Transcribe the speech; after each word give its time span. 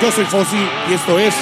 Yo 0.00 0.10
soy 0.12 0.24
Fossi 0.26 0.56
y 0.90 0.94
esto 0.94 1.18
es. 1.18 1.34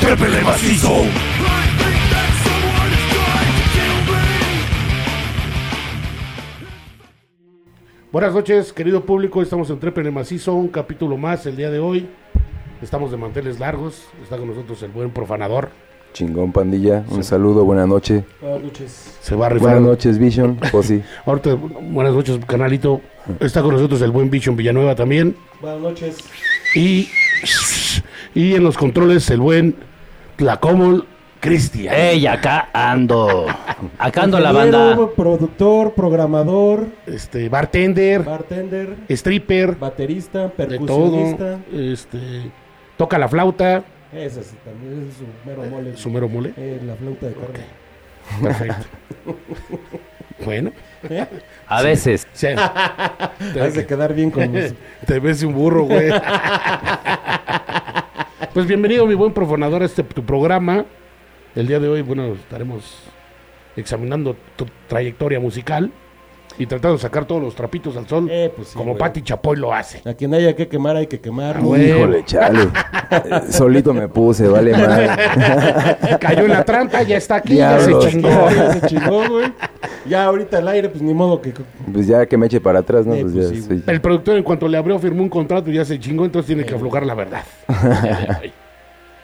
Trépele 0.00 0.42
macizo. 0.42 1.04
Buenas 8.12 8.34
noches, 8.34 8.72
querido 8.72 9.04
público. 9.04 9.40
Estamos 9.40 9.70
en 9.70 9.78
Trépele 9.78 10.10
Macizo, 10.10 10.54
un 10.54 10.68
capítulo 10.68 11.16
más 11.16 11.46
el 11.46 11.56
día 11.56 11.70
de 11.70 11.78
hoy. 11.78 12.08
Estamos 12.82 13.12
de 13.12 13.16
manteles 13.16 13.60
largos. 13.60 14.08
Está 14.22 14.36
con 14.36 14.48
nosotros 14.48 14.82
el 14.82 14.90
buen 14.90 15.10
profanador. 15.10 15.70
Chingón 16.12 16.52
pandilla, 16.52 17.04
un 17.08 17.22
saludo, 17.22 17.64
buenas 17.64 17.86
noches. 17.86 18.24
Buenas 18.40 18.62
noches. 18.62 19.16
Se 19.20 19.34
va 19.36 19.46
a 19.46 19.48
rifar. 19.48 19.70
Buenas 19.74 19.82
noches 19.82 20.18
Vision, 20.18 20.58
Fossi. 20.72 21.02
Ahorita, 21.24 21.54
buenas 21.54 22.12
noches, 22.14 22.38
canalito. 22.46 23.00
Está 23.38 23.62
con 23.62 23.72
nosotros 23.74 24.02
el 24.02 24.10
buen 24.10 24.28
Vision 24.28 24.56
Villanueva 24.56 24.94
también. 24.94 25.36
Buenas 25.60 25.80
noches. 25.80 26.18
Y, 26.74 27.08
y 28.34 28.54
en 28.54 28.64
los 28.64 28.76
controles 28.76 29.30
el 29.30 29.40
buen 29.40 29.76
Tlacomol 30.36 31.06
Cristian. 31.38 31.94
¡Ey, 31.94 32.26
acá 32.26 32.68
ando! 32.72 33.46
Acá 33.98 34.24
ando 34.24 34.38
la 34.40 34.52
banda. 34.52 34.98
Productor, 35.16 35.92
programador, 35.94 36.86
Este, 37.06 37.48
bartender, 37.48 38.24
bartender, 38.24 38.96
stripper, 39.08 39.76
baterista, 39.76 40.48
de 40.48 40.48
todo. 40.48 40.66
percusionista. 40.66 41.60
Este, 41.72 42.50
toca 42.98 43.16
la 43.18 43.28
flauta, 43.28 43.84
Ese 44.12 44.42
sí, 44.42 44.56
también 44.64 45.08
es 45.08 45.16
su 45.16 45.24
mero 45.48 45.62
mole. 45.70 45.96
su 45.96 46.10
mero 46.10 46.28
mole. 46.28 46.52
Eh, 46.56 46.80
la 46.84 46.94
flauta 46.96 47.26
de 47.26 47.34
carne. 47.34 47.64
Perfecto. 48.42 48.86
bueno, 50.44 50.72
A 51.68 51.82
veces. 51.82 52.26
sí. 52.32 52.48
Te 53.54 53.60
hace 53.60 53.86
quedar 53.86 54.12
bien 54.14 54.30
con 54.30 54.52
los... 54.52 54.74
Te 55.06 55.20
ves 55.20 55.42
un 55.42 55.54
burro, 55.54 55.84
güey. 55.84 56.10
pues 58.52 58.66
bienvenido, 58.66 59.06
mi 59.06 59.14
buen 59.14 59.32
profanador, 59.32 59.82
a 59.82 59.86
este 59.86 60.02
tu 60.02 60.24
programa. 60.24 60.84
El 61.54 61.66
día 61.66 61.78
de 61.78 61.88
hoy, 61.88 62.02
bueno, 62.02 62.32
estaremos 62.34 63.04
examinando 63.76 64.36
tu 64.56 64.66
trayectoria 64.88 65.38
musical 65.40 65.90
y 66.58 66.66
tratando 66.66 66.96
de 66.96 67.02
sacar 67.02 67.24
todos 67.24 67.42
los 67.42 67.54
trapitos 67.54 67.96
al 67.96 68.06
sol, 68.06 68.28
Eh, 68.30 68.52
pues 68.54 68.68
sí, 68.68 68.74
como 68.76 68.90
güey. 68.92 68.98
Pati 68.98 69.22
Chapoy 69.22 69.56
lo 69.56 69.72
hace. 69.72 70.02
A 70.08 70.14
quien 70.14 70.34
haya 70.34 70.54
que 70.54 70.68
quemar 70.68 70.96
hay 70.96 71.06
que 71.06 71.20
quemar. 71.20 71.56
Ah, 71.56 71.60
güey. 71.62 71.90
Híjole, 71.90 72.24
chale. 72.24 72.62
Eh, 73.10 73.40
Solito 73.50 73.94
me 73.94 74.08
puse, 74.08 74.46
vale 74.48 74.72
madre. 74.72 75.08
Cayó 76.20 76.44
en 76.44 76.50
la 76.50 76.64
trampa, 76.64 77.02
ya 77.02 77.16
está 77.16 77.36
aquí, 77.36 77.56
ya 77.56 77.78
se 77.80 77.98
chingó. 78.00 78.28
Ya 78.28 78.72
se 78.74 78.86
chingó, 78.88 79.28
güey. 79.28 79.52
Ya 80.06 80.24
ahorita 80.24 80.58
al 80.58 80.68
aire, 80.68 80.88
pues 80.88 81.02
ni 81.02 81.14
modo 81.14 81.40
que... 81.40 81.52
Pues 81.92 82.06
ya 82.06 82.26
que 82.26 82.36
me 82.36 82.46
eche 82.46 82.60
para 82.60 82.80
atrás, 82.80 83.06
¿no? 83.06 83.14
Eh, 83.14 83.20
Pues 83.22 83.32
pues 83.32 83.48
ya 83.50 83.54
sí, 83.54 83.62
soy- 83.62 83.84
El 83.86 84.00
productor, 84.00 84.36
en 84.36 84.42
cuanto 84.42 84.66
le 84.68 84.76
abrió, 84.76 84.98
firmó 84.98 85.22
un 85.22 85.28
contrato 85.28 85.70
y 85.70 85.74
ya 85.74 85.84
se 85.84 85.98
chingó, 85.98 86.24
entonces 86.24 86.46
tiene 86.48 86.64
que 86.64 86.74
aflojar 86.74 87.06
la 87.06 87.14
verdad. 87.14 87.42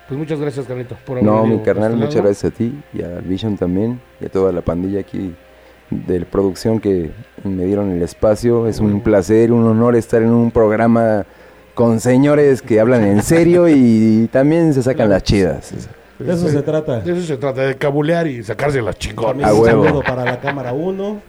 pues 0.08 0.18
muchas 0.18 0.38
gracias, 0.40 0.66
Carlito, 0.66 0.96
por 1.04 1.18
haber 1.18 1.24
No, 1.28 1.44
mi 1.46 1.58
carnal, 1.60 1.96
muchas 1.96 2.14
lado. 2.16 2.26
gracias 2.28 2.52
a 2.52 2.56
ti 2.56 2.80
y 2.94 3.02
a 3.02 3.08
Vision 3.20 3.56
también 3.56 4.00
y 4.20 4.26
a 4.26 4.28
toda 4.28 4.52
la 4.52 4.60
pandilla 4.62 5.00
aquí 5.00 5.34
de 5.90 6.20
la 6.20 6.26
producción 6.26 6.80
que 6.80 7.10
me 7.44 7.64
dieron 7.64 7.90
el 7.92 8.02
espacio. 8.02 8.66
Es 8.66 8.80
un 8.80 9.00
placer, 9.00 9.52
un 9.52 9.64
honor 9.66 9.96
estar 9.96 10.22
en 10.22 10.30
un 10.30 10.50
programa 10.50 11.26
con 11.74 12.00
señores 12.00 12.62
que 12.62 12.80
hablan 12.80 13.04
en 13.04 13.22
serio 13.22 13.68
y 13.68 14.28
también 14.32 14.72
se 14.72 14.82
sacan 14.82 15.10
las 15.10 15.22
chidas. 15.22 15.72
De 16.18 16.32
eso 16.32 16.48
se 16.48 16.62
trata. 16.62 17.00
De 17.00 17.12
eso 17.12 17.26
se 17.26 17.36
trata, 17.36 17.60
de 17.62 17.76
cabulear 17.76 18.26
y 18.26 18.42
sacarse 18.42 18.80
las 18.80 18.98
chingonas. 18.98 19.52
Un 19.52 19.64
saludo 19.66 20.02
para 20.02 20.24
la 20.24 20.40
cámara 20.40 20.72
1. 20.72 21.20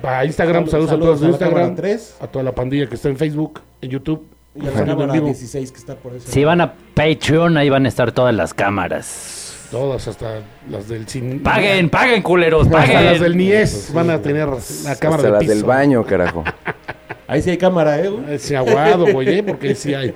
Para 0.00 0.24
Instagram, 0.24 0.66
saludos, 0.66 0.90
Saludos 0.90 1.18
a 1.18 1.26
todos 1.26 1.38
cámara 1.38 1.66
Instagram, 1.66 1.76
3 1.76 2.16
a 2.20 2.26
toda 2.26 2.42
la 2.42 2.52
pandilla 2.52 2.88
que 2.88 2.96
está 2.96 3.08
en 3.10 3.16
Facebook, 3.16 3.60
en 3.80 3.90
YouTube. 3.90 4.26
y 4.56 4.66
a 4.66 4.70
la 4.70 4.84
cámara 4.84 5.12
vivo. 5.12 5.26
16 5.26 5.70
que 5.70 5.78
está 5.78 5.94
por 5.94 6.14
eso. 6.14 6.28
Si 6.28 6.42
van 6.44 6.60
a 6.62 6.72
Patreon, 6.94 7.56
ahí 7.58 7.68
van 7.68 7.84
a 7.84 7.88
estar 7.88 8.10
todas 8.10 8.34
las 8.34 8.54
cámaras. 8.54 9.43
Todas, 9.74 10.06
hasta 10.08 10.34
las 10.70 10.88
del 10.88 11.08
cine. 11.08 11.40
Paguen, 11.42 11.90
paguen, 11.90 12.22
culeros, 12.22 12.66
Hasta 12.66 12.78
las 12.78 12.90
paguen. 12.90 13.22
del 13.22 13.36
NIES 13.36 13.90
van 13.92 14.10
a 14.10 14.22
tener 14.22 14.48
la 14.48 14.96
cámara 14.96 15.16
Hasta 15.16 15.22
de 15.26 15.30
las 15.32 15.40
piso. 15.40 15.52
del 15.54 15.64
baño, 15.64 16.04
carajo. 16.04 16.44
Ahí 17.26 17.42
sí 17.42 17.50
hay 17.50 17.58
cámara, 17.58 17.98
¿eh? 18.00 18.08
güey? 18.08 18.54
Aguado, 18.56 19.06
güey, 19.12 19.38
¿eh? 19.38 19.42
porque 19.42 19.68
ahí 19.70 19.74
sí 19.74 19.92
hay. 19.94 20.14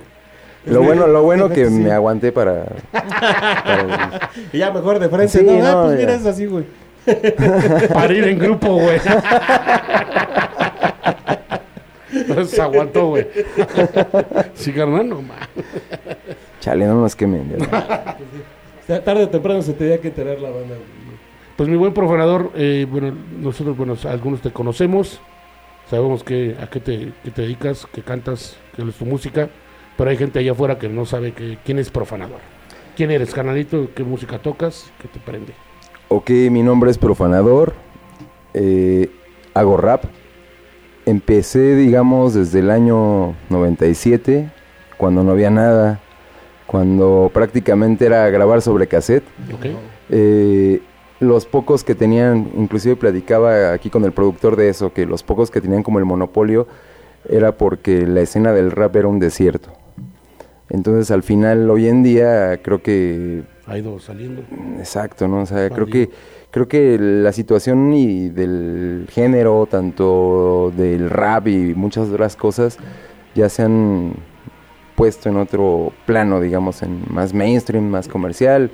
Lo 0.65 0.81
bueno, 0.83 1.07
lo 1.07 1.23
bueno 1.23 1.49
que 1.55 1.65
Sí. 1.65 1.71
me 1.71 1.91
aguanté 1.91 2.31
para, 2.31 2.65
para- 2.91 4.29
Y 4.53 4.59
ya 4.59 4.71
mejor 4.71 4.99
de 4.99 5.09
frente. 5.09 5.39
Sí, 5.39 5.43
no, 5.43 5.53
Ah, 5.65 5.71
no, 5.71 5.83
pues 5.85 5.97
mira, 5.99 6.13
es 6.13 6.25
así, 6.25 6.45
güey. 6.45 6.65
Para 7.93 8.13
ir 8.13 8.27
en 8.27 8.39
grupo, 8.39 8.75
güey. 8.75 8.99
No 12.27 12.45
se 12.45 12.61
aguantó, 12.61 13.07
güey. 13.07 13.27
Sí, 14.53 14.71
carnal, 14.71 15.09
no 15.09 15.21
ma. 15.21 15.35
Chale, 16.59 16.85
no 16.85 17.01
nos 17.01 17.15
quemen. 17.15 17.55
ya. 17.57 18.17
Tarde 18.89 19.23
o 19.25 19.29
temprano 19.29 19.61
se 19.61 19.73
tenía 19.73 20.01
que 20.01 20.07
enterar 20.07 20.39
la 20.39 20.49
banda. 20.49 20.75
Pues 21.55 21.69
mi 21.69 21.75
buen 21.75 21.93
profanador, 21.93 22.51
eh, 22.55 22.87
bueno, 22.89 23.13
nosotros, 23.39 23.77
bueno, 23.77 23.95
algunos 24.05 24.41
te 24.41 24.49
conocemos, 24.49 25.21
sabemos 25.87 26.23
que, 26.23 26.55
a 26.59 26.67
qué 26.71 26.79
te, 26.79 27.13
qué 27.23 27.29
te 27.29 27.43
dedicas, 27.43 27.85
que 27.85 28.01
cantas, 28.01 28.57
que 28.75 28.81
es 28.81 28.95
tu 28.95 29.05
música, 29.05 29.49
pero 29.95 30.09
hay 30.09 30.17
gente 30.17 30.39
allá 30.39 30.53
afuera 30.53 30.79
que 30.79 30.89
no 30.89 31.05
sabe 31.05 31.33
que, 31.33 31.59
quién 31.63 31.77
es 31.77 31.91
profanador. 31.91 32.39
¿Quién 32.95 33.11
eres, 33.11 33.31
carnalito? 33.31 33.89
¿Qué 33.93 34.03
música 34.03 34.39
tocas? 34.39 34.91
¿Qué 34.99 35.07
te 35.07 35.19
prende? 35.19 35.53
Ok, 36.07 36.31
mi 36.49 36.63
nombre 36.63 36.89
es 36.89 36.97
Profanador. 36.97 37.73
eh, 38.55 39.11
hago 39.53 39.77
rap. 39.77 40.05
Empecé, 41.05 41.75
digamos, 41.75 42.33
desde 42.33 42.59
el 42.59 42.71
año 42.71 43.35
97, 43.49 44.49
cuando 44.97 45.23
no 45.23 45.31
había 45.31 45.49
nada, 45.51 45.99
cuando 46.69 47.31
prácticamente 47.33 48.05
era 48.05 48.29
grabar 48.29 48.61
sobre 48.61 48.85
cassette. 48.85 49.23
¿Ok? 49.55 49.65
Eh, 50.11 50.81
los 51.19 51.47
pocos 51.47 51.83
que 51.83 51.95
tenían, 51.95 52.51
inclusive 52.55 52.95
platicaba 52.95 53.73
aquí 53.73 53.89
con 53.89 54.05
el 54.05 54.11
productor 54.11 54.55
de 54.55 54.69
eso, 54.69 54.93
que 54.93 55.07
los 55.07 55.23
pocos 55.23 55.49
que 55.49 55.61
tenían 55.61 55.81
como 55.81 55.97
el 55.97 56.05
monopolio 56.05 56.67
era 57.27 57.53
porque 57.53 58.05
la 58.05 58.21
escena 58.21 58.53
del 58.53 58.69
rap 58.69 58.95
era 58.95 59.07
un 59.07 59.17
desierto. 59.17 59.71
Entonces 60.69 61.09
al 61.09 61.23
final, 61.23 61.67
hoy 61.71 61.87
en 61.87 62.03
día, 62.03 62.61
creo 62.61 62.83
que 62.83 63.41
Ha 63.65 63.75
ido 63.75 63.99
saliendo. 63.99 64.43
Exacto, 64.77 65.27
¿no? 65.27 65.41
O 65.41 65.45
sea, 65.47 65.71
creo 65.71 65.87
que 65.87 66.11
creo 66.51 66.67
que 66.67 66.99
la 66.99 67.33
situación 67.33 67.91
y 67.93 68.29
del 68.29 69.07
género, 69.09 69.67
tanto 69.69 70.71
del 70.77 71.09
rap 71.09 71.47
y 71.47 71.73
muchas 71.73 72.09
otras 72.09 72.35
cosas, 72.35 72.77
ya 73.33 73.49
se 73.49 73.63
han 73.63 74.13
puesto 74.99 75.29
en 75.29 75.37
otro 75.37 75.93
plano, 76.05 76.41
digamos, 76.41 76.81
en 76.83 77.03
más 77.09 77.33
mainstream, 77.33 77.85
más 77.85 78.09
comercial. 78.09 78.69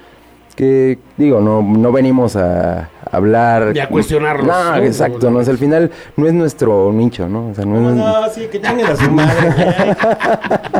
Que 0.56 0.98
digo, 1.18 1.40
no, 1.40 1.62
no 1.62 1.92
venimos 1.92 2.36
a 2.38 2.90
hablar. 3.12 3.74
Ni 3.74 3.80
a 3.80 3.90
cuestionarlos, 3.90 4.48
No, 4.48 4.78
¿no? 4.78 4.84
exacto, 4.84 5.30
no, 5.30 5.40
o 5.40 5.44
sea, 5.44 5.52
al 5.52 5.58
final 5.60 5.92
no 6.16 6.26
es 6.28 6.34
nuestro 6.34 6.92
nicho, 6.94 7.28
¿no? 7.30 7.50
O 7.50 7.54
sea, 7.54 7.66
no 7.66 7.80
No, 7.80 7.90
es- 7.90 7.96
no, 7.98 8.30
sí, 8.34 8.48
que 8.50 8.60
chinguen 8.62 8.88
a 8.88 8.96
su 8.96 9.12
madre. 9.12 9.54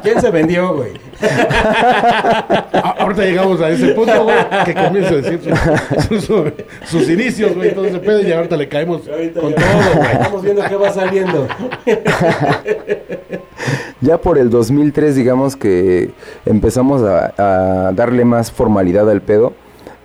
¿Quién 0.02 0.20
se 0.22 0.32
vendió, 0.32 0.76
güey? 0.78 0.94
A- 2.74 2.96
ahorita 3.00 3.22
llegamos 3.24 3.60
a 3.62 3.70
ese 3.70 3.90
punto, 3.90 4.24
güey, 4.24 4.38
que 4.64 4.74
comienza 4.74 5.10
a 5.10 5.16
decir 5.18 5.42
sus, 5.44 6.24
sus- 6.26 6.54
sus 6.86 7.10
inicios, 7.10 7.54
güey, 7.54 7.76
todo 7.76 7.84
ese 7.86 8.00
pedo, 8.00 8.22
y 8.22 8.32
ahorita 8.32 8.56
le 8.56 8.70
caemos 8.70 9.06
Ahorita 9.10 9.42
con 9.42 9.50
ya- 9.52 9.56
todo, 9.58 9.96
güey. 9.98 10.12
Estamos 10.14 10.42
viendo 10.42 10.64
qué 10.70 10.76
va 10.78 10.90
saliendo. 10.94 11.48
Ya 14.06 14.22
por 14.22 14.38
el 14.38 14.52
2003, 14.52 15.16
digamos 15.16 15.56
que 15.56 16.12
empezamos 16.46 17.02
a, 17.02 17.34
a 17.38 17.92
darle 17.92 18.24
más 18.24 18.52
formalidad 18.52 19.10
al 19.10 19.22
pedo. 19.22 19.54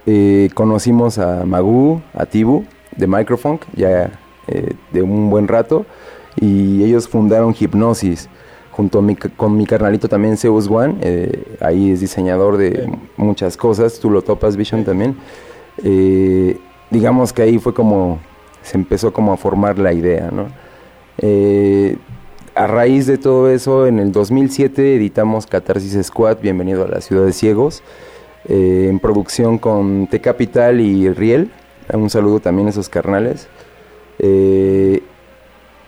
Eh, 0.07 0.49
conocimos 0.55 1.19
a 1.19 1.45
Magu, 1.45 2.01
a 2.15 2.25
Tibu, 2.25 2.65
de 2.97 3.07
Microfunk, 3.07 3.63
ya 3.75 4.11
eh, 4.49 4.73
de 4.91 5.03
un 5.03 5.29
buen 5.29 5.49
rato. 5.49 5.85
Y 6.41 6.83
ellos 6.83 7.09
fundaron 7.09 7.55
Hipnosis, 7.59 8.31
junto 8.71 9.03
mi, 9.03 9.17
con 9.17 9.55
mi 9.55 9.67
carnalito 9.67 10.09
también, 10.09 10.39
Zeus 10.39 10.67
One. 10.67 10.97
eh, 11.03 11.59
ahí 11.61 11.91
es 11.91 12.01
diseñador 12.01 12.57
de 12.57 12.91
muchas 13.19 13.59
cosas, 13.59 14.01
tú 14.01 14.09
lo 14.09 14.23
topas, 14.23 14.57
Vision 14.57 14.83
también. 14.83 15.15
Digamos 16.91 17.35
que 17.35 17.43
ahí 17.43 17.59
fue 17.59 17.75
como, 17.75 18.19
se 18.63 18.79
empezó 18.79 19.13
como 19.13 19.35
a 19.35 19.37
formar 19.37 19.79
la 19.79 19.93
idea, 19.93 20.31
¿no? 20.31 20.47
Eh, 21.19 21.99
a 22.55 22.67
raíz 22.67 23.07
de 23.07 23.19
todo 23.19 23.51
eso, 23.51 23.87
en 23.87 23.99
el 23.99 24.13
2007 24.13 24.97
editamos 24.97 25.47
Catarsis 25.47 26.07
Squad, 26.07 26.39
Bienvenido 26.41 26.85
a 26.85 26.89
la 26.89 27.01
Ciudad 27.01 27.25
de 27.25 27.33
Ciegos, 27.33 27.83
eh, 28.49 28.89
en 28.91 28.99
producción 28.99 29.59
con 29.59 30.07
T 30.09 30.21
Capital 30.21 30.81
y 30.81 31.09
Riel. 31.11 31.51
Un 31.93 32.11
saludo 32.11 32.41
también 32.41 32.67
a 32.67 32.71
esos 32.71 32.89
carnales. 32.89 33.49
Eh, 34.19 35.03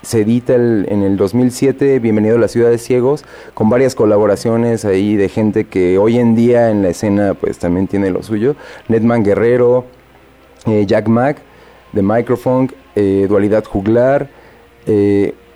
se 0.02 0.22
edita 0.22 0.54
en 0.54 1.02
el 1.02 1.16
2007 1.16 1.98
Bienvenido 2.00 2.36
a 2.36 2.40
la 2.40 2.48
Ciudad 2.48 2.70
de 2.70 2.78
Ciegos, 2.78 3.24
con 3.54 3.68
varias 3.68 3.94
colaboraciones 3.94 4.84
ahí 4.84 5.16
de 5.16 5.28
gente 5.28 5.64
que 5.64 5.98
hoy 5.98 6.18
en 6.18 6.34
día 6.34 6.70
en 6.70 6.82
la 6.82 6.88
escena 6.88 7.34
pues 7.34 7.58
también 7.58 7.86
tiene 7.86 8.10
lo 8.10 8.22
suyo. 8.22 8.56
Netman 8.88 9.24
Guerrero, 9.24 9.84
eh, 10.66 10.84
Jack 10.86 11.08
Mack, 11.08 11.38
Microphone, 11.92 12.72
eh, 12.94 13.26
Dualidad 13.28 13.64
Juglar, 13.64 14.28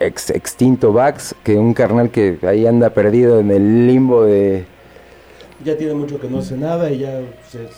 Ex- 0.00 0.30
Extinto 0.30 0.92
Vax, 0.92 1.34
que 1.42 1.56
un 1.56 1.72
carnal 1.74 2.10
que 2.10 2.38
ahí 2.42 2.66
anda 2.66 2.90
perdido 2.90 3.40
en 3.40 3.50
el 3.50 3.86
limbo 3.86 4.24
de... 4.24 4.64
Ya 5.64 5.76
tiene 5.76 5.94
mucho 5.94 6.20
que 6.20 6.28
no 6.28 6.38
hace 6.38 6.56
nada 6.56 6.90
y 6.90 6.98
ya 6.98 7.20
se, 7.50 7.68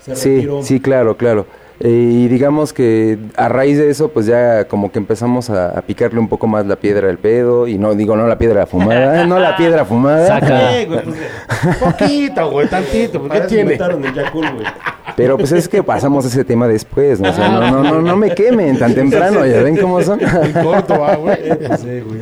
se 0.00 0.16
Sí, 0.16 0.34
retiró. 0.36 0.62
sí, 0.62 0.80
claro, 0.80 1.16
claro. 1.16 1.46
Eh, 1.80 1.88
y 1.88 2.28
digamos 2.28 2.72
que 2.72 3.18
a 3.36 3.48
raíz 3.48 3.78
de 3.78 3.88
eso, 3.88 4.08
pues 4.08 4.26
ya 4.26 4.66
como 4.66 4.90
que 4.90 4.98
empezamos 4.98 5.48
a, 5.48 5.78
a 5.78 5.82
picarle 5.82 6.18
un 6.18 6.28
poco 6.28 6.48
más 6.48 6.66
la 6.66 6.76
piedra 6.76 7.08
al 7.08 7.18
pedo. 7.18 7.68
Y 7.68 7.78
no 7.78 7.94
digo 7.94 8.16
no 8.16 8.26
la 8.26 8.38
piedra 8.38 8.66
fumada, 8.66 9.24
no 9.26 9.38
la 9.38 9.56
piedra 9.56 9.84
fumada. 9.84 10.26
Saca. 10.26 10.78
Eh, 10.78 10.86
güey, 10.86 11.02
pues, 11.04 11.76
Poquito, 11.80 12.50
güey, 12.50 12.68
tantito. 12.68 13.28
¿Qué 13.28 13.40
tiene? 13.42 13.62
inventaron 13.62 14.04
el 14.04 14.14
Yakul, 14.14 14.50
güey. 14.54 14.66
Pero 15.16 15.36
pues 15.36 15.50
es 15.52 15.68
que 15.68 15.82
pasamos 15.82 16.24
ese 16.26 16.44
tema 16.44 16.68
después, 16.68 17.18
¿no? 17.18 17.30
O 17.30 17.32
sea, 17.32 17.48
no, 17.48 17.70
no, 17.70 17.82
no, 17.82 18.00
no 18.00 18.16
me 18.16 18.34
quemen 18.34 18.78
tan 18.78 18.94
temprano, 18.94 19.44
ya 19.44 19.62
ven 19.62 19.76
cómo 19.76 20.00
son. 20.02 20.20
El 20.20 20.52
corto, 20.52 21.00
va, 21.00 21.16
güey. 21.16 21.36
Sí, 21.76 22.00
güey. 22.06 22.20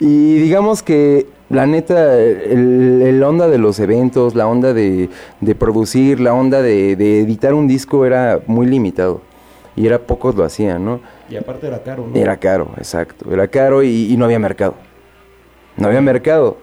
Y 0.00 0.38
digamos 0.38 0.82
que 0.82 1.26
la 1.50 1.66
neta, 1.66 2.18
el, 2.20 3.02
el 3.02 3.22
onda 3.22 3.48
de 3.48 3.58
los 3.58 3.78
eventos, 3.80 4.34
la 4.34 4.46
onda 4.46 4.72
de, 4.72 5.10
de 5.40 5.54
producir, 5.54 6.20
la 6.20 6.34
onda 6.34 6.62
de, 6.62 6.96
de 6.96 7.20
editar 7.20 7.54
un 7.54 7.68
disco 7.68 8.06
era 8.06 8.40
muy 8.46 8.66
limitado. 8.66 9.20
Y 9.76 9.86
era 9.86 9.98
pocos 9.98 10.36
lo 10.36 10.44
hacían, 10.44 10.84
¿no? 10.84 11.00
Y 11.28 11.36
aparte 11.36 11.66
era 11.66 11.82
caro, 11.82 12.06
¿no? 12.06 12.16
Era 12.16 12.36
caro, 12.36 12.70
exacto. 12.76 13.32
Era 13.32 13.48
caro 13.48 13.82
y, 13.82 14.12
y 14.12 14.16
no 14.16 14.24
había 14.24 14.38
mercado. 14.38 14.74
No 15.76 15.88
había 15.88 16.00
mercado. 16.00 16.58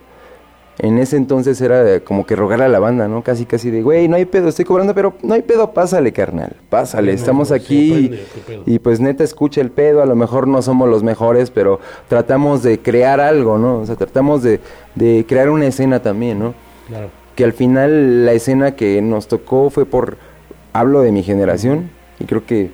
En 0.84 0.98
ese 0.98 1.16
entonces 1.16 1.62
era 1.62 2.00
como 2.00 2.26
que 2.26 2.36
rogar 2.36 2.60
a 2.64 2.68
la 2.68 2.80
banda, 2.80 3.08
¿no? 3.08 3.22
Casi, 3.24 3.46
casi 3.46 3.70
de, 3.70 3.84
güey, 3.84 4.08
no 4.08 4.16
hay 4.16 4.26
pedo, 4.26 4.48
estoy 4.50 4.66
cobrando, 4.66 4.96
pero 4.96 5.14
no 5.22 5.36
hay 5.36 5.44
pedo, 5.44 5.74
pásale, 5.74 6.12
carnal. 6.12 6.56
Pásale, 6.72 7.12
Sí, 7.12 7.18
estamos 7.20 7.52
no, 7.52 7.56
aquí. 7.56 7.66
sí, 7.68 8.12
y- 8.12 8.40
aprende, 8.42 8.80
pues 8.80 9.00
neta 9.00 9.24
escucha 9.24 9.62
el 9.62 9.70
pedo, 9.70 10.02
a 10.02 10.08
lo 10.08 10.16
mejor 10.16 10.48
no 10.48 10.60
somos 10.64 10.90
los 10.90 11.04
mejores, 11.04 11.52
pero 11.52 11.80
tratamos 12.10 12.64
de 12.64 12.80
crear 12.80 13.20
algo, 13.22 13.60
¿no? 13.60 13.78
O 13.82 13.86
sea, 13.86 13.96
tratamos 13.96 14.42
de, 14.42 14.60
de 14.96 15.24
crear 15.30 15.52
una 15.52 15.68
escena 15.68 16.02
también, 16.02 16.40
¿no? 16.40 16.56
Claro. 16.88 17.10
Que 17.36 17.44
al 17.44 17.54
final 17.54 18.26
la 18.26 18.34
escena 18.34 18.72
que 18.76 19.04
nos 19.04 19.28
tocó 19.28 19.70
fue 19.70 19.86
por, 19.86 20.18
hablo 20.74 21.02
de 21.02 21.12
mi 21.12 21.22
generación, 21.22 21.92
y 22.20 22.26
creo 22.26 22.44
que 22.44 22.72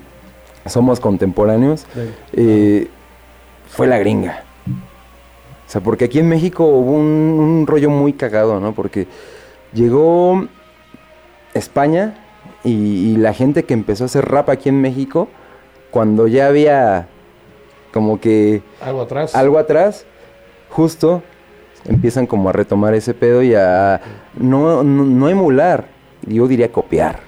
somos 0.64 0.98
contemporáneos, 0.98 1.86
Sí. 1.92 2.00
eh, 2.32 2.88
fue 3.68 3.86
la 3.86 3.98
gringa. 3.98 4.44
O 5.68 5.70
sea, 5.70 5.82
porque 5.82 6.06
aquí 6.06 6.18
en 6.18 6.28
México 6.30 6.64
hubo 6.64 6.92
un, 6.92 7.04
un 7.38 7.66
rollo 7.66 7.90
muy 7.90 8.14
cagado, 8.14 8.58
¿no? 8.58 8.72
Porque 8.72 9.06
llegó 9.74 10.48
España 11.52 12.14
y, 12.64 12.70
y 13.12 13.16
la 13.18 13.34
gente 13.34 13.64
que 13.64 13.74
empezó 13.74 14.04
a 14.04 14.06
hacer 14.06 14.24
rap 14.24 14.48
aquí 14.48 14.70
en 14.70 14.80
México, 14.80 15.28
cuando 15.90 16.26
ya 16.26 16.46
había 16.46 17.08
como 17.92 18.18
que 18.18 18.62
Algo 18.80 19.02
atrás. 19.02 19.34
algo 19.34 19.58
atrás, 19.58 20.06
justo 20.70 21.22
empiezan 21.84 22.26
como 22.26 22.48
a 22.48 22.52
retomar 22.52 22.94
ese 22.94 23.12
pedo 23.12 23.42
y 23.42 23.54
a 23.54 24.00
no, 24.34 24.82
no, 24.82 25.04
no 25.04 25.28
emular, 25.28 25.86
yo 26.26 26.48
diría 26.48 26.72
copiar 26.72 27.27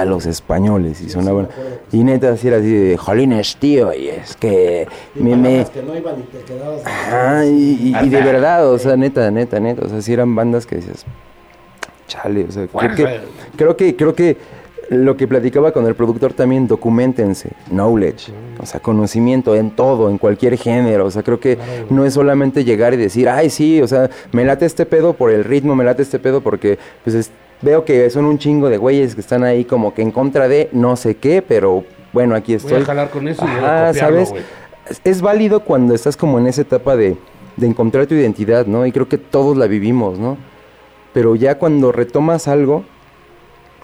a 0.00 0.04
los 0.04 0.26
españoles 0.26 1.00
y 1.00 1.08
sonaban 1.08 1.48
y 1.92 2.04
neta 2.04 2.30
así 2.30 2.48
era 2.48 2.58
así 2.58 2.72
de 2.72 2.96
jolines 2.96 3.56
tío 3.56 3.92
y 3.92 4.08
es 4.08 4.36
que 4.36 4.86
Y 5.14 5.20
me, 5.22 5.36
me- 5.36 5.42
palabras 5.64 5.70
que 5.70 5.82
no 5.82 5.96
iban 5.96 6.14
y 6.20 6.22
te 6.22 6.38
quedabas. 6.44 6.86
Ajá, 6.86 7.46
y, 7.46 7.50
y- 8.00 8.06
y 8.06 8.08
de 8.08 8.20
verdad, 8.22 8.70
o 8.70 8.78
sea, 8.78 8.96
neta, 8.96 9.30
neta, 9.30 9.58
neta, 9.60 9.86
o 9.86 9.88
sea, 9.88 10.00
sí 10.02 10.12
eran 10.12 10.34
bandas 10.34 10.66
que 10.66 10.76
decías, 10.76 11.04
chale, 12.06 12.44
o 12.48 12.52
sea, 12.52 12.66
creo 12.66 12.94
que, 12.94 13.20
creo 13.56 13.76
que, 13.76 13.96
creo 13.96 14.14
que 14.14 14.36
lo 14.90 15.18
que 15.18 15.28
platicaba 15.28 15.72
con 15.72 15.86
el 15.86 15.94
productor 15.94 16.32
también, 16.32 16.66
documentense, 16.66 17.50
knowledge, 17.70 18.32
o 18.58 18.64
sea, 18.64 18.80
conocimiento 18.80 19.54
en 19.54 19.70
todo, 19.72 20.08
en 20.08 20.16
cualquier 20.16 20.56
género, 20.56 21.04
o 21.04 21.10
sea, 21.10 21.22
creo 21.22 21.38
que 21.38 21.58
no 21.90 22.06
es 22.06 22.14
solamente 22.14 22.64
llegar 22.64 22.94
y 22.94 22.96
decir, 22.96 23.28
ay, 23.28 23.50
sí, 23.50 23.82
o 23.82 23.86
sea, 23.86 24.08
me 24.32 24.44
late 24.46 24.64
este 24.64 24.86
pedo 24.86 25.12
por 25.12 25.30
el 25.30 25.44
ritmo, 25.44 25.74
me 25.76 25.84
late 25.84 26.00
este 26.02 26.18
pedo 26.18 26.40
porque, 26.40 26.78
pues, 27.04 27.14
es- 27.16 27.30
veo 27.62 27.84
que 27.84 28.08
son 28.10 28.24
un 28.24 28.38
chingo 28.38 28.68
de 28.68 28.76
güeyes 28.78 29.14
que 29.14 29.20
están 29.20 29.44
ahí 29.44 29.64
como 29.64 29.94
que 29.94 30.02
en 30.02 30.10
contra 30.10 30.48
de 30.48 30.68
no 30.72 30.96
sé 30.96 31.16
qué, 31.16 31.42
pero 31.42 31.84
bueno, 32.12 32.34
aquí 32.34 32.52
Voy 32.52 32.56
estoy. 32.56 32.82
a 32.82 32.84
jalar 32.84 33.10
con 33.10 33.28
eso 33.28 33.44
y 33.44 33.48
voy 33.48 33.58
a 33.64 33.76
Ajá, 33.82 33.86
copiarlo, 33.88 34.24
¿sabes? 34.26 34.44
Es 35.04 35.20
válido 35.20 35.60
cuando 35.60 35.94
estás 35.94 36.16
como 36.16 36.38
en 36.38 36.46
esa 36.46 36.62
etapa 36.62 36.96
de, 36.96 37.16
de 37.56 37.66
encontrar 37.66 38.06
tu 38.06 38.14
identidad, 38.14 38.66
¿no? 38.66 38.86
Y 38.86 38.92
creo 38.92 39.08
que 39.08 39.18
todos 39.18 39.56
la 39.56 39.66
vivimos, 39.66 40.18
¿no? 40.18 40.38
Pero 41.12 41.34
ya 41.36 41.58
cuando 41.58 41.92
retomas 41.92 42.48
algo 42.48 42.84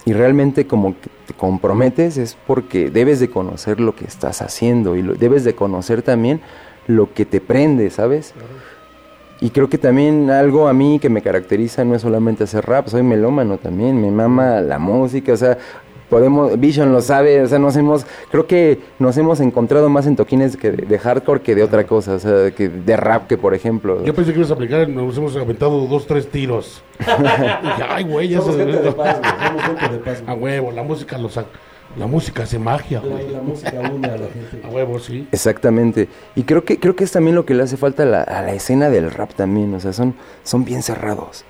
y 0.06 0.12
realmente 0.12 0.66
como 0.66 0.94
que 1.00 1.08
te 1.26 1.34
comprometes 1.34 2.16
es 2.18 2.36
porque 2.46 2.90
debes 2.90 3.20
de 3.20 3.28
conocer 3.30 3.80
lo 3.80 3.94
que 3.96 4.04
estás 4.04 4.42
haciendo 4.42 4.96
y 4.96 5.02
lo- 5.02 5.14
debes 5.14 5.44
de 5.44 5.54
conocer 5.54 6.02
también 6.02 6.40
lo 6.86 7.12
que 7.14 7.24
te 7.24 7.40
prende, 7.40 7.88
¿sabes? 7.90 8.34
Y 9.40 9.50
creo 9.50 9.68
que 9.68 9.78
también 9.78 10.30
algo 10.30 10.68
a 10.68 10.72
mí 10.72 10.98
que 10.98 11.08
me 11.08 11.20
caracteriza 11.22 11.84
no 11.84 11.94
es 11.94 12.02
solamente 12.02 12.44
hacer 12.44 12.64
rap, 12.64 12.88
soy 12.88 13.02
melómano 13.02 13.58
también, 13.58 14.00
me 14.00 14.10
mama 14.10 14.60
la 14.60 14.78
música, 14.78 15.32
o 15.32 15.36
sea, 15.36 15.58
podemos, 16.08 16.58
Vision 16.58 16.92
lo 16.92 17.00
sabe, 17.00 17.42
o 17.42 17.48
sea, 17.48 17.58
nos 17.58 17.76
hemos, 17.76 18.06
creo 18.30 18.46
que 18.46 18.78
nos 18.98 19.16
hemos 19.18 19.40
encontrado 19.40 19.88
más 19.88 20.06
en 20.06 20.16
toquines 20.16 20.56
que 20.56 20.70
de, 20.70 20.86
de 20.86 20.98
hardcore 20.98 21.40
que 21.40 21.54
de 21.54 21.62
otra 21.62 21.84
cosa, 21.84 22.14
o 22.14 22.18
sea, 22.18 22.50
que 22.52 22.68
de 22.68 22.96
rap 22.96 23.26
que 23.26 23.36
por 23.36 23.54
ejemplo. 23.54 24.04
Yo 24.04 24.14
pensé 24.14 24.32
que 24.32 24.38
ibas 24.38 24.50
a 24.50 24.54
aplicar, 24.54 24.88
nos 24.88 25.16
hemos 25.18 25.36
aventado 25.36 25.86
dos, 25.88 26.06
tres 26.06 26.28
tiros. 26.28 26.82
Ay, 27.88 28.04
güey, 28.04 28.28
ya 28.28 28.38
Somos 28.40 28.54
se 28.54 28.64
gente 28.64 28.80
de 28.80 28.92
paz, 28.92 29.18
güey. 29.20 29.48
Somos 29.48 29.62
gente 29.64 29.88
de 29.88 29.98
paz, 29.98 30.22
A 30.26 30.32
güey. 30.34 30.54
huevo, 30.54 30.70
la 30.72 30.82
música 30.84 31.18
lo 31.18 31.28
saca. 31.28 31.48
La 31.96 32.06
música 32.06 32.42
hace 32.42 32.58
magia, 32.58 33.00
La, 33.04 33.14
güey. 33.14 33.30
la 33.30 33.40
música 33.40 33.72
une 33.94 34.06
a 34.08 34.16
la 34.16 34.26
gente. 34.28 34.60
A 34.66 34.68
huevo, 34.70 34.98
sí. 34.98 35.28
Exactamente. 35.30 36.08
Y 36.34 36.42
creo 36.42 36.64
que 36.64 36.78
creo 36.80 36.96
que 36.96 37.04
es 37.04 37.12
también 37.12 37.36
lo 37.36 37.44
que 37.46 37.54
le 37.54 37.62
hace 37.62 37.76
falta 37.76 38.02
a 38.02 38.06
la, 38.06 38.22
a 38.22 38.42
la 38.42 38.52
escena 38.52 38.90
del 38.90 39.10
rap 39.10 39.32
también, 39.34 39.72
o 39.74 39.80
sea, 39.80 39.92
son 39.92 40.14
son 40.42 40.64
bien 40.64 40.82
cerrados. 40.82 41.44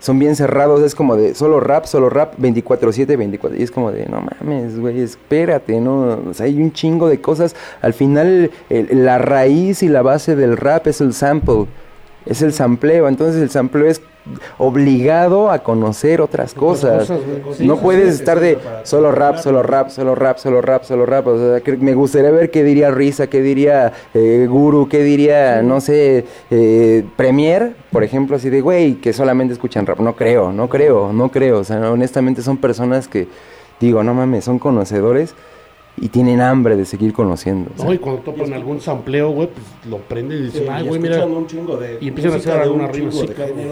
Son 0.00 0.18
bien 0.18 0.34
cerrados, 0.34 0.80
es 0.82 0.94
como 0.94 1.14
de 1.14 1.34
solo 1.34 1.60
rap, 1.60 1.84
solo 1.84 2.08
rap 2.08 2.34
24/7, 2.38 3.18
24 3.18 3.58
y 3.58 3.62
es 3.62 3.70
como 3.70 3.92
de 3.92 4.06
no 4.06 4.22
mames, 4.22 4.78
güey, 4.80 5.00
espérate, 5.02 5.78
no, 5.78 6.18
o 6.30 6.34
sea, 6.34 6.46
hay 6.46 6.56
un 6.60 6.72
chingo 6.72 7.06
de 7.08 7.20
cosas. 7.20 7.54
Al 7.82 7.92
final 7.92 8.50
el- 8.70 9.04
la 9.04 9.18
raíz 9.18 9.82
y 9.82 9.88
la 9.88 10.00
base 10.02 10.36
del 10.36 10.56
rap 10.56 10.86
es 10.86 11.00
el 11.02 11.12
sample. 11.12 11.66
Es 12.26 12.42
el 12.42 12.52
sampleo, 12.52 13.08
entonces 13.08 13.40
el 13.42 13.50
sampleo 13.50 13.86
es 13.86 14.00
obligado 14.58 15.50
a 15.50 15.60
conocer 15.60 16.20
otras 16.20 16.54
cosas. 16.54 17.08
cosas, 17.08 17.20
güey. 17.44 17.56
Sí, 17.56 17.66
no 17.66 17.76
sí, 17.76 17.80
puedes 17.82 18.14
sí, 18.14 18.20
estar 18.20 18.40
de 18.40 18.58
solo 18.84 19.12
rap, 19.12 19.38
solo 19.38 19.62
rap, 19.62 19.88
solo 19.88 20.14
rap, 20.14 20.38
solo 20.38 20.60
rap, 20.60 20.84
solo 20.84 21.06
rap, 21.06 21.06
solo 21.06 21.06
rap. 21.06 21.26
O 21.26 21.38
sea, 21.38 21.60
que 21.60 21.76
me 21.76 21.94
gustaría 21.94 22.30
ver 22.30 22.50
qué 22.50 22.62
diría 22.62 22.90
Risa, 22.90 23.28
qué 23.28 23.40
diría 23.42 23.92
eh, 24.14 24.46
Guru, 24.48 24.88
qué 24.88 25.02
diría, 25.02 25.62
no 25.62 25.80
sé, 25.80 26.24
eh, 26.50 27.04
Premier, 27.16 27.74
por 27.90 28.04
ejemplo, 28.04 28.36
así 28.36 28.50
de, 28.50 28.60
güey, 28.60 28.94
que 28.96 29.12
solamente 29.12 29.54
escuchan 29.54 29.86
rap. 29.86 30.00
No 30.00 30.14
creo, 30.14 30.52
no 30.52 30.68
creo, 30.68 31.12
no 31.12 31.30
creo. 31.30 31.58
O 31.58 31.64
sea, 31.64 31.90
honestamente 31.90 32.42
son 32.42 32.58
personas 32.58 33.08
que, 33.08 33.28
digo, 33.80 34.02
no 34.02 34.14
mames, 34.14 34.44
son 34.44 34.58
conocedores 34.58 35.34
y 35.96 36.08
tienen 36.08 36.40
hambre 36.40 36.76
de 36.76 36.84
seguir 36.86 37.12
conociendo. 37.12 37.70
o 37.74 37.76
sea. 37.76 37.86
No, 37.86 37.92
y 37.92 37.98
cuando 37.98 38.22
topan 38.22 38.52
algún 38.54 38.80
sampleo, 38.80 39.30
güey, 39.30 39.48
pues 39.48 39.66
lo 39.90 39.98
prenden 39.98 40.38
y 40.44 40.50
Sí, 40.50 40.58
dicen, 40.60 40.70
ay, 40.72 40.84
y 40.84 40.88
güey, 40.88 41.00
mira. 41.00 41.16
escuchan 41.16 41.36
un 41.36 41.46
chingo 41.46 41.76
de 41.76 41.98
y 42.00 42.08
empiezan 42.08 42.32
a 42.32 42.34
música 42.36 42.50
hacer 42.52 42.62
de 42.62 42.68
alguna 42.68 42.84
un 42.86 42.92
rima 42.92 43.10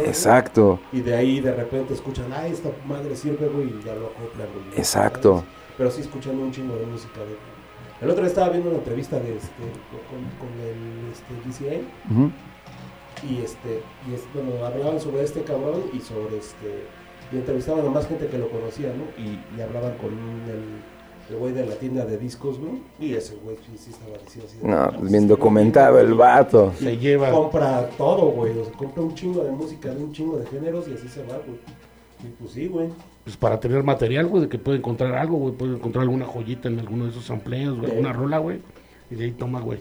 Exacto, 0.06 0.80
Y 0.92 1.00
de 1.00 1.14
ahí 1.16 1.40
de 1.40 1.54
repente 1.54 1.94
escuchan, 1.94 2.26
ay, 2.32 2.52
esta 2.52 2.70
madre 2.86 3.14
sirve, 3.16 3.48
güey, 3.48 3.68
y 3.68 3.82
ya 3.84 3.94
lo 3.94 4.06
acoplan, 4.06 4.48
güey. 4.52 4.78
Exacto. 4.78 5.38
¿sabes? 5.38 5.50
Pero 5.78 5.90
sí 5.90 6.00
escuchan 6.02 6.38
un 6.38 6.50
chingo 6.52 6.76
de 6.76 6.86
música. 6.86 7.20
De... 7.20 7.36
El 8.04 8.10
otro 8.10 8.22
día 8.22 8.28
estaba 8.28 8.48
viendo 8.50 8.68
una 8.70 8.78
entrevista 8.78 9.18
de 9.18 9.36
este, 9.36 9.62
con, 10.10 10.20
con 10.38 10.60
el 10.60 11.10
este, 11.12 11.66
DCA 11.66 11.80
Ujú. 12.12 12.30
y 13.28 13.42
este 13.42 13.82
y 14.08 14.14
es, 14.14 14.22
bueno, 14.34 14.64
hablaban 14.64 15.00
sobre 15.00 15.22
este 15.24 15.42
cabrón 15.42 15.82
y 15.92 16.00
sobre 16.00 16.38
este 16.38 16.84
y 17.32 17.36
entrevistaban 17.36 17.86
a 17.86 17.90
más 17.90 18.06
gente 18.06 18.26
que 18.26 18.38
lo 18.38 18.48
conocía, 18.50 18.88
¿no? 18.88 19.04
Y, 19.22 19.38
y 19.56 19.60
hablaban 19.60 19.96
con 19.98 20.10
el 20.12 20.80
el 21.30 21.36
güey 21.36 21.52
de 21.52 21.66
la 21.66 21.74
tienda 21.74 22.04
de 22.04 22.16
discos, 22.18 22.58
¿no? 22.58 22.78
Y 22.98 23.14
ese 23.14 23.36
güey 23.36 23.56
sí, 23.56 23.76
sí 23.76 23.90
estaba 23.90 24.16
diciendo 24.18 24.48
así. 24.48 24.58
de, 24.58 24.68
No, 24.68 24.98
pues, 24.98 25.10
bien 25.10 25.28
documentado 25.28 25.98
el 26.00 26.14
vato. 26.14 26.72
y 26.80 26.84
Se 26.84 26.96
lleva. 26.96 27.30
Compra 27.30 27.88
todo, 27.98 28.30
güey. 28.30 28.58
O 28.58 28.64
sea, 28.64 28.72
compra 28.74 29.02
un 29.02 29.14
chingo 29.14 29.44
de 29.44 29.50
música 29.50 29.90
de 29.94 30.02
un 30.02 30.12
chingo 30.12 30.38
de 30.38 30.46
géneros 30.46 30.88
y 30.88 30.94
así 30.94 31.08
se 31.08 31.22
va, 31.22 31.38
güey. 31.38 31.58
Y 32.24 32.28
pues 32.40 32.52
sí, 32.52 32.66
güey. 32.66 32.88
Pues 33.24 33.36
para 33.36 33.60
tener 33.60 33.82
material, 33.82 34.26
güey, 34.26 34.44
de 34.44 34.48
que 34.48 34.58
puede 34.58 34.78
encontrar 34.78 35.14
algo, 35.14 35.36
güey. 35.36 35.54
Puede 35.54 35.74
encontrar 35.76 36.02
alguna 36.02 36.24
joyita 36.24 36.68
en 36.68 36.78
alguno 36.80 37.04
de 37.04 37.10
esos 37.10 37.26
sampleos, 37.26 37.78
güey, 37.78 37.90
alguna 37.90 38.12
rola, 38.12 38.38
güey. 38.38 38.60
Y 39.10 39.14
de 39.14 39.24
ahí 39.26 39.32
toma, 39.32 39.60
güey. 39.60 39.78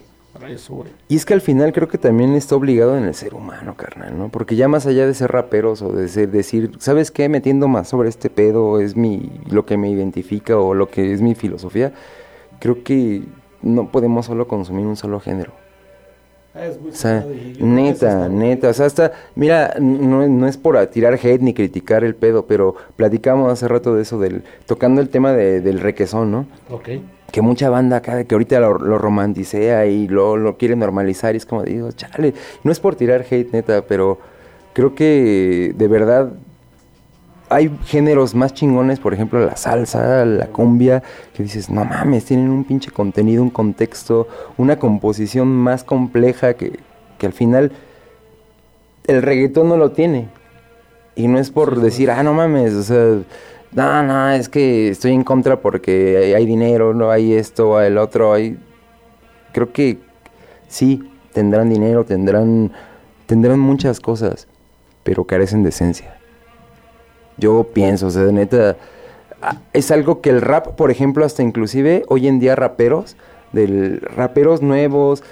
Y 1.07 1.15
es 1.15 1.25
que 1.25 1.33
al 1.33 1.41
final 1.41 1.73
creo 1.73 1.87
que 1.87 1.97
también 1.97 2.33
está 2.35 2.55
obligado 2.55 2.97
en 2.97 3.05
el 3.05 3.15
ser 3.15 3.33
humano, 3.33 3.75
carnal, 3.75 4.17
¿no? 4.17 4.29
Porque 4.29 4.55
ya 4.55 4.67
más 4.67 4.85
allá 4.85 5.07
de 5.07 5.13
ser 5.13 5.31
raperos 5.31 5.81
o 5.81 5.91
de 5.91 6.07
ser- 6.07 6.29
decir, 6.29 6.71
¿sabes 6.79 7.09
qué? 7.11 7.27
Metiendo 7.27 7.67
más 7.67 7.87
sobre 7.87 8.09
este 8.09 8.29
pedo 8.29 8.79
es 8.79 8.95
mi 8.95 9.31
lo 9.49 9.65
que 9.65 9.77
me 9.77 9.89
identifica 9.89 10.57
o 10.57 10.73
lo 10.73 10.89
que 10.89 11.11
es 11.11 11.21
mi 11.21 11.33
filosofía, 11.33 11.93
creo 12.59 12.83
que 12.83 13.23
no 13.63 13.91
podemos 13.91 14.27
solo 14.27 14.47
consumir 14.47 14.85
un 14.85 14.95
solo 14.95 15.19
género. 15.19 15.53
Ah, 16.59 16.69
O 16.89 16.91
sea, 16.95 17.25
neta, 17.59 18.27
neta, 18.29 18.69
o 18.69 18.73
sea, 18.73 18.85
hasta, 18.87 19.11
mira, 19.35 19.75
no, 19.79 20.27
no 20.27 20.47
es 20.47 20.57
por 20.57 20.83
tirar 20.87 21.13
hate 21.15 21.41
ni 21.41 21.53
criticar 21.53 22.03
el 22.03 22.15
pedo, 22.15 22.45
pero 22.47 22.75
platicamos 22.95 23.51
hace 23.51 23.67
rato 23.67 23.95
de 23.95 24.01
eso, 24.01 24.19
del 24.19 24.43
tocando 24.65 25.01
el 25.01 25.09
tema 25.09 25.33
de- 25.33 25.61
del 25.61 25.79
requesón, 25.79 26.31
¿no? 26.31 26.45
Ok. 26.71 26.89
Que 27.31 27.41
mucha 27.41 27.69
banda 27.69 27.97
acá, 27.97 28.23
que 28.23 28.33
ahorita 28.35 28.59
lo, 28.59 28.77
lo 28.79 28.97
romanticea 28.97 29.85
y 29.85 30.07
lo, 30.07 30.37
lo 30.37 30.57
quiere 30.57 30.75
normalizar 30.75 31.35
y 31.35 31.37
es 31.37 31.45
como 31.45 31.63
digo, 31.63 31.91
chale, 31.91 32.33
no 32.63 32.71
es 32.71 32.79
por 32.79 32.95
tirar 32.95 33.25
hate, 33.29 33.51
neta, 33.51 33.83
pero 33.87 34.17
creo 34.73 34.95
que 34.95 35.73
de 35.75 35.87
verdad 35.87 36.29
hay 37.49 37.71
géneros 37.85 38.35
más 38.35 38.53
chingones, 38.53 38.99
por 38.99 39.13
ejemplo, 39.13 39.45
la 39.45 39.55
salsa, 39.55 40.25
la 40.25 40.47
cumbia, 40.47 41.03
que 41.33 41.43
dices, 41.43 41.69
no 41.69 41.85
mames, 41.85 42.25
tienen 42.25 42.49
un 42.49 42.63
pinche 42.63 42.91
contenido, 42.91 43.41
un 43.41 43.49
contexto, 43.49 44.27
una 44.57 44.77
composición 44.77 45.47
más 45.47 45.83
compleja 45.83 46.55
que, 46.55 46.79
que 47.17 47.25
al 47.25 47.33
final 47.33 47.71
el 49.05 49.21
reggaetón 49.21 49.69
no 49.69 49.77
lo 49.77 49.91
tiene. 49.91 50.29
Y 51.15 51.27
no 51.27 51.39
es 51.39 51.49
por 51.49 51.79
decir, 51.79 52.11
ah, 52.11 52.21
no 52.21 52.33
mames, 52.33 52.73
o 52.73 52.83
sea, 52.83 53.19
no, 53.71 54.03
no, 54.03 54.29
es 54.31 54.49
que 54.49 54.89
estoy 54.89 55.13
en 55.13 55.23
contra 55.23 55.61
porque 55.61 56.17
hay, 56.17 56.33
hay 56.33 56.45
dinero, 56.45 56.93
no 56.93 57.09
hay 57.09 57.33
esto, 57.33 57.77
hay 57.77 57.87
el 57.87 57.97
otro, 57.97 58.33
hay... 58.33 58.57
Creo 59.53 59.71
que 59.71 59.97
sí, 60.67 61.09
tendrán 61.33 61.69
dinero, 61.69 62.05
tendrán, 62.05 62.71
tendrán 63.25 63.59
muchas 63.59 63.99
cosas, 63.99 64.47
pero 65.03 65.23
carecen 65.23 65.63
de 65.63 65.69
esencia. 65.69 66.16
Yo 67.37 67.65
pienso, 67.73 68.07
o 68.07 68.11
sea, 68.11 68.23
neta, 68.23 68.77
ah, 69.41 69.61
es 69.73 69.91
algo 69.91 70.21
que 70.21 70.29
el 70.29 70.41
rap, 70.41 70.75
por 70.75 70.91
ejemplo, 70.91 71.25
hasta 71.25 71.43
inclusive 71.43 72.03
hoy 72.07 72.27
en 72.27 72.39
día 72.39 72.55
raperos, 72.55 73.15
del 73.53 74.01
raperos 74.01 74.61
nuevos, 74.61 75.23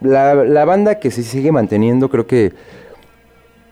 la, 0.00 0.34
la 0.34 0.64
banda 0.64 0.98
que 0.98 1.10
se 1.10 1.22
sigue 1.22 1.52
manteniendo 1.52 2.10
creo 2.10 2.26
que 2.26 2.52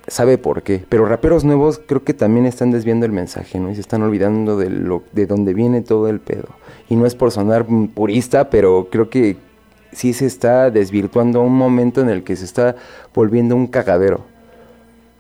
sabe 0.07 0.39
por 0.39 0.63
qué, 0.63 0.85
pero 0.89 1.07
raperos 1.07 1.45
nuevos 1.45 1.81
creo 1.85 2.05
que 2.05 2.15
también 2.15 2.47
están 2.47 2.71
desviando 2.71 3.07
el 3.07 3.13
mensaje, 3.13 3.61
¿no? 3.61 3.71
Y 3.71 3.75
se 3.75 3.81
están 3.81 4.03
olvidando 4.03 4.57
de 4.57 4.71
lo 4.71 5.03
de 5.13 5.27
dónde 5.27 5.55
viene 5.55 5.81
todo 5.81 6.09
el 6.09 6.21
pedo. 6.21 6.49
Y 6.89 6.97
no 6.97 7.07
es 7.07 7.15
por 7.15 7.31
sonar 7.31 7.67
purista, 7.95 8.51
pero 8.51 8.89
creo 8.91 9.11
que 9.11 9.37
sí 9.93 10.13
se 10.13 10.27
está 10.27 10.71
desvirtuando 10.71 11.41
a 11.41 11.43
un 11.43 11.57
momento 11.57 12.01
en 12.01 12.09
el 12.09 12.25
que 12.25 12.37
se 12.37 12.45
está 12.45 12.77
volviendo 13.15 13.55
un 13.55 13.67
cagadero. 13.67 14.25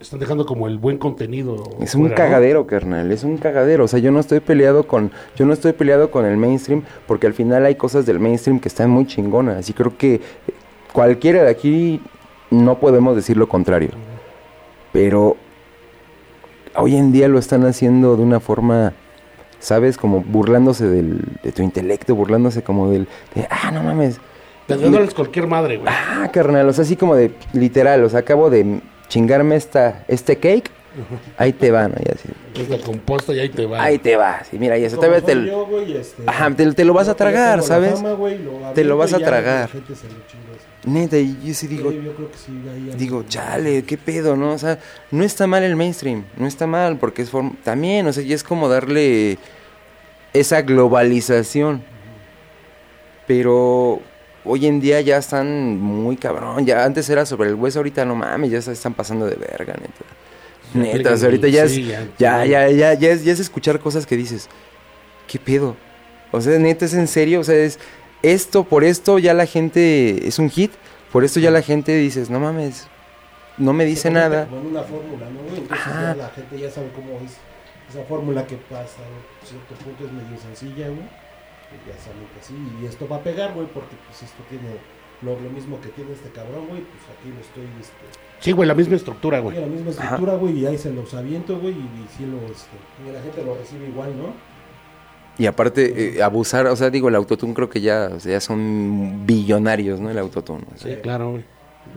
Están 0.02 0.18
dejando 0.18 0.44
como 0.46 0.66
el 0.66 0.78
buen 0.78 0.98
contenido. 0.98 1.62
Es 1.80 1.94
un 1.94 2.08
cagadero, 2.08 2.66
carnal, 2.66 3.12
es 3.12 3.22
un 3.22 3.38
cagadero. 3.38 3.84
O 3.84 3.88
sea, 3.88 4.00
yo 4.00 4.10
no 4.10 4.18
estoy 4.18 4.40
peleado 4.40 4.88
con, 4.88 5.12
yo 5.36 5.46
no 5.46 5.52
estoy 5.52 5.74
peleado 5.74 6.10
con 6.10 6.26
el 6.26 6.36
mainstream, 6.36 6.82
porque 7.06 7.28
al 7.28 7.34
final 7.34 7.64
hay 7.64 7.76
cosas 7.76 8.04
del 8.04 8.18
mainstream 8.18 8.58
que 8.58 8.66
están 8.66 8.90
muy 8.90 9.06
chingonas. 9.06 9.70
Y 9.70 9.72
creo 9.72 9.96
que 9.96 10.20
cualquiera 10.92 11.44
de 11.44 11.50
aquí 11.50 12.00
no 12.50 12.80
podemos 12.80 13.14
decir 13.14 13.36
lo 13.36 13.48
contrario. 13.48 13.90
Pero 14.92 15.36
hoy 16.74 16.96
en 16.96 17.12
día 17.12 17.28
lo 17.28 17.38
están 17.38 17.64
haciendo 17.64 18.16
de 18.16 18.24
una 18.24 18.40
forma, 18.40 18.94
¿sabes? 19.60 19.96
Como 19.98 20.20
burlándose 20.20 20.88
del, 20.88 21.20
de 21.44 21.52
tu 21.52 21.62
intelecto, 21.62 22.16
burlándose 22.16 22.64
como 22.64 22.90
del, 22.90 23.06
de, 23.36 23.46
ah, 23.48 23.70
no 23.70 23.84
mames. 23.84 24.20
Dándoles 24.66 25.14
cualquier 25.14 25.46
madre, 25.46 25.76
güey. 25.76 25.88
Ah, 25.88 26.28
carnal, 26.32 26.68
o 26.68 26.72
sea, 26.72 26.82
así 26.82 26.96
como 26.96 27.14
de 27.14 27.32
literal, 27.52 28.02
o 28.02 28.08
sea, 28.08 28.20
acabo 28.20 28.50
de 28.50 28.80
chingarme 29.12 29.56
esta, 29.56 30.04
este 30.08 30.36
cake, 30.36 30.70
ahí 31.36 31.52
te 31.52 31.70
van, 31.70 31.92
y 32.02 32.10
así. 32.10 32.28
Es 32.58 32.68
la 32.70 32.78
composta 32.78 33.34
y 33.34 33.40
ahí 33.40 33.50
te 33.50 33.66
va. 33.66 33.82
Ahí 33.82 33.98
te 33.98 34.16
vas. 34.16 34.48
Y 34.54 34.58
mira, 34.58 34.78
y 34.78 34.84
eso 34.84 34.96
Como 34.96 35.12
te, 35.12 35.20
soy 35.20 35.46
yo, 35.48 35.66
güey, 35.66 35.94
este, 35.98 36.22
Ajá, 36.26 36.50
te- 36.54 36.72
te 36.72 36.84
lo 36.86 36.94
vas 36.94 37.08
a 37.08 37.14
tragar, 37.14 37.62
¿sabes? 37.62 37.94
fama, 37.96 38.12
güey, 38.14 38.38
lo 38.38 38.72
Te 38.72 38.84
lo 38.84 38.96
vas 38.96 39.12
a 39.12 39.18
tragar. 39.18 39.68
Neta, 40.84 41.18
y 41.18 41.38
yo 41.44 41.52
sí 41.52 41.66
digo, 41.66 41.92
yo 41.92 42.14
creo 42.14 42.30
que 42.30 42.38
sí, 42.38 42.52
ahí 42.72 42.90
digo, 42.96 43.22
chale, 43.28 43.82
qué 43.84 43.98
pedo, 43.98 44.34
¿no? 44.34 44.52
O 44.52 44.58
sea, 44.58 44.78
no 45.10 45.24
está 45.24 45.46
mal 45.46 45.62
el 45.62 45.76
mainstream, 45.76 46.24
no 46.38 46.46
está 46.46 46.66
mal, 46.66 46.96
porque 46.96 47.20
es 47.20 47.30
form- 47.30 47.56
también, 47.62 48.06
o 48.06 48.12
sea, 48.14 48.22
y 48.22 48.32
es 48.32 48.42
como 48.42 48.66
darle 48.70 49.36
esa 50.32 50.62
globalización. 50.62 51.82
Pero 53.26 54.00
hoy 54.44 54.66
en 54.66 54.80
día 54.80 55.00
ya 55.00 55.18
están 55.18 55.80
muy 55.80 56.16
cabrón, 56.16 56.66
ya 56.66 56.84
antes 56.84 57.08
era 57.08 57.26
sobre 57.26 57.50
el 57.50 57.54
hueso, 57.54 57.78
ahorita 57.78 58.04
no 58.04 58.14
mames, 58.14 58.50
ya 58.50 58.62
se 58.62 58.72
están 58.72 58.94
pasando 58.94 59.26
de 59.26 59.36
verga, 59.36 59.74
neta. 59.74 60.04
Neta, 60.74 61.12
o 61.12 61.16
sea, 61.16 61.26
ahorita 61.26 61.48
ya 61.48 61.64
es, 61.64 61.72
Sí, 61.72 61.84
ya, 61.84 62.08
ya, 62.18 62.44
ya, 62.46 62.70
ya, 62.70 62.94
ya 62.94 63.10
es, 63.10 63.24
ya 63.24 63.32
es 63.32 63.40
escuchar 63.40 63.78
cosas 63.78 64.06
que 64.06 64.16
dices, 64.16 64.48
¿qué 65.26 65.38
pedo? 65.38 65.76
O 66.30 66.40
sea, 66.40 66.58
neta, 66.58 66.84
es 66.84 66.94
en 66.94 67.08
serio, 67.08 67.40
o 67.40 67.44
sea, 67.44 67.56
es 67.56 67.78
esto, 68.22 68.64
por 68.64 68.84
esto 68.84 69.18
ya 69.18 69.34
la 69.34 69.46
gente, 69.46 70.26
es 70.26 70.38
un 70.38 70.48
hit, 70.48 70.72
por 71.12 71.24
esto 71.24 71.40
ya 71.40 71.50
la 71.50 71.62
gente 71.62 71.94
dices, 71.96 72.30
no 72.30 72.40
mames, 72.40 72.88
no 73.58 73.72
me 73.72 73.84
dice 73.84 74.10
nada. 74.10 74.46
Como 74.46 74.68
una 74.70 74.82
fórmula, 74.82 75.26
¿no? 75.28 75.42
güey? 75.42 75.58
Entonces 75.58 75.86
ya 75.86 76.14
la 76.14 76.28
gente 76.30 76.58
ya 76.58 76.70
sabe 76.70 76.88
cómo 76.94 77.20
es 77.24 77.32
esa 77.90 78.04
fórmula 78.04 78.46
que 78.46 78.56
pasa, 78.56 79.02
a 79.02 79.46
cierto 79.46 79.74
punto 79.84 80.06
es 80.06 80.12
medio 80.12 80.40
sencilla, 80.40 80.86
güey. 80.88 81.21
Y 81.72 81.88
ya 81.88 81.96
saben 81.98 82.26
que 82.34 82.42
sí, 82.42 82.54
y 82.80 82.86
esto 82.86 83.08
va 83.08 83.16
a 83.16 83.22
pegar, 83.22 83.54
güey, 83.54 83.66
porque 83.66 83.96
pues 84.06 84.22
esto 84.22 84.42
tiene 84.48 84.76
lo, 85.22 85.38
lo 85.40 85.50
mismo 85.50 85.80
que 85.80 85.88
tiene 85.88 86.12
este 86.12 86.28
cabrón, 86.30 86.66
güey, 86.68 86.82
pues 86.82 87.02
aquí 87.16 87.30
lo 87.30 87.40
estoy, 87.40 87.64
este, 87.80 87.94
Sí, 88.40 88.50
güey, 88.52 88.66
la 88.66 88.74
misma 88.74 88.96
estructura, 88.96 89.38
güey. 89.38 89.58
la 89.58 89.66
misma 89.66 89.90
estructura, 89.90 90.34
güey, 90.34 90.58
y 90.58 90.66
ahí 90.66 90.76
se 90.76 90.92
los 90.92 91.14
aviento, 91.14 91.58
güey, 91.58 91.74
y, 91.74 91.78
y 91.78 92.06
sí 92.16 92.26
lo, 92.26 92.38
este, 92.50 92.76
y 93.08 93.12
la 93.12 93.22
gente 93.22 93.44
lo 93.44 93.54
recibe 93.54 93.88
igual, 93.88 94.16
¿no? 94.18 94.34
Y 95.38 95.46
aparte, 95.46 96.16
eh, 96.18 96.22
abusar, 96.22 96.66
o 96.66 96.76
sea, 96.76 96.90
digo, 96.90 97.08
el 97.08 97.14
autotune 97.14 97.54
creo 97.54 97.70
que 97.70 97.80
ya, 97.80 98.10
o 98.14 98.20
sea, 98.20 98.32
ya 98.32 98.40
son 98.40 99.24
billonarios, 99.26 99.98
¿no? 99.98 100.10
El 100.10 100.18
autotune. 100.18 100.64
o 100.74 100.78
sea. 100.78 100.94
Sí, 100.94 101.00
claro, 101.00 101.30
güey. 101.30 101.44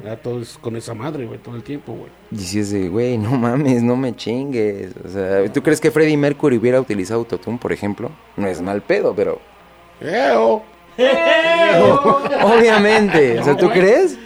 Ya 0.03 0.15
todo 0.17 0.41
es 0.41 0.57
con 0.57 0.75
esa 0.75 0.93
madre, 0.93 1.25
güey, 1.25 1.37
todo 1.39 1.55
el 1.55 1.63
tiempo, 1.63 1.93
güey. 1.93 2.09
Y 2.31 2.37
si 2.37 2.59
es 2.59 2.71
de, 2.71 2.89
güey, 2.89 3.17
no 3.17 3.31
mames, 3.37 3.83
no 3.83 3.95
me 3.95 4.15
chingues. 4.15 4.93
O 5.03 5.09
sea, 5.09 5.51
¿tú 5.51 5.61
crees 5.61 5.79
que 5.79 5.91
Freddie 5.91 6.17
Mercury 6.17 6.57
hubiera 6.57 6.79
utilizado 6.79 7.19
autotune, 7.19 7.57
por 7.57 7.71
ejemplo? 7.71 8.09
No 8.37 8.47
es 8.47 8.61
mal 8.61 8.81
pedo, 8.81 9.13
pero... 9.15 9.39
¡Eo! 10.01 10.63
Obviamente, 12.43 13.39
o 13.39 13.43
sea, 13.43 13.57
¿tú 13.57 13.69
crees? 13.69 14.17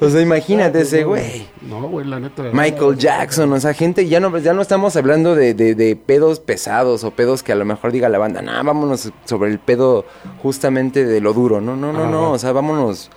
O 0.00 0.08
sea, 0.08 0.20
imagínate 0.20 0.82
ese 0.82 1.02
güey. 1.04 1.46
No, 1.62 1.82
güey, 1.88 2.06
la 2.06 2.20
neta. 2.20 2.44
Michael 2.52 2.96
Jackson, 2.96 3.52
o 3.52 3.58
sea, 3.60 3.74
gente, 3.74 4.06
ya 4.08 4.20
no, 4.20 4.36
ya 4.38 4.52
no 4.52 4.62
estamos 4.62 4.94
hablando 4.96 5.34
de, 5.34 5.54
de- 5.54 5.74
de 5.74 5.96
pedos 5.96 6.38
pesados 6.40 7.02
o 7.04 7.10
pedos 7.10 7.42
que 7.42 7.50
a 7.52 7.56
lo 7.56 7.64
mejor 7.64 7.90
diga 7.92 8.08
la 8.08 8.18
banda, 8.18 8.42
nah, 8.42 8.62
vámonos 8.62 9.10
sobre 9.24 9.50
el 9.50 9.58
pedo 9.58 10.04
justamente 10.42 11.04
de 11.04 11.20
lo 11.20 11.32
duro, 11.32 11.60
no, 11.60 11.76
no, 11.76 11.92
no, 11.92 12.02
Ajá. 12.02 12.10
no, 12.10 12.30
o 12.32 12.38
sea, 12.38 12.52
vámonos 12.52 13.10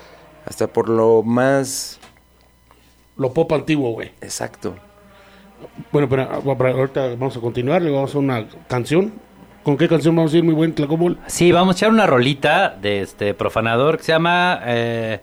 hasta 0.45 0.65
por 0.67 0.89
lo 0.89 1.21
más 1.23 2.00
Lo 3.17 3.31
pop 3.31 3.51
antiguo, 3.53 3.91
güey. 3.93 4.11
exacto. 4.21 4.75
Bueno, 5.91 6.09
pero 6.09 6.23
ah, 6.23 6.41
ahorita 6.43 7.09
vamos 7.09 7.38
a 7.38 7.39
continuar, 7.39 7.83
le 7.83 7.91
vamos 7.91 8.15
a 8.15 8.17
una 8.17 8.47
canción. 8.67 9.13
¿Con 9.63 9.77
qué 9.77 9.88
canción 9.88 10.15
vamos 10.15 10.34
a 10.34 10.38
ir, 10.38 10.44
muy 10.44 10.53
buen 10.56 10.74
Tlacomol? 10.74 11.18
Sí, 11.27 11.51
vamos 11.51 11.75
a 11.75 11.77
echar 11.77 11.89
una 11.91 12.08
rolita 12.08 12.75
de 12.82 13.01
este 13.01 13.34
profanador 13.34 13.98
que 13.98 14.03
se 14.03 14.12
llama 14.12 14.60
eh, 14.65 15.20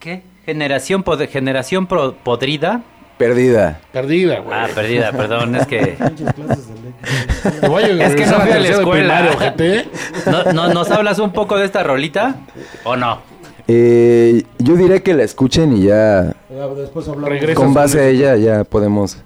¿qué? 0.00 0.22
Generación 0.44 1.04
pod- 1.04 1.28
Generación 1.28 1.86
Pro- 1.86 2.14
Podrida. 2.24 2.82
Perdida. 3.18 3.80
Perdida, 3.92 4.40
güey. 4.40 4.58
Ah, 4.58 4.66
perdida, 4.74 5.12
perdón, 5.12 5.54
es 5.54 5.66
que 5.66 5.78
Es 8.00 8.14
que 8.16 8.26
no 8.26 8.40
fui 8.40 8.50
a 8.52 8.58
la 8.58 8.68
escuela. 8.68 9.30
¿No, 10.26 10.52
no, 10.52 10.68
nos 10.74 10.90
hablas 10.90 11.18
un 11.18 11.32
poco 11.32 11.56
de 11.58 11.66
esta 11.66 11.82
rolita 11.82 12.36
o 12.84 12.96
no? 12.96 13.20
Eh, 13.68 14.42
yo 14.58 14.74
diría 14.74 15.00
que 15.00 15.14
la 15.14 15.22
escuchen 15.22 15.76
y 15.76 15.82
ya 15.84 16.34
Después 16.76 17.06
con 17.54 17.72
base 17.74 18.00
a 18.00 18.08
ella 18.08 18.36
ya 18.36 18.64
podemos. 18.64 19.18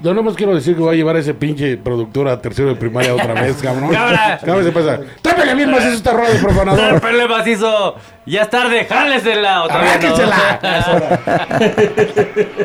Yo 0.00 0.14
no 0.14 0.22
más 0.22 0.34
quiero 0.34 0.54
decir 0.54 0.74
que 0.74 0.80
voy 0.80 0.94
a 0.94 0.96
llevar 0.96 1.16
a 1.16 1.18
ese 1.18 1.34
pinche 1.34 1.76
productor 1.76 2.26
a 2.28 2.40
tercero 2.40 2.68
de 2.68 2.76
primaria 2.76 3.14
otra 3.14 3.34
vez, 3.34 3.56
cabrón. 3.62 3.90
¡Cámara! 3.92 4.38
Cabrón, 4.42 4.64
se 4.64 4.72
pasa. 4.72 5.00
¡Trápele 5.20 5.54
bien 5.54 5.70
más 5.70 5.84
esta 5.84 6.12
rola 6.12 6.30
de 6.30 6.38
profanador! 6.38 7.00
Pele 7.00 7.28
macizo, 7.28 7.96
ya 8.24 8.42
es 8.42 8.50
tarde, 8.50 8.84
jálesela 8.86 9.64
otra 9.64 9.78
vez. 9.82 10.02
¿no? 10.02 10.16
¡Arránquensela! 10.16 11.20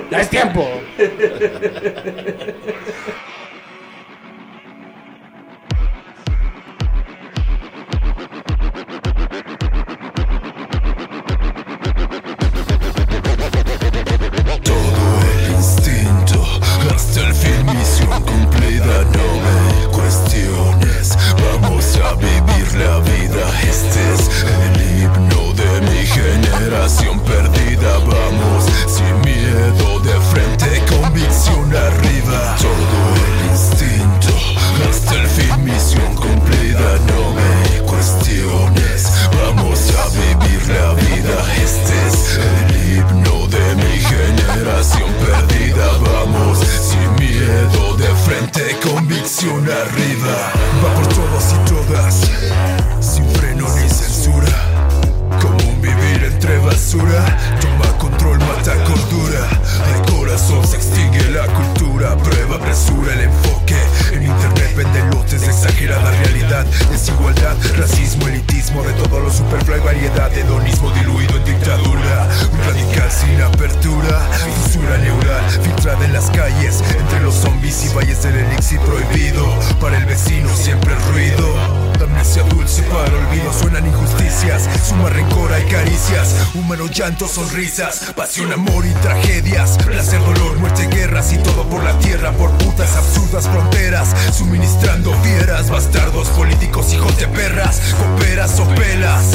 ¡Ya 0.11 0.19
es 0.19 0.29
tiempo! 0.29 0.67
El 17.17 17.33
fin 17.33 17.65
misión 17.65 18.21
cumplida 18.23 19.03
no 19.15 19.27
me 19.43 19.87
cuestiones 19.91 21.17
vamos 21.61 21.97
a 21.97 22.13
vivir 22.15 22.75
la 22.75 22.99
vida. 22.99 23.43
Este 23.61 23.99
es 24.13 24.29
el 24.43 25.01
himno 25.01 25.53
de 25.53 25.81
mi 25.81 26.05
generación 26.05 27.19
perdida. 27.21 27.97
Vamos 27.99 28.65
sin 28.87 29.21
miedo 29.21 29.86
presión 49.37 49.63
arriba. 49.69 50.51
Va 50.83 50.93
por 50.95 51.07
todos 51.09 51.53
y 51.53 51.69
todas, 51.69 52.15
sin 52.99 53.25
freno 53.35 53.67
ni 53.75 53.89
censura. 53.89 54.47
Como 55.41 55.57
un 55.69 55.81
vivir 55.81 56.23
entre 56.23 56.57
basura, 56.57 57.23
toma 57.61 57.97
control, 57.97 58.39
mata 58.39 58.73
cordura. 58.83 59.47
El 59.93 60.11
corazón 60.13 60.65
se 60.67 60.77
extingue, 60.77 61.29
la 61.31 61.45
cultura 61.47 62.17
prueba, 62.17 62.59
presura 62.59 63.13
el 63.13 63.21
enfoque. 63.21 63.77
En 64.13 64.23
internet 64.23 64.75
vende 64.75 65.03
lotes 65.15 65.41
de 65.41 65.47
exagerada 65.47 66.11
realidad, 66.23 66.65
desigualdad, 66.89 67.55
racismo, 67.77 68.27
elitismo, 68.27 68.81
de 68.81 68.93
todo 68.93 69.19
lo 69.19 69.31
superfluo 69.31 69.77
y 69.77 69.81
variedad, 69.81 70.35
hedonismo 70.35 70.89
diluido 70.91 71.37
en 71.37 71.45
dictadura. 71.45 72.27
Y 77.97 78.05
valles 78.05 78.23
del 78.23 78.35
elixir 78.35 78.79
prohibido. 78.81 79.45
Para 79.79 79.97
el 79.97 80.05
vecino 80.05 80.55
siempre 80.55 80.93
el 80.93 81.01
ruido. 81.13 81.47
Amnesia 82.01 82.43
dulce 82.43 82.83
para 82.83 83.15
olvido. 83.15 83.51
Suenan 83.53 83.85
injusticias 83.85 84.69
Suma 84.87 85.09
rencor 85.09 85.51
hay 85.51 85.63
caricias. 85.63 86.35
Humano 86.53 86.87
llanto, 86.87 87.27
sonrisas. 87.27 88.11
Pasión, 88.15 88.51
amor 88.53 88.85
y 88.85 88.91
tragedias. 89.01 89.77
Placer, 89.77 90.19
dolor, 90.19 90.57
muerte, 90.59 90.87
guerras. 90.87 91.33
Y 91.33 91.37
todo 91.37 91.63
por 91.69 91.83
la 91.83 91.97
tierra 91.99 92.31
Por 92.31 92.51
putas 92.57 92.95
absurdas 92.95 93.47
fronteras. 93.47 94.13
Suministrando 94.33 95.13
fieras 95.21 95.69
Bastardos, 95.69 96.27
políticos, 96.29 96.93
hijos 96.93 97.17
de 97.17 97.27
perras. 97.27 97.79
Coperas 97.97 98.59
o 98.59 98.67
pelas. 98.75 99.25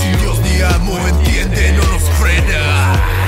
Sin 0.00 0.16
Dios 0.20 0.38
ni 0.40 0.60
amo 0.62 0.98
Entiende, 1.08 1.72
no 1.72 1.84
nos 1.92 2.02
frena 2.18 3.21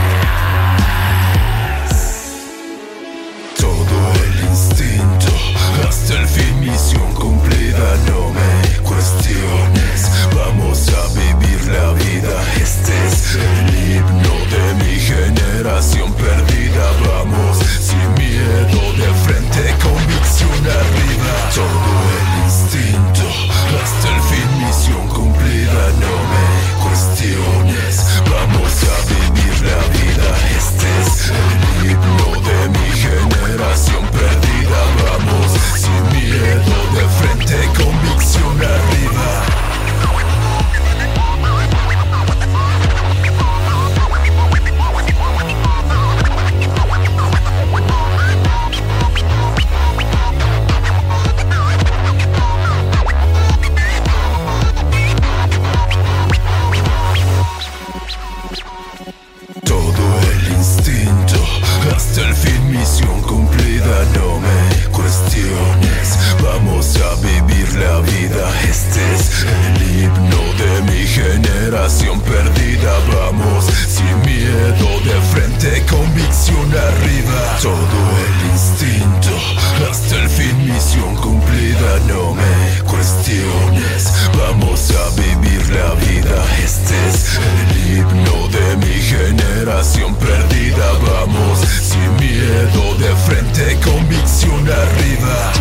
hasta 5.94 6.14
el 6.14 6.26
fin 6.26 6.60
misión 6.60 7.12
cumplida 7.14 7.88
no 8.08 8.30
me 8.36 8.52
cuestiones. 8.82 10.00
Vamos 10.34 10.88
a 10.88 11.02
vivir 11.20 11.60
la 11.68 11.92
vida. 11.92 12.34
Este 12.60 12.92
es 13.06 13.36
el 13.36 13.66
himno 13.78 14.34
de 14.54 14.64
mi 14.80 14.94
generación 14.98 16.12
perdida. 16.14 16.84
Vamos 17.06 17.58
sin 17.88 18.08
miedo 18.18 18.80
de 19.00 19.08
frente 19.24 19.62
convicción 19.86 20.60
arriba. 20.80 21.32
Todo 21.54 21.92
el 22.18 22.28
instinto. 22.44 23.24
Hasta 23.80 24.06
el 24.16 24.20
fin 24.30 24.48
misión 24.66 25.06
cumplida 25.08 25.82
no 26.02 26.14
me 26.32 26.46
cuestiones. 26.84 27.94
Vamos 28.34 28.72
a 28.92 28.96
vivir 29.14 29.54
la 29.70 29.80
vida. 29.96 30.28
Este 30.58 30.86
es 31.02 31.30
el 31.42 31.90
himno 31.90 32.28
de 32.48 32.58
mi 32.74 32.88
generación 33.06 34.04
perdida 34.10 34.43
vamos 34.70 35.52
sin 35.74 36.02
miedo 36.12 36.76
de 36.94 37.08
frente 37.18 37.56
convicción 37.82 38.56
arriba 38.56 39.63
generación 71.14 72.20
perdida, 72.22 72.92
vamos 73.14 73.66
sin 73.86 74.20
miedo 74.22 75.00
de 75.04 75.20
frente, 75.32 75.86
convicción 75.86 76.66
arriba, 76.74 77.58
todo 77.62 78.00
el 78.26 78.50
instinto, 78.50 79.30
hasta 79.88 80.16
el 80.16 80.28
fin 80.28 80.56
misión 80.64 81.14
cumplida, 81.14 82.00
no 82.08 82.34
me 82.34 82.82
cuestiones, 82.82 84.12
vamos 84.36 84.90
a 84.90 85.10
vivir 85.20 85.62
la 85.70 85.94
vida, 85.94 86.44
este 86.64 86.94
es 87.08 87.38
el 87.38 87.98
himno 87.98 88.48
de 88.48 88.76
mi 88.84 89.00
generación 89.00 90.16
perdida, 90.16 90.86
vamos 91.06 91.60
sin 91.60 92.10
miedo 92.16 92.94
de 92.98 93.14
frente, 93.24 93.78
convicción 93.88 94.68
arriba. 94.68 95.52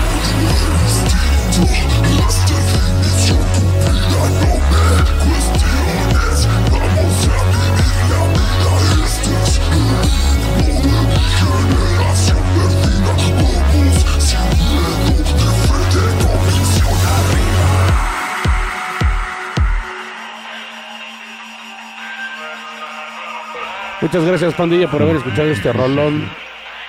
Muchas 24.13 24.27
gracias, 24.29 24.53
pandilla, 24.53 24.91
por 24.91 25.01
haber 25.01 25.15
escuchado 25.15 25.47
este 25.49 25.73
rolón 25.73 26.29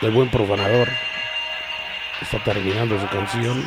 del 0.02 0.10
buen 0.10 0.28
profanador. 0.30 0.88
Está 2.20 2.38
terminando 2.44 3.00
su 3.00 3.06
canción. 3.08 3.64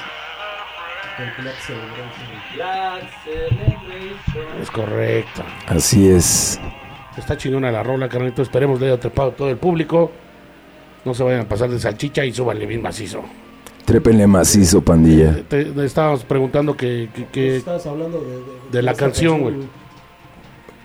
Es 4.62 4.70
correcto. 4.70 5.42
Así 5.66 6.08
es. 6.08 6.60
Está 7.18 7.36
chingona 7.36 7.72
la 7.72 7.82
rola, 7.82 8.08
carnalito. 8.08 8.44
Esperemos 8.44 8.80
le 8.80 8.90
haya 8.92 9.00
trepado 9.00 9.32
todo 9.32 9.50
el 9.50 9.58
público. 9.58 10.12
No 11.04 11.16
se 11.16 11.24
vayan 11.24 11.40
a 11.42 11.46
pasar 11.50 11.72
de 11.72 11.80
salchicha 11.80 12.24
y 12.26 12.32
súbanle 12.34 12.68
bien 12.68 12.84
macizo. 12.84 13.24
Trépenle 13.86 14.28
macizo, 14.28 14.84
pandilla. 14.84 15.36
Te, 15.48 15.66
te 15.66 15.84
estábamos 15.84 16.24
preguntando 16.26 16.78
que, 16.78 17.10
que- 17.12 17.26
que- 17.26 17.58
Estabas 17.58 17.88
hablando 17.88 18.20
de, 18.22 18.36
de- 18.38 18.44
de 18.72 18.82
la 18.84 18.94
canción, 18.94 19.42
güey. 19.42 19.56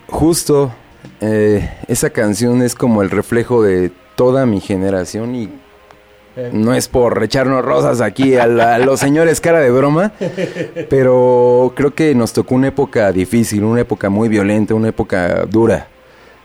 Justo, 0.08 0.72
eh, 1.20 1.68
esa 1.88 2.10
canción 2.10 2.62
es 2.62 2.74
como 2.74 3.02
el 3.02 3.10
reflejo 3.10 3.62
de 3.62 3.90
toda 4.16 4.46
mi 4.46 4.60
generación 4.60 5.34
y 5.34 5.48
Eh, 6.34 6.48
no 6.50 6.72
es 6.72 6.88
por 6.88 7.22
echarnos 7.22 7.62
rosas 7.62 8.00
aquí 8.00 8.36
a, 8.36 8.46
la- 8.46 8.76
a 8.76 8.78
los 8.78 9.00
señores 9.00 9.38
cara 9.42 9.58
de 9.60 9.70
broma, 9.70 10.12
pero 10.88 11.72
creo 11.76 11.94
que 11.94 12.14
nos 12.14 12.32
tocó 12.32 12.54
una 12.54 12.68
época 12.68 13.12
difícil, 13.12 13.64
una 13.64 13.82
época 13.82 14.08
muy 14.08 14.30
violenta, 14.30 14.74
una 14.74 14.88
época 14.88 15.44
dura. 15.44 15.88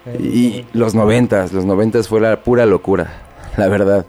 eh, 0.06 0.18
Y 0.22 0.66
los 0.74 0.94
noventas, 0.94 1.54
los 1.54 1.64
noventas 1.64 2.10
fue 2.10 2.20
la 2.20 2.44
pura 2.44 2.66
locura, 2.66 3.08
la 3.56 3.70
verdad. 3.70 4.06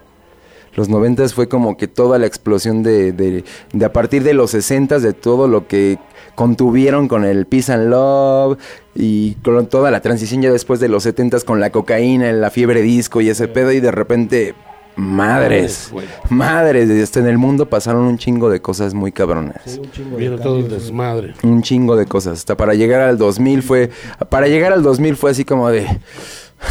Los 0.75 0.89
noventas 0.89 1.33
fue 1.33 1.47
como 1.47 1.77
que 1.77 1.87
toda 1.87 2.19
la 2.19 2.25
explosión 2.27 2.83
de, 2.83 3.13
de, 3.13 3.45
de 3.71 3.85
a 3.85 3.93
partir 3.93 4.23
de 4.23 4.33
los 4.33 4.51
sesentas, 4.51 5.01
de 5.01 5.13
todo 5.13 5.47
lo 5.47 5.65
que 5.67 5.97
contuvieron 6.39 7.09
con 7.09 7.25
el 7.25 7.47
Peace 7.47 7.73
and 7.73 7.89
Love 7.89 8.57
y 8.95 9.33
con 9.43 9.67
toda 9.67 9.91
la 9.91 9.99
transición 9.99 10.41
ya 10.41 10.49
después 10.49 10.79
de 10.79 10.87
los 10.87 11.03
setentas 11.03 11.43
con 11.43 11.59
la 11.59 11.69
cocaína, 11.69 12.31
la 12.31 12.49
fiebre 12.49 12.81
disco 12.81 13.19
y 13.19 13.27
ese 13.27 13.49
pedo 13.49 13.73
y 13.73 13.81
de 13.81 13.91
repente, 13.91 14.55
madres, 14.95 15.91
madres, 16.29 16.89
hasta 17.03 17.19
en 17.19 17.27
el 17.27 17.37
mundo 17.37 17.67
pasaron 17.67 18.03
un 18.03 18.17
chingo 18.17 18.49
de 18.49 18.61
cosas 18.61 18.93
muy 18.93 19.11
cabronas. 19.11 19.63
sí, 19.65 19.79
un 19.79 19.91
chingo 19.91 20.17
de 20.17 20.29
todo 20.37 20.59
el 20.59 20.61
cambios, 20.61 20.81
desmadre. 20.81 21.33
Un 21.43 21.61
chingo 21.61 21.97
de 21.97 22.05
cosas. 22.05 22.37
Hasta 22.37 22.55
para 22.55 22.73
llegar 22.73 23.01
al 23.01 23.17
2000 23.17 23.61
fue... 23.61 23.89
Para 24.29 24.47
llegar 24.47 24.71
al 24.71 24.81
2000 24.81 25.17
fue 25.17 25.31
así 25.31 25.43
como 25.43 25.67
de... 25.69 25.87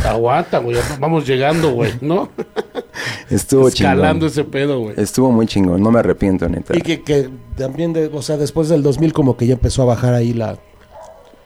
Aguanta, 0.05 0.59
güey. 0.59 0.77
Vamos 1.01 1.27
llegando, 1.27 1.72
güey, 1.72 1.92
¿no? 2.01 2.29
Estuvo 3.31 3.68
Escalando 3.68 4.27
chingón. 4.29 4.44
ese 4.44 4.44
pedo, 4.44 4.81
güey. 4.81 4.94
Estuvo 4.98 5.31
muy 5.31 5.46
chingón, 5.46 5.83
no 5.83 5.90
me 5.90 6.01
arrepiento, 6.01 6.48
neta. 6.48 6.77
Y 6.77 6.81
que, 6.83 7.03
que 7.03 7.29
también, 7.57 7.92
de, 7.92 8.07
o 8.07 8.22
sea, 8.22 8.37
después 8.37 8.68
del 8.68 8.83
2000 8.83 9.12
como 9.12 9.37
que 9.37 9.46
ya 9.46 9.55
empezó 9.55 9.83
a 9.83 9.87
bajar 9.87 10.14
ahí 10.14 10.33
la... 10.33 10.59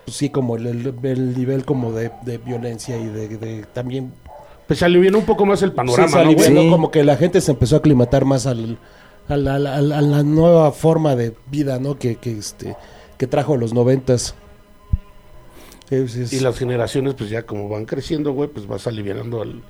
pues 0.05 0.17
sí, 0.17 0.31
como 0.31 0.57
el, 0.57 0.67
el- 0.67 0.95
el 1.03 1.39
nivel 1.39 1.65
como 1.65 1.93
de, 1.93 2.11
de 2.25 2.39
violencia 2.39 2.97
y 2.97 3.07
de, 3.07 3.29
de 3.39 3.65
también... 3.73 4.13
Pues 4.67 4.79
se 4.79 4.85
alivianó 4.85 5.19
un 5.19 5.25
poco 5.25 5.45
más 5.45 5.63
el 5.63 5.71
Sí, 5.71 5.77
panorama, 5.77 6.07
¿no, 6.07 6.13
güey? 6.13 6.27
alivianó, 6.27 6.61
Sí. 6.63 6.71
como 6.71 6.91
que 6.91 7.05
la 7.05 7.17
gente 7.17 7.41
se 7.41 7.51
empezó 7.53 7.77
a 7.77 7.79
aclimatar 7.79 8.25
más 8.25 8.47
al, 8.47 8.79
al- 9.29 9.49
al- 9.49 9.67
al- 9.67 9.93
a 9.93 10.01
la 10.01 10.23
nueva 10.23 10.73
forma 10.73 11.15
de 11.17 11.35
vida, 11.51 11.79
¿no? 11.79 11.99
Que, 11.99 12.17
que, 12.17 12.39
este, 12.39 12.77
que 13.19 13.27
trajo 13.27 13.57
los 13.57 13.73
noventas. 13.75 14.35
Es- 15.93 16.17
es- 16.17 16.33
Y 16.33 16.41
las 16.41 16.59
generaciones, 16.59 17.15
pues 17.15 17.31
ya 17.31 17.43
como 17.43 17.69
van 17.69 17.85
creciendo, 17.85 18.33
güey, 18.33 18.49
pues 18.49 18.67
vas 18.67 18.87
aliviando 18.87 19.43
al, 19.43 19.61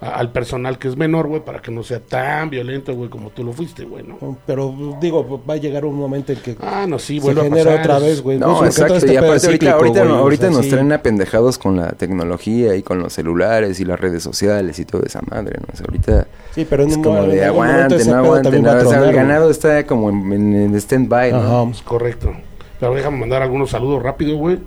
a- 0.00 0.10
al 0.10 0.30
personal 0.32 0.78
que 0.78 0.88
es 0.88 0.96
menor, 0.96 1.26
güey, 1.26 1.44
para 1.44 1.60
que 1.60 1.70
no 1.70 1.82
sea 1.82 2.00
tan 2.00 2.50
violento, 2.50 2.94
güey, 2.94 3.08
como 3.10 3.30
tú 3.30 3.42
lo 3.44 3.52
fuiste, 3.52 3.84
güey, 3.84 4.02
¿no? 4.04 4.36
Pero 4.46 4.74
digo, 5.00 5.42
va 5.48 5.54
a 5.54 5.56
llegar 5.56 5.84
un 5.84 5.94
momento 5.96 6.32
en 6.32 6.38
que 6.40 6.56
Ah, 6.60 6.86
no, 6.88 6.98
sí, 6.98 7.16
se 7.18 7.24
vuelve 7.24 7.40
a 7.40 7.44
genera 7.44 7.74
otra 7.80 7.98
vez, 7.98 8.22
güey. 8.22 8.38
No, 8.38 8.58
Pues, 8.58 8.70
exacto. 8.70 8.96
este 8.96 9.14
y 9.14 9.16
aparte 9.16 9.46
ahorita, 9.46 9.72
ahorita, 9.72 10.02
o 10.02 10.30
sea, 10.36 10.50
nos 10.50 10.64
sí. 10.64 10.70
traen 10.70 10.92
apendejados 10.92 11.58
con 11.58 11.76
la 11.76 11.88
tecnología 11.92 12.74
y 12.76 12.82
con 12.82 12.98
los 13.00 13.12
celulares 13.14 13.78
y 13.80 13.84
las 13.84 13.98
redes 14.00 14.22
sociales 14.22 14.78
y 14.78 14.84
toda 14.84 15.04
esa 15.06 15.20
madre, 15.30 15.58
¿no? 15.60 15.66
O 15.72 15.76
sea, 15.76 15.86
ahorita 15.88 16.26
Sí, 16.54 16.66
pero 16.68 16.82
en 16.84 16.90
es 16.90 16.96
un 16.96 17.02
como 17.02 17.22
de 17.24 17.44
aguante, 17.44 18.04
no 18.06 18.14
aguante, 18.16 18.48
a 18.48 18.60
nada. 18.60 18.76
O 18.86 18.90
sea, 18.90 18.98
el 18.98 19.04
tronar, 19.10 19.14
ganado 19.14 19.50
está 19.50 19.86
como 19.86 20.08
en, 20.10 20.32
en- 20.32 20.54
en 20.54 20.74
stand-by, 20.76 21.32
¿no? 21.32 21.38
Ajá. 21.38 21.70
Es 21.70 21.82
correcto. 21.82 22.32
Pero 22.80 22.94
déjame 22.94 23.18
mandar 23.18 23.42
algunos 23.42 23.70
saludos 23.70 24.02
rápido, 24.02 24.36
güey. 24.36 24.58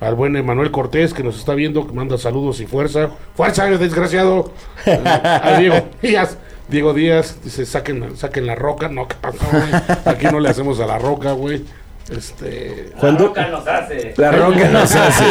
Al 0.00 0.14
buen 0.14 0.36
Emanuel 0.36 0.70
Cortés, 0.70 1.12
que 1.12 1.24
nos 1.24 1.36
está 1.38 1.54
viendo, 1.54 1.86
que 1.86 1.92
manda 1.92 2.16
saludos 2.18 2.60
y 2.60 2.66
fuerza. 2.66 3.10
¡Fuerza, 3.34 3.66
desgraciado! 3.66 4.52
a 4.86 5.56
Diego 5.58 5.88
Díaz. 6.00 6.38
Diego 6.68 6.94
Díaz 6.94 7.38
dice, 7.42 7.66
saquen, 7.66 8.16
saquen 8.16 8.46
la 8.46 8.54
roca. 8.54 8.88
No, 8.88 9.08
¿qué 9.08 9.16
pasó, 9.20 9.44
güey? 9.50 9.64
Aquí 10.04 10.26
no 10.26 10.38
le 10.38 10.50
hacemos 10.50 10.78
a 10.80 10.86
la 10.86 10.98
roca, 10.98 11.32
güey. 11.32 11.64
Este. 12.10 12.92
Juan 12.96 13.14
La 13.14 13.20
roca 13.20 13.48
nos 13.48 13.66
hace. 13.66 14.14
La 14.16 14.32
roca 14.32 14.68
nos 14.72 14.94
hace. 14.94 15.24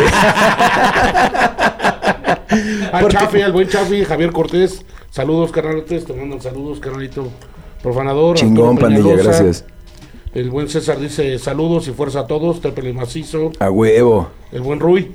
Al 2.92 3.08
Chafi, 3.08 3.42
al 3.42 3.52
buen 3.52 3.68
Chafi, 3.68 4.04
Javier 4.04 4.32
Cortés. 4.32 4.84
Saludos, 5.10 5.52
carnalotes. 5.52 6.06
Te 6.06 6.14
mandan 6.14 6.42
saludos, 6.42 6.80
carnalito. 6.80 7.30
Profanador. 7.82 8.36
Chingón, 8.36 8.78
pandilla, 8.78 9.16
gracias. 9.16 9.66
El 10.34 10.50
buen 10.52 10.70
César 10.70 11.00
dice 11.00 11.40
saludos 11.40 11.88
y 11.88 11.92
fuerza 11.92 12.22
a 12.22 12.28
todos. 12.28 12.62
Tépele 12.62 12.94
macizo. 12.94 13.52
A 13.60 13.70
huevo. 13.72 14.30
El 14.52 14.62
buen 14.62 14.80
Rui. 14.80 15.12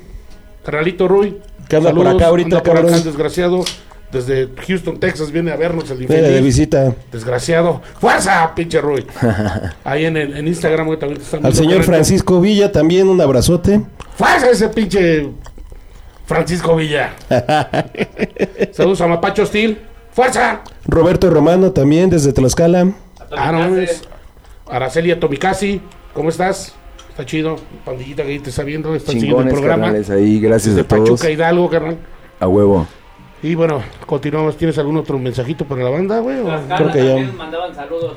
Carnalito 0.64 1.08
Rui. 1.08 1.38
¿Qué 1.68 1.76
anda 1.76 1.92
por 1.94 2.06
acá 2.06 2.26
ahorita, 2.26 2.58
anda 2.58 2.62
por 2.62 2.76
acá 2.78 2.96
el 2.96 3.04
desgraciado. 3.04 3.64
Desde 4.10 4.48
Houston, 4.66 5.00
Texas, 5.00 5.30
viene 5.30 5.52
a 5.52 5.56
vernos 5.56 5.90
el 5.90 5.96
Viene 5.96 6.16
infeliz. 6.16 6.34
de 6.34 6.40
visita. 6.42 6.94
Desgraciado. 7.10 7.80
¡Fuerza, 7.98 8.52
pinche 8.54 8.78
Rui! 8.78 9.06
Ahí 9.84 10.04
en, 10.04 10.18
el, 10.18 10.36
en 10.36 10.48
Instagram, 10.48 10.86
güey, 10.86 10.98
también 10.98 11.18
te 11.18 11.24
están 11.24 11.46
Al 11.46 11.54
señor. 11.54 11.82
Francisco 11.82 12.38
Villa 12.38 12.70
también 12.70 13.08
un 13.08 13.18
abrazote. 13.22 13.80
¡Fuerza 14.14 14.50
ese 14.50 14.68
pinche 14.68 15.30
Francisco 16.26 16.76
Villa! 16.76 17.14
Saludos 18.72 19.00
a 19.00 19.06
Mapacho 19.06 19.46
Steel. 19.46 19.78
¡Fuerza! 20.12 20.60
Roberto 20.84 21.30
Romano 21.30 21.72
también 21.72 22.10
desde 22.10 22.34
Tlaxcala. 22.34 22.92
Ah, 23.34 23.50
no 23.50 23.60
mames. 23.60 24.02
Araceli 24.68 25.14
Tomicasi, 25.16 25.80
¿cómo 26.14 26.28
estás? 26.28 26.74
Está 27.10 27.26
chido. 27.26 27.56
Pandillita 27.84 28.22
que 28.22 28.30
ahí 28.30 28.38
te 28.38 28.50
está 28.50 28.62
viendo, 28.62 28.94
está 28.94 29.12
siguiendo 29.12 29.40
el 29.42 29.48
Chingones, 29.48 29.60
programa. 29.78 30.16
ahí. 30.16 30.40
Gracias 30.40 30.74
De 30.76 30.80
a 30.82 30.84
todos. 30.88 31.10
Pachuca 31.10 31.30
Hidalgo, 31.30 31.68
carnal. 31.68 31.98
A 32.40 32.48
huevo. 32.48 32.86
Y 33.42 33.54
bueno, 33.54 33.82
continuamos. 34.06 34.56
¿Tienes 34.56 34.78
algún 34.78 34.96
otro 34.96 35.18
mensajito 35.18 35.64
para 35.64 35.82
la 35.84 35.90
banda, 35.90 36.20
güey? 36.20 36.36
Creo 36.40 36.90
que 36.92 36.98
ya. 37.04 37.08
también 37.14 37.36
mandaban 37.36 37.74
saludos. 37.74 38.14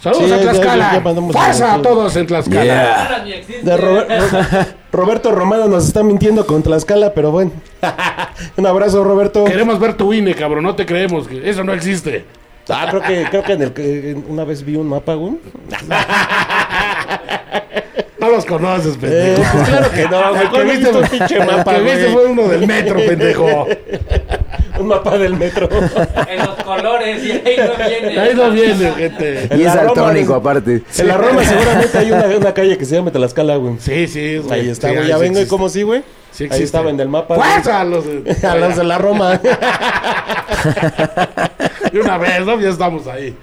Saludos 0.00 0.26
Sí, 0.28 0.32
a 0.32 0.36
ya- 0.36 0.42
Tlaxcala. 0.42 1.02
¡Fuerza 1.32 1.74
a 1.74 1.82
todos 1.82 2.14
en 2.14 2.26
Tlaxcala! 2.28 3.24
Yeah. 3.24 3.62
De 3.64 3.76
Roberto 4.92 5.32
Romano 5.32 5.66
nos 5.66 5.86
está 5.88 6.04
mintiendo 6.04 6.46
con 6.46 6.62
Tlaxcala, 6.62 7.12
pero 7.14 7.32
bueno. 7.32 7.50
un 8.56 8.64
abrazo, 8.66 9.02
Roberto. 9.02 9.44
Queremos 9.44 9.80
ver 9.80 9.94
tu 9.94 10.12
INE, 10.12 10.34
cabrón. 10.34 10.62
No 10.62 10.76
te 10.76 10.86
creemos. 10.86 11.26
que 11.26 11.50
Eso 11.50 11.64
no 11.64 11.72
existe. 11.72 12.24
Ah, 12.70 12.86
creo 12.90 13.02
que, 13.02 13.24
creo 13.30 13.42
que 13.42 13.52
en 13.52 13.62
el 13.62 13.72
que 13.72 14.10
en- 14.10 14.24
una 14.28 14.44
vez 14.44 14.62
vi 14.64 14.76
un 14.76 14.88
mapa, 14.88 15.14
güey. 15.14 15.34
No 18.20 18.30
los 18.30 18.44
conoces, 18.44 18.94
Eh, 18.94 18.98
pendejo. 19.00 19.42
pues 19.52 19.68
claro 19.68 19.90
que 19.92 20.02
no, 20.08 20.30
güey. 20.34 20.48
¿Cuál 20.48 20.64
viste, 20.66 20.88
un 20.90 21.06
pinche 21.08 21.44
mapa, 21.44 21.74
que 21.76 21.80
viste 21.82 22.08
fue 22.08 22.26
uno 22.26 22.48
del 22.48 22.66
metro, 22.66 22.96
pendejo. 22.96 23.66
Un 24.78 24.86
mapa 24.86 25.18
del 25.18 25.34
metro. 25.34 25.68
En 26.28 26.38
los 26.38 26.50
colores 26.62 27.24
y 27.24 27.32
ahí 27.32 27.56
no 27.58 27.84
viene. 27.84 28.20
Ahí 28.20 28.32
no 28.36 28.50
viene, 28.52 28.92
gente. 28.92 29.48
En 29.52 29.60
Y 29.60 29.64
es 29.64 29.74
la 29.74 29.82
Roma, 29.82 29.88
altónico, 30.06 30.34
aparte. 30.36 30.82
En 30.98 31.08
la 31.08 31.16
Roma 31.16 31.42
seguramente 31.44 31.98
hay 31.98 32.12
una, 32.12 32.26
una 32.26 32.54
calle 32.54 32.78
que 32.78 32.84
se 32.84 32.94
llama 32.94 33.10
Tlaxcala, 33.10 33.56
güey. 33.56 33.74
Sí, 33.80 34.06
sí, 34.06 34.36
güey. 34.38 34.60
Ahí 34.60 34.68
está, 34.68 34.90
Sí, 34.90 34.94
güey. 34.94 35.06
ahí 35.06 35.10
Ya 35.10 35.16
sí 35.16 35.20
vengo 35.22 35.40
y 35.40 35.46
como 35.48 35.68
sí, 35.68 35.82
güey. 35.82 36.04
Sí 36.30 36.46
Ahí 36.48 36.62
estaba 36.62 36.90
en 36.90 37.00
el 37.00 37.08
mapa. 37.08 37.34
¡Fuerza! 37.34 37.80
a 37.80 37.84
Los 37.84 38.04
de, 38.06 38.36
A 38.46 38.54
los 38.54 38.76
de 38.76 38.84
la 38.84 38.98
Roma. 38.98 39.40
De 41.92 42.00
una 42.00 42.18
vez, 42.18 42.44
¿no? 42.46 42.60
Ya 42.60 42.70
estamos 42.70 43.06
ahí. 43.06 43.36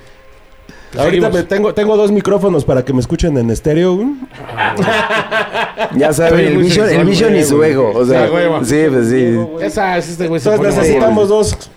Ahorita 0.98 1.30
me 1.30 1.44
tengo, 1.44 1.74
tengo 1.74 1.98
dos 1.98 2.10
micrófonos 2.12 2.64
para 2.64 2.86
que 2.86 2.94
me 2.94 3.02
escuchen 3.02 3.38
en 3.38 3.50
estéreo, 3.52 3.96
güey. 3.96 4.08
Ya 5.98 6.14
saben, 6.14 6.40
el 6.46 6.58
Vision, 6.58 6.90
el 6.90 7.04
Vision 7.06 7.32
y 7.32 7.40
güey, 7.40 7.44
su 7.46 7.58
güey. 7.58 7.72
ego. 7.72 7.92
O 7.94 8.06
sea, 8.06 8.28
Sí, 8.64 8.86
pues 8.90 9.10
sí. 9.10 9.38
Esa 9.62 9.98
es 9.98 10.10
este 10.10 10.28
güey. 10.28 10.40
se 10.40 10.50
Entonces 10.50 10.74
pone 10.74 10.82
necesitamos 10.88 11.28
dos. 11.30 11.70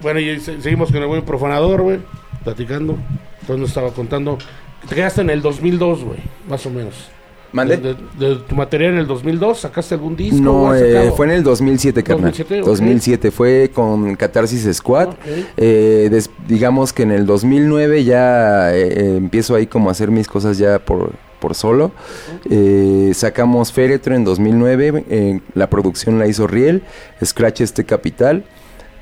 Bueno, 0.00 0.20
y 0.20 0.40
se- 0.40 0.60
seguimos 0.62 0.90
con 0.90 1.02
el 1.02 1.08
buen 1.08 1.22
profanador, 1.22 1.82
güey. 1.82 1.98
Platicando. 2.42 2.96
Entonces 3.40 3.58
nos 3.60 3.68
estaba 3.68 3.90
contando. 3.90 4.38
Te 4.88 4.94
quedaste 4.94 5.20
en 5.22 5.30
el 5.30 5.42
2002, 5.42 6.04
güey. 6.04 6.18
Más 6.48 6.64
o 6.66 6.70
menos. 6.70 6.94
¿Mande? 7.54 7.76
De, 7.76 7.94
de- 8.18 8.34
de 8.34 8.36
tu 8.40 8.54
material 8.54 8.92
en 8.94 8.98
el 8.98 9.06
2002, 9.06 9.60
¿sacaste 9.60 9.94
algún 9.94 10.16
disco? 10.16 10.36
No, 10.40 10.70
¿Has 10.72 10.80
eh, 10.82 11.12
fue 11.16 11.26
en 11.26 11.32
el 11.32 11.42
2007, 11.42 12.02
carnal. 12.02 12.32
2007, 12.32 12.60
ok. 12.60 12.66
2007, 12.66 13.30
fue 13.30 13.70
con 13.72 14.16
Catarsis 14.16 14.68
Squad. 14.76 15.10
Eh, 15.56 16.08
des- 16.10 16.30
digamos 16.48 16.92
que 16.92 17.04
en 17.04 17.12
el 17.12 17.24
2009 17.26 18.04
ya 18.04 18.74
eh, 18.74 19.16
empiezo 19.16 19.54
ahí 19.54 19.66
como 19.68 19.88
a 19.88 19.92
hacer 19.92 20.10
mis 20.10 20.26
cosas 20.26 20.58
ya 20.58 20.80
por, 20.80 21.12
por 21.38 21.54
solo. 21.54 21.92
Sacamos 23.14 23.72
Féretro 23.72 24.14
en 24.14 24.24
2009, 24.24 25.04
eh, 25.08 25.40
la 25.54 25.70
producción 25.70 26.18
la 26.18 26.26
hizo 26.26 26.46
Riel, 26.46 26.82
Scratch 27.24 27.60
este 27.60 27.84
Capital. 27.84 28.44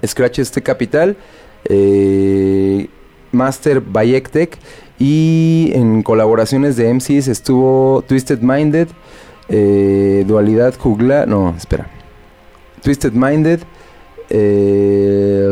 Scratch 0.06 0.38
este 0.38 0.62
Capital, 0.62 1.16
eh, 1.64 2.88
Master 3.32 3.80
Bayectec 3.80 4.56
y 4.98 5.70
en 5.74 6.02
colaboraciones 6.02 6.76
de 6.76 6.92
MCs 6.94 7.28
estuvo 7.28 8.02
Twisted 8.06 8.40
Minded, 8.40 8.88
eh, 9.48 10.24
Dualidad 10.26 10.74
Jugla, 10.78 11.26
no, 11.26 11.54
espera, 11.56 11.90
Twisted 12.82 13.12
Minded, 13.12 13.60
eh, 14.30 15.44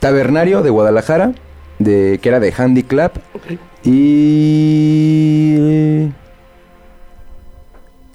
Tabernario 0.00 0.62
de 0.62 0.70
Guadalajara, 0.70 1.34
de, 1.78 2.18
que 2.22 2.28
era 2.28 2.40
de 2.40 2.52
Handy 2.56 2.82
Club, 2.82 3.12
y 3.82 4.34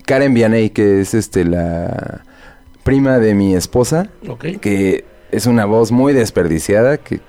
Karen 0.05 0.33
Vianey, 0.33 0.69
que 0.71 1.01
es 1.01 1.13
este 1.13 1.45
la 1.45 2.23
prima 2.83 3.19
de 3.19 3.35
mi 3.35 3.55
esposa, 3.55 4.09
que 4.61 5.05
es 5.31 5.45
una 5.45 5.65
voz 5.65 5.91
muy 5.91 6.13
desperdiciada, 6.13 6.97
que 6.97 7.19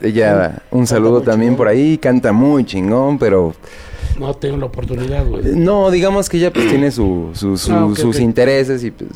ella, 0.00 0.62
un 0.70 0.86
saludo 0.86 1.20
también 1.22 1.50
chingón. 1.52 1.56
por 1.58 1.68
ahí, 1.68 1.98
canta 1.98 2.32
muy 2.32 2.64
chingón, 2.64 3.18
pero 3.18 3.54
No 4.18 4.34
tengo 4.34 4.56
la 4.56 4.66
oportunidad, 4.66 5.26
güey. 5.26 5.42
no, 5.54 5.90
digamos 5.90 6.28
que 6.28 6.36
ella 6.38 6.52
pues 6.52 6.68
tiene 6.68 6.90
su, 6.90 7.30
su- 7.34 7.56
su- 7.56 7.72
Ah, 7.72 7.88
sus 7.96 8.18
intereses 8.20 8.82
y 8.84 8.90
pues 8.90 9.10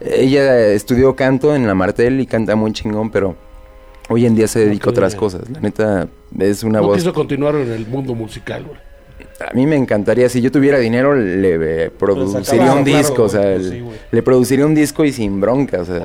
ella 0.00 0.68
estudió 0.68 1.14
canto 1.14 1.54
en 1.54 1.66
la 1.66 1.74
Martel 1.74 2.20
y 2.20 2.26
canta 2.26 2.56
muy 2.56 2.72
chingón, 2.72 3.10
pero 3.10 3.36
hoy 4.08 4.24
en 4.26 4.34
día 4.34 4.48
se 4.48 4.60
dedica 4.60 4.88
a 4.88 4.92
otras 4.92 5.14
cosas. 5.14 5.42
La 5.50 5.60
neta 5.60 6.08
es 6.38 6.62
una 6.64 6.80
No 6.80 6.86
voz 6.88 6.98
quiso 6.98 7.12
continuar 7.12 7.54
en 7.56 7.70
el 7.72 7.86
mundo 7.86 8.14
musical, 8.14 8.64
güey. 8.64 8.78
A 9.46 9.54
mí 9.54 9.66
me 9.66 9.76
encantaría, 9.76 10.28
si 10.28 10.42
yo 10.42 10.52
tuviera 10.52 10.78
dinero, 10.78 11.14
le 11.14 11.84
eh, 11.86 11.90
produciría 11.90 12.42
Claro, 12.64 12.78
un 12.78 12.84
claro, 12.84 12.98
disco, 12.98 13.22
o 13.22 13.28
sea, 13.28 13.54
pues 13.54 13.70
sí, 13.70 13.82
le 14.10 14.22
produciría 14.22 14.66
un 14.66 14.74
disco 14.74 15.02
y 15.04 15.12
sin 15.12 15.40
bronca, 15.40 15.80
o 15.80 15.84
sea. 15.86 16.04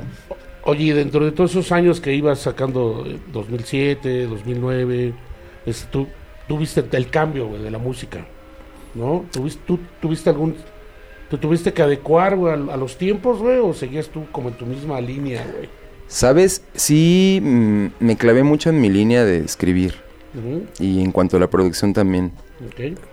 Oye, 0.68 0.94
dentro 0.94 1.24
de 1.24 1.30
todos 1.30 1.52
esos 1.52 1.70
años 1.70 2.00
que 2.00 2.12
ibas 2.12 2.40
sacando, 2.40 3.04
eh, 3.06 3.18
2007, 3.32 4.26
2009, 4.26 5.14
es, 5.64 5.86
tú 5.90 6.08
tuviste 6.48 6.84
el 6.90 7.08
cambio, 7.08 7.46
güey, 7.46 7.62
de 7.62 7.70
la 7.70 7.78
música, 7.78 8.26
¿no? 8.94 9.24
¿Tuviste, 9.30 9.62
tú, 9.66 9.78
¿Tuviste 10.00 10.30
algún... 10.30 10.56
¿Te 11.30 11.38
tuviste 11.38 11.72
que 11.72 11.82
adecuar, 11.82 12.36
güey, 12.36 12.52
a, 12.52 12.74
a 12.74 12.76
los 12.76 12.98
tiempos, 12.98 13.38
güey? 13.38 13.58
¿O 13.58 13.72
seguías 13.74 14.08
tú 14.08 14.26
como 14.32 14.48
en 14.48 14.56
tu 14.56 14.66
misma 14.66 15.00
línea, 15.00 15.46
güey? 15.56 15.68
¿Sabes? 16.08 16.62
Sí, 16.74 17.40
mm, 17.42 17.86
me 18.00 18.16
clavé 18.16 18.42
mucho 18.42 18.70
en 18.70 18.80
mi 18.80 18.90
línea 18.90 19.24
de 19.24 19.38
escribir 19.38 19.94
y 20.78 21.02
en 21.02 21.12
cuanto 21.12 21.38
a 21.38 21.40
la 21.40 21.48
producción 21.48 21.94
también, 21.94 22.32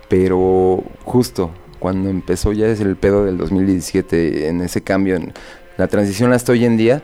pero 0.08 0.84
justo 1.04 1.50
cuando 1.78 2.10
empezó 2.10 2.52
ya 2.52 2.66
es 2.66 2.80
el 2.80 2.96
pedo 2.96 3.24
del 3.24 3.38
2017, 3.38 4.48
en 4.48 4.60
ese 4.60 4.82
cambio, 4.82 5.16
en 5.16 5.32
la 5.78 5.88
transición 5.88 6.32
hasta 6.32 6.52
hoy 6.52 6.66
en 6.66 6.76
día, 6.76 7.02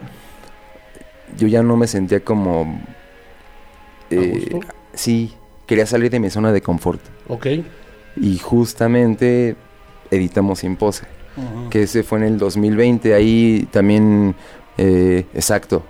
yo 1.36 1.48
ya 1.48 1.62
no 1.62 1.76
me 1.76 1.86
sentía 1.86 2.20
como... 2.20 2.80
eh, 4.10 4.60
sí, 4.94 5.32
quería 5.66 5.86
salir 5.86 6.10
de 6.10 6.20
mi 6.20 6.30
zona 6.30 6.52
de 6.52 6.60
confort. 6.60 7.00
Ok. 7.28 7.46
Y 8.16 8.38
justamente 8.38 9.56
editamos 10.10 10.60
Sin 10.60 10.76
Pose, 10.76 11.04
que 11.70 11.84
ese 11.84 12.02
fue 12.02 12.18
en 12.18 12.24
el 12.24 12.38
2020. 12.38 13.14
Ahí 13.14 13.68
también, 13.70 14.34
eh, 14.78 15.26
exacto. 15.32 15.84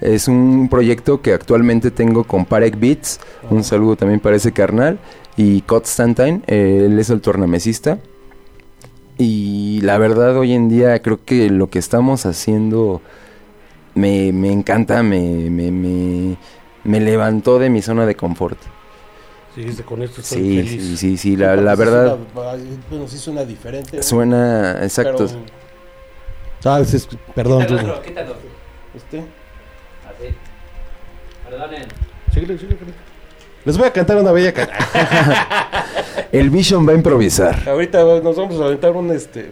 Es 0.00 0.28
un 0.28 0.68
proyecto 0.70 1.20
que 1.20 1.32
actualmente 1.34 1.90
tengo 1.90 2.24
con 2.24 2.46
Parek 2.46 2.78
Beats. 2.78 3.20
Un 3.50 3.64
saludo 3.64 3.96
también 3.96 4.20
para 4.20 4.36
ese 4.36 4.52
carnal. 4.52 4.98
Y 5.36 5.62
Constantine, 5.62 6.42
eh, 6.46 6.84
él 6.86 6.98
es 6.98 7.10
el 7.10 7.20
tornamesista. 7.20 7.98
Y 9.18 9.80
la 9.82 9.98
verdad, 9.98 10.36
hoy 10.38 10.52
en 10.52 10.68
día 10.70 11.02
creo 11.02 11.22
que 11.24 11.50
lo 11.50 11.68
que 11.68 11.78
estamos 11.78 12.24
haciendo 12.24 13.02
me, 13.94 14.32
me 14.32 14.50
encanta, 14.52 15.02
me, 15.02 15.20
me, 15.20 15.70
me, 15.70 16.36
me 16.84 17.00
levantó 17.00 17.58
de 17.58 17.70
mi 17.70 17.82
zona 17.82 18.06
de 18.06 18.14
confort. 18.14 18.58
Seguiste 19.54 19.82
con 19.82 20.00
esto, 20.02 20.20
estoy 20.20 20.38
Sí, 20.38 20.56
feliz. 20.68 20.70
sí, 20.84 20.96
sí, 20.96 21.16
sí, 21.16 21.36
la, 21.36 21.56
la 21.56 21.74
Sí 21.74 21.78
verdad 21.80 22.16
suena- 22.34 22.56
bueno, 22.90 23.08
sí 23.08 23.18
suena 23.18 23.44
diferente. 23.44 23.96
¿no? 23.96 24.02
suena 24.02 24.78
exacto. 24.82 25.26
Pero- 25.26 25.60
Ah, 26.64 26.78
es- 26.80 26.92
es- 26.94 27.08
perdón. 27.34 27.66
Quítalo, 27.66 28.02
quítalo. 28.02 28.34
Este. 28.94 29.18
Así. 29.18 30.34
Perdonen. 31.48 31.88
Síguele, 32.32 32.58
síguele. 32.58 32.76
Les 33.64 33.76
voy 33.76 33.86
a 33.88 33.92
cantar 33.92 34.18
una 34.18 34.30
bella 34.30 34.52
canción. 34.52 34.78
El 36.32 36.50
Vision 36.50 36.86
va 36.86 36.92
a 36.92 36.94
improvisar. 36.94 37.68
Ahorita 37.68 38.02
nos 38.22 38.36
vamos 38.36 38.60
a 38.60 38.64
aventar 38.66 38.92
un 38.92 39.10
este. 39.10 39.50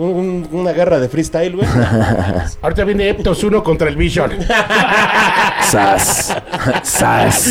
Un- 0.00 0.46
un- 0.52 0.60
una 0.60 0.72
guerra 0.72 0.98
de 0.98 1.08
freestyle, 1.08 1.54
güey. 1.56 1.68
Ahorita 2.62 2.84
viene 2.84 3.08
Eptos 3.10 3.42
1 3.44 3.62
contra 3.62 3.88
el 3.88 3.96
Vision. 3.96 4.32
Sas. 5.70 6.36
Sas. 6.82 7.46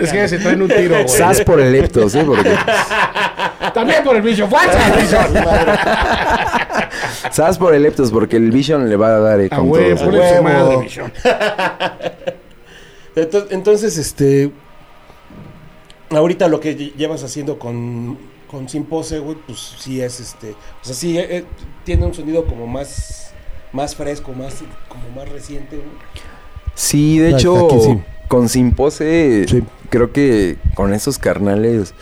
es 0.00 0.12
que 0.12 0.28
se 0.28 0.38
traen 0.38 0.62
un 0.62 0.68
tiro, 0.68 0.94
güey. 0.96 1.08
Sas 1.08 1.40
por 1.42 1.60
el 1.60 1.72
Leptos, 1.72 2.14
¿eh? 2.14 2.24
Porque... 2.26 2.54
También 3.72 4.04
por 4.04 4.14
el 4.16 4.22
Vision. 4.22 4.48
¡Fuerza, 4.50 4.78
el 4.88 5.00
Vision! 5.02 5.26
Sas 7.32 7.58
por 7.58 7.74
el 7.74 7.82
Leptos, 7.82 8.10
porque 8.12 8.36
el 8.36 8.50
Vision 8.50 8.88
le 8.88 8.96
va 8.96 9.08
a 9.16 9.18
dar 9.20 9.40
eh, 9.40 9.48
A 9.50 9.56
con 9.56 9.70
huevo, 9.70 9.96
todo. 9.96 10.04
ponle 10.10 10.28
su 10.28 10.34
huevo. 10.34 10.42
madre, 10.44 10.76
Vision. 10.82 11.12
Entonces, 13.16 13.52
entonces, 13.52 13.98
este. 13.98 14.50
Ahorita 16.10 16.48
lo 16.48 16.60
que 16.60 16.76
lle- 16.76 16.92
llevas 16.96 17.24
haciendo 17.24 17.58
con, 17.58 18.18
con 18.54 18.68
Sin 18.68 18.84
Pose, 18.84 19.18
güey, 19.18 19.36
pues 19.46 19.58
sí 19.80 20.00
es 20.00 20.20
este. 20.20 20.52
O 20.52 20.84
sea, 20.84 20.94
sí 20.94 21.18
eh, 21.18 21.38
eh, 21.38 21.44
tiene 21.82 22.06
un 22.06 22.14
sonido 22.14 22.46
como 22.46 22.68
más. 22.68 23.32
Más 23.72 23.96
fresco, 23.96 24.32
más 24.32 24.62
como 24.88 25.10
más 25.16 25.28
reciente, 25.28 25.74
güey. 25.74 25.88
Sí, 26.76 27.18
de 27.18 27.34
Aquí 27.34 27.34
hecho, 27.38 27.68
sí. 27.80 28.00
con 28.28 28.48
Sin 28.48 28.70
Pose, 28.70 29.46
Sí. 29.48 29.64
creo 29.90 30.12
que 30.12 30.56
con 30.76 30.94
esos 30.94 31.18
carnales 31.18 31.92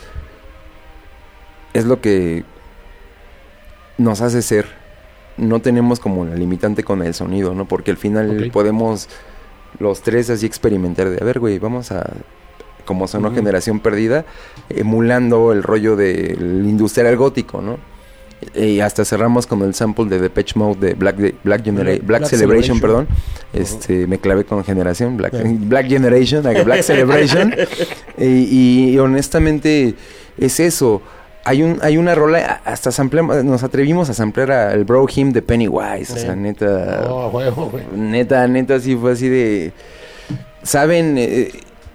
es 1.73 1.87
lo 1.87 2.03
que 2.03 2.45
nos 3.97 4.21
hace 4.21 4.43
ser. 4.43 4.67
No 5.39 5.61
tenemos 5.63 5.99
como 5.99 6.27
la 6.27 6.35
limitante 6.35 6.85
con 6.85 7.03
el 7.03 7.15
sonido, 7.15 7.55
¿no? 7.55 7.67
Porque 7.67 7.91
al 7.91 7.97
final 7.97 8.51
podemos 8.53 9.09
los 9.79 10.03
tres 10.03 10.29
así 10.29 10.45
experimentar 10.45 11.09
de, 11.09 11.17
a 11.19 11.25
ver, 11.25 11.41
güey, 11.41 11.59
vamos 11.59 11.91
a, 11.93 12.11
como 12.85 13.09
sonó 13.09 13.29
Ujú. 13.29 13.37
Generación 13.37 13.81
Perdida, 13.81 14.25
emulando 14.69 15.53
el 15.53 15.63
rollo 15.63 15.97
del 15.97 16.65
industrial 16.67 17.17
gótico, 17.17 17.61
¿no? 17.61 17.79
Y 18.57 18.81
hasta 18.81 19.05
cerramos 19.05 19.47
con 19.47 19.63
el 19.63 19.73
sample 19.73 20.07
de 20.07 20.19
Depeche 20.19 20.59
Mode 20.59 20.89
de 20.89 20.95
Black, 20.95 21.17
de- 21.17 21.35
Black, 21.45 21.63
Genera- 21.65 21.97
Black- 22.03 22.25
Celebration, 22.25 22.79
Celebration. 22.79 22.81
perdón. 22.81 23.09
Este, 23.53 24.07
me 24.09 24.19
clavé 24.19 24.45
con 24.45 24.65
Generación, 24.65 25.17
Black, 25.17 25.33
Generation, 25.89 26.43
Black 26.65 26.83
Celebration. 26.83 27.55
y, 28.19 28.91
y 28.95 28.99
honestamente 28.99 29.95
es 30.39 30.59
eso. 30.59 31.03
Hay 31.45 31.63
un 31.63 31.79
hay 31.83 31.97
una 31.99 32.15
rola, 32.17 32.61
hasta 32.65 32.91
sampleamos- 32.91 33.45
nos 33.45 33.63
atrevimos 33.63 34.11
a 34.11 34.15
samplear 34.15 34.51
al 34.51 34.85
Bro 34.85 35.07
Him 35.15 35.33
de 35.33 35.43
Pennywise. 35.43 36.13
O 36.13 36.17
sea, 36.17 36.35
neta, 36.35 37.05
Oh, 37.09 37.29
huevo, 37.29 37.69
güey. 37.71 37.85
neta, 37.95 38.47
neta, 38.49 38.81
sí 38.81 38.97
fue 38.97 39.13
así 39.13 39.29
de... 39.29 39.73
¿Saben 40.65 41.17
eh, 41.19 41.51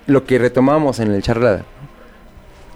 lo 0.08 0.26
que 0.26 0.39
retomamos 0.39 1.00
en 1.00 1.12
el 1.12 1.22
charla? 1.22 1.63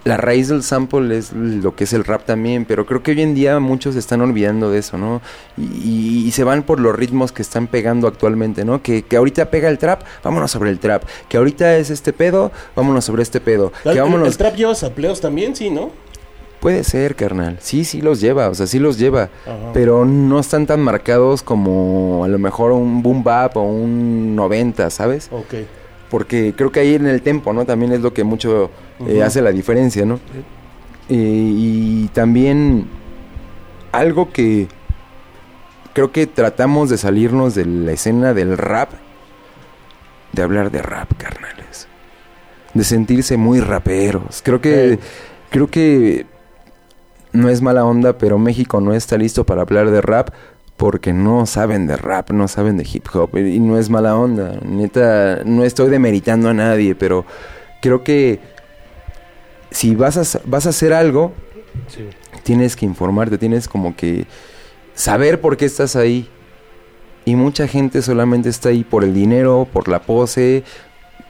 La 0.04 0.18
raíz 0.18 0.48
del 0.48 0.64
sample 0.64 1.16
es 1.16 1.32
lo 1.32 1.76
que 1.76 1.84
es 1.84 1.94
el 1.94 2.04
rap 2.04 2.26
también, 2.26 2.66
pero 2.66 2.88
creo 2.88 3.04
que 3.04 3.12
hoy 3.12 3.22
en 3.22 3.36
día 3.36 3.60
muchos 3.60 3.96
están 3.96 4.20
olvidando 4.22 4.72
de 4.72 4.80
eso, 4.80 4.98
¿no? 4.98 5.22
Y, 5.58 5.62
y- 5.64 6.28
y 6.28 6.32
se 6.32 6.44
van 6.44 6.64
por 6.64 6.80
los 6.80 6.96
ritmos 6.96 7.32
que 7.32 7.44
están 7.44 7.68
pegando 7.68 8.08
actualmente, 8.08 8.66
¿no? 8.66 8.82
Que, 8.82 9.04
que 9.04 9.16
ahorita 9.16 9.52
pega 9.52 9.70
el 9.70 9.78
trap, 9.78 10.02
vámonos 10.24 10.50
sobre 10.50 10.72
el 10.72 10.80
trap. 10.80 11.04
Que 11.30 11.38
ahorita 11.38 11.78
es 11.78 11.92
este 11.92 12.14
pedo, 12.14 12.52
vámonos 12.76 13.06
sobre 13.06 13.22
este 13.22 13.40
pedo. 13.40 13.72
El, 13.86 13.94
Que 13.94 14.00
el- 14.00 14.38
trap 14.38 14.56
lleva 14.56 14.74
sapleos 14.74 15.22
también, 15.22 15.56
sí, 15.56 15.70
¿no? 15.70 15.92
Puede 16.62 16.84
ser, 16.84 17.16
carnal. 17.16 17.58
Sí, 17.60 17.86
sí 17.86 18.02
los 18.02 18.20
lleva, 18.22 18.50
o 18.50 18.56
sea, 18.56 18.66
sí 18.66 18.80
los 18.80 18.98
lleva. 18.98 19.30
Ajá. 19.46 19.72
Pero 19.72 20.04
no 20.06 20.40
están 20.40 20.66
tan 20.66 20.80
marcados 20.80 21.44
como 21.44 22.24
a 22.24 22.28
lo 22.28 22.40
mejor 22.40 22.72
un 22.72 23.04
boom 23.04 23.24
bap 23.24 23.56
o 23.58 23.62
un 23.62 24.36
90, 24.36 24.90
¿sabes? 24.90 25.28
Ok. 25.32 25.54
Porque 26.12 26.54
creo 26.56 26.72
que 26.72 26.82
ahí 26.82 26.96
en 26.96 27.08
el 27.08 27.22
tempo, 27.22 27.54
¿no? 27.54 27.66
También 27.66 27.94
es 27.94 28.02
lo 28.02 28.14
que 28.14 28.26
mucho 28.26 28.70
eh, 29.08 29.24
hace 29.24 29.42
la 29.42 29.52
diferencia, 29.52 30.06
¿no? 30.06 30.20
Eh, 31.08 31.16
y 31.18 32.08
también 32.10 32.86
algo 33.94 34.32
que 34.32 34.68
creo 35.94 36.12
que 36.12 36.28
tratamos 36.28 36.90
de 36.90 36.98
salirnos 36.98 37.56
de 37.56 37.66
la 37.66 37.94
escena 37.94 38.34
del 38.34 38.58
rap, 38.58 38.90
de 40.34 40.42
hablar 40.44 40.70
de 40.70 40.82
rap, 40.82 41.14
carnales. 41.18 41.88
De 42.74 42.84
sentirse 42.84 43.38
muy 43.38 43.62
raperos. 43.62 44.42
Creo 44.44 44.60
que, 44.60 45.00
creo 45.50 45.68
que 45.68 46.26
no 47.32 47.48
es 47.48 47.62
mala 47.62 47.86
onda, 47.86 48.18
pero 48.18 48.38
México 48.38 48.82
no 48.82 48.94
está 48.94 49.18
listo 49.18 49.46
para 49.46 49.62
hablar 49.62 49.92
de 49.92 50.02
rap 50.02 50.30
porque 50.82 51.14
no 51.14 51.46
saben 51.46 51.86
de 51.86 51.96
rap, 51.96 52.32
no 52.32 52.48
saben 52.48 52.76
de 52.76 52.88
hip 52.92 53.06
hop 53.14 53.38
y 53.38 53.60
no 53.60 53.78
es 53.78 53.92
mala 53.92 54.16
onda. 54.18 54.58
Neta, 54.66 55.42
no 55.46 55.64
estoy 55.64 55.92
demeritando 55.92 56.50
a 56.50 56.56
nadie, 56.56 56.96
pero 56.96 57.24
creo 57.84 58.04
que 58.04 58.40
si 59.70 59.94
vas 59.94 60.18
a, 60.18 60.40
vas 60.46 60.66
a 60.66 60.70
hacer 60.70 60.92
algo, 60.92 61.34
Sí. 61.86 62.10
tienes 62.42 62.76
que 62.76 62.88
informarte, 62.88 63.38
tienes 63.38 63.68
como 63.68 63.96
que 63.96 64.26
saber 64.96 65.40
por 65.40 65.56
qué 65.56 65.66
estás 65.66 65.96
ahí. 65.96 66.28
Y 67.26 67.36
mucha 67.36 67.68
gente 67.68 68.02
solamente 68.02 68.50
está 68.50 68.70
ahí 68.70 68.84
por 68.84 69.04
el 69.04 69.14
dinero, 69.14 69.68
por 69.72 69.88
la 69.88 70.02
pose. 70.02 70.64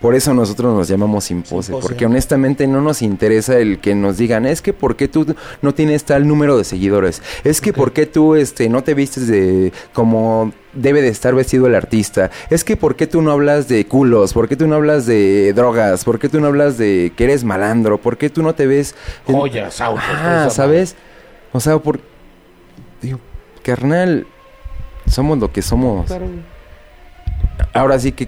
Por 0.02 0.16
eso 0.16 0.34
nosotros 0.34 0.74
nos 0.76 0.88
llamamos 0.88 1.26
sin 1.26 1.44
pose, 1.44 1.72
pose. 1.72 1.88
porque 1.88 2.08
honestamente 2.08 2.66
no 2.66 2.82
nos 2.82 3.04
interesa 3.04 3.60
el 3.60 3.80
que 3.80 3.94
nos 3.94 4.18
digan, 4.18 4.48
es 4.48 4.62
que 4.64 4.74
por 4.74 4.96
qué 4.96 5.08
tú 5.08 5.36
no 5.62 5.74
tienes 5.76 6.04
tal 6.06 6.28
número 6.28 6.58
de 6.58 6.64
seguidores, 6.64 7.22
es 7.44 7.62
que 7.62 7.72
por 7.72 7.94
qué 7.94 8.08
tú 8.08 8.34
este 8.36 8.68
no 8.68 8.84
te 8.84 8.96
vistes 8.96 9.28
de 9.28 9.72
como 9.94 10.54
debe 10.74 11.04
de 11.04 11.10
estar 11.10 11.36
vestido 11.36 11.68
el 11.68 11.76
artista, 11.76 12.32
es 12.50 12.64
que 12.64 12.76
por 12.78 12.96
qué 12.96 13.06
tú 13.06 13.22
no 13.22 13.32
hablas 13.32 13.68
de 13.68 13.86
culos, 13.86 14.34
por 14.34 14.48
qué 14.50 14.56
tú 14.56 14.66
no 14.68 14.76
hablas 14.76 15.06
de 15.06 15.54
drogas, 15.54 16.04
por 16.04 16.18
qué 16.18 16.30
tú 16.30 16.40
no 16.40 16.48
hablas 16.48 16.80
de 16.80 17.14
que 17.16 17.26
eres 17.26 17.44
malandro, 17.44 18.00
por 18.02 18.18
qué 18.18 18.30
tú 18.32 18.42
no 18.42 18.56
te 18.56 18.66
ves 18.66 18.96
en- 19.28 19.36
Joyas, 19.36 19.80
autos. 19.82 20.04
Ah, 20.10 20.48
¿sabes? 20.50 20.96
O 21.52 21.60
sea, 21.60 21.78
por... 21.78 22.00
Digo, 23.04 23.20
carnal, 23.62 24.26
somos 25.06 25.38
lo 25.38 25.52
que 25.52 25.62
somos. 25.62 26.10
Ahora 27.74 28.00
sí 28.00 28.12
que... 28.14 28.28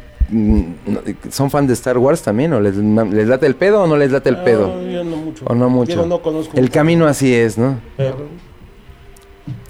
¿Son 1.30 1.50
fan 1.52 1.68
de 1.68 1.74
Star 1.74 1.98
Wars 1.98 2.22
también? 2.22 2.54
¿O 2.54 2.60
les, 2.60 2.76
les 2.76 3.28
late 3.28 3.46
el 3.46 3.56
pedo 3.56 3.84
o 3.84 3.88
no 3.88 3.96
les 3.98 4.12
late 4.12 4.30
el 4.30 4.38
pedo? 4.38 4.74
Ah, 4.76 4.82
yo 4.92 5.04
no 5.04 5.16
mucho. 5.18 5.46
O 5.46 5.54
no 5.56 5.70
mucho. 5.70 5.96
Yo 5.96 6.06
no 6.06 6.22
conozco. 6.22 6.58
El 6.58 6.70
camino 6.70 7.06
así 7.08 7.34
es, 7.34 7.58
¿no? 7.58 7.80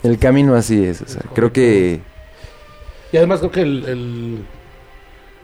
El 0.04 0.18
camino 0.20 0.56
así 0.56 0.84
es. 0.84 1.02
O 1.02 1.08
sea, 1.08 1.22
creo 1.34 1.52
que... 1.54 2.02
Y 3.12 3.18
además 3.18 3.40
creo 3.40 3.52
que 3.52 3.62
el, 3.62 3.86
el- 3.86 4.46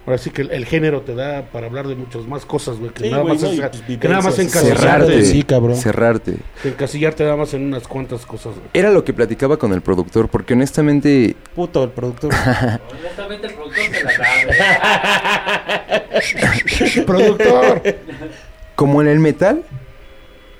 ahora 0.09 0.17
sí 0.17 0.31
que 0.31 0.41
el, 0.41 0.49
el 0.51 0.65
género 0.65 1.01
te 1.01 1.13
da 1.15 1.43
para 1.51 1.67
hablar 1.67 1.87
de 1.87 1.95
muchas 1.95 2.25
más 2.27 2.43
cosas, 2.45 2.77
güey, 2.79 2.91
que, 2.91 3.03
Sí, 3.03 3.09
nada 3.11 3.21
güey, 3.21 3.33
más 3.35 3.43
¿no? 3.43 3.49
es- 3.49 3.57
Y, 3.57 3.61
pues, 3.61 3.81
que 3.99 4.07
nada 4.07 4.21
más 4.21 4.35
vivencias, 4.37 4.63
encasillarte, 4.63 5.05
Cerrarte. 5.05 5.25
Sí, 5.25 5.43
cabrón. 5.43 5.75
Cerrarte. 5.77 6.37
encasillarte 6.63 7.23
nada 7.23 7.35
más 7.35 7.53
en 7.53 7.65
unas 7.65 7.87
cuantas 7.87 8.25
cosas. 8.25 8.53
güey. 8.55 8.65
Era 8.73 8.89
lo 8.91 9.03
que 9.03 9.13
platicaba 9.13 9.57
con 9.57 9.71
el 9.73 9.81
productor, 9.81 10.29
porque 10.29 10.53
honestamente... 10.55 11.35
Puto 11.55 11.83
el 11.83 11.89
productor. 11.91 12.31
Honestamente, 12.99 13.47
el 13.47 13.53
productor 13.53 13.83
se 13.91 14.03
la 14.03 14.11
sabe. 14.11 14.57
Productor. 17.05 17.81
Como 18.75 19.01
en 19.01 19.07
el 19.07 19.19
metal, 19.19 19.63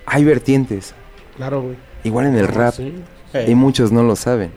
hay 0.06 0.24
vertientes. 0.24 0.94
claro, 1.38 1.62
güey. 1.62 1.76
Igual 2.04 2.28
en 2.28 2.38
el 2.38 2.48
rap. 2.48 2.74
Sí. 2.76 2.94
Eh, 3.34 3.46
Y 3.50 3.56
muchos 3.56 3.92
no 3.92 4.04
lo 4.04 4.16
saben. 4.16 4.52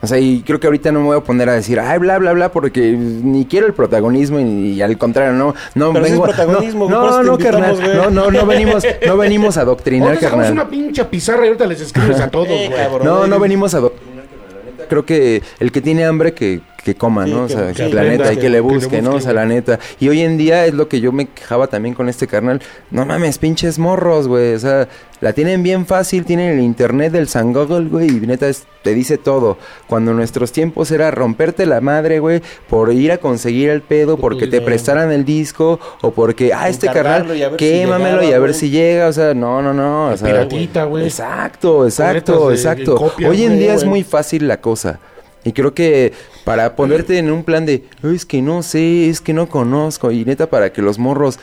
O 0.00 0.06
sea, 0.06 0.18
y 0.20 0.42
creo 0.42 0.60
que 0.60 0.68
ahorita 0.68 0.92
no 0.92 1.00
me 1.00 1.06
voy 1.06 1.16
a 1.16 1.20
poner 1.20 1.48
a 1.48 1.54
decir, 1.54 1.80
ay, 1.80 1.98
bla, 1.98 2.18
bla, 2.18 2.32
bla, 2.32 2.52
porque 2.52 2.92
ni 2.92 3.46
quiero 3.46 3.66
el 3.66 3.72
protagonismo 3.74 4.38
y, 4.38 4.74
y 4.74 4.82
al 4.82 4.96
contrario, 4.96 5.32
no, 5.32 5.54
no 5.74 5.92
Pero 5.92 6.04
vengo. 6.04 6.26
es 6.28 6.34
protagonismo, 6.36 6.88
no, 6.88 7.00
güey, 7.00 7.10
no, 7.10 7.22
no, 7.24 7.38
te 7.38 7.44
carnal. 7.44 7.70
invitamos, 7.74 7.96
No, 7.96 8.02
güey. 8.04 8.14
no, 8.14 8.30
no 8.40 8.46
venimos, 8.46 8.84
no 9.06 9.16
venimos 9.16 9.56
a 9.58 9.60
adoctrinar, 9.62 10.14
sacamos 10.14 10.46
carnal. 10.46 10.52
una 10.52 10.68
pinche 10.70 11.04
pizarra 11.06 11.44
y 11.44 11.48
ahorita 11.48 11.66
les 11.66 11.80
escribes 11.80 12.20
a 12.20 12.30
todos, 12.30 12.46
eh, 12.48 12.70
güey. 12.90 13.04
No, 13.04 13.26
no 13.26 13.40
venimos 13.40 13.74
a 13.74 13.78
adoctrinar, 13.78 14.24
carnal. 14.26 14.86
Creo 14.88 15.04
que 15.04 15.42
el 15.58 15.72
que 15.72 15.80
tiene 15.80 16.04
hambre 16.04 16.32
que, 16.32 16.60
que 16.82 16.94
coma, 16.94 17.24
Sí, 17.26 17.32
¿no? 17.32 17.42
O 17.42 17.48
sea, 17.48 17.68
que 17.68 17.74
que 17.74 17.82
la 17.94 18.00
aprenda, 18.02 18.24
neta, 18.24 18.32
y 18.32 18.36
que- 18.36 18.42
que 18.42 18.48
le 18.48 18.48
que 18.48 18.50
le 18.50 18.60
busque, 18.60 19.02
¿no? 19.02 19.14
O 19.16 19.20
sea, 19.20 19.32
la 19.32 19.44
neta. 19.44 19.78
Y 20.00 20.08
hoy 20.08 20.22
en 20.22 20.38
día 20.38 20.64
es 20.64 20.74
lo 20.74 20.88
que 20.88 21.00
yo 21.00 21.12
me 21.12 21.26
quejaba 21.26 21.66
también 21.66 21.94
con 21.94 22.08
este 22.08 22.26
carnal. 22.26 22.62
No 22.90 23.04
mames, 23.04 23.38
pinches 23.38 23.78
morros, 23.78 24.26
güey. 24.28 24.54
O 24.54 24.58
sea, 24.58 24.88
la 25.20 25.32
tienen 25.32 25.62
bien 25.64 25.84
fácil, 25.86 26.24
tienen 26.24 26.56
el 26.58 26.64
internet 26.64 27.12
del 27.12 27.28
San 27.28 27.52
Google, 27.52 27.88
güey, 27.88 28.08
y 28.08 28.20
neta 28.26 28.48
es- 28.48 28.64
te 28.82 28.94
dice 28.94 29.18
todo. 29.18 29.58
Cuando 29.88 30.12
en 30.12 30.16
nuestros 30.18 30.52
tiempos 30.52 30.90
era 30.92 31.10
romperte 31.10 31.66
la 31.66 31.80
madre, 31.80 32.20
güey, 32.20 32.40
por 32.70 32.92
ir 32.92 33.10
a 33.12 33.18
conseguir 33.18 33.68
el 33.70 33.82
pedo, 33.82 34.16
porque 34.16 34.46
te 34.46 34.60
prestaran 34.60 35.10
el 35.12 35.24
disco, 35.24 35.80
o 36.00 36.12
porque, 36.12 36.52
ah, 36.54 36.68
este 36.68 36.86
carnal, 36.86 37.26
quémamelo 37.56 38.22
y 38.22 38.32
a 38.32 38.38
ver 38.38 38.54
si 38.54 38.70
llega. 38.70 39.08
O 39.08 39.12
sea, 39.12 39.34
no, 39.34 39.60
no, 39.60 39.74
no. 39.74 40.10
O 40.10 40.16
sea, 40.16 40.26
piratita, 40.28 40.84
güey. 40.84 41.04
Exacto, 41.04 41.84
exacto, 41.84 42.52
exacto. 42.52 43.12
Hoy 43.28 43.42
en 43.42 43.58
día 43.58 43.74
es 43.74 43.84
muy 43.84 44.04
fácil 44.04 44.46
la 44.46 44.60
cosa. 44.60 45.00
Y 45.44 45.52
creo 45.52 45.72
que 45.74 46.12
para 46.44 46.74
ponerte 46.76 47.18
en 47.18 47.30
un 47.30 47.44
plan 47.44 47.64
de, 47.64 47.84
"Ay, 48.02 48.16
es 48.16 48.24
que 48.26 48.42
no 48.42 48.62
sé, 48.62 49.08
es 49.08 49.20
que 49.20 49.32
no 49.32 49.48
conozco, 49.48 50.10
y 50.10 50.24
neta 50.24 50.48
para 50.50 50.72
que 50.72 50.82
los 50.82 50.98
morros... 50.98 51.38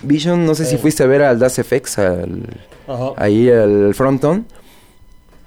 Vision, 0.00 0.46
no 0.46 0.54
sé 0.54 0.64
si 0.64 0.76
Eh. 0.76 0.78
fuiste 0.78 1.02
a 1.02 1.06
ver 1.06 1.22
al 1.22 1.40
Das 1.40 1.58
FX, 1.58 1.98
al, 1.98 2.42
Ajá. 2.86 3.10
ahí 3.16 3.50
al 3.50 3.92
frontón. 3.94 4.46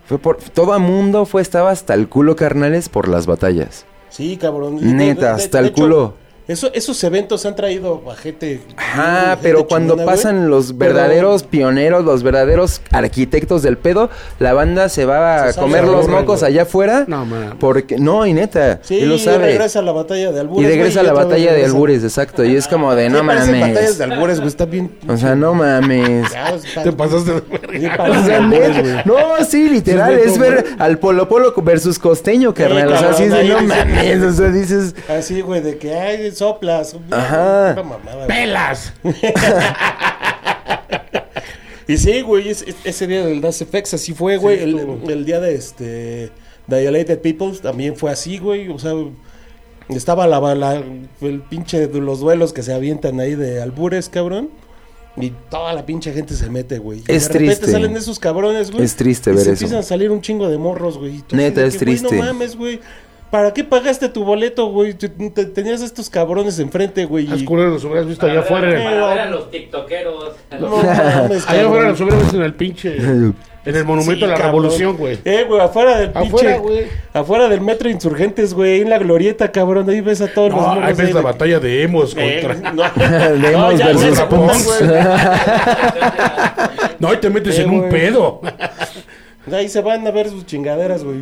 Fue 0.05 0.17
por, 0.19 0.37
todo 0.37 0.77
mundo 0.77 1.25
fue, 1.25 1.41
estaba 1.41 1.71
hasta 1.71 1.93
el 1.93 2.09
culo 2.09 2.35
carnales 2.35 2.89
por 2.89 3.07
las 3.07 3.25
batallas. 3.27 3.85
Sí, 4.09 4.35
cabrón. 4.35 4.75
De- 4.77 4.85
Neta, 4.87 5.27
de- 5.27 5.43
hasta 5.43 5.59
de 5.59 5.67
el 5.67 5.69
hecho, 5.71 5.83
culo. 5.83 6.13
Eso, 6.51 6.69
esos 6.73 7.03
eventos 7.03 7.45
han 7.45 7.55
traído 7.55 8.01
a 8.11 8.15
gente. 8.15 8.61
Ajá, 8.77 9.21
gente 9.31 9.39
pero 9.41 9.67
cuando 9.67 9.95
güey. 9.95 10.05
pasan 10.05 10.49
los 10.49 10.67
Pero- 10.73 10.93
verdaderos 10.93 11.43
pioneros, 11.43 12.03
los 12.03 12.23
verdaderos 12.23 12.81
arquitectos 12.91 13.61
del 13.63 13.77
pedo, 13.77 14.09
la 14.39 14.53
banda 14.53 14.89
se 14.89 15.05
va 15.05 15.43
a 15.45 15.53
Se 15.53 15.59
comer 15.59 15.85
los 15.85 16.07
mocos 16.07 16.41
güey. 16.41 16.51
allá 16.51 16.63
afuera. 16.63 17.05
No, 17.07 17.25
man. 17.25 17.55
Porque, 17.59 17.97
no, 17.97 18.25
y 18.25 18.33
neta, 18.33 18.79
Sí, 18.83 18.95
y 18.95 19.05
lo 19.05 19.15
y 19.15 19.19
sabe. 19.19 19.45
regresa 19.47 19.79
a 19.79 19.81
la 19.81 19.91
batalla 19.91 20.31
de 20.31 20.37
Y 20.37 20.39
albures. 20.39 20.69
regresa 20.69 20.99
a 20.99 21.03
la 21.03 21.13
batalla 21.13 21.53
de 21.53 21.65
albures, 21.65 22.03
exacto. 22.03 22.43
Y 22.43 22.55
es 22.55 22.67
como 22.67 22.93
de, 22.95 23.09
no 23.09 23.25
parecen 23.25 23.59
batallas 23.59 23.75
mames. 23.83 23.97
de 23.97 24.03
albures, 24.03 24.37
güey, 24.37 24.47
está 24.49 24.65
bien. 24.65 24.91
O 25.07 25.17
sea, 25.17 25.35
no 25.35 25.53
mames. 25.53 26.31
Ya, 26.31 26.49
está- 26.55 26.83
Te 26.83 26.91
pasaste 26.91 27.31
de 27.33 27.41
verga. 27.41 28.03
O 28.11 28.25
sea, 28.25 28.39
no, 29.05 29.45
sí, 29.47 29.69
literal, 29.69 30.19
Sí, 30.23 30.29
es 30.29 30.37
ver 30.37 30.65
al 30.79 30.99
Polo 30.99 31.27
Polo 31.29 31.53
versus 31.63 31.97
Costeño, 31.99 32.53
carnal. 32.53 32.87
o 32.87 32.91
sea, 32.91 33.09
cabrón, 33.11 33.15
sí 33.17 33.23
es 33.23 33.31
de, 33.31 33.43
no 33.45 33.61
mames, 33.61 34.21
o 34.23 34.33
sea, 34.33 34.47
dices, 34.49 34.95
Así, 35.07 35.41
güey, 35.41 35.61
de 35.61 35.77
que, 35.77 35.93
ay, 35.93 36.31
soplas. 36.41 36.95
Ajá. 37.11 37.73
Una 37.73 37.83
mamada, 37.83 38.15
güey. 38.25 38.27
¡Pelas! 38.27 38.93
Y 41.87 41.97
sí, 41.97 42.21
güey, 42.21 42.47
es- 42.49 42.61
es- 42.61 42.75
ese 42.85 43.07
día 43.07 43.25
del 43.25 43.41
Das 43.41 43.57
FX 43.69 43.95
así 43.95 44.13
fue, 44.13 44.37
güey. 44.37 44.57
Sí, 44.59 44.63
el, 45.09 45.25
día 45.25 45.39
de 45.41 45.55
este 45.55 46.31
Dilated 46.67 47.19
Peoples 47.19 47.59
también 47.61 47.95
fue 47.97 48.11
así, 48.11 48.37
güey. 48.37 48.69
O 48.69 48.79
sea, 48.79 48.93
estaba 49.89 50.25
la, 50.25 50.39
la- 50.55 50.81
el 51.21 51.41
pinche 51.49 51.87
de 51.87 51.99
los 51.99 52.19
duelos 52.21 52.53
que 52.53 52.63
se 52.63 52.73
avientan 52.73 53.19
ahí 53.19 53.35
de 53.35 53.61
albures, 53.61 54.07
cabrón. 54.07 54.49
Y 55.17 55.31
toda 55.49 55.73
la 55.73 55.85
pinche 55.85 56.13
gente 56.13 56.33
se 56.35 56.49
mete, 56.49 56.77
güey. 56.77 56.99
Y 56.99 57.11
Es 57.11 57.27
de 57.27 57.33
repente 57.33 57.55
triste. 57.57 57.71
salen 57.71 57.97
esos 57.97 58.17
cabrones, 58.19 58.71
güey. 58.71 58.85
Es 58.85 58.95
triste 58.95 59.31
y 59.31 59.33
ver 59.33 59.43
se 59.43 59.51
eso. 59.51 59.65
empiezan 59.65 59.79
a 59.79 59.83
salir 59.83 60.11
un 60.11 60.21
chingo 60.21 60.47
de 60.47 60.57
morros, 60.57 60.97
güey. 60.97 61.21
Neta, 61.33 61.65
es 61.65 61.75
que, 61.75 61.83
güey, 61.85 61.97
triste. 61.97 62.15
No 62.15 62.23
mames, 62.23 62.55
güey. 62.55 62.79
¿Para 63.31 63.53
qué 63.53 63.63
pagaste 63.63 64.09
tu 64.09 64.25
boleto, 64.25 64.65
güey? 64.67 64.93
Te- 64.93 65.07
te- 65.07 65.45
tenías 65.45 65.81
estos 65.81 66.09
cabrones 66.09 66.59
enfrente, 66.59 67.05
güey. 67.05 67.25
Las 67.27 67.41
y- 67.41 67.45
culeros 67.45 67.73
los 67.75 67.83
hubieras 67.85 68.05
visto 68.05 68.25
allá 68.25 68.41
afuera. 68.41 69.23
a 69.23 69.25
los 69.27 69.49
tiktokeros. 69.49 70.33
No 70.59 70.67
mames, 70.67 71.43
Allá 71.47 71.65
afuera 71.65 71.89
los 71.89 72.01
hubieras 72.01 72.21
visto 72.23 72.35
en 72.37 72.43
el 72.43 72.53
pinche. 72.53 72.95
En 73.63 73.75
el 73.75 73.85
monumento 73.85 74.17
Sí, 74.17 74.23
a 74.23 74.27
la 74.27 74.33
cabrón. 74.35 74.63
revolución, 74.63 74.97
güey. 74.97 75.19
Eh, 75.23 75.45
güey, 75.47 75.61
afuera 75.61 75.97
del 75.99 76.09
pinche. 76.11 76.59
Afuera, 77.13 77.47
del 77.47 77.61
metro 77.61 77.89
Insurgentes, 77.89 78.53
güey, 78.53 78.81
en 78.81 78.89
la 78.89 78.97
glorieta, 78.97 79.49
cabrón. 79.51 79.89
Ahí 79.89 80.01
ves 80.01 80.19
a 80.19 80.27
todos 80.33 80.51
los 80.51 80.59
No, 80.61 80.71
ahí 80.71 80.93
ves 80.93 80.99
ahí 80.99 81.13
la 81.13 81.19
de- 81.19 81.25
batalla 81.25 81.59
de 81.59 81.83
emos 81.83 82.13
Eh, 82.17 82.41
contra. 82.43 82.71
no. 82.73 82.83
Demos 83.41 83.77
ya, 83.77 83.85
versus 83.87 84.19
punks. 84.23 84.79
güey. 84.79 84.91
No, 86.99 87.13
y 87.13 87.17
te 87.17 87.29
metes 87.29 87.57
Eh, 87.57 87.63
en 87.63 87.69
un 87.71 87.89
pedo. 87.89 88.41
Ahí 89.51 89.69
se 89.69 89.81
van 89.81 90.05
a 90.05 90.11
ver 90.11 90.29
sus 90.29 90.45
chingaderas, 90.45 91.03
güey. 91.03 91.17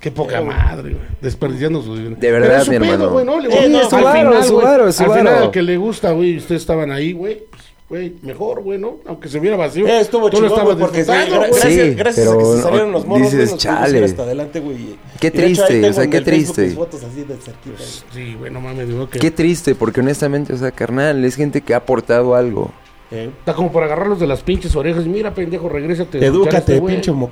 Qué 0.00 0.10
poca 0.10 0.40
madre, 0.40 0.90
güey. 0.94 1.04
Desperdiciando 1.20 1.82
su 1.82 1.96
dinero. 1.96 2.16
De 2.18 2.30
verdad, 2.30 2.62
Pero 2.68 2.80
mi 2.80 2.86
pedo, 2.86 2.94
hermano. 2.94 3.10
güey, 3.10 3.24
¿no? 3.24 3.40
Le 3.40 3.48
gusta. 3.48 3.68
no, 3.68 3.78
al 3.78 4.16
final, 4.16 4.82
Al 4.86 5.18
final, 5.18 5.28
al 5.28 5.50
que 5.50 5.62
le 5.62 5.76
gusta, 5.76 6.12
güey, 6.12 6.36
ustedes 6.36 6.60
estaban 6.62 6.92
ahí, 6.92 7.12
güey, 7.12 7.42
pues, 7.50 7.62
güey, 7.88 8.14
mejor, 8.22 8.62
güey, 8.62 8.78
¿no? 8.78 8.98
Aunque 9.06 9.28
se 9.28 9.40
viera 9.40 9.56
vacío. 9.56 9.88
Eh, 9.88 10.00
estuvo 10.00 10.28
estabas 10.28 10.62
güey, 10.64 10.76
porque 10.76 11.04
sí, 11.04 11.10
gracias, 11.10 11.62
Sí, 11.62 11.94
gracias 11.94 12.28
a 12.28 12.30
pero 12.30 12.38
que 12.38 12.56
se 12.56 12.62
salieron 12.62 12.92
los 12.92 13.06
morros, 13.06 13.32
dices, 13.32 13.56
chale. 13.56 14.04
hasta 14.04 14.22
adelante, 14.22 14.60
güey. 14.60 14.76
Qué 15.18 15.26
hecho, 15.28 15.36
triste, 15.36 15.88
o 15.88 15.92
sea, 15.92 16.06
qué 16.06 16.20
triste. 16.20 16.62
mis 16.66 16.74
fotos 16.74 17.02
así 17.02 17.24
de 17.24 17.36
cerquita. 17.36 17.82
Sí, 18.14 18.36
güey, 18.38 18.52
no 18.52 18.60
mames, 18.60 18.86
digo 18.88 19.08
que... 19.10 19.18
Qué 19.18 19.30
triste, 19.32 19.74
porque 19.74 20.00
honestamente, 20.00 20.52
o 20.52 20.56
sea, 20.58 20.70
carnal, 20.70 21.24
es 21.24 21.34
gente 21.34 21.60
que 21.62 21.74
ha 21.74 21.78
aportado 21.78 22.36
algo. 22.36 22.70
Eh, 23.10 23.30
Está 23.40 23.54
como 23.54 23.72
para 23.72 23.86
agarrarlos 23.86 24.20
de 24.20 24.26
las 24.28 24.42
pinches 24.42 24.76
orejas. 24.76 25.06
y 25.06 25.08
Mira, 25.08 25.34
pendejo, 25.34 25.68
regrésate. 25.68 26.24
Edúcate, 26.24 26.76
este 26.76 26.80
pinche 26.82 27.10
mo... 27.10 27.30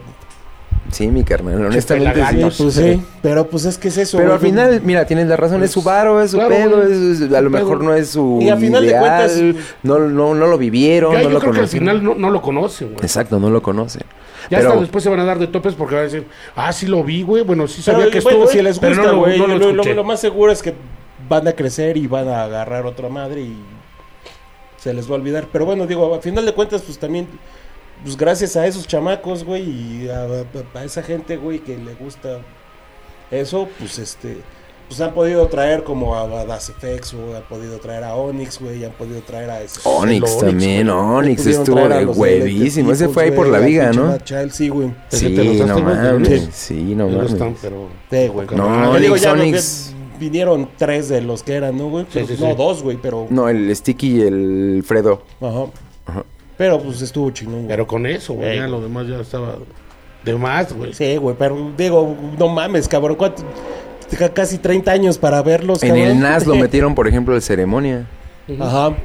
Sí, 0.92 1.08
mi 1.08 1.24
carnal, 1.24 1.66
honestamente 1.66 2.22
sí. 2.30 2.62
pues 2.62 2.74
sí, 2.74 3.02
pero 3.20 3.48
pues 3.48 3.64
es 3.64 3.76
que 3.76 3.88
es 3.88 3.98
eso. 3.98 4.18
Pero 4.18 4.34
al 4.34 4.38
final, 4.40 4.80
mira, 4.84 5.04
tienes 5.04 5.26
la 5.26 5.36
razón, 5.36 5.62
es 5.64 5.72
su 5.72 5.82
varo, 5.82 6.22
es 6.22 6.30
su 6.30 6.36
Claro, 6.36 6.54
pedo, 6.54 6.76
güey. 6.82 6.92
es- 7.12 7.20
es- 7.22 7.32
a 7.32 7.40
lo 7.40 7.50
mejor 7.50 7.78
pedo. 7.78 7.88
no 7.88 7.94
es 7.94 8.08
su 8.10 8.38
Y 8.40 8.48
a 8.48 8.56
final 8.56 8.82
de 8.82 8.88
ideal, 8.90 9.00
cuentas- 9.02 9.64
no, 9.82 9.98
no, 9.98 10.34
no 10.34 10.46
lo 10.46 10.56
vivieron, 10.58 11.12
Ya, 11.12 11.18
no 11.18 11.24
yo 11.24 11.30
lo 11.30 11.38
creo 11.40 11.52
que 11.52 11.58
al 11.58 11.62
conocen. 11.64 11.78
final 11.80 12.04
no, 12.04 12.14
no 12.14 12.30
lo 12.30 12.40
conocen, 12.40 12.88
güey. 12.92 13.00
Exacto, 13.02 13.38
no 13.40 13.50
lo 13.50 13.60
conocen. 13.62 14.02
Ya 14.48 14.58
Pero 14.58 14.68
hasta 14.70 14.80
después 14.82 15.02
se 15.02 15.10
van 15.10 15.18
a 15.20 15.24
dar 15.24 15.38
de 15.40 15.48
topes 15.48 15.74
porque 15.74 15.94
van 15.96 16.02
a 16.02 16.04
decir, 16.04 16.24
ah, 16.54 16.72
sí 16.72 16.86
lo 16.86 17.02
vi, 17.02 17.22
güey. 17.22 17.42
Bueno, 17.42 17.66
sí 17.66 17.82
Pero, 17.84 17.98
sabía 17.98 18.12
que 18.12 18.20
bueno, 18.20 18.38
estuvo, 18.44 18.52
si 18.52 18.62
les 18.62 18.78
pero 18.78 18.94
gusta, 18.94 19.06
no 19.10 19.12
lo, 19.14 19.18
güey, 19.24 19.38
no 19.38 19.46
lo 19.48 19.54
lo, 19.54 19.58
lo- 19.66 19.70
escuché. 19.72 19.94
lo 19.94 20.04
más 20.04 20.20
seguro 20.20 20.52
es 20.52 20.62
que 20.62 20.72
van 21.28 21.48
a 21.48 21.52
crecer 21.52 21.96
y 21.96 22.06
van 22.06 22.28
a 22.28 22.44
agarrar 22.44 22.86
otra 22.86 23.08
madre 23.08 23.40
y 23.40 23.56
se 24.78 24.94
les 24.94 25.08
va 25.10 25.14
a 25.14 25.18
olvidar. 25.18 25.46
Pero 25.50 25.64
bueno, 25.66 25.86
digo, 25.86 26.14
a 26.14 26.20
final 26.20 26.46
de 26.46 26.52
cuentas, 26.54 26.82
pues 26.82 26.96
también, 26.98 27.26
pues 28.02 28.16
gracias 28.16 28.56
a 28.56 28.66
esos 28.66 28.86
chamacos, 28.86 29.44
güey, 29.44 29.62
y 29.62 30.08
a, 30.08 30.22
a- 30.24 30.78
a 30.78 30.84
esa 30.84 31.02
gente, 31.02 31.36
güey, 31.36 31.58
que 31.60 31.76
le 31.76 31.94
gusta 31.94 32.38
eso, 33.30 33.68
pues 33.78 33.98
este, 33.98 34.38
pues 34.88 35.00
han 35.00 35.12
podido 35.14 35.48
traer 35.48 35.82
como 35.82 36.14
a, 36.14 36.22
a 36.22 36.44
Das 36.44 36.72
FX, 36.78 37.14
o 37.14 37.36
han 37.36 37.42
podido 37.48 37.78
traer 37.78 38.04
a 38.04 38.14
Onyx, 38.14 38.60
güey, 38.60 38.84
han 38.84 38.92
podido 38.92 39.20
traer 39.22 39.50
a 39.50 39.60
ese. 39.62 39.80
Onix, 39.84 40.38
también, 40.38 40.86
güey. 40.86 40.96
Onix 40.98 41.42
Pudieron 41.42 41.62
estuvo 41.62 41.88
de 41.88 42.06
huevísimo. 42.06 42.92
Ese 42.92 43.08
fue 43.08 43.24
ahí 43.24 43.30
por 43.32 43.48
la 43.48 43.58
güey, 43.58 43.70
viga, 43.72 43.92
¿no? 43.92 44.16
Child, 44.18 44.50
sí, 44.52 44.68
güey. 44.68 44.94
Sí, 45.08 45.34
te 45.34 45.42
lo 45.44 45.66
no 45.66 45.74
güey, 45.82 45.84
mames. 45.96 46.48
sí. 46.52 46.94
No 46.94 47.08
mames. 47.08 47.32
están, 47.32 47.56
pero... 47.60 47.88
Sí, 48.10 48.28
güey. 48.28 48.46
No, 48.54 49.16
ya 49.16 49.34
no- 49.34 49.42
Onix. 49.42 49.92
vinieron 50.20 50.68
tres 50.76 51.08
de 51.08 51.20
los 51.20 51.42
que 51.42 51.54
eran, 51.54 51.76
¿no, 51.76 51.88
güey? 51.90 52.06
Sí, 52.12 52.20
no, 52.20 52.26
sí. 52.50 52.54
dos, 52.56 52.82
güey, 52.84 52.96
pero... 53.02 53.26
No, 53.28 53.48
el 53.48 53.74
Sticky 53.74 54.18
y 54.18 54.20
el 54.22 54.84
Fredo. 54.86 55.22
Ajá. 55.40 55.64
Ajá. 56.06 56.24
Pero 56.58 56.80
pues 56.80 57.02
estuvo 57.02 57.30
chingón. 57.30 57.66
Pero 57.68 57.86
con 57.86 58.06
eso, 58.06 58.34
güey, 58.34 58.56
ya 58.56 58.66
lo 58.66 58.80
demás 58.80 59.06
ya 59.06 59.20
estaba 59.20 59.58
de 60.24 60.34
más, 60.36 60.72
güey. 60.72 60.92
Sí, 60.94 61.16
güey, 61.16 61.36
pero 61.38 61.72
digo, 61.76 62.16
no 62.38 62.48
mames, 62.48 62.88
cabrón, 62.88 63.16
¿cuánto? 63.16 63.42
Ca- 64.18 64.32
Casi 64.32 64.58
30 64.58 64.90
años 64.92 65.18
para 65.18 65.42
verlos, 65.42 65.82
En 65.82 65.90
cabrón. 65.90 66.06
el 66.08 66.20
NAS 66.20 66.46
lo 66.46 66.54
metieron, 66.56 66.94
por 66.94 67.06
ejemplo, 67.08 67.34
el 67.34 67.42
ceremonia. 67.42 68.06
Ajá. 68.60 68.96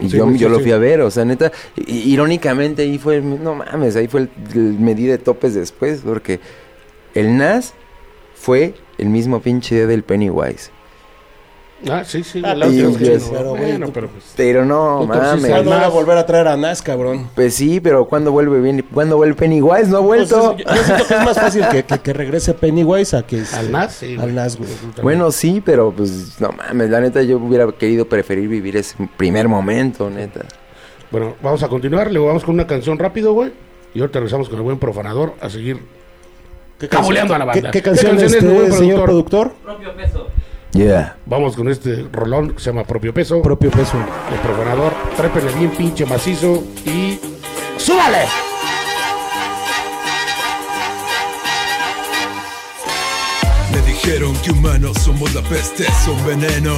Y 0.00 0.08
Sí, 0.08 0.16
yo, 0.16 0.30
yo 0.30 0.46
sí, 0.48 0.52
lo 0.54 0.60
fui 0.60 0.70
a 0.70 0.78
ver, 0.78 1.00
o 1.00 1.10
sea, 1.10 1.24
neta, 1.24 1.50
i- 1.76 2.12
irónicamente 2.12 2.82
ahí 2.82 2.98
fue, 2.98 3.16
el- 3.16 3.42
no 3.42 3.56
mames, 3.56 3.96
ahí 3.96 4.06
fue 4.06 4.20
el, 4.20 4.30
el 4.54 4.78
medí 4.78 5.06
de 5.06 5.18
topes 5.18 5.54
después, 5.54 6.02
porque 6.04 6.38
el 7.14 7.36
NAS 7.36 7.74
fue 8.36 8.74
el 8.98 9.08
mismo 9.08 9.40
pinche 9.40 9.74
día 9.74 9.86
del 9.88 10.04
Pennywise. 10.04 10.70
Ah, 11.88 12.02
sí, 12.04 12.24
sí. 12.24 12.42
Ah, 12.44 12.56
sí, 12.64 12.80
sí, 12.98 13.04
sí. 13.20 13.30
pero 13.30 13.50
bueno, 13.54 13.90
pero 13.94 14.08
pues... 14.08 14.24
Pero 14.36 14.64
no, 14.64 15.04
mames. 15.06 15.44
al 15.44 15.50
¿Cuándo 15.50 15.70
van 15.70 15.84
a 15.84 15.88
volver 15.88 16.18
a 16.18 16.26
traer 16.26 16.48
a 16.48 16.56
Nas, 16.56 16.82
cabrón? 16.82 17.28
Pues 17.36 17.54
sí, 17.54 17.78
pero 17.80 18.06
¿cuándo 18.06 18.32
vuelve 18.32 18.60
bien? 18.60 18.84
¿Cuándo 18.92 19.16
vuelve 19.16 19.34
Pennywise? 19.36 19.86
¿No 19.88 19.98
ha 19.98 20.04
Pues, 20.04 20.28
vuelto? 20.30 20.56
yo, 20.56 20.64
yo 20.64 20.82
siento 20.84 21.06
que 21.06 21.14
es 21.14 21.24
más 21.24 21.38
fácil 21.38 21.64
que, 21.70 21.84
que, 21.84 21.98
que 22.00 22.12
regrese 22.12 22.54
Pennywise 22.54 23.16
a 23.16 23.22
que... 23.22 23.44
Al 23.54 23.70
NAS, 23.70 23.92
sí. 23.94 24.16
Al 24.18 24.34
Nas, 24.34 24.56
güey. 24.56 24.68
bueno, 25.02 25.30
sí, 25.30 25.62
pero 25.64 25.92
pues 25.92 26.40
no 26.40 26.50
mames, 26.50 26.90
la 26.90 27.00
neta 27.00 27.22
yo 27.22 27.38
hubiera 27.38 27.70
querido 27.70 28.06
preferir 28.08 28.48
vivir 28.48 28.76
ese 28.76 28.96
primer 29.16 29.46
momento, 29.46 30.10
neta. 30.10 30.40
Bueno, 31.12 31.36
vamos 31.42 31.62
a 31.62 31.68
continuar. 31.68 32.10
Luego 32.10 32.26
vamos 32.26 32.44
con 32.44 32.54
una 32.54 32.66
canción 32.66 32.98
rápido, 32.98 33.32
güey. 33.34 33.52
Y 33.94 34.00
ahorita 34.00 34.18
regresamos 34.18 34.48
con 34.48 34.58
el 34.58 34.64
buen 34.64 34.78
profanador 34.78 35.34
a 35.40 35.48
seguir 35.48 35.78
¿Qué 36.78 36.88
cabuleando 36.88 37.34
a 37.34 37.38
la 37.38 37.44
¿Qué, 37.52 37.60
banda. 37.60 37.70
qué 37.70 37.82
canción 37.82 38.16
¿Qué 38.16 38.24
es 38.26 38.32
canción 38.32 38.56
es, 38.56 38.62
este, 38.62 38.78
señor 38.78 39.04
productor? 39.04 39.52
productor? 39.52 39.76
Propio 39.78 39.96
peso. 39.96 40.26
Yeah. 40.72 41.16
Vamos 41.26 41.56
con 41.56 41.68
este 41.68 42.06
rolón 42.12 42.52
que 42.52 42.60
se 42.60 42.70
llama 42.70 42.84
Propio 42.84 43.12
Peso. 43.14 43.40
Propio 43.42 43.70
peso. 43.70 43.96
el 44.32 44.38
profanador. 44.40 44.92
Trépele 45.16 45.52
bien 45.52 45.70
pinche 45.70 46.04
macizo 46.04 46.64
y... 46.84 47.18
¡Súbale! 47.76 48.26
Me 53.72 53.80
dijeron 53.82 54.34
que 54.44 54.50
humanos 54.50 54.98
somos 54.98 55.34
la 55.34 55.42
peste, 55.42 55.84
son 56.04 56.24
veneno. 56.26 56.74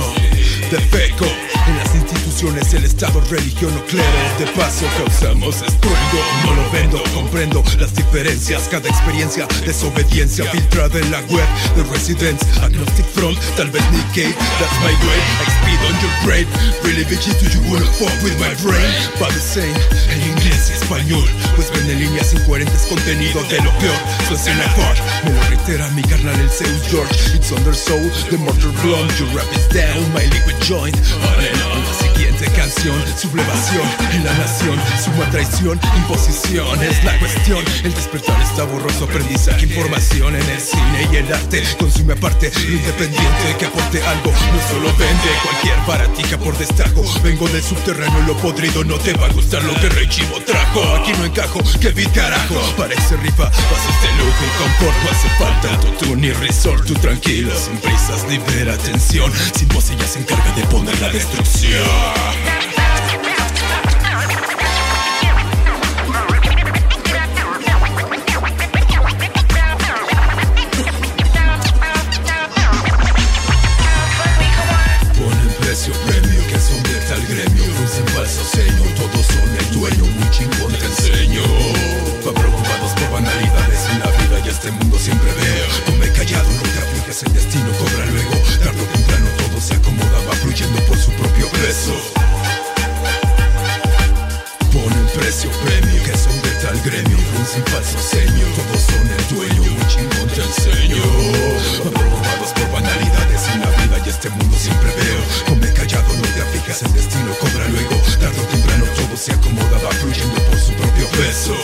Defeco 0.71 1.27
en 1.71 1.77
las 1.79 1.95
instituciones, 1.95 2.75
el 2.75 2.85
Estado, 2.85 3.21
religión 3.31 3.73
o 3.77 3.85
clero. 3.87 4.07
De 4.39 4.47
paso 4.59 4.87
causamos 4.99 5.63
estruendo, 5.63 6.19
no 6.45 6.55
lo 6.55 6.71
vendo, 6.71 7.03
comprendo 7.15 7.63
las 7.79 7.95
diferencias. 7.95 8.69
Cada 8.69 8.89
experiencia, 8.89 9.47
desobediencia 9.65 10.45
filtrada 10.51 10.99
en 10.99 11.11
la 11.11 11.21
web 11.31 11.47
de 11.77 11.83
Residents, 11.85 12.45
Agnostic 12.63 13.07
Front, 13.07 13.39
tal 13.57 13.71
vez 13.71 13.83
Cave, 14.15 14.35
that's 14.59 14.79
my 14.81 14.95
way. 15.07 15.21
I 15.39 15.47
speed 15.61 15.81
on 15.87 15.95
your 16.03 16.15
brain, 16.25 16.47
really 16.83 17.05
bitchy, 17.05 17.33
do 17.39 17.47
you 17.47 17.63
wanna 17.71 17.87
fuck 17.99 18.13
with 18.23 18.37
my 18.41 18.55
brain? 18.63 18.91
But 19.19 19.31
the 19.31 19.41
same, 19.41 19.75
en 20.11 20.21
inglés 20.23 20.71
y 20.71 20.75
español, 20.75 21.29
pues 21.55 21.71
ven 21.71 21.89
en 21.91 22.01
líneas 22.01 22.33
incoherentes 22.33 22.87
contenido 22.89 23.43
de 23.45 23.59
lo 23.59 23.71
peor. 23.79 24.01
So 24.27 24.35
it's 24.35 24.47
in 24.47 24.57
me 25.25 25.31
lo 25.33 25.43
reitera 25.49 25.89
mi 25.91 26.03
carnal 26.03 26.39
el 26.41 26.51
Seu 26.51 26.67
George. 26.91 27.35
It's 27.35 27.53
on 27.53 27.63
their 27.65 27.75
soul, 27.75 28.01
the 28.31 28.39
mortar 28.39 28.73
blonde, 28.83 29.13
your 29.19 29.29
rap 29.37 29.47
is 29.53 29.69
down, 29.69 30.03
my 30.13 30.25
liquid 30.27 30.57
joint. 30.63 30.97
On 31.63 31.67
and 31.73 31.87
on, 31.87 31.93
la 32.05 32.10
siguiente 32.41 32.61
canción, 32.61 33.19
sublevación 33.19 33.83
en 34.13 34.25
la 34.25 34.33
nación, 34.35 34.79
suma 35.05 35.31
traición, 35.31 35.81
imposición 35.97 36.83
es 36.83 37.05
la 37.05 37.19
cuestión. 37.19 37.65
El 37.85 37.95
despertar 37.95 38.41
está 38.41 38.65
borroso, 38.65 39.05
aprendizaje, 39.05 39.67
información 39.67 40.35
en 40.35 40.49
el 40.49 40.61
cine 40.61 41.09
y 41.13 41.17
el 41.17 41.33
arte. 41.33 41.63
Consume 41.79 42.15
aparte, 42.15 42.51
independiente 42.69 43.57
que 43.59 43.67
aporte 43.67 44.03
algo, 44.03 44.31
no 44.31 44.69
solo 44.71 44.89
vende 44.97 45.31
cualquier 45.43 45.77
para 45.87 46.07
ti 46.15 46.21
música 46.21 46.39
por 46.39 46.57
destajo. 46.59 47.03
Vengo 47.23 47.49
del 47.49 47.63
subterráneo, 47.63 48.21
lo 48.27 48.37
podrido 48.37 48.85
no 48.85 48.99
te 48.99 49.13
va 49.15 49.27
a 49.27 49.33
gustar 49.33 49.63
lo 49.65 49.75
que 49.75 49.89
Rey 49.89 50.09
Chivo 50.09 50.41
trajo. 50.47 50.83
Aquí 50.97 51.13
no 51.19 51.25
encajo, 51.25 51.61
que 51.81 51.91
beat 51.91 52.13
carajo. 52.13 52.55
Parece 52.77 53.17
rifa, 53.17 53.51
pases 53.51 53.97
de 54.03 54.09
lujo 54.19 54.45
y 54.45 54.63
confort. 54.63 54.97
No 55.03 55.11
hace 55.11 55.29
falta 55.39 55.75
autotune 55.75 56.21
ni 56.21 56.33
resort. 56.33 56.87
Tú 56.87 56.95
tranquilo, 56.95 57.53
sin 57.57 57.77
prisas, 57.79 58.27
libera 58.29 58.77
tensión. 58.79 59.33
Sin 59.57 59.69
voz 59.69 59.91
ella 59.91 60.07
se 60.07 60.21
encarga 60.21 60.53
de 60.55 60.63
poner 60.67 61.01
la 61.01 61.09
destrucción. 61.09 62.30
Ponen 75.21 75.53
precio 75.61 75.93
premio 76.07 76.47
que 76.49 76.59
son 76.59 76.83
de 76.83 76.95
tal 77.09 77.23
gremio 77.27 77.65
Lucen 77.81 78.07
falso 78.15 78.45
seño, 78.45 78.83
todos 78.97 79.27
son 79.27 79.49
el 79.59 79.71
dueño 79.73 80.05
Muy 80.05 80.31
chingón 80.31 80.73
te 80.73 80.87
enseño. 80.87 81.43
Va 82.27 82.33
preocupados 82.33 82.93
por 82.93 83.11
banalidades 83.13 83.81
en 83.93 83.99
la 84.01 84.07
vida 84.07 84.47
y 84.47 84.49
este 84.49 84.71
mundo 84.71 84.99
siempre 84.99 85.31
veo. 85.33 85.67
Come 85.87 86.13
callado, 86.13 86.51
no 86.51 86.63
te 86.63 86.79
afliges, 86.79 87.23
el 87.25 87.33
destino 87.33 87.71
cobra 87.79 88.07
luego 88.07 88.41
Ponen 94.73 95.07
precio 95.15 95.51
premio 95.63 96.03
que 96.03 96.17
son 96.17 96.33
de 96.41 96.51
tal 96.63 96.81
gremio. 96.81 97.19
Lucen 97.37 97.63
falso 97.67 97.99
seño, 97.99 98.47
todos 98.57 98.81
son 98.81 99.07
el 99.07 99.29
dueño. 99.29 99.71
Muy 99.71 99.87
chingón 99.87 100.27
te 100.29 100.41
enseño 100.41 101.03
Va 101.85 101.91
preocupados 101.91 102.53
por 102.55 102.73
banalidades 102.73 103.49
en 103.53 103.61
la 103.61 103.71
vida 103.77 104.03
y 104.07 104.09
este 104.09 104.31
mundo 104.31 104.57
siempre 104.59 104.89
veo. 104.89 105.21
Come 105.49 105.71
callado, 105.75 106.15
no 106.15 106.23
te 106.23 106.41
aflijas, 106.41 106.83
el 106.83 106.93
destino 106.95 107.35
cobra 107.39 107.69
luego. 107.69 107.97
Tarde 108.19 108.41
o 108.41 108.45
temprano 108.45 108.85
todo 108.97 109.17
se 109.19 109.33
acomoda, 109.33 109.79
va 109.85 109.91
fluyendo 109.91 110.41
por 110.45 110.59
su 110.59 110.73
propio 110.73 111.07
peso 111.09 111.55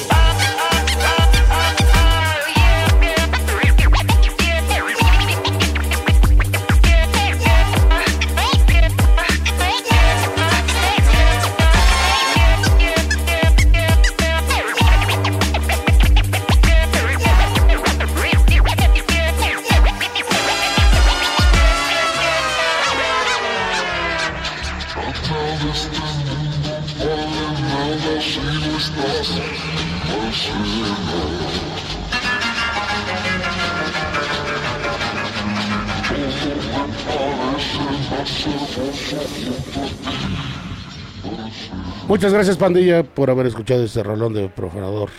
Muchas 42.09 42.32
gracias, 42.32 42.57
pandilla, 42.57 43.03
por 43.03 43.30
haber 43.30 43.47
escuchado 43.47 43.84
este 43.84 44.03
rolón 44.03 44.32
de 44.32 44.49
profanador. 44.49 45.11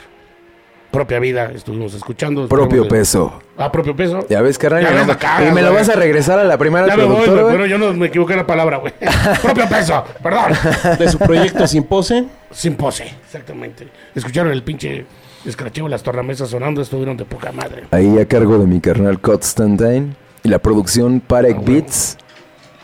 Propia 0.91 1.19
vida, 1.19 1.51
estuvimos 1.53 1.93
escuchando. 1.93 2.47
Propio 2.47 2.83
de- 2.83 2.89
peso. 2.89 3.33
Ah, 3.57 3.69
propio 3.69 3.93
peso. 3.93 4.25
Ya 4.29 4.41
ves, 4.41 4.57
carnal. 4.57 4.83
Ya 4.83 4.91
y 4.91 4.93
ves, 4.93 5.01
me- 5.01 5.07
la 5.13 5.19
cagas, 5.19 5.51
y 5.51 5.53
me 5.53 5.61
lo 5.61 5.73
vas 5.73 5.89
a 5.89 5.95
regresar 5.95 6.39
a 6.39 6.45
la 6.45 6.57
primera 6.57 6.87
Ya 6.87 6.95
me 6.95 7.03
voy, 7.03 7.25
pero 7.25 7.65
yo 7.65 7.77
no 7.77 7.91
me 7.93 8.07
equivoqué 8.07 8.33
en 8.33 8.39
la 8.39 8.47
palabra, 8.47 8.77
güey. 8.77 8.93
propio 9.43 9.67
peso, 9.67 10.03
perdón. 10.23 10.53
De 10.97 11.09
su 11.09 11.17
proyecto 11.19 11.67
Sin 11.67 11.83
Pose. 11.83 12.25
Sin 12.51 12.75
pose, 12.75 13.03
exactamente. 13.25 13.87
Escucharon 14.15 14.53
el 14.53 14.63
pinche 14.63 15.05
escracheo, 15.45 15.89
las 15.89 16.01
tornamesas 16.01 16.49
sonando, 16.49 16.81
estuvieron 16.81 17.17
de 17.17 17.25
poca 17.25 17.51
madre. 17.51 17.83
Ahí 17.91 18.17
a 18.17 18.25
cargo 18.25 18.57
de 18.57 18.65
mi 18.65 18.79
carnal 18.79 19.19
Constantine. 19.19 20.15
Y 20.43 20.49
la 20.49 20.59
producción 20.59 21.19
Parek 21.19 21.65
Beats. 21.65 22.17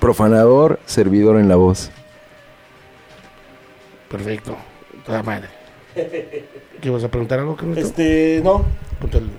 Profanador, 0.01 0.79
servidor 0.85 1.39
en 1.39 1.47
la 1.47 1.55
voz. 1.55 1.89
Perfecto, 4.14 4.55
toda 5.03 5.24
madre. 5.24 5.47
¿Qué 6.80 6.89
vas 6.91 7.03
a 7.03 7.07
preguntar 7.07 7.39
algo, 7.39 7.57
que 7.57 7.82
Este, 7.82 8.41
no. 8.43 8.64
El- 9.11 9.30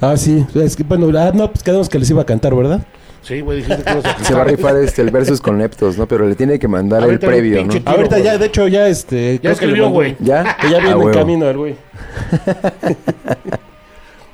Ah, 0.00 0.16
sí. 0.16 0.42
Es 0.54 0.74
que, 0.74 0.84
bueno, 0.84 1.06
ah, 1.18 1.32
no, 1.34 1.50
pues 1.52 1.62
quedamos 1.62 1.90
que 1.90 1.98
les 1.98 2.08
iba 2.08 2.22
a 2.22 2.26
cantar, 2.26 2.54
¿verdad? 2.54 2.80
Sí, 3.20 3.42
güey, 3.42 3.58
dijiste 3.58 3.82
que 3.82 3.90
a 3.90 4.18
Se 4.24 4.34
va 4.34 4.40
a 4.40 4.44
rifar 4.44 4.74
este, 4.78 5.02
el 5.02 5.10
versus 5.10 5.42
con 5.42 5.58
Leptos, 5.58 5.98
¿no? 5.98 6.08
Pero 6.08 6.26
le 6.26 6.34
tiene 6.34 6.58
que 6.58 6.66
mandar 6.66 7.00
el 7.00 7.04
Ahorita 7.04 7.26
previo, 7.26 7.62
¿no? 7.62 7.68
Tiro, 7.74 7.90
Ahorita 7.90 8.18
ya, 8.20 8.38
de 8.38 8.46
hecho, 8.46 8.66
ya 8.68 8.88
este. 8.88 9.34
Ya 9.34 9.40
creo 9.40 9.40
que 9.40 9.48
le 9.66 9.72
escribió, 9.72 9.88
güey. 9.90 10.16
¿Ya? 10.20 10.56
Que 10.60 10.70
ya 10.70 10.78
viene 10.78 10.94
Ah, 10.98 11.02
en 11.02 11.12
camino 11.12 11.50
el 11.50 11.56
güey. 11.58 11.76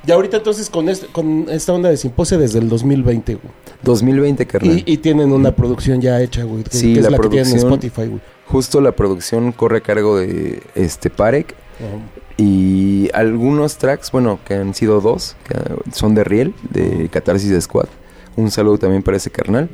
y 0.05 0.11
ahorita 0.11 0.37
entonces 0.37 0.69
con, 0.69 0.89
este, 0.89 1.07
con 1.07 1.47
esta 1.49 1.73
onda 1.73 1.89
de 1.89 1.97
Simpose 1.97 2.37
desde 2.37 2.59
el 2.59 2.69
2020, 2.69 3.35
güey. 3.35 3.53
2020, 3.83 4.45
carnal. 4.45 4.77
Y, 4.77 4.93
y 4.93 4.97
tienen 4.97 5.31
una 5.31 5.55
producción 5.55 6.01
ya 6.01 6.21
hecha, 6.21 6.43
güey. 6.43 6.63
Que, 6.63 6.77
Sí, 6.77 6.93
que 6.93 6.99
es 6.99 7.05
la 7.05 7.11
la, 7.11 7.19
que 7.19 7.29
tienen 7.29 7.51
en 7.51 7.57
Spotify, 7.57 8.07
güey. 8.07 8.21
Justo 8.47 8.81
la 8.81 8.91
producción 8.91 9.51
corre 9.51 9.77
a 9.77 9.81
cargo 9.81 10.17
de 10.17 10.61
este 10.75 11.09
Parek. 11.09 11.55
Ajá. 11.79 12.23
Y 12.37 13.09
algunos 13.13 13.77
tracks, 13.77 14.11
bueno, 14.11 14.39
que 14.45 14.55
han 14.55 14.73
sido 14.73 15.01
dos, 15.01 15.35
que 15.47 15.55
son 15.91 16.15
de 16.15 16.23
Riel, 16.23 16.53
de 16.69 17.09
Catarsis 17.09 17.63
Squad. 17.63 17.87
Un 18.35 18.49
saludo 18.49 18.79
también 18.79 19.03
para 19.03 19.17
ese 19.17 19.29
carnal. 19.29 19.69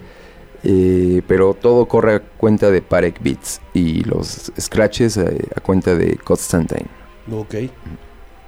Eh, 0.64 1.22
pero 1.26 1.54
todo 1.54 1.88
corre 1.88 2.16
a 2.16 2.20
cuenta 2.20 2.70
de 2.70 2.82
Parek 2.82 3.24
Beats 3.24 3.62
y 3.74 4.04
los 4.04 4.52
scratches 4.60 5.16
eh, 5.16 5.38
a 5.56 5.62
cuenta 5.62 5.96
de 5.96 6.18
Constantine. 6.18 6.88
Ok. 7.32 7.56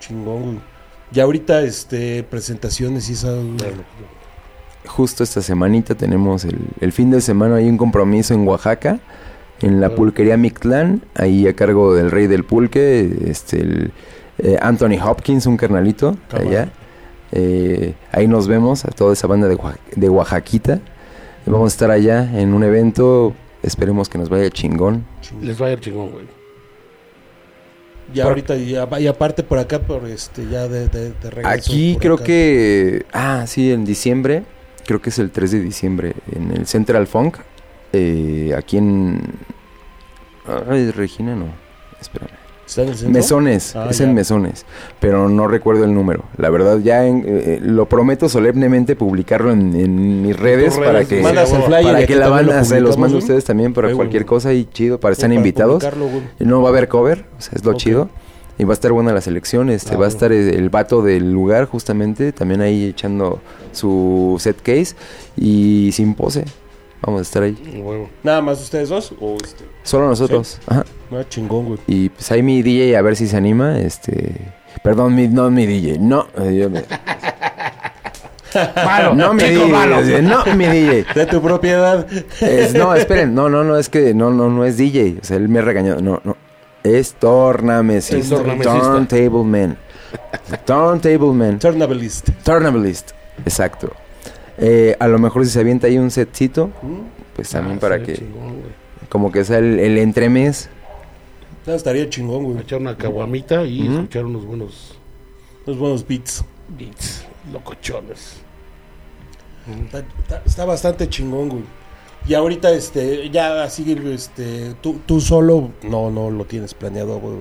Chingón, 0.01 0.61
güey. 1.12 1.18
Y 1.18 1.20
ahorita, 1.20 1.62
este, 1.62 2.24
presentaciones 2.24 3.09
y 3.09 3.14
esa... 3.14 3.36
Justo 4.86 5.24
esta 5.24 5.41
semanita 5.41 5.93
tenemos 5.93 6.43
el, 6.43 6.57
el 6.80 6.91
fin 6.91 7.12
de 7.12 7.22
semana 7.22 7.57
hay 7.57 7.70
un 7.70 7.78
compromiso 7.78 8.34
en 8.34 8.47
Oaxaca, 8.47 8.99
en 9.62 9.80
la 9.80 9.93
pulquería 9.93 10.38
Mictlán, 10.38 11.03
ahí 11.14 11.47
a 11.47 11.53
cargo 11.53 11.93
del 11.93 12.09
rey 12.09 12.26
del 12.26 12.43
pulque, 12.43 13.16
este, 13.28 13.62
el, 13.62 13.91
eh, 14.39 14.57
Anthony 14.59 14.97
Hopkins, 15.03 15.45
un 15.45 15.55
carnalito 15.55 16.18
Cámara. 16.30 16.49
allá. 16.49 16.70
Eh, 17.32 17.93
ahí 18.12 18.28
nos 18.28 18.47
vemos 18.47 18.84
a 18.86 18.89
toda 18.89 19.14
esa 19.14 19.28
banda 19.28 19.47
de, 19.47 19.57
de 19.95 20.09
Oaxaquita. 20.09 20.80
Vamos 21.45 21.72
a 21.72 21.74
estar 21.74 21.91
allá 21.91 22.39
en 22.39 22.53
un 22.53 22.64
evento, 22.64 23.34
esperemos 23.62 24.09
que 24.09 24.18
nos 24.18 24.30
vaya 24.30 24.49
chingón. 24.49 25.05
Les 25.41 25.62
va 25.62 25.68
a 25.68 25.72
ir 25.72 25.80
chingón, 25.80 26.12
güey. 26.12 26.40
Y 28.14 28.20
ahorita, 28.20 28.55
y, 28.55 28.76
y 28.99 29.07
aparte 29.07 29.43
por 29.43 29.57
acá, 29.57 29.80
por 29.80 30.05
este, 30.07 30.47
ya 30.49 30.68
de, 30.68 30.88
de, 30.88 31.12
de 31.12 31.30
regreso. 31.30 31.49
Aquí 31.49 31.97
creo 31.99 32.16
acá. 32.16 32.26
que, 32.26 33.05
ah, 33.14 33.45
sí, 33.47 33.72
en 33.72 33.86
diciembre, 33.86 34.43
creo 34.86 35.01
que 35.01 35.09
es 35.09 35.20
el 35.20 35.32
3 35.32 35.51
de 35.51 35.59
diciembre, 35.62 36.14
en 36.32 36.51
el 36.51 36.68
Central 36.68 37.07
Funk, 37.07 37.38
eh, 37.93 38.53
aquí 38.57 38.78
en... 38.78 39.22
Ay, 40.70 40.91
Regina, 40.91 41.36
no, 41.36 41.47
espérame. 41.99 42.40
¿Está 42.72 42.84
en 42.84 42.88
el 42.89 42.95
centro? 42.95 43.13
Mesones, 43.13 43.76
Ah, 43.76 43.88
es 43.89 43.97
ya. 43.97 44.05
en 44.05 44.13
Mesones, 44.13 44.65
pero 45.01 45.28
no 45.28 45.45
recuerdo 45.49 45.84
el 45.84 45.93
número. 45.93 46.24
La 46.38 46.49
verdad, 46.49 46.80
ya 46.80 47.05
en- 47.05 47.26
eh, 47.28 47.59
lo 47.61 47.86
prometo 47.89 48.30
solemnemente 48.30 48.95
publicarlo 48.95 49.51
en, 49.51 49.76
en 49.76 50.22
mis 50.22 50.38
redes, 50.39 50.78
redes, 50.78 50.88
para 50.88 51.03
que, 51.03 51.22
Mandas 51.22 51.51
el 51.51 51.63
flyer 51.63 51.82
y 51.82 51.86
para 51.86 52.05
que 52.07 52.15
la 52.15 52.30
banda 52.30 52.63
se 52.63 52.80
los 52.80 52.97
mande 52.97 53.15
a 53.17 53.19
ustedes 53.19 53.43
también 53.43 53.74
para 53.74 53.93
cualquier 53.93 54.26
cosa 54.26 54.53
y 54.53 54.63
chido, 54.72 55.01
para 55.01 55.13
para 55.17 55.34
invitados. 55.34 55.84
No 56.39 56.61
va 56.61 56.69
a 56.69 56.72
haber 56.72 56.88
cover, 56.88 57.26
o 57.38 57.41
sea, 57.41 57.51
es 57.55 57.65
lo 57.65 57.74
chido. 57.74 58.09
Y 58.57 58.63
va 58.63 58.72
a 58.72 58.76
estar 58.76 58.91
buena 58.93 59.11
la 59.11 59.22
selección, 59.22 59.69
este, 59.69 59.95
Ah, 59.95 59.97
va 59.97 60.05
a 60.05 60.09
estar 60.09 60.32
el, 60.32 60.53
el 60.53 60.69
vato 60.69 61.01
del 61.01 61.32
lugar 61.34 61.65
justamente, 61.65 62.32
también 62.32 62.61
ahí 62.61 62.86
echando 62.86 63.39
su 63.74 64.38
set 64.39 64.61
case 64.61 64.95
y 65.36 65.89
sin 65.93 66.13
pose. 66.13 66.45
Vamos 67.01 67.19
a 67.19 67.21
estar 67.23 67.43
ahí. 67.43 67.57
Nada 68.23 68.41
más 68.41 68.61
ustedes 68.61 68.89
dos 68.89 69.13
o 69.19 69.35
este. 69.43 69.63
Solo 69.83 70.07
nosotros. 70.07 70.59
Ajá. 70.67 70.85
No, 71.09 71.23
chingón, 71.23 71.65
güey. 71.65 71.79
Y 71.87 72.09
pues 72.09 72.31
ahí 72.31 72.43
mi 72.43 72.61
DJ 72.61 72.95
a 72.95 73.01
ver 73.01 73.15
si 73.15 73.27
se 73.27 73.35
anima, 73.37 73.79
este... 73.79 74.35
Perdón, 74.83 75.15
mi, 75.15 75.27
no 75.27 75.49
mi 75.51 75.65
DJ, 75.65 75.97
no. 75.99 76.27
eh, 76.37 76.55
yo 76.55 76.69
me- 76.69 76.83
Malo, 78.85 79.15
no 79.15 79.33
mi 79.33 79.43
DJ, 79.43 79.65
malo. 79.67 79.97
no 80.21 80.45
mi 80.55 80.65
DJ. 80.65 81.05
De 81.15 81.25
tu 81.25 81.41
propiedad. 81.41 82.05
Es- 82.41 82.73
no, 82.73 82.93
esperen, 82.95 83.33
no, 83.33 83.49
no, 83.49 83.63
no, 83.63 83.77
es 83.77 83.89
que 83.89 84.13
no, 84.13 84.29
no, 84.31 84.49
no 84.49 84.63
es 84.65 84.77
DJ. 84.77 85.17
O 85.21 85.25
sea, 85.25 85.37
él 85.37 85.49
me 85.49 85.61
regañó. 85.61 85.97
No, 86.01 86.21
no. 86.23 86.37
Es 86.83 87.13
tornamesista. 87.13 88.17
Es 88.17 88.29
tornamesista. 88.29 88.79
Turntable 88.79 89.43
man. 89.43 89.77
Turntable 90.65 91.31
man. 91.33 91.59
Turnableist. 91.59 92.29
Turntablist. 92.43 93.11
Exacto. 93.45 93.91
Eh, 94.62 94.95
a 94.99 95.07
lo 95.07 95.18
mejor 95.20 95.43
si 95.43 95.51
se 95.51 95.59
avienta 95.59 95.88
ahí 95.88 95.97
un 95.97 96.12
setcito, 96.12 96.70
pues 97.36 97.49
también 97.49 97.78
Ah, 97.78 97.82
para 97.82 98.01
que, 98.03 98.14
chingón, 98.14 98.59
güey. 98.62 98.72
como 99.09 99.32
que 99.32 99.43
sea 99.43 99.57
el, 99.57 99.80
el 99.80 99.97
entremés. 99.97 100.70
No, 101.66 101.74
estaría 101.74 102.07
chingón, 102.09 102.43
güey. 102.43 102.59
Echar 102.59 102.80
una 102.80 102.95
caguamita 102.95 103.64
y 103.66 103.88
escuchar 103.88 104.26
unos 104.26 104.45
buenos 104.45 104.97
Los 105.66 105.78
buenos 105.78 106.07
beats. 106.07 106.43
beats 106.78 107.26
locochones. 107.51 108.38
Está, 109.86 109.99
está- 109.99 110.41
está 110.45 110.66
bastante 110.66 111.07
chingón, 111.09 111.49
güey. 111.49 111.64
Y 112.28 112.36
ahorita, 112.36 112.72
este, 112.72 113.30
ya 113.32 113.64
así, 113.64 113.95
este, 114.14 114.76
tú, 114.82 114.99
tú 115.07 115.20
solo, 115.20 115.72
no, 115.82 116.12
no 116.12 116.30
lo 116.30 116.45
tienes 116.45 116.74
planeado, 116.76 117.20
güey, 117.20 117.38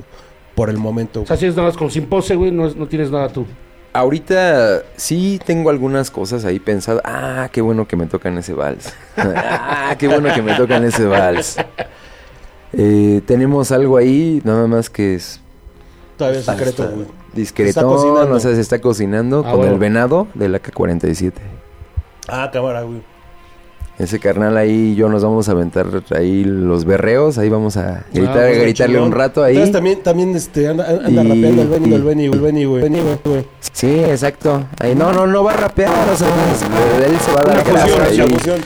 por 0.55 0.71
el 0.71 0.79
momento. 0.79 1.21
O 1.23 1.27
sea, 1.27 1.37
si 1.37 1.45
es 1.47 1.55
nada 1.55 1.68
más 1.68 1.77
con 1.77 1.91
Simpose, 1.91 2.35
güey, 2.35 2.51
no, 2.51 2.66
es- 2.66 2.77
no 2.77 2.87
tienes 2.89 3.11
nada 3.11 3.29
tú. 3.29 3.45
Ahorita 3.93 4.82
sí 4.97 5.41
tengo 5.45 5.68
algunas 5.70 6.11
cosas 6.11 6.45
ahí 6.45 6.61
pensadas. 6.61 7.03
Ah, 7.05 7.49
qué 7.53 7.61
bueno 7.61 7.88
que 7.88 7.97
me 7.97 8.07
tocan 8.07 8.38
ese 8.38 8.53
vals. 8.55 8.93
ah, 9.16 9.95
qué 9.99 10.07
bueno 10.07 10.32
que 10.32 10.43
me 10.43 10.55
tocan 10.55 10.84
ese 10.84 11.05
vals. 11.07 11.57
Eh, 12.72 13.20
tenemos 13.26 13.72
algo 13.72 13.97
ahí, 13.97 14.41
nada 14.45 14.66
más 14.68 14.88
que 14.91 15.16
es 15.16 15.41
Todavía 16.16 16.38
es 16.41 16.47
secreto, 16.47 16.88
güey. 16.88 17.07
cocinando. 17.82 18.36
o 18.36 18.41
sea, 18.41 18.55
se 18.55 18.61
está 18.61 18.80
cocinando 18.80 19.41
Ah, 19.41 19.51
con 19.51 19.57
bueno. 19.59 19.72
el 19.72 19.78
venado 19.78 20.28
del 20.34 20.55
AK-47. 20.55 21.32
Ah, 22.28 22.49
cámara, 22.53 22.82
güey. 22.82 23.03
Ese 24.01 24.18
carnal 24.18 24.57
ahí, 24.57 24.94
yo 24.94 25.11
nos 25.11 25.22
vamos 25.22 25.48
a 25.51 25.53
aventar 25.53 25.86
ahí 26.16 26.42
los 26.42 26.86
berreos, 26.86 27.36
ahí 27.36 27.51
vamos 27.51 27.76
a 27.76 28.05
gritar, 28.12 28.32
pues, 28.34 28.57
a 28.59 28.62
gritarle 28.62 28.94
Chingón. 28.94 29.09
un 29.12 29.12
rato 29.14 29.44
ahí. 29.44 29.53
Entonces 29.57 29.72
también, 29.74 30.03
también 30.03 30.34
este, 30.34 30.68
anda, 30.68 30.88
anda 30.88 31.22
Y- 31.22 31.28
rapeando 31.28 31.62
el 31.62 31.68
Benny, 31.68 31.88
y- 31.90 31.94
el 31.94 32.03
Benny, 32.03 32.24
el 32.24 32.40
Benny, 32.40 32.64
güey. 32.64 32.88
Güey. 33.22 33.46
Sí, 33.72 33.98
exacto. 34.01 34.64
Ahí 34.78 34.94
no, 34.94 35.12
no, 35.12 35.26
no 35.26 35.44
va 35.44 35.53
a 35.53 35.57
rapear, 35.59 35.90
o 36.11 36.16
sea, 36.16 36.28
él 36.28 37.18
se 37.18 37.32
va 37.32 37.40
a 37.42 37.44
dar 37.44 37.64
grasa. 37.64 38.57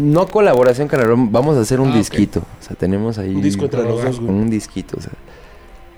No 0.00 0.26
colaboración, 0.28 0.86
carnal, 0.86 1.12
vamos 1.30 1.56
a 1.56 1.60
hacer 1.60 1.80
un 1.80 1.90
Ah, 1.90 1.96
disquito. 1.96 2.40
O 2.40 2.64
sea, 2.64 2.76
tenemos 2.76 3.18
ahí 3.18 3.34
Un 3.34 3.42
disco 3.42 3.64
entre 3.64 3.82
los 3.82 4.02
dos, 4.02 4.20
güey. 4.20 4.30
un 4.32 4.48
disquito, 4.48 4.96
o 4.96 5.00
sea, 5.00 5.12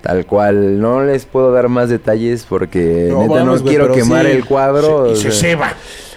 tal 0.01 0.25
cual. 0.25 0.79
No 0.81 1.03
les 1.03 1.25
puedo 1.25 1.51
dar 1.51 1.69
más 1.69 1.89
detalles 1.89 2.45
porque 2.49 3.07
No 3.11 3.27
neta 3.27 3.63
quiero 3.63 3.93
quemar 3.93 4.25
sí. 4.25 4.31
el 4.31 4.45
cuadro. 4.45 5.07
y 5.09 5.13
o 5.13 5.15
se 5.15 5.31
sea, 5.31 5.39
ceba. 5.51 5.73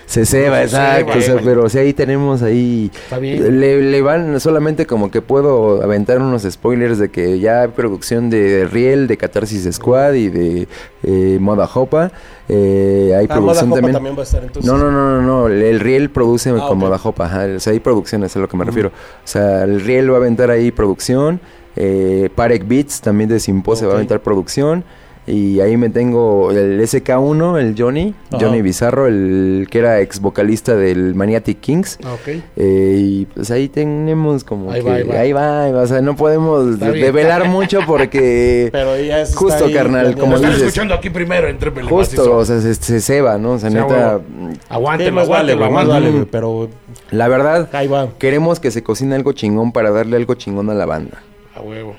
Se 0.07 0.26
ceba, 0.26 0.59
Se 0.59 0.64
exacto. 0.64 1.12
ceba, 1.12 1.18
o 1.18 1.22
sea, 1.22 1.36
pero 1.44 1.68
sí 1.68 1.78
ahí 1.78 1.92
tenemos 1.92 2.42
ahí. 2.42 2.90
Está 2.94 3.18
bien. 3.18 3.61
Le, 3.61 3.80
le 3.80 4.02
van 4.02 4.38
solamente 4.40 4.86
como 4.86 5.11
que 5.11 5.22
puedo 5.22 5.82
aventar 5.82 6.20
unos 6.20 6.42
spoilers 6.42 6.98
de 6.98 7.11
que 7.11 7.38
ya 7.40 7.62
hay 7.62 7.68
producción 7.68 8.30
de 8.30 8.68
Riel, 8.70 9.07
de 9.07 9.16
Catarsis 9.16 9.68
Squad 9.74 10.14
y 10.14 10.28
de 10.28 10.68
eh, 11.02 11.38
Moda 11.40 11.66
Jopa. 11.66 12.11
Eh, 12.48 13.14
hay 13.18 13.26
Ah, 13.30 13.40
Moda 13.40 13.52
producción 13.62 13.68
Jopa 13.70 13.76
también. 13.80 13.94
también 13.94 14.16
va 14.16 14.20
a 14.20 14.24
estar 14.24 14.42
entonces. 14.44 14.70
No, 14.70 14.76
no, 14.78 14.90
no, 14.90 15.20
no, 15.20 15.22
no, 15.22 15.46
el 15.48 15.80
Riel 15.80 16.11
produce 16.11 16.50
Ah, 16.50 16.66
con. 16.68 16.78
Moda 16.78 16.98
Jopa, 16.98 17.26
ajá, 17.26 17.46
o 17.57 17.61
sea, 17.61 17.72
hay 17.72 17.80
producciones, 17.80 18.32
es 18.32 18.36
a 18.36 18.40
lo 18.40 18.48
que 18.48 18.57
me 18.57 18.64
refiero. 18.64 18.88
O 18.88 19.26
sea, 19.26 19.64
el 19.64 19.80
Riel 19.80 20.11
va 20.11 20.14
a 20.14 20.18
aventar 20.18 20.50
ahí 20.50 20.70
producción, 20.70 21.40
eh, 21.76 22.28
Parek 22.34 22.68
Beats 22.68 23.00
también 23.00 23.30
de 23.30 23.40
Simpo 23.40 23.74
se 23.76 23.86
va 23.86 23.92
a 23.92 23.94
aventar 23.96 24.20
producción. 24.20 24.84
Y 25.26 25.60
ahí 25.60 25.78
me 25.78 25.88
tengo 25.88 26.50
el 26.50 26.78
SK1, 26.80 27.58
el 27.58 27.74
Johnny, 27.78 28.14
Ajá. 28.30 28.44
Johnny 28.44 28.60
Bizarro, 28.60 29.06
el 29.06 29.66
que 29.70 29.78
era 29.78 30.00
ex 30.02 30.20
vocalista 30.20 30.76
del 30.76 31.14
Maniatic 31.14 31.60
Kings. 31.60 31.98
Ah, 32.04 32.12
ok. 32.12 32.28
Eh, 32.56 32.96
y 32.98 33.24
pues 33.26 33.50
ahí 33.50 33.68
tenemos 33.70 34.44
como 34.44 34.70
Ahí 34.70 34.82
que 34.82 34.88
va, 34.90 34.94
ahí 34.96 35.02
va. 35.04 35.14
ahí 35.20 35.32
va, 35.32 35.62
ahí 35.64 35.72
va, 35.72 35.80
o 35.82 35.86
sea, 35.86 36.02
no 36.02 36.14
podemos 36.14 36.78
develar 36.78 37.48
mucho 37.48 37.80
porque 37.86 38.68
Pero 38.70 39.00
ya 39.00 39.22
está 39.22 39.36
Justo, 39.38 39.64
ahí 39.64 39.72
carnal, 39.72 40.14
como 40.16 40.38
dices. 40.38 40.58
escuchando 40.58 40.92
aquí 40.92 41.08
primero 41.08 41.48
en 41.48 41.58
Triple 41.58 41.84
justo, 41.84 42.36
o 42.36 42.44
sea, 42.44 42.60
se, 42.60 42.74
se 42.74 43.00
ceba, 43.00 43.38
¿no? 43.38 43.52
O 43.52 43.58
sea, 43.58 43.70
Sí, 43.70 43.76
neta, 43.76 44.18
huevo. 44.18 44.24
Sí, 44.52 44.60
Aguántelo, 44.68 45.12
más 45.12 45.28
vale, 45.28 45.52
aguántelo, 45.54 45.94
aguántelo. 45.94 46.26
pero 46.30 46.68
la 47.10 47.28
verdad, 47.28 47.70
ahí 47.72 47.88
va. 47.88 48.10
queremos 48.18 48.60
que 48.60 48.70
se 48.70 48.82
cocine 48.82 49.14
algo 49.14 49.32
chingón 49.32 49.72
para 49.72 49.90
darle 49.90 50.16
algo 50.18 50.34
chingón 50.34 50.68
a 50.68 50.74
la 50.74 50.84
banda. 50.84 51.22
A 51.56 51.62
huevo. 51.62 51.96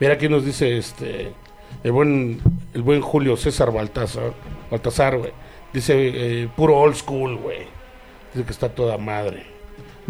Mira 0.00 0.14
aquí 0.14 0.28
nos 0.28 0.44
dice 0.44 0.78
este 0.78 1.30
el 1.82 1.92
buen 1.92 2.40
el 2.74 2.82
buen 2.82 3.00
Julio 3.00 3.36
César 3.36 3.72
Baltazar, 3.72 4.32
Baltazar, 4.70 5.18
güey. 5.18 5.32
Dice 5.72 5.94
eh, 6.42 6.48
puro 6.56 6.78
old 6.78 6.94
school, 6.94 7.36
güey. 7.36 7.66
Dice 8.32 8.44
que 8.44 8.52
está 8.52 8.68
toda 8.68 8.98
madre. 8.98 9.49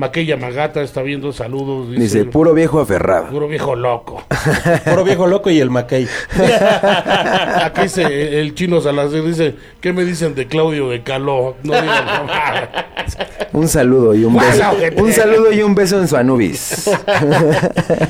Maquilla 0.01 0.39
Magata 0.39 0.81
está 0.81 1.03
viendo 1.03 1.31
saludos. 1.31 1.91
Dice, 1.91 2.01
Dice, 2.03 2.25
puro 2.25 2.55
viejo 2.55 2.81
aferrado. 2.81 3.29
puro 3.29 3.47
viejo 3.49 3.77
loco. 3.77 4.25
Puro 4.87 5.05
viejo 5.05 5.27
loco 5.27 5.51
y 5.51 5.61
el 5.61 5.69
Mackay. 5.69 6.09
Aquí 7.63 7.83
dice 7.83 8.41
el 8.41 8.55
chino 8.55 8.81
Salazar 8.81 9.23
dice, 9.23 9.57
¿qué 9.83 9.93
me 9.93 10.05
dicen 10.05 10.35
de 10.35 10.47
Claudio 10.47 10.89
de 10.89 11.03
Caló? 11.03 11.57
No 11.63 11.75
digan. 11.79 12.07
Un 13.53 13.69
saludo 13.69 14.15
y 14.15 14.25
un 14.25 14.37
beso. 14.37 14.63
Un 14.97 15.13
saludo 15.13 15.53
y 15.53 15.61
un 15.61 15.75
beso 15.75 16.01
en 16.01 16.09
su 16.09 16.17
Anubis. 16.17 16.89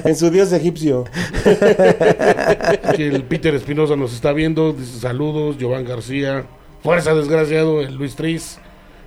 en 0.05 0.15
su 0.15 0.31
dios 0.31 0.53
egipcio. 0.53 1.07
Aquí 2.85 3.03
el 3.03 3.25
Peter 3.25 3.55
Espinosa 3.55 3.97
nos 3.97 4.13
está 4.13 4.33
viendo, 4.33 4.73
dice 4.75 5.01
saludos, 5.01 5.57
Giovanni 5.59 5.89
García, 5.89 6.45
fuerza 6.83 7.15
desgraciado, 7.15 7.81
el 7.81 7.95
Luis 7.95 8.15
Tris, 8.17 8.59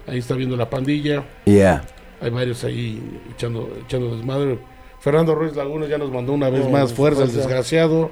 ahí 0.07 0.17
está 0.17 0.33
viendo 0.33 0.57
la 0.57 0.69
pandilla, 0.69 1.23
Yeah. 1.45 1.83
Hay 2.23 2.29
varios 2.31 2.63
ahí 2.63 3.01
echando, 3.33 3.69
echando 3.85 4.15
desmadre. 4.15 4.57
Fernando 4.99 5.35
Ruiz 5.35 5.55
Laguna 5.55 5.85
ya 5.87 5.97
nos 5.97 6.11
mandó 6.11 6.33
una 6.33 6.49
vez 6.49 6.63
Oh, 6.65 6.69
más 6.69 6.93
fuerza 6.93 7.23
el 7.23 7.33
desgraciado. 7.33 8.09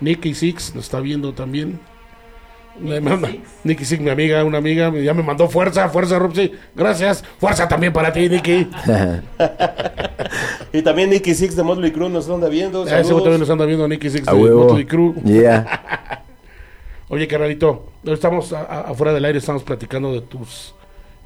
Nicky 0.00 0.34
Six 0.34 0.74
nos 0.74 0.84
está 0.84 1.00
viendo 1.00 1.32
también. 1.34 1.78
Me 2.80 3.00
manda- 3.00 3.28
Nicky 3.62 3.84
Six, 3.84 4.00
mi 4.02 4.10
amiga, 4.10 4.42
una 4.42 4.58
amiga, 4.58 4.90
ya 4.98 5.14
me 5.14 5.22
mandó 5.22 5.46
fuerza, 5.48 5.88
fuerza, 5.90 6.18
Robsy. 6.18 6.50
Gracias, 6.74 7.22
fuerza 7.38 7.68
también 7.68 7.92
para 7.92 8.12
ti, 8.12 8.28
Nicky. 8.28 8.68
Y 10.72 10.82
también 10.82 11.10
Nicky 11.10 11.34
Six 11.34 11.54
de 11.54 11.62
Motley 11.62 11.92
Crue 11.92 12.08
nos 12.08 12.28
anda 12.28 12.48
viendo. 12.48 12.82
A 12.82 12.84
ese 12.84 13.12
güey 13.12 13.22
también 13.22 13.22
Saludos. 13.24 13.40
nos 13.40 13.50
anda 13.50 13.64
viendo 13.66 13.86
Nicky 13.86 14.10
Six 14.10 14.26
A 14.26 14.32
de 14.34 14.42
huevo. 14.42 14.64
Motley 14.64 14.84
Crue. 14.86 15.14
Yeah. 15.24 16.24
Oye, 17.08 17.28
carnalito, 17.28 17.92
estamos 18.04 18.52
a- 18.52 18.62
a- 18.62 18.80
afuera 18.90 19.12
del 19.12 19.24
aire, 19.24 19.38
estamos 19.38 19.62
platicando 19.62 20.12
de 20.12 20.22
tus 20.22 20.74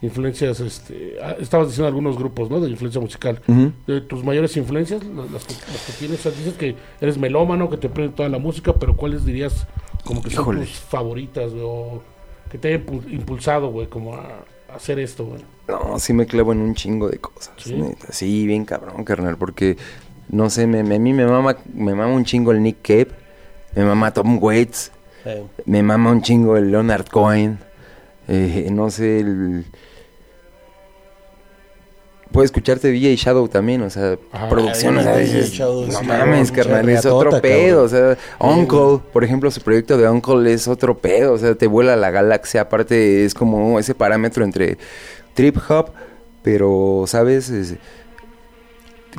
influencias, 0.00 0.60
este, 0.60 1.16
ah, 1.22 1.34
estabas 1.40 1.68
diciendo 1.68 1.88
algunos 1.88 2.16
grupos, 2.16 2.50
¿no? 2.50 2.60
De 2.60 2.70
influencia 2.70 3.00
musical. 3.00 3.40
De 3.86 4.00
tus 4.00 4.22
mayores 4.24 4.56
influencias, 4.56 5.02
la- 5.04 5.24
las 5.24 5.44
que, 5.44 5.54
las 5.54 5.84
que 5.86 5.92
tienes, 5.98 6.20
o 6.20 6.22
sea, 6.22 6.32
dices 6.32 6.54
que 6.54 6.76
eres 7.00 7.18
melómano, 7.18 7.68
que 7.68 7.76
te 7.76 7.88
prende 7.88 8.14
toda 8.14 8.28
la 8.28 8.38
música, 8.38 8.72
pero 8.74 8.96
¿cuáles 8.96 9.24
dirías 9.24 9.66
como 10.04 10.22
que 10.22 10.30
son 10.30 10.56
tus 10.60 10.70
favoritas, 10.78 11.50
güey, 11.52 11.64
o 11.66 12.02
que 12.50 12.58
te 12.58 12.68
hayan 12.68 12.86
impu- 12.86 13.12
impulsado, 13.12 13.70
güey, 13.70 13.88
como 13.88 14.14
a, 14.14 14.44
a 14.70 14.76
hacer 14.76 14.98
esto, 14.98 15.24
güey? 15.26 15.42
No, 15.66 15.98
sí 15.98 16.12
me 16.12 16.26
clavo 16.26 16.52
en 16.52 16.60
un 16.60 16.74
chingo 16.74 17.08
de 17.08 17.18
cosas. 17.18 17.50
¿Sí? 17.58 17.74
neta. 17.74 18.12
Sí, 18.12 18.46
bien 18.46 18.64
cabrón, 18.64 19.04
carnal, 19.04 19.36
porque 19.36 19.76
no 20.30 20.48
sé, 20.48 20.66
me, 20.66 20.82
me- 20.84 20.94
a 20.96 20.98
mí 20.98 21.12
me 21.12 21.26
mama, 21.26 21.56
me 21.74 21.94
mama 21.94 22.12
un 22.14 22.24
chingo 22.24 22.52
el 22.52 22.62
Nick 22.62 22.78
Cave, 22.82 23.08
me 23.74 23.84
mama 23.84 24.12
Tom 24.12 24.38
Waits, 24.40 24.92
me 25.66 25.82
mama 25.82 26.10
un 26.12 26.22
chingo 26.22 26.56
el 26.56 26.70
Leonard 26.70 27.06
Cohen, 27.08 27.58
eh, 28.28 28.68
no 28.70 28.90
sé, 28.90 29.20
el... 29.20 29.64
Puedo 32.32 32.44
escucharte 32.44 32.88
DJ 32.90 33.16
Shadow 33.16 33.48
también, 33.48 33.80
o 33.82 33.88
sea, 33.90 34.18
Ajá. 34.32 34.48
producciones, 34.50 35.06
Ah, 35.06 35.12
a 35.12 35.16
DJ 35.16 35.34
veces, 35.34 35.52
Shadow, 35.52 35.86
no 35.86 36.02
mames, 36.02 36.52
carnal, 36.52 36.88
es 36.88 37.06
otro 37.06 37.40
pedo, 37.40 37.82
o 37.84 37.88
sea. 37.88 38.18
Uncle, 38.38 39.00
por 39.12 39.24
ejemplo, 39.24 39.50
su 39.50 39.62
proyecto 39.62 39.96
de 39.96 40.08
Uncle 40.08 40.52
es 40.52 40.68
otro 40.68 40.98
pedo, 40.98 41.32
o 41.32 41.38
sea, 41.38 41.54
te 41.54 41.66
vuela 41.66 41.96
la 41.96 42.10
galaxia, 42.10 42.60
aparte 42.62 43.24
es 43.24 43.32
como 43.32 43.78
ese 43.78 43.94
parámetro 43.94 44.44
entre 44.44 44.76
trip 45.34 45.56
hop, 45.70 45.90
pero, 46.42 47.04
¿sabes? 47.06 47.48
Es- 47.48 47.76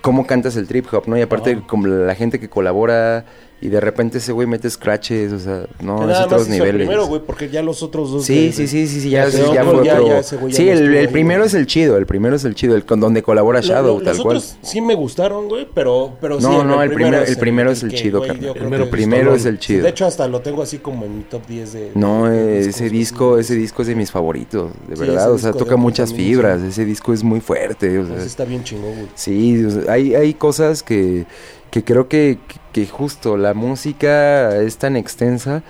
cómo 0.03 0.25
cantas 0.27 0.55
el 0.55 0.67
trip 0.67 0.85
hop, 0.93 1.07
¿no? 1.07 1.17
Y 1.17 1.21
aparte, 1.21 1.53
Ajá. 1.53 1.67
como 1.67 1.87
la 1.87 2.13
gente 2.15 2.39
que 2.39 2.47
colabora 2.47 3.25
y 3.61 3.67
de 3.67 3.79
repente 3.79 4.19
ese 4.19 4.31
güey 4.31 4.47
mete 4.47 4.69
scratches, 4.69 5.33
o 5.33 5.39
sea, 5.39 5.65
que 5.77 5.85
no, 5.85 6.09
es 6.09 6.17
otros 6.19 6.31
más 6.31 6.41
hizo 6.41 6.41
el 6.43 6.49
niveles. 6.51 6.75
primero, 6.87 7.07
güey, 7.07 7.21
porque 7.25 7.49
ya 7.49 7.61
los 7.61 7.83
otros 7.83 8.11
dos. 8.11 8.25
Sí, 8.25 8.47
de- 8.47 8.53
sí, 8.53 8.67
sí, 8.67 8.87
sí, 8.87 9.01
sí, 9.01 9.09
ya, 9.09 9.29
sí, 9.29 9.37
ya 9.53 9.63
fue 9.65 9.85
ya- 9.85 9.93
otro. 9.95 10.07
ya 10.07 10.19
ese 10.19 10.37
güey 10.37 10.51
ya 10.53 10.57
sí, 10.57 10.65
no 10.65 10.71
el, 10.71 10.95
el 10.95 11.09
primero 11.09 11.43
es 11.43 11.53
el 11.53 11.65
chido, 11.67 11.97
el 11.97 12.05
primero 12.05 12.35
es 12.35 12.45
el 12.45 12.55
chido, 12.55 12.75
el 12.75 12.85
con 12.85 12.99
donde 12.99 13.21
colabora 13.21 13.59
Lo- 13.59 13.65
Shadow, 13.67 13.97
lo- 13.99 14.03
tal 14.03 14.13
los 14.15 14.23
cual. 14.23 14.37
otros 14.37 14.57
sí 14.61 14.81
me 14.81 14.95
gustaron, 14.95 15.47
güey, 15.49 15.67
pero, 15.73 16.13
pero 16.21 16.39
sí. 16.39 16.43
No, 16.47 16.63
no, 16.63 16.81
el 16.81 16.91
primero- 16.91 17.23
el 17.25 17.37
primero 17.37 17.71
es 17.71 17.83
el 17.83 17.91
chido, 17.93 18.21
carnal. 18.21 18.55
El 18.73 18.89
primero 18.89 19.35
es 19.35 19.45
el 19.45 19.59
chido. 19.59 19.83
de 19.83 19.89
hecho, 19.89 20.05
hasta 20.05 20.27
lo 20.27 20.41
tengo 20.41 20.61
así 20.61 20.77
como 20.77 21.05
en 21.05 21.17
mi 21.17 21.23
top 21.23 21.45
10 21.47 21.73
de. 21.73 21.91
No, 21.95 22.27
de- 22.29 22.59
discos, 22.59 22.75
ese 22.75 22.89
disco, 22.89 23.37
ese 23.39 23.55
disco 23.55 23.81
es 23.81 23.87
de 23.89 23.95
mis 23.95 24.11
favoritos, 24.11 24.71
de 24.87 24.95
Sí, 24.95 25.01
verdad, 25.01 25.31
o 25.31 25.37
sea, 25.37 25.51
toca 25.53 25.75
muchas 25.75 26.13
fibras, 26.13 26.61
ese 26.61 26.85
disco 26.85 27.13
es 27.13 27.23
muy 27.23 27.41
fuerte, 27.41 27.99
o 27.99 28.05
sea, 28.07 28.15
Ese 28.17 28.25
está 28.27 28.45
bien 28.45 28.63
chingón, 28.63 28.93
güey. 28.93 29.07
sí, 29.15 29.65
hay, 29.89 30.15
hay 30.15 30.33
cosas 30.33 30.81
que, 30.83 31.25
que 31.71 31.83
creo 31.83 32.07
que, 32.07 32.39
que 32.73 32.87
justo 32.87 33.37
la 33.37 33.53
música 33.53 34.55
es 34.57 34.77
tan 34.77 34.95
extensa 34.95 35.63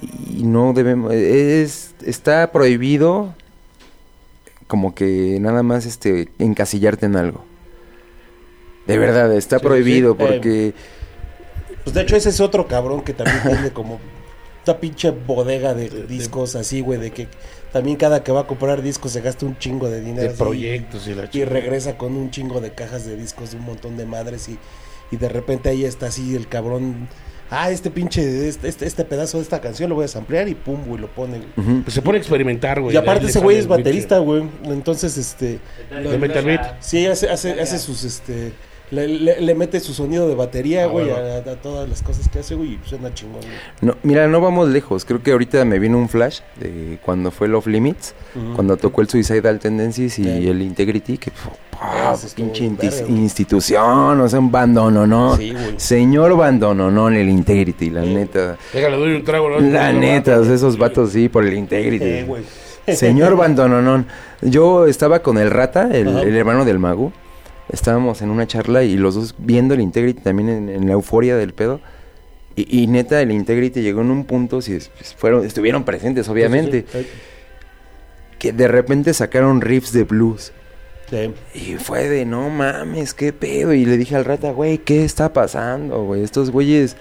y 0.00 0.42
no 0.44 0.72
debemos, 0.72 1.12
es, 1.12 1.94
está 2.04 2.50
prohibido 2.52 3.34
como 4.66 4.94
que 4.94 5.38
nada 5.40 5.62
más 5.62 5.86
este 5.86 6.28
encasillarte 6.38 7.06
en 7.06 7.16
algo. 7.16 7.44
De 8.86 8.98
verdad, 8.98 9.32
está 9.34 9.58
Sí, 9.58 9.64
prohibido 9.64 10.14
sí, 10.16 10.22
eh, 10.22 10.26
porque... 10.26 10.74
Pues 11.84 11.94
de 11.94 12.02
hecho, 12.02 12.16
ese 12.16 12.30
es 12.30 12.40
otro 12.40 12.66
cabrón 12.66 13.02
que 13.02 13.12
también 13.12 13.40
tiene 13.46 13.70
como. 13.70 14.00
Esta 14.58 14.80
pinche 14.80 15.10
bodega 15.10 15.74
de 15.74 15.90
discos 16.06 16.56
así, 16.56 16.80
güey, 16.80 16.98
de 16.98 17.10
que 17.10 17.28
también 17.70 17.98
cada 17.98 18.24
que 18.24 18.32
va 18.32 18.40
a 18.40 18.46
comprar 18.46 18.80
discos 18.80 19.12
se 19.12 19.20
gasta 19.20 19.44
un 19.44 19.58
chingo 19.58 19.90
de 19.90 20.00
dinero. 20.00 20.22
De 20.22 20.28
así, 20.28 20.38
proyectos 20.38 21.06
y 21.06 21.14
la 21.14 21.28
Y 21.30 21.44
regresa 21.44 21.98
con 21.98 22.16
un 22.16 22.30
chingo 22.30 22.62
de 22.62 22.72
cajas 22.72 23.04
de 23.04 23.14
discos 23.16 23.50
de 23.50 23.58
un 23.58 23.64
montón 23.64 23.98
de 23.98 24.06
madres 24.06 24.48
y, 24.48 24.58
y 25.10 25.16
de 25.16 25.28
repente 25.28 25.68
ahí 25.68 25.84
está 25.84 26.06
así 26.06 26.34
el 26.34 26.48
cabrón 26.48 27.08
ah, 27.50 27.70
este 27.70 27.90
pinche, 27.90 28.48
este, 28.48 28.68
este, 28.68 28.86
este 28.86 29.04
pedazo 29.04 29.38
de 29.38 29.44
esta 29.44 29.60
canción 29.60 29.88
lo 29.88 29.96
voy 29.96 30.04
a 30.04 30.08
samplear 30.08 30.48
y 30.48 30.54
pum, 30.54 30.84
güey, 30.86 31.00
lo 31.00 31.08
pone. 31.08 31.40
Pues 31.82 31.94
se 31.94 32.02
pone 32.02 32.18
a 32.18 32.20
experimentar, 32.20 32.80
güey. 32.80 32.94
Y 32.94 32.96
aparte 32.96 33.26
ese 33.26 33.40
güey 33.40 33.58
es 33.58 33.66
baterista, 33.66 34.18
güey. 34.18 34.44
Entonces, 34.64 35.16
este, 35.16 35.60
De 35.90 36.18
Metal 36.18 36.44
Beat. 36.44 36.76
sí, 36.80 37.06
hace, 37.06 37.28
hace, 37.28 37.60
hace 37.60 37.78
sus, 37.78 38.04
este, 38.04 38.52
le, 38.94 39.08
le- 39.08 39.40
le 39.40 39.54
mete 39.54 39.80
su 39.80 39.92
sonido 39.92 40.28
de 40.28 40.34
batería, 40.34 40.84
Ah, 40.84 40.86
güey, 40.86 41.08
bueno. 41.10 41.20
a, 41.46 41.50
a 41.52 41.56
todas 41.56 41.88
las 41.88 42.02
cosas 42.02 42.28
que 42.28 42.38
hace, 42.38 42.54
güey, 42.54 42.74
y 42.74 42.80
suena 42.88 43.12
chingón, 43.12 43.40
güey. 43.40 43.52
No, 43.82 43.96
mira, 44.02 44.26
no 44.28 44.40
vamos 44.40 44.68
lejos. 44.68 45.04
Creo 45.04 45.22
que 45.22 45.32
ahorita 45.32 45.64
me 45.64 45.78
vino 45.78 45.98
un 45.98 46.08
flash 46.08 46.40
de 46.58 46.98
cuando 47.04 47.30
fue 47.30 47.48
Love 47.48 47.66
Limits, 47.66 48.14
cuando 48.54 48.76
tocó 48.76 49.00
el 49.02 49.08
Suicidal 49.08 49.58
Tendencies 49.58 50.18
y 50.18 50.48
el 50.48 50.62
Integrity, 50.62 51.18
que 51.18 51.32
ah, 51.80 52.14
pinche 52.34 52.64
institución, 53.08 54.20
o 54.20 54.28
sea, 54.28 54.38
un 54.38 54.50
bandono, 54.50 55.06
¿no? 55.06 55.36
Sí, 55.36 55.50
güey. 55.52 55.74
Señor 55.76 56.36
bandono, 56.36 56.90
no, 56.90 57.08
en 57.08 57.14
el 57.16 57.28
Integrity, 57.28 57.90
la 57.90 58.02
neta. 58.02 58.56
Déjale, 58.72 58.96
doy 58.96 59.14
un 59.16 59.24
trago. 59.24 59.48
¿no? 59.50 59.60
La 59.60 59.92
No, 59.92 60.00
neta, 60.00 60.36
no, 60.36 60.42
o 60.42 60.44
sea, 60.44 60.54
esos 60.54 60.74
sí. 60.74 60.80
vatos 60.80 61.12
sí, 61.12 61.28
por 61.28 61.44
el 61.44 61.54
Integrity. 61.54 62.04
Eh, 62.04 62.24
güey. 62.24 62.42
Señor 62.86 63.34
Bandononón, 63.36 64.06
yo 64.42 64.86
estaba 64.86 65.20
con 65.20 65.38
el 65.38 65.50
Rata, 65.50 65.88
el, 65.90 66.06
el 66.18 66.36
hermano 66.36 66.64
del 66.66 66.78
mago. 66.78 67.12
Estábamos 67.74 68.22
en 68.22 68.30
una 68.30 68.46
charla 68.46 68.82
y 68.84 68.96
los 68.96 69.14
dos 69.14 69.34
viendo 69.38 69.74
el 69.74 69.80
Integrity 69.80 70.22
también 70.22 70.48
en, 70.48 70.68
en 70.70 70.86
la 70.86 70.92
euforia 70.94 71.36
del 71.36 71.52
pedo. 71.52 71.80
Y, 72.56 72.82
y 72.82 72.86
neta, 72.86 73.20
el 73.20 73.32
Integrity 73.32 73.82
llegó 73.82 74.00
en 74.00 74.10
un 74.10 74.24
punto, 74.24 74.62
si 74.62 74.74
es- 74.74 74.88
pues, 74.96 75.12
fueron, 75.14 75.44
estuvieron 75.44 75.84
presentes, 75.84 76.28
obviamente, 76.28 76.86
Sí, 76.90 77.06
que 78.38 78.52
de 78.52 78.68
repente 78.68 79.12
sacaron 79.14 79.60
riffs 79.60 79.92
de 79.92 80.04
blues. 80.04 80.52
Y 81.54 81.74
fue 81.74 82.08
de, 82.08 82.24
no 82.24 82.48
mames, 82.50 83.14
qué 83.14 83.32
pedo. 83.32 83.72
Y 83.72 83.84
le 83.84 83.96
dije 83.96 84.16
al 84.16 84.24
Rata, 84.24 84.50
güey, 84.52 84.78
¿qué 84.78 85.04
está 85.04 85.32
pasando, 85.32 86.02
güey? 86.04 86.22
Estos 86.22 86.50
güeyes, 86.50 86.96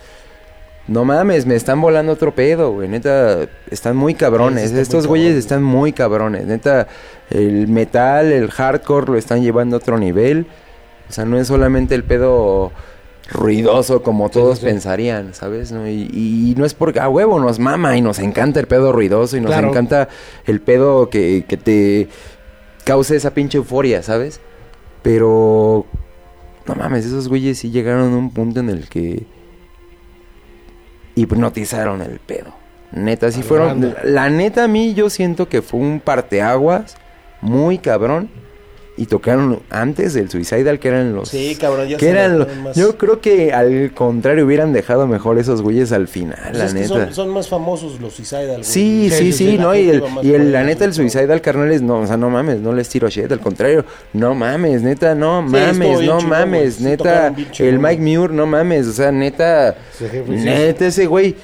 no 0.87 1.05
mames, 1.05 1.45
me 1.45 1.55
están 1.55 1.79
volando 1.81 2.11
otro 2.11 2.33
pedo, 2.35 2.71
güey. 2.73 2.87
Neta, 2.89 3.47
están 3.71 3.95
muy 3.95 4.13
cabrones. 4.13 4.65
Está 4.65 4.81
Estos 4.81 5.03
muy 5.03 5.09
güeyes 5.09 5.27
cabrón, 5.29 5.39
están 5.39 5.63
muy 5.63 5.93
cabrones. 5.93 6.45
Neta, 6.45 6.87
el 7.29 7.67
metal, 7.67 8.31
el 8.31 8.49
hardcore 8.51 9.11
lo 9.13 9.17
están 9.17 9.41
llevando 9.41 9.75
a 9.75 9.79
otro 9.79 9.97
nivel. 9.97 10.45
O 11.13 11.15
sea, 11.15 11.25
no 11.25 11.37
es 11.37 11.45
solamente 11.47 11.93
el 11.93 12.03
pedo 12.03 12.71
ruidoso 13.31 14.01
como 14.01 14.29
todos 14.31 14.57
sí, 14.57 14.61
sí. 14.65 14.71
pensarían, 14.71 15.35
¿sabes? 15.35 15.71
¿No? 15.71 15.87
Y, 15.87 16.09
y 16.11 16.55
no 16.57 16.65
es 16.65 16.73
porque 16.73 16.99
a 16.99 17.07
huevo 17.07 17.39
nos 17.39 17.59
mama 17.59 17.95
y 17.95 18.01
nos 18.01 18.17
encanta 18.17 18.59
el 18.59 18.65
pedo 18.65 18.91
ruidoso 18.91 19.37
y 19.37 19.41
nos 19.41 19.51
Claro. 19.51 19.69
encanta 19.69 20.09
el 20.47 20.59
pedo 20.59 21.11
que, 21.11 21.45
que 21.47 21.55
te 21.55 22.07
cause 22.83 23.15
esa 23.15 23.31
pinche 23.35 23.59
euforia, 23.59 24.01
¿sabes? 24.01 24.41
Pero 25.03 25.85
no 26.65 26.73
mames, 26.73 27.05
esos 27.05 27.27
güeyes 27.29 27.59
sí 27.59 27.69
llegaron 27.69 28.11
a 28.11 28.17
un 28.17 28.31
punto 28.31 28.59
en 28.61 28.71
el 28.71 28.89
que 28.89 29.27
hipnotizaron 31.13 32.01
el 32.01 32.19
pedo. 32.19 32.53
Neta, 32.91 33.31
sí 33.31 33.43
fueron. 33.43 33.95
La 34.03 34.31
neta, 34.31 34.63
a 34.63 34.67
mí 34.67 34.95
yo 34.95 35.11
siento 35.11 35.47
que 35.47 35.61
fue 35.61 35.79
un 35.79 35.99
parteaguas 35.99 36.95
muy 37.41 37.77
cabrón. 37.77 38.29
Y 38.95 39.07
tocaron 39.07 39.59
antes 39.71 40.13
del 40.13 40.29
Suicidal, 40.29 40.77
que 40.77 40.87
eran 40.89 41.15
los. 41.15 41.29
Sí, 41.29 41.57
cabrón, 41.59 41.87
ya 41.87 41.97
que 41.97 42.09
eran 42.09 42.33
le 42.33 42.37
lo- 42.37 42.45
ponen 42.47 42.63
más- 42.63 42.75
Yo 42.75 42.95
creo 42.95 43.19
que 43.21 43.51
al 43.51 43.91
contrario 43.95 44.45
hubieran 44.45 44.71
dejado 44.71 45.07
mejor 45.07 45.39
esos 45.39 45.63
güeyes 45.63 45.91
al 45.91 46.07
final, 46.07 46.37
Pues 46.51 46.57
la 46.59 46.65
es 46.65 46.73
que 46.73 46.79
neta. 46.81 47.05
son, 47.05 47.13
son 47.15 47.29
más 47.29 47.47
famosos 47.49 47.99
los 47.99 48.13
Suicidal, 48.13 48.47
güey. 48.47 48.63
Sí, 48.63 49.09
Sí, 49.11 49.33
sí, 49.33 49.57
no, 49.57 49.73
y, 49.75 49.89
el, 49.89 50.03
y 50.21 50.33
el, 50.33 50.51
la 50.51 50.63
neta, 50.63 50.85
el. 50.85 50.93
Suicidal, 50.93 51.41
carnales, 51.41 51.81
no, 51.81 52.01
o 52.01 52.05
sea, 52.07 52.17
no 52.17 52.29
mames, 52.29 52.59
no 52.59 52.71
les 52.71 52.87
tiro 52.87 53.09
shit, 53.09 53.31
al 53.31 53.39
contrario, 53.39 53.83
no 54.13 54.35
mames, 54.35 54.83
neta, 54.83 55.15
no 55.15 55.41
mames, 55.41 56.01
no 56.01 56.21
mames, 56.21 56.79
neta, 56.79 57.33
el 57.57 57.79
Mike. 57.79 57.99
Muir, 57.99 58.29
no 58.29 58.45
mames, 58.45 58.85
o 58.85 58.93
sea, 58.93 59.11
neta, 59.11 59.75
neta, 60.27 60.85
ese 60.85 61.07
güey, 61.07 61.35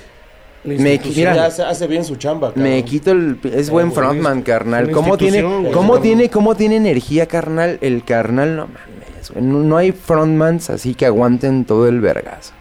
me- 0.63 0.99
mira, 1.15 1.45
hace, 1.45 1.63
hace 1.63 1.87
bien 1.87 2.03
su 2.03 2.15
chamba, 2.17 2.49
cabrón. 2.49 2.63
me 2.63 2.83
quito 2.83 3.11
el, 3.11 3.37
es 3.53 3.69
buen 3.69 3.89
güey, 3.89 3.95
frontman, 3.95 4.41
carnal, 4.41 4.91
¿cómo 4.91 5.17
tiene, 5.17 5.41
güey, 5.41 5.71
cómo 5.71 5.99
tiene, 5.99 6.29
cómo 6.29 6.55
tiene 6.55 6.75
energía, 6.75 7.25
carnal, 7.27 7.77
el 7.81 8.03
carnal, 8.03 8.55
no 8.55 8.67
mames, 8.67 9.31
güey, 9.31 9.43
no, 9.43 9.59
no 9.59 9.77
hay 9.77 9.91
frontmans 9.91 10.69
así 10.69 10.95
que 10.95 11.05
aguanten 11.05 11.65
todo 11.65 11.87
el 11.87 12.01
vergazo, 12.01 12.53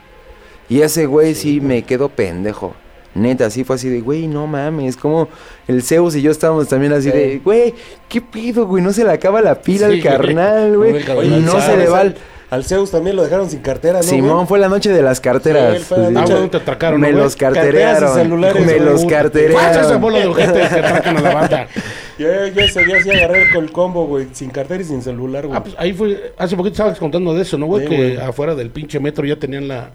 y 0.68 0.80
ese 0.82 1.06
güey 1.06 1.34
sí 1.34 1.60
me 1.60 1.82
quedo 1.82 2.08
pendejo. 2.08 2.74
Neta, 3.14 3.46
así 3.46 3.64
fue 3.64 3.74
así 3.76 3.88
de, 3.88 4.00
güey, 4.00 4.28
no 4.28 4.46
mames, 4.46 4.96
como 4.96 5.28
el 5.66 5.82
Zeus 5.82 6.14
y 6.14 6.22
yo 6.22 6.30
estábamos 6.30 6.68
también 6.68 6.92
así 6.92 7.10
Sí. 7.10 7.16
de, 7.16 7.38
güey, 7.42 7.74
¿qué 8.08 8.20
pido, 8.20 8.66
güey? 8.66 8.80
No 8.84 8.92
se 8.92 9.02
le 9.02 9.10
acaba 9.10 9.40
la 9.40 9.56
pila 9.60 9.88
Sí, 9.88 9.94
al 9.94 10.02
carnal, 10.02 10.76
güey. 10.76 11.02
Y 11.24 11.40
no 11.40 11.60
se 11.60 11.76
le 11.76 11.88
va 11.88 12.00
al... 12.00 12.16
Al 12.50 12.64
Zeus 12.64 12.90
también 12.90 13.14
lo 13.14 13.22
dejaron 13.22 13.50
sin 13.50 13.60
cartera, 13.60 13.98
¿no? 13.98 14.02
Simón, 14.02 14.34
güey? 14.36 14.46
fue 14.46 14.58
la 14.58 14.68
noche 14.70 14.90
de 14.90 15.02
las 15.02 15.20
carteras. 15.20 15.78
Sí, 15.78 15.84
fue 15.84 15.98
la 15.98 16.08
Sí. 16.08 16.14
Ah, 16.16 16.24
bueno, 16.24 16.50
te 16.50 16.56
atracaron, 16.56 16.98
me 17.00 17.12
¿no, 17.12 17.18
los 17.18 17.36
carterearon. 17.36 18.14
celulares, 18.14 18.64
me 18.66 18.78
los 18.78 19.04
¡Pasa 19.04 19.06
esa 19.06 19.16
carterearon. 19.22 20.00
bola 20.00 20.18
de 20.20 20.26
ojetes 20.28 20.68
que 20.70 20.78
atracan 20.80 21.16
a 21.18 21.20
la 21.20 21.34
banda! 21.34 21.68
Yo, 22.18 22.26
yo 22.48 22.60
ese 22.62 22.84
día 22.84 23.00
sí 23.00 23.10
agarré 23.10 23.48
con 23.54 23.62
el 23.62 23.70
combo, 23.70 24.06
güey, 24.08 24.26
sin 24.32 24.50
cartera 24.50 24.82
y 24.82 24.84
sin 24.86 25.02
celular, 25.02 25.46
güey. 25.46 25.56
Ah, 25.56 25.62
pues 25.62 25.76
ahí 25.78 25.92
fue, 25.92 26.32
hace 26.36 26.56
poquito 26.56 26.72
estabas 26.72 26.98
contando 26.98 27.32
de 27.32 27.42
eso, 27.42 27.56
¿no, 27.58 27.66
güey? 27.66 27.84
Sí, 27.84 27.90
que 27.90 27.96
güey. 27.96 28.16
afuera 28.16 28.56
del 28.56 28.70
pinche 28.70 28.98
metro 28.98 29.24
ya 29.24 29.36
tenían 29.38 29.68
la, 29.68 29.92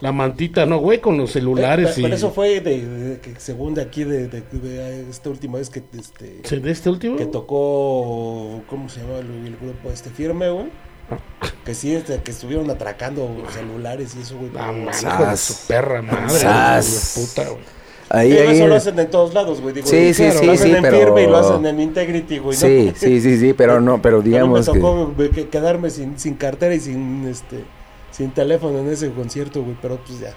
la 0.00 0.12
mantita, 0.12 0.66
¿no, 0.66 0.78
güey? 0.78 1.00
Con 1.00 1.16
los 1.18 1.32
celulares 1.32 1.88
Pero, 1.88 1.98
y... 1.98 2.02
pero 2.04 2.14
eso 2.14 2.30
fue 2.30 2.60
de, 2.60 2.86
de- 2.86 3.18
que 3.18 3.32
según 3.38 3.74
de 3.74 3.82
aquí, 3.82 4.04
de, 4.04 4.28
de- 4.28 4.42
de 4.52 5.10
esta 5.10 5.30
última 5.30 5.58
vez 5.58 5.68
que, 5.68 5.82
este, 5.98 6.42
¿Sí, 6.44 6.60
¿De 6.60 6.70
este 6.70 6.90
último? 6.90 7.16
que 7.16 7.26
tocó, 7.26 8.62
¿cómo 8.68 8.88
se 8.88 9.00
llama 9.00 9.18
el, 9.18 9.46
el 9.48 9.56
grupo 9.60 9.90
este 9.92 10.10
firme, 10.10 10.50
güey? 10.50 10.66
Ah. 11.10 11.18
Que 11.64 11.74
sí, 11.74 11.94
este, 11.94 12.20
que 12.22 12.30
estuvieron 12.30 12.70
atracando 12.70 13.28
celulares 13.52 14.14
y 14.18 14.22
eso, 14.22 14.36
güey. 14.36 14.50
Ah, 14.58 14.72
pero- 14.72 14.90
hijo 15.14 15.30
de 15.30 15.36
su 15.36 15.54
perra 15.66 16.02
madre. 16.02 16.38
Sas. 16.38 17.12
güey, 17.16 17.26
puta, 17.26 17.48
güey. 17.50 17.74
Ahí, 18.10 18.30
Pero 18.34 18.50
ahí. 18.50 18.56
eso 18.58 18.66
lo 18.68 18.74
hacen 18.76 18.98
en 18.98 19.10
todos 19.10 19.32
lados, 19.34 19.60
güey. 19.62 19.74
Digo, 19.74 19.86
Sí, 19.86 20.12
sí, 20.12 20.22
claro, 20.24 20.38
sí, 20.40 20.46
lo 20.46 20.52
hacen 20.52 20.66
sí, 20.70 20.76
en 20.76 20.82
pero- 20.82 20.98
firme 20.98 21.22
y 21.22 21.26
lo 21.26 21.36
hacen 21.38 21.66
en 21.66 21.80
integrity, 21.80 22.38
güey. 22.38 22.56
¿no? 22.56 22.60
Sí, 22.60 22.92
sí, 22.96 23.20
sí, 23.20 23.38
sí, 23.38 23.52
pero 23.54 23.80
no, 23.80 24.00
pero 24.02 24.20
digamos 24.22 24.68
a 24.68 24.72
mí 24.72 24.78
me 24.78 24.84
tocó 24.84 25.14
que- 25.34 25.48
quedarme 25.48 25.88
sin, 25.90 26.18
sin 26.18 26.34
cartera 26.34 26.74
y 26.74 26.80
sin 26.80 27.26
este 27.26 27.64
sin 28.10 28.30
teléfono 28.30 28.78
en 28.78 28.88
ese 28.90 29.10
concierto, 29.10 29.62
güey, 29.62 29.76
pero 29.82 29.96
pues 29.96 30.20
ya. 30.20 30.34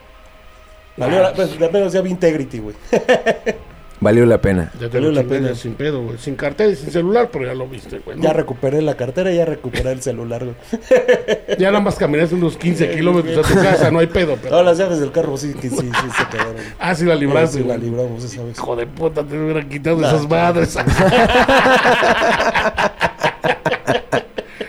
Valió 0.95 1.22
la- 1.22 1.34
pues, 1.34 1.59
de 1.59 1.70
menos 1.70 1.93
ya 1.93 2.01
vi 2.01 2.09
Integrity, 2.09 2.59
güey. 2.59 2.76
Valió 3.99 4.27
la 4.27 4.39
pena. 4.39 4.71
Ya 4.79 4.89
te 4.89 4.97
Valió 4.99 5.11
la 5.11 5.23
pena. 5.23 5.55
sin 5.55 5.73
pedo, 5.73 6.03
güey. 6.03 6.19
Sin 6.19 6.35
cartel 6.35 6.73
y 6.73 6.75
sin 6.75 6.91
celular, 6.91 7.29
pero 7.31 7.45
ya 7.47 7.55
lo 7.55 7.67
viste, 7.67 7.97
güey. 7.99 8.15
¿no? 8.17 8.23
Ya 8.23 8.31
recuperé 8.31 8.81
la 8.83 8.95
cartera, 8.95 9.31
ya 9.31 9.43
recuperé 9.45 9.91
el 9.91 10.01
celular, 10.03 10.43
güey. 10.45 10.55
Ya 11.57 11.71
nada 11.71 11.79
más 11.83 11.95
caminaste 11.95 12.35
unos 12.35 12.57
15 12.57 12.91
kilómetros 12.95 13.37
a 13.37 13.41
tu 13.53 13.55
casa, 13.59 13.89
no 13.89 13.97
hay 13.99 14.05
pedo, 14.07 14.37
pero... 14.41 14.55
No, 14.57 14.63
las 14.63 14.77
llaves 14.77 14.99
del 14.99 15.11
carro 15.11 15.35
sí 15.37 15.53
que 15.55 15.69
sí, 15.71 15.77
sí 15.77 16.09
se 16.15 16.27
quedaron. 16.29 16.55
Ah, 16.79 16.93
sí 16.93 17.05
la 17.05 17.15
libraste, 17.15 17.57
Sí, 17.59 17.63
la 17.67 17.75
libramos 17.77 18.23
esa 18.23 18.43
vez. 18.43 18.55
Hijo 18.57 18.75
de 18.75 18.85
puta, 18.85 19.23
te 19.23 19.35
hubieran 19.37 19.67
quitado 19.67 19.97
Nah, 19.97 20.07
esas 20.09 20.29
madres. 20.29 20.77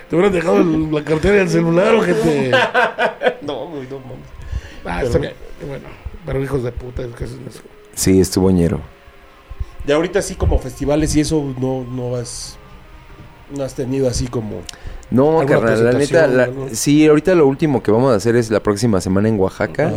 te 0.09 0.17
hubieran 0.17 0.33
dejado 0.33 0.57
el- 0.59 0.91
la 0.93 1.05
cartera 1.05 1.37
y 1.37 1.41
el 1.41 1.49
celular, 1.51 1.95
o 1.95 2.01
gente. 2.03 2.51
No, 3.43 3.67
güey, 3.67 3.87
no 3.91 3.99
mames. 4.01 4.27
Ah, 4.85 5.03
está 5.05 5.19
bien. 5.19 5.35
Bueno, 5.67 5.85
pero 6.25 6.43
hijos 6.43 6.63
de 6.63 6.73
puta, 6.73 7.03
es 7.03 7.09
que 7.15 7.25
hacen 7.25 7.45
eso. 7.47 7.61
Sí, 7.95 8.21
estuvo 8.21 8.51
ñero. 8.51 8.81
De 9.89 9.95
ahorita 9.95 10.23
sí 10.23 10.35
como 10.37 10.59
festivales 10.59 11.17
y 11.17 11.21
eso 11.21 11.43
no, 11.61 11.83
no 11.85 12.15
has 12.17 12.57
no 13.57 13.65
has 13.65 13.75
tenido 13.75 14.07
así 14.07 14.27
como 14.29 14.61
No, 15.11 15.41
¿Alguna 15.41 15.47
carnal, 15.61 15.85
la 15.85 15.93
neta, 15.95 16.27
la- 16.27 16.51
sí, 16.73 17.07
ahorita 17.09 17.35
lo 17.35 17.47
último 17.47 17.83
que 17.83 17.91
vamos 17.91 18.13
a 18.13 18.17
hacer 18.17 18.37
es 18.37 18.51
la 18.51 18.63
próxima 18.63 19.01
semana 19.01 19.29
en 19.29 19.41
Oaxaca. 19.41 19.91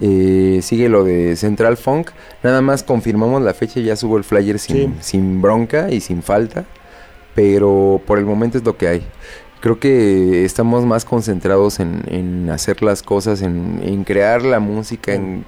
Eh, 0.00 0.60
sigue 0.62 0.88
lo 0.88 1.02
de 1.04 1.34
Central 1.36 1.76
Funk. 1.76 2.10
Nada 2.44 2.60
más 2.62 2.82
confirmamos 2.84 3.42
la 3.42 3.52
fecha, 3.54 3.80
ya 3.80 3.96
subo 3.96 4.16
el 4.16 4.24
flyer 4.24 4.58
sin, 4.60 4.76
Sí. 4.76 4.90
sin 5.00 5.42
bronca 5.42 5.90
y 5.90 6.00
sin 6.00 6.22
falta. 6.22 6.64
Pero 7.34 8.00
por 8.06 8.18
el 8.20 8.24
momento 8.24 8.58
es 8.58 8.64
lo 8.64 8.76
que 8.76 8.86
hay. 8.88 9.02
Creo 9.60 9.80
que 9.80 10.44
estamos 10.44 10.84
más 10.84 11.04
concentrados 11.04 11.80
en, 11.80 12.02
en 12.06 12.50
hacer 12.50 12.82
las 12.82 13.02
cosas, 13.02 13.42
en, 13.42 13.80
en 13.82 14.04
crear 14.04 14.42
la 14.42 14.60
música, 14.60 15.14
en, 15.14 15.44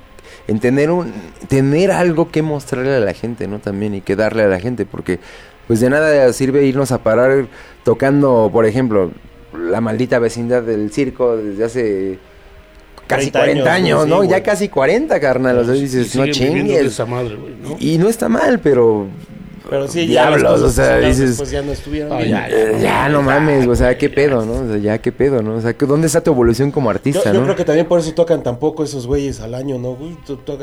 en 0.48 0.60
tener, 0.60 0.90
un, 0.90 1.12
tener 1.48 1.90
algo 1.90 2.30
que 2.30 2.42
mostrarle 2.42 2.94
a 2.94 3.00
la 3.00 3.14
gente, 3.14 3.48
¿no? 3.48 3.58
También 3.58 3.94
y 3.94 4.00
que 4.00 4.16
darle 4.16 4.42
a 4.44 4.48
la 4.48 4.60
gente, 4.60 4.86
porque 4.86 5.18
pues 5.66 5.80
de 5.80 5.90
nada 5.90 6.32
sirve 6.32 6.64
irnos 6.64 6.92
a 6.92 7.02
parar 7.02 7.46
tocando, 7.84 8.50
por 8.52 8.66
ejemplo, 8.66 9.10
la 9.52 9.80
maldita 9.80 10.18
vecindad 10.18 10.62
del 10.62 10.92
circo 10.92 11.36
desde 11.36 11.64
hace 11.64 12.18
casi 13.06 13.30
30 13.30 13.38
40 13.38 13.72
años, 13.72 14.00
años, 14.00 14.08
¿no? 14.08 14.22
sí, 14.22 14.28
ya 14.28 14.42
casi 14.42 14.68
40, 14.68 15.20
carnal. 15.20 15.58
O 15.58 15.64
sea, 15.64 15.74
dices, 15.74 16.14
Y 16.14 16.18
no 16.18 16.26
chingues. 16.28 17.02
Y 17.78 17.98
no 17.98 18.08
está 18.08 18.28
mal, 18.28 18.60
pero. 18.60 19.06
Pero 19.68 19.88
sí, 19.88 20.06
ya 20.06 20.30
cosas 20.30 20.60
o 20.62 20.68
sea, 20.70 21.00
ya 21.00 21.08
dices. 21.08 21.28
después 21.30 21.50
ya 21.50 21.62
no 21.62 21.72
estuvieron 21.72 22.16
bien. 22.18 22.30
ya, 22.30 22.48
ya, 22.78 23.08
no 23.08 23.22
mames, 23.22 23.66
o 23.66 23.74
sea, 23.74 23.98
qué 23.98 24.08
pedo, 24.08 24.44
¿no? 24.46 24.52
O 24.64 24.68
sea, 24.68 24.76
ya, 24.78 24.98
qué 24.98 25.10
pedo, 25.12 25.42
¿no? 25.42 25.56
O 25.56 25.60
sea, 25.60 25.72
que- 25.74 25.86
¿dónde 25.86 26.06
está 26.06 26.22
tu 26.22 26.30
evolución 26.30 26.70
como 26.70 26.86
Yo, 26.86 26.90
artista, 26.90 27.32
yo 27.32 27.40
no? 27.40 27.44
creo 27.44 27.56
que 27.56 27.64
también 27.64 27.86
por 27.86 27.98
eso 28.00 28.12
tocan 28.14 28.42
tampoco 28.42 28.84
esos 28.84 29.06
güeyes 29.06 29.40
al 29.40 29.54
año, 29.54 29.78
¿no, 29.78 29.94
güey? 29.94 30.16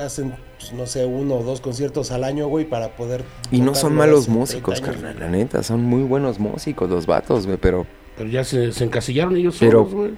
Hacen, 0.04 0.34
pues, 0.58 0.74
no 0.74 0.86
sé, 0.86 1.06
uno 1.06 1.36
o 1.36 1.44
dos 1.44 1.60
conciertos 1.62 2.12
al 2.12 2.24
año, 2.24 2.48
güey, 2.48 2.66
para 2.66 2.96
poder... 2.96 3.24
Y 3.52 3.60
no 3.62 3.76
son 3.76 3.94
lo 3.94 4.00
malos 4.00 4.28
músicos, 4.30 4.82
30 4.82 4.92
años, 4.92 5.04
carnal, 5.04 5.32
la 5.32 5.38
neta. 5.38 5.64
Son 5.64 5.82
muy 5.84 6.04
buenos 6.04 6.40
músicos 6.40 6.90
los 6.90 7.06
vatos, 7.06 7.46
güey, 7.46 7.58
pero. 7.58 7.86
Pero 8.18 8.30
ya 8.30 8.44
se, 8.44 8.72
se 8.72 8.84
encasillaron 8.84 9.36
ellos 9.36 9.58
Pero- 9.60 9.80
solos, 9.86 9.94
güey. 9.94 10.12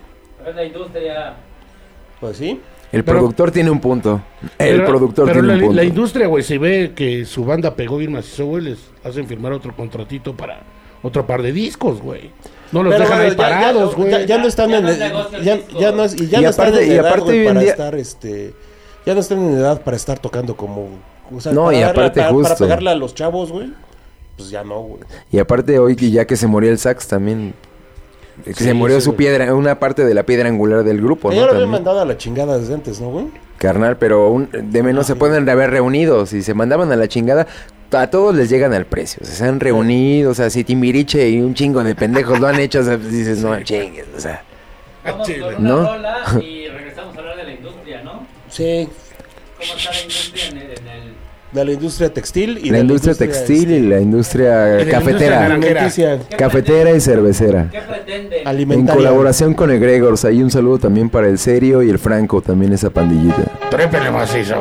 Es 0.47 0.55
la 0.55 0.63
industria. 0.63 1.33
Pues 2.19 2.37
sí. 2.37 2.59
El 2.95 3.03
Pero- 3.03 3.17
productor 3.19 3.51
tiene 3.51 3.69
un 3.69 3.79
punto. 3.79 4.21
El 4.57 4.77
Pero- 4.77 4.85
productor 4.87 5.25
pero 5.25 5.39
tiene 5.41 5.47
la, 5.49 5.53
un 5.55 5.59
punto. 5.61 5.75
la 5.75 5.83
industria, 5.83 6.27
güey, 6.27 6.43
si 6.43 6.57
ve 6.57 6.93
que 6.95 7.25
su 7.25 7.43
banda 7.43 7.75
pegó 7.75 7.97
bien 7.97 8.13
macizo, 8.13 8.45
güey, 8.45 8.63
les 8.63 8.79
hacen 9.03 9.27
firmar 9.27 9.51
otro 9.51 9.75
contratito 9.75 10.33
para 10.35 10.61
otro 11.03 11.27
par 11.27 11.41
de 11.41 11.51
discos, 11.51 12.01
güey. 12.01 12.31
No 12.71 12.81
los 12.83 12.93
Pero 12.93 13.03
dejan 13.03 13.17
bueno, 13.17 13.31
ahí 13.31 13.37
ya- 13.37 13.37
parados, 13.37 13.95
güey. 13.95 14.11
Ya, 14.11 14.25
ya 14.25 14.37
no 14.37 14.47
están 14.47 14.69
Ya 14.69 14.77
en 14.77 14.83
no 14.83 14.89
es 14.89 14.95
el- 14.95 14.99
negocio 15.01 15.37
el 15.37 15.43
ya, 15.43 15.91
no 15.91 16.03
es, 16.05 16.13
y 16.21 16.27
ya 16.27 16.39
Y 16.39 16.43
no 16.43 16.49
están 16.49 16.67
aparte- 16.67 16.85
en 16.85 16.91
y 16.91 16.95
edad, 16.95 17.19
güey, 17.19 17.39
en 17.39 17.45
para 17.47 17.59
día- 17.59 17.71
estar 17.71 17.95
este 17.95 18.53
ya 19.05 19.13
no 19.13 19.19
están 19.19 19.39
en 19.39 19.53
edad 19.57 19.81
para 19.81 19.97
estar 19.97 20.17
tocando 20.17 20.55
como 20.55 20.87
o 21.35 21.41
sea, 21.41 21.51
No, 21.51 21.65
para 21.65 21.77
y 21.77 21.81
darle- 21.81 21.91
aparte 21.91 22.19
para, 22.21 22.31
justo. 22.31 22.43
para 22.49 22.59
pegarle 22.59 22.89
a 22.91 22.95
los 22.95 23.13
chavos, 23.13 23.51
güey. 23.51 23.73
Pues 24.37 24.49
ya 24.49 24.63
no, 24.63 24.79
güey. 24.81 25.01
Y 25.31 25.39
aparte 25.39 25.77
hoy 25.79 25.95
que 25.95 26.11
ya 26.11 26.25
que 26.25 26.35
se 26.37 26.47
murió 26.47 26.69
el 26.71 26.77
sax 26.77 27.07
también. 27.07 27.53
Que 28.43 28.53
Sí, 28.53 28.63
se 28.65 28.73
murió 28.73 28.97
sí, 28.99 29.05
su 29.05 29.11
güey. 29.11 29.17
piedra, 29.19 29.53
una 29.55 29.79
parte 29.79 30.03
de 30.05 30.13
la 30.13 30.23
piedra 30.23 30.49
angular 30.49 30.83
del 30.83 31.01
grupo, 31.01 31.31
ya 31.31 31.41
¿no? 31.41 31.45
lo 31.47 31.53
habían 31.53 31.69
mandado 31.69 32.01
a 32.01 32.05
la 32.05 32.17
chingada 32.17 32.57
desde 32.57 32.73
antes, 32.73 32.99
¿no, 32.99 33.09
güey? 33.09 33.25
Carnal, 33.57 33.97
pero 33.97 34.29
un- 34.29 34.49
de 34.51 34.83
menos 34.83 35.07
se 35.07 35.15
pueden 35.15 35.47
haber 35.49 35.69
reunido. 35.71 36.25
Si 36.25 36.41
se 36.43 36.53
mandaban 36.53 36.91
a 36.91 36.95
la 36.95 37.07
chingada, 37.07 37.47
a 37.91 38.07
todos 38.09 38.35
les 38.35 38.49
llegan 38.49 38.73
al 38.73 38.85
precio. 38.85 39.21
O 39.23 39.25
sea, 39.25 39.35
se 39.35 39.45
han 39.45 39.59
reunido, 39.61 40.31
o 40.31 40.33
sea, 40.33 40.49
si 40.49 40.63
Timbiriche 40.65 41.29
y 41.29 41.39
un 41.41 41.53
chingo 41.53 41.81
de 41.83 41.95
pendejos 41.95 42.39
lo 42.39 42.47
han 42.47 42.59
hecho, 42.59 42.79
o 42.79 42.83
sea, 42.83 42.97
pues 42.97 43.11
dices, 43.11 43.39
no 43.39 43.57
chingues, 43.63 44.05
o 44.15 44.19
sea. 44.19 44.43
Vamos 45.05 45.29
con 45.29 45.43
una 45.55 45.59
¿No? 45.59 45.93
rola 45.93 46.17
y 46.41 46.67
regresamos 46.67 47.15
a 47.15 47.19
hablar 47.19 47.37
de 47.37 47.43
la 47.45 47.51
industria, 47.53 48.01
¿no? 48.03 48.25
Sí, 48.49 48.89
¿Cómo 49.57 49.77
está 49.77 49.91
la 49.91 50.01
industria 50.01 50.47
en 50.49 50.57
el... 50.57 50.63
en 50.63 50.87
el- 50.87 51.04
de 51.55 51.65
la 51.65 51.71
industria 51.71 52.13
textil 52.13 52.59
y 52.61 52.69
la 52.69 52.77
de 52.77 52.81
industria 52.83 53.15
textil 53.15 53.71
y 53.71 53.79
la 53.81 53.99
industria 53.99 54.75
Y 54.81 54.85
de 54.85 54.85
la 54.85 54.91
cafetera. 54.91 55.45
industria 55.45 55.45
alimenticia, 55.45 56.19
Cafetera 56.37 56.91
y 56.91 56.99
cervecera. 57.01 57.69
¿Qué 57.71 57.81
pretenden? 57.81 58.71
En 58.71 58.87
colaboración 58.87 59.53
con 59.53 59.71
Egregors, 59.71 60.25
ahí 60.25 60.43
un 60.43 60.51
saludo 60.51 60.77
también 60.79 61.09
para 61.09 61.27
el 61.27 61.37
Serio 61.39 61.81
y 61.81 61.89
el 61.89 61.97
Franco, 61.99 62.41
también 62.41 62.73
esa 62.73 62.89
pandillita. 62.89 63.43
Trépele 63.69 64.11
macizo. 64.11 64.55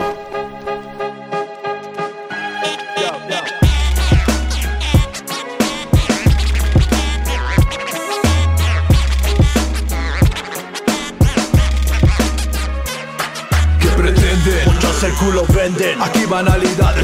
Aquí 16.02 16.26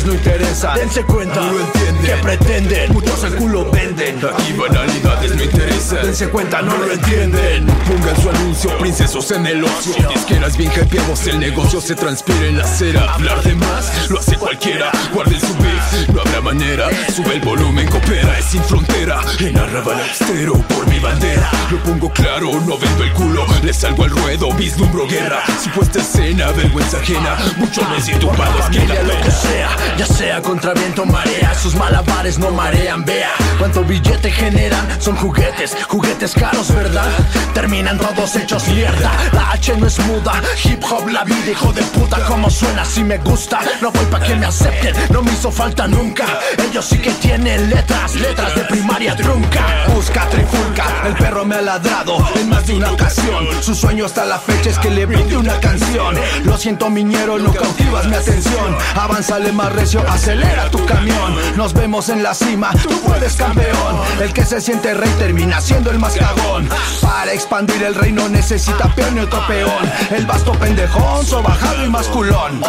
banalidades 0.00 0.04
no 0.06 0.14
interesan. 0.14 0.74
Dense 0.76 1.02
cuenta, 1.04 1.40
No 1.40 1.52
lo 1.52 1.60
entienden. 1.60 2.04
¿Qué 2.04 2.22
pretenden? 2.22 2.92
Muchos 2.92 3.24
el 3.24 3.34
culo 3.36 3.70
venden, 3.70 4.18
Aquí 4.24 4.52
banalidades 4.52 5.34
no 5.34 5.44
interesan. 5.44 6.02
dense 6.02 6.28
cuenta, 6.28 6.62
no 6.62 6.76
lo 6.76 6.92
entienden. 6.92 7.66
Pongan 7.66 8.22
su 8.22 8.30
anuncio, 8.30 8.78
princesos 8.78 9.30
en 9.32 9.46
el 9.46 9.64
ocio. 9.64 10.08
Disqueras 10.14 10.56
bien 10.56 10.72
hypeados, 10.72 11.26
el 11.26 11.40
negocio 11.40 11.80
se 11.80 11.94
transpira 11.94 12.46
en 12.46 12.58
la 12.58 12.64
acera. 12.64 13.14
Hablar 13.14 13.42
de 13.42 13.54
más, 13.54 14.10
lo 14.10 14.18
hace 14.18 14.36
cualquiera. 14.36 14.90
Guarden 15.12 15.40
su 15.40 15.54
beef, 15.56 16.08
no 16.14 16.20
habrá 16.20 16.40
manera. 16.40 16.88
Sube 17.14 17.34
el 17.34 17.40
volumen, 17.40 17.88
coopera, 17.88 18.38
es 18.38 18.44
sin 18.46 18.62
frontera. 18.64 19.20
En 19.40 19.56
arrabal 19.58 20.00
austero, 20.00 20.54
por 20.54 20.86
mi 20.88 20.98
bandera. 20.98 21.50
Lo 21.70 21.78
pongo 21.82 22.10
claro, 22.12 22.50
no 22.66 22.78
vendo 22.78 23.04
el 23.04 23.12
culo. 23.12 23.46
Le 23.62 23.72
salgo 23.72 24.04
al 24.04 24.10
ruedo, 24.10 24.52
vislumbro 24.54 25.06
guerra. 25.06 25.42
Supuesta 25.62 26.00
escena, 26.00 26.50
vergüenza 26.52 26.98
ajena. 26.98 27.36
Muchos 27.56 27.84
desentupados 27.92 28.68
que 28.70 28.78
la 28.80 28.94
Familia, 28.94 29.02
lo 29.02 29.08
que 29.12 29.18
pena. 29.20 29.30
sea, 29.30 29.68
ya 29.96 30.06
sea 30.06 30.40
contra 30.42 30.72
viento 30.74 31.04
marea, 31.04 31.54
sus 31.54 31.74
malabares 31.74 32.38
no 32.38 32.50
marean, 32.50 33.04
vea. 33.04 33.30
Cuánto 33.58 33.84
billete 33.84 34.30
generan, 34.30 34.86
son 35.00 35.16
juguetes, 35.16 35.76
juguetes 35.88 36.34
caros, 36.34 36.74
¿verdad? 36.74 37.10
Terminan 37.54 37.98
todos 37.98 38.36
hechos 38.36 38.66
mierda, 38.68 39.10
la 39.32 39.50
H 39.52 39.76
no 39.76 39.86
es 39.86 39.98
muda, 40.00 40.40
hip 40.64 40.82
hop 40.90 41.08
la 41.08 41.24
vida, 41.24 41.50
hijo 41.50 41.72
de 41.72 41.82
puta, 41.82 42.24
como 42.24 42.48
suena, 42.50 42.84
si 42.84 43.04
me 43.04 43.18
gusta, 43.18 43.60
no 43.80 43.90
voy 43.90 44.04
pa' 44.06 44.20
que 44.20 44.34
me 44.34 44.46
acepten, 44.46 44.94
no 45.10 45.22
me 45.22 45.32
hizo 45.32 45.50
falta 45.50 45.86
nunca, 45.86 46.24
ellos 46.66 46.86
sí 46.86 46.98
que 46.98 47.10
tienen 47.12 47.68
letras, 47.68 48.14
letras 48.14 48.54
de 48.54 48.64
primaria 48.64 49.14
trunca, 49.16 49.84
busca 49.94 50.26
trifulca, 50.28 50.84
el 51.06 51.14
perro 51.14 51.44
me 51.44 51.56
ha 51.56 51.62
ladrado 51.62 52.16
en 52.36 52.48
más 52.48 52.66
de 52.66 52.74
una 52.74 52.92
ocasión, 52.92 53.46
su 53.60 53.74
sueño 53.74 54.06
hasta 54.06 54.24
la 54.24 54.38
fecha 54.38 54.70
es 54.70 54.78
que 54.78 54.90
le 54.90 55.06
brinde 55.06 55.36
una 55.36 55.58
canción, 55.60 56.16
lo 56.44 56.56
siento 56.56 56.88
miñero, 56.88 57.38
no 57.38 57.52
cautivas 57.52 58.06
mi 58.06 58.14
atención, 58.14 58.76
avánzale 58.94 59.52
más 59.52 59.72
acelera 60.08 60.70
tu 60.70 60.84
camión, 60.84 61.56
nos 61.56 61.72
vemos 61.72 62.10
en 62.10 62.22
la 62.22 62.34
cima, 62.34 62.70
tú 62.82 63.00
puedes 63.00 63.34
campeón, 63.34 63.96
el 64.20 64.32
que 64.32 64.44
se 64.44 64.60
siente 64.60 64.92
rey 64.94 65.10
termina 65.18 65.60
siendo 65.60 65.90
el 65.90 65.98
más 65.98 66.14
cagón, 66.14 66.68
para 67.00 67.32
expandir 67.32 67.82
el 67.82 67.94
reino 67.94 68.28
necesita 68.28 68.94
peón 68.94 69.16
y 69.16 69.20
otro 69.20 69.44
peón, 69.46 69.90
el 70.10 70.26
vasto 70.26 70.52
pendejón, 70.52 71.24
sobajado 71.24 71.84
y 71.84 71.88
masculón. 71.88 72.60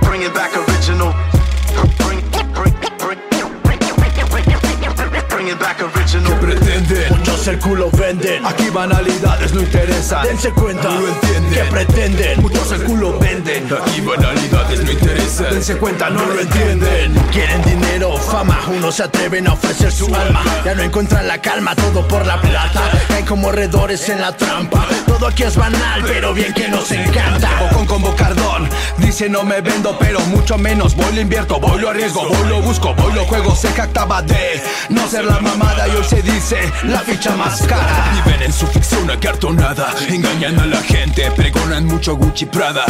Bring 0.00 0.22
it, 0.22 0.34
back 0.34 0.56
original. 0.56 1.14
Bring 5.28 5.48
it 5.48 5.58
back 5.58 5.80
original. 5.80 6.28
¿Qué 6.28 6.34
pretenden? 6.46 7.37
Muchos 7.38 7.54
el 7.54 7.60
culo 7.60 7.88
venden, 7.92 8.44
aquí 8.44 8.68
banalidades 8.68 9.54
no 9.54 9.60
interesan. 9.60 10.26
Dense 10.26 10.50
cuenta, 10.50 10.88
No 10.88 11.00
lo 11.02 11.08
entienden. 11.08 11.52
¿Qué 11.52 11.70
pretenden? 11.70 12.40
Muchos 12.42 12.72
el 12.72 12.82
culo 12.82 13.16
venden. 13.16 13.68
Aquí 13.72 14.00
banalidades 14.00 14.82
no 14.82 14.90
interesan. 14.90 15.50
Dense 15.52 15.76
cuenta, 15.76 16.10
no 16.10 16.26
lo 16.26 16.40
entienden. 16.40 17.14
Quieren 17.30 17.62
dinero, 17.62 18.16
fama, 18.16 18.58
unos 18.66 18.96
se 18.96 19.04
atreven 19.04 19.46
a 19.46 19.52
ofrecer 19.52 19.92
su 19.92 20.12
alma. 20.12 20.42
Ya 20.64 20.74
no 20.74 20.82
encuentran 20.82 21.28
la 21.28 21.40
calma, 21.40 21.76
todo 21.76 22.08
por 22.08 22.26
la 22.26 22.40
plata. 22.40 22.82
Caen 23.06 23.24
como 23.24 23.52
redores 23.52 24.08
en 24.08 24.20
la 24.20 24.36
trampa. 24.36 24.84
Todo 25.06 25.28
aquí 25.28 25.44
es 25.44 25.54
banal, 25.54 26.02
pero 26.08 26.34
bien 26.34 26.52
que 26.52 26.66
nos 26.66 26.90
encanta. 26.90 27.50
Con 27.86 28.02
bocardón, 28.02 28.68
dice 28.98 29.30
no 29.30 29.44
me 29.44 29.62
vendo, 29.62 29.96
pero 29.98 30.20
mucho 30.26 30.58
menos. 30.58 30.94
Voy 30.94 31.14
lo 31.14 31.20
invierto, 31.20 31.58
voy 31.58 31.80
lo 31.80 31.88
arriesgo, 31.88 32.28
voy 32.28 32.48
lo 32.48 32.60
busco, 32.60 32.94
voy 32.94 33.14
lo 33.14 33.24
juego. 33.24 33.54
Se 33.56 33.68
jactaba 33.68 34.20
de 34.20 34.62
no 34.90 35.08
ser 35.08 35.24
la 35.24 35.40
mamada 35.40 35.88
y 35.88 35.92
hoy 35.92 36.04
se 36.04 36.20
dice 36.20 36.58
la 36.82 36.98
ficha 37.00 37.27
más 37.36 37.62
cara. 37.62 38.22
Viven 38.24 38.42
en 38.42 38.52
su 38.52 38.66
ficción 38.66 39.10
acartonada 39.10 39.94
Engañan 40.08 40.58
a 40.60 40.66
la 40.66 40.80
gente, 40.82 41.30
pregonan 41.32 41.86
mucho 41.86 42.16
Gucci 42.16 42.46
Prada 42.46 42.84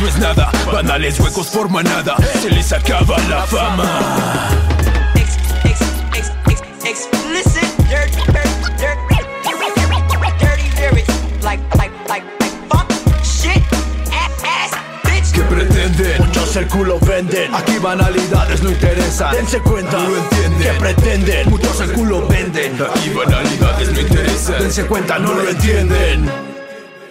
No 0.00 0.06
es 0.08 0.18
nada, 0.18 0.50
banales 0.70 1.18
huecos 1.20 1.48
forman 1.48 1.84
nada 1.84 2.16
Se 2.40 2.50
les 2.50 2.72
acaba 2.72 3.16
la 3.28 3.42
fama 3.46 4.48
ex, 5.14 5.36
ex, 5.64 5.80
ex, 6.14 6.32
ex, 6.48 6.60
explicit 6.84 7.78
dirt, 7.88 8.12
dirt, 8.26 8.50
dirt, 8.78 8.98
dirty 10.38 10.68
lyrics 10.80 11.42
like, 11.42 11.60
like, 11.76 11.92
like, 12.08 12.24
like 12.40 12.52
fuck, 12.68 12.90
shit, 13.24 13.62
ass, 14.12 14.42
ass, 14.44 14.72
bitch. 15.04 15.32
¿Qué 15.32 15.42
pretenden? 15.42 16.31
Muchos 16.52 16.70
el 16.70 16.78
culo 16.78 16.98
venden, 17.08 17.54
aquí 17.54 17.78
banalidades 17.82 18.62
no 18.62 18.70
interesan. 18.70 19.34
Dense 19.34 19.58
cuenta, 19.60 19.92
No 19.92 20.10
lo 20.10 20.16
entienden. 20.18 20.58
¿Qué 20.60 20.80
pretenden? 20.80 21.48
Muchos 21.48 21.80
el 21.80 21.92
culo 21.92 22.28
venden. 22.28 22.72
Aquí 22.74 23.08
banalidades 23.08 23.90
no 23.90 24.00
interesan 24.00 24.58
Dense 24.60 24.84
cuenta, 24.84 25.18
no 25.18 25.32
lo 25.32 25.48
entienden. 25.48 26.26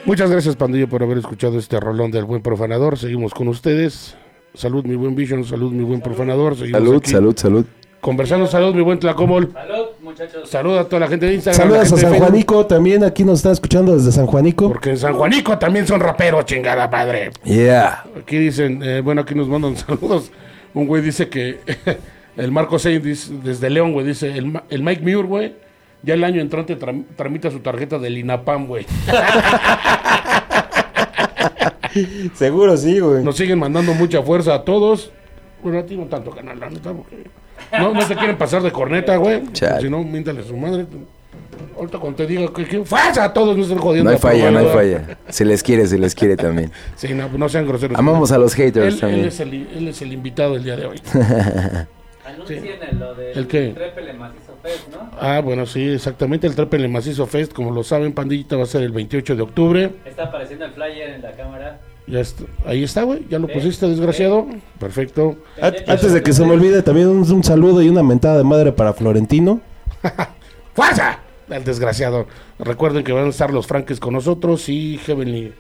Muchas 0.06 0.30
gracias, 0.30 0.56
Pandillo, 0.56 0.88
por 0.88 1.02
haber 1.02 1.18
escuchado 1.18 1.58
este 1.58 1.80
rolón 1.80 2.12
del 2.12 2.26
buen 2.26 2.44
profanador. 2.44 3.00
Seguimos 3.00 3.34
con 3.34 3.48
ustedes. 3.48 4.16
Salud, 4.54 4.86
mi 4.86 4.94
buen 4.94 5.16
Vision. 5.16 5.44
Salud, 5.44 5.72
mi 5.72 5.86
buen 5.86 6.02
profanador. 6.02 6.56
Seguimos 6.56 6.80
Salud, 6.80 6.98
aquí 6.98 7.10
salud, 7.10 7.36
salud. 7.36 7.66
Conversando, 8.02 8.48
salud, 8.48 8.74
mi 8.74 8.82
buen 8.82 8.98
Tlacomol. 9.00 9.52
Salud, 9.54 9.86
muchachos. 10.02 10.50
Salud 10.50 10.76
a 10.76 10.86
toda 10.86 11.02
la 11.02 11.08
gente 11.08 11.28
de 11.28 11.36
Instagram. 11.36 11.62
Saludos 11.62 11.84
a 11.84 11.86
San 11.86 12.00
Facebook, 12.00 12.18
Juanico, 12.18 12.66
también 12.66 13.04
aquí 13.04 13.24
nos 13.24 13.38
están 13.40 13.52
escuchando 13.52 13.96
desde 13.96 14.12
San 14.12 14.26
Juanico. 14.26 14.70
Porque 14.70 14.90
en 14.90 14.98
San 14.98 15.14
Juanico 15.14 15.60
también 15.60 15.86
son 15.86 16.00
raperos, 16.00 16.46
chingada 16.46 16.90
padre. 16.90 17.30
Yeah. 17.44 18.04
Aquí 18.20 18.40
dicen, 18.40 18.82
eh, 18.84 19.02
bueno, 19.02 19.22
aquí 19.22 19.36
nos 19.36 19.48
mandan 19.48 19.78
saludos. 19.78 20.32
Un 20.74 20.88
güey 20.88 21.04
dice 21.04 21.30
que 21.30 21.60
el 22.38 22.52
Marco 22.52 22.80
Sein 22.80 23.04
dice, 23.04 23.34
desde 23.44 23.70
León, 23.70 23.94
güey, 23.94 24.08
dice, 24.08 24.36
el, 24.36 24.48
Ma- 24.48 24.64
el 24.72 24.82
Mike 24.82 25.02
Muir, 25.04 25.26
güey, 25.28 25.54
ya 26.02 26.16
el 26.16 26.24
año 26.24 26.42
entrante 26.42 26.80
tram- 26.80 27.06
tramita 27.16 27.52
su 27.52 27.60
tarjeta 27.60 28.00
del 28.00 28.18
INAPAM, 28.18 28.66
güey. 28.66 28.88
Seguro 32.34 32.78
sí, 32.78 33.00
güey. 33.00 33.24
Nos 33.24 33.36
siguen 33.36 33.60
mandando 33.60 33.94
mucha 33.94 34.22
fuerza 34.24 34.56
a 34.56 34.64
todos. 34.64 35.12
Bueno, 35.62 35.80
a 35.80 35.86
ti 35.86 35.96
no 35.96 36.06
tanto, 36.06 36.32
canal, 36.32 36.60
la 36.60 36.70
neta, 36.70 36.92
porque 36.94 37.24
no, 37.80 37.94
no 37.94 38.02
se 38.02 38.16
quieren 38.16 38.38
pasar 38.38 38.62
de 38.62 38.72
corneta, 38.72 39.16
güey. 39.18 39.42
Si 39.54 39.90
no, 39.90 40.04
miéntale 40.04 40.42
a 40.42 40.44
su 40.44 40.56
madre. 40.58 40.86
Ahorita 41.76 42.00
cuando 42.00 42.18
te 42.18 42.28
diga 42.28 42.52
que, 42.54 42.66
que 42.66 42.84
a 42.94 43.34
todos, 43.34 43.56
no 43.56 43.64
estén 43.64 43.78
jodiendo. 43.78 44.10
No 44.10 44.16
hay 44.16 44.22
falla, 44.22 44.52
no 44.52 44.60
hay 44.60 44.68
falla. 44.68 45.18
Se 45.30 45.46
les 45.46 45.64
quiere, 45.64 45.88
se 45.88 45.98
les 45.98 46.14
quiere 46.16 46.36
también. 46.36 46.72
Sí, 46.96 47.14
no, 47.14 47.30
no 47.30 47.50
sean 47.50 47.68
groseros. 47.68 47.98
Amamos 47.98 48.32
a 48.32 48.38
los 48.38 48.54
haters 48.54 48.86
él, 48.88 48.94
él 48.94 49.00
también. 49.00 49.26
es 49.26 49.40
el, 49.40 49.54
él 49.54 49.88
es 49.88 50.02
el 50.02 50.14
invitado 50.14 50.54
del 50.54 50.64
día 50.64 50.76
de 50.76 50.86
hoy. 50.86 51.02
Anuncien 52.26 52.66
el- 52.90 53.00
lo 53.00 53.16
del 53.16 53.38
¿El 53.38 53.48
qué? 53.48 53.70
Trépele 53.74 54.14
Macizo 54.14 54.56
Fest, 54.62 54.88
¿no? 54.92 55.10
Ah, 55.20 55.42
bueno, 55.44 55.66
sí, 55.66 55.90
exactamente. 55.94 56.46
El 56.48 56.56
Trépele 56.56 56.88
Macizo 56.88 57.26
Fest, 57.26 57.52
como 57.54 57.72
lo 57.72 57.84
saben, 57.84 58.14
Pandillita, 58.14 58.56
va 58.58 58.64
a 58.64 58.68
ser 58.68 58.84
el 58.84 58.92
28 58.92 59.36
de 59.36 59.42
octubre. 59.42 59.92
Está 60.06 60.26
apareciendo 60.26 60.66
el 60.66 60.72
flyer 60.74 61.10
en 61.10 61.22
la 61.22 61.32
cámara. 61.32 61.80
Ya 62.12 62.20
está- 62.20 62.44
ahí 62.66 62.84
está, 62.84 63.04
güey. 63.04 63.26
Ya 63.30 63.40
lo 63.40 63.48
pusiste, 63.48 63.88
desgraciado. 63.88 64.46
Perfecto. 64.80 65.38
An- 65.62 65.76
Antes 65.88 66.12
de 66.14 66.22
que 66.22 66.34
se 66.34 66.46
me 66.46 66.52
olvide, 66.52 66.82
también 66.84 67.08
un, 67.08 67.20
un 67.32 67.44
saludo 67.44 67.82
y 67.82 67.88
una 67.90 68.04
mentada 68.04 68.38
de 68.38 68.44
madre 68.44 68.72
para 68.74 68.94
Florentino. 68.94 69.62
¡Fuerza! 70.74 71.20
al 71.50 71.64
desgraciado. 71.66 72.28
Recuerden 72.60 73.04
que 73.04 73.12
van 73.12 73.26
a 73.26 73.30
estar 73.30 73.52
los 73.52 73.68
Frankes 73.68 74.00
con 74.00 74.14
nosotros 74.14 74.70
y 74.70 74.98
Heavenly, 75.06 75.54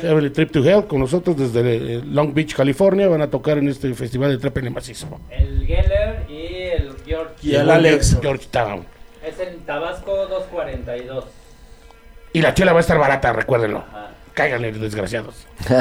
Heavenly 0.00 0.30
Trip 0.30 0.50
to 0.52 0.64
Hell 0.64 0.86
con 0.86 1.00
nosotros 1.00 1.36
desde 1.36 1.96
eh, 1.96 2.02
Long 2.06 2.32
Beach, 2.32 2.54
California. 2.54 3.06
Van 3.08 3.20
a 3.20 3.28
tocar 3.28 3.58
en 3.58 3.68
este 3.68 3.92
festival 3.94 4.30
de 4.30 4.38
trap 4.38 4.56
en 4.58 4.66
el 4.68 4.72
macizo. 4.72 5.20
El 5.30 5.66
Geller 5.66 6.24
y 6.30 6.54
el 6.80 6.92
George. 7.04 7.34
Y 7.42 7.54
el 7.56 7.68
Alex. 7.70 8.18
Georgetown. 8.22 8.84
Es 9.22 9.38
en 9.40 9.58
Tabasco 9.66 10.14
242. 10.28 11.24
Y 12.32 12.40
la 12.40 12.54
chela 12.54 12.72
va 12.72 12.78
a 12.78 12.80
estar 12.80 12.98
barata, 12.98 13.32
recuérdenlo. 13.34 13.78
Ajá. 13.78 14.09
Cáiganle, 14.34 14.72
desgraciados. 14.72 15.46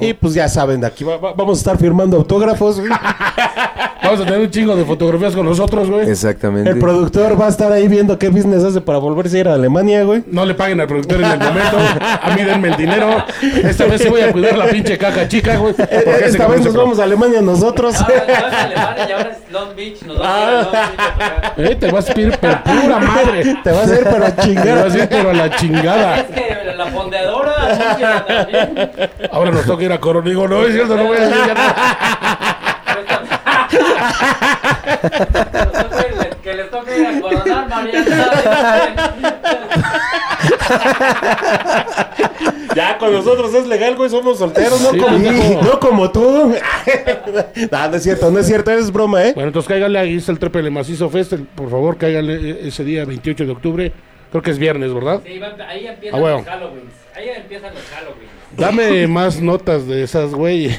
Y 0.00 0.14
pues 0.14 0.32
ya 0.32 0.48
saben, 0.48 0.80
de 0.80 0.86
aquí 0.86 1.04
va- 1.04 1.18
va- 1.18 1.34
vamos 1.34 1.58
a 1.58 1.60
estar 1.60 1.76
firmando 1.76 2.16
autógrafos. 2.16 2.80
güey. 2.80 2.90
Vamos 4.02 4.20
a 4.20 4.24
tener 4.24 4.40
un 4.40 4.50
chingo 4.50 4.74
de 4.74 4.84
fotografías 4.84 5.32
con 5.32 5.46
nosotros, 5.46 5.88
güey. 5.88 6.10
Exactamente. 6.10 6.70
El 6.70 6.78
productor 6.80 7.40
va 7.40 7.46
a 7.46 7.48
estar 7.50 7.70
ahí 7.70 7.86
viendo 7.86 8.18
qué 8.18 8.30
business 8.30 8.64
hace 8.64 8.80
para 8.80 8.98
volverse 8.98 9.36
a 9.36 9.40
ir 9.40 9.48
a 9.48 9.54
Alemania, 9.54 10.02
güey. 10.02 10.24
No 10.26 10.44
le 10.44 10.54
paguen 10.54 10.80
al 10.80 10.88
productor 10.88 11.22
en 11.22 11.30
el 11.30 11.38
momento. 11.38 11.76
A 11.78 12.34
mí 12.36 12.42
denme 12.42 12.68
el 12.68 12.76
dinero. 12.76 13.24
Esta 13.62 13.84
vez 13.84 14.02
sí 14.02 14.08
voy 14.08 14.22
a 14.22 14.32
cuidar 14.32 14.58
la 14.58 14.66
pinche 14.66 14.98
caja 14.98 15.28
chica, 15.28 15.56
güey. 15.56 15.72
porque 15.74 15.94
ese 15.94 16.24
Esta 16.26 16.38
cabrón 16.38 16.56
vez 16.56 16.62
se 16.62 16.68
nos 16.70 16.76
vamos 16.76 16.98
a 16.98 17.04
Alemania 17.04 17.40
nosotros. 17.42 17.94
Ahora 18.00 18.24
no 18.26 18.32
es 18.32 18.52
Alemania 18.54 19.06
y 19.08 19.12
ahora 19.12 19.30
es 19.30 19.52
Long 19.52 19.76
Beach. 19.76 20.02
Nos 20.02 20.18
vamos 20.18 20.26
a 20.26 20.40
ir 20.40 20.48
a 20.48 20.58
Long 20.58 20.96
Beach 20.96 20.98
a 20.98 21.12
tocar. 21.12 21.54
Eh, 21.58 21.76
te 21.76 21.90
vas 21.92 22.10
a 22.10 22.20
ir, 22.20 22.38
pero 22.40 22.64
pura 22.64 22.98
madre. 22.98 23.56
Te 23.62 23.70
vas 23.70 23.88
a 23.90 23.94
ir 23.94 24.04
para 24.04 24.34
Te 24.34 24.42
chingar. 24.42 24.82
vas 24.84 24.94
a 24.94 24.98
ir, 24.98 25.08
pero 25.08 25.30
a 25.30 25.34
la 25.34 25.56
chingada. 25.56 26.16
Es 26.18 26.24
que 26.24 26.71
la 26.84 26.90
fondeadora 26.90 27.52
anuncia 27.58 28.26
también. 28.26 29.10
Ahora 29.30 29.50
nos 29.50 29.64
toca 29.66 29.84
ir 29.84 29.92
a 29.92 30.00
Corona. 30.00 30.28
Digo, 30.28 30.48
no, 30.48 30.64
es 30.64 30.72
cierto, 30.74 30.96
no 30.96 31.04
voy 31.04 31.16
a 31.16 31.20
decir 31.20 31.36
ya 31.46 31.54
nada. 31.54 31.98
Que 36.42 36.54
les 36.54 36.70
toque 36.70 36.98
ir 36.98 37.06
a 37.06 37.20
coronar 37.20 37.68
Mariana. 37.68 38.32
Ya 42.74 42.98
con 42.98 43.12
nosotros 43.12 43.54
es 43.54 43.66
legal, 43.66 43.96
güey. 43.96 44.10
Somos 44.10 44.38
solteros, 44.38 44.80
no, 44.80 44.90
Sí, 44.90 44.98
como, 44.98 45.12
pendejo. 45.18 45.62
no 45.62 45.80
como 45.80 46.10
tú. 46.10 46.20
no, 47.70 47.88
no 47.88 47.96
es 47.96 48.02
cierto, 48.02 48.30
no 48.30 48.38
es 48.38 48.46
cierto, 48.46 48.70
es 48.72 48.90
broma, 48.90 49.22
¿eh? 49.24 49.32
Bueno, 49.34 49.48
entonces 49.48 49.68
cáiganle, 49.68 49.98
ahí 49.98 50.16
está 50.16 50.32
el 50.32 50.38
Trepele 50.38 50.70
Macizo 50.70 51.08
Fest. 51.10 51.34
Por 51.54 51.70
favor, 51.70 51.96
cáiganle 51.96 52.66
ese 52.66 52.82
día, 52.84 53.04
28 53.04 53.44
de 53.44 53.52
octubre. 53.52 53.92
Creo 54.32 54.42
que 54.42 54.50
es 54.50 54.58
viernes, 54.58 54.92
¿verdad? 54.92 55.20
Sí, 55.24 55.38
va- 55.38 55.54
ahí 55.68 55.86
empiezan 55.86 56.18
Ah, 56.18 56.20
bueno. 56.20 56.36
los 56.38 56.46
Halloween. 56.46 56.82
Ahí 57.14 57.28
empiezan 57.36 57.74
los 57.74 57.82
Halloween. 57.84 58.28
Dame 58.56 59.06
más 59.06 59.40
notas 59.40 59.86
de 59.86 60.02
esas, 60.02 60.32
güey. 60.34 60.70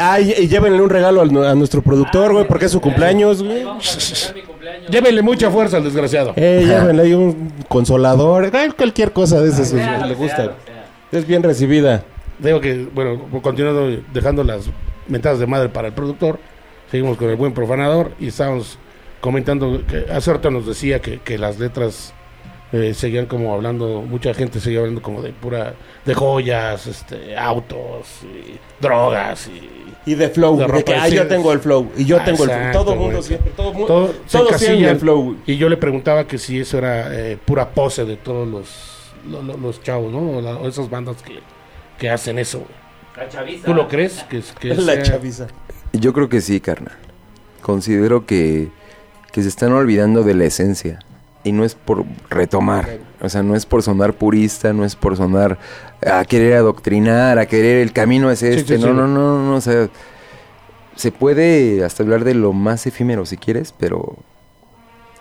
Ah, 0.00 0.20
y, 0.20 0.32
y 0.32 0.48
llévenle 0.48 0.80
un 0.80 0.88
regalo 0.90 1.20
al- 1.20 1.44
a, 1.44 1.54
nuestro 1.54 1.82
productor, 1.82 2.32
güey, 2.32 2.46
porque 2.46 2.66
es 2.66 2.72
su 2.72 2.80
cumpleaños, 2.80 3.42
güey. 3.42 3.64
vamos 3.64 3.88
a 3.88 4.00
festejar 4.00 4.34
mi 4.36 4.42
cumpleaños. 4.42 4.90
Llévenle 4.90 5.22
mucha 5.22 5.50
fuerza 5.50 5.78
al 5.78 5.84
desgraciado. 5.84 6.32
Eh, 6.36 6.62
llévenle 6.66 7.02
ahí 7.02 7.14
un 7.14 7.52
consolador, 7.68 8.50
ay, 8.54 8.70
cualquier 8.70 9.12
cosa 9.12 9.40
de 9.40 9.48
esas, 9.48 9.68
Sea 9.68 10.06
le 10.06 10.14
gusta. 10.14 10.36
sea, 10.36 10.44
sea. 10.64 11.18
Es 11.18 11.26
bien 11.26 11.42
recibida. 11.42 12.04
Digo 12.38 12.60
que, 12.60 12.86
bueno, 12.94 13.20
continuando 13.42 13.98
dejando 14.12 14.44
las 14.44 14.70
mentadas 15.08 15.38
de 15.38 15.46
madre 15.46 15.68
para 15.68 15.88
el 15.88 15.94
productor, 15.94 16.38
seguimos 16.90 17.16
con 17.18 17.28
el 17.28 17.36
buen 17.36 17.52
profanador 17.52 18.12
y 18.20 18.28
estábamos 18.28 18.78
comentando 19.20 19.82
que 19.86 20.06
hace 20.10 20.32
rato 20.32 20.50
nos 20.50 20.66
decía 20.66 21.00
que, 21.00 21.18
que 21.18 21.36
las 21.36 21.58
letras 21.58 22.14
eh, 22.72 22.94
seguían 22.94 23.26
como 23.26 23.52
hablando, 23.54 24.02
mucha 24.02 24.32
gente 24.34 24.60
seguía 24.60 24.78
hablando 24.80 25.02
como 25.02 25.22
de 25.22 25.32
pura, 25.32 25.74
de 26.04 26.14
joyas, 26.14 26.86
este, 26.86 27.36
autos, 27.36 28.06
y 28.22 28.58
drogas 28.80 29.48
y 29.48 29.68
Y 30.10 30.14
de 30.14 30.28
flow, 30.30 30.56
De 30.56 30.82
que, 30.84 30.94
ah, 30.94 31.06
sí. 31.08 31.16
yo 31.16 31.26
tengo 31.28 31.52
el 31.52 31.60
flow, 31.60 31.90
y 31.96 32.04
yo 32.06 32.18
Ah, 32.20 32.24
tengo 32.24 32.44
el 32.44 32.50
flow. 32.50 32.72
Todo 32.72 32.96
mundo 32.96 33.22
siempre, 33.22 33.52
todo 33.56 33.72
mundo, 33.72 33.86
todo, 33.86 34.08
tienen 34.28 34.46
encasillan. 34.48 34.90
el 34.90 34.98
flow. 34.98 35.36
Y 35.46 35.56
yo 35.56 35.68
le 35.68 35.76
preguntaba 35.76 36.26
que 36.26 36.38
si 36.38 36.58
eso 36.60 36.78
era 36.78 37.14
eh, 37.14 37.36
pura 37.44 37.68
pose 37.70 38.04
de 38.06 38.16
todos 38.16 38.48
los, 38.48 38.68
lo- 39.30 39.42
lo- 39.42 39.56
los, 39.58 39.82
chavos, 39.82 40.10
¿no? 40.10 40.38
O, 40.38 40.40
la- 40.40 40.56
o 40.56 40.66
esas 40.68 40.88
bandas 40.88 41.16
que, 41.22 41.40
que 41.98 42.08
hacen 42.08 42.38
eso. 42.38 42.62
La 43.16 43.28
chaviza. 43.28 43.66
¿Tú 43.66 43.74
lo 43.74 43.88
crees? 43.88 44.24
Que, 44.30 44.38
es- 44.38 44.52
que 44.52 44.68
La 44.74 44.94
sea- 44.94 45.02
chaviza. 45.02 45.48
Yo 45.92 46.12
creo 46.14 46.28
que 46.28 46.40
sí, 46.40 46.60
carnal. 46.60 46.96
Considero 47.60 48.24
que, 48.24 48.68
que 49.32 49.42
se 49.42 49.48
están 49.48 49.72
olvidando 49.72 50.22
de 50.22 50.34
la 50.34 50.44
esencia. 50.44 50.98
Y 51.42 51.52
no 51.52 51.64
es 51.64 51.74
por 51.74 52.04
retomar. 52.28 52.98
O 53.22 53.28
sea, 53.30 53.42
no 53.42 53.56
es 53.56 53.64
por 53.64 53.82
sonar 53.82 54.12
purista, 54.12 54.72
no 54.74 54.84
es 54.84 54.94
por 54.94 55.16
sonar 55.16 55.58
a 56.06 56.24
querer 56.26 56.54
adoctrinar, 56.54 57.38
a 57.38 57.46
querer 57.46 57.78
el 57.78 57.92
camino 57.92 58.30
es 58.30 58.42
este. 58.42 58.76
sí, 58.76 58.82
no, 58.82 58.88
sí. 58.88 58.94
no, 58.94 59.06
no, 59.08 59.42
no. 59.42 59.54
O 59.56 59.60
sea, 59.60 59.88
se 60.96 61.10
puede 61.12 61.82
hasta 61.84 62.02
hablar 62.02 62.24
de 62.24 62.34
lo 62.34 62.52
más 62.52 62.86
efímero 62.86 63.24
si 63.24 63.38
quieres, 63.38 63.74
pero 63.78 64.16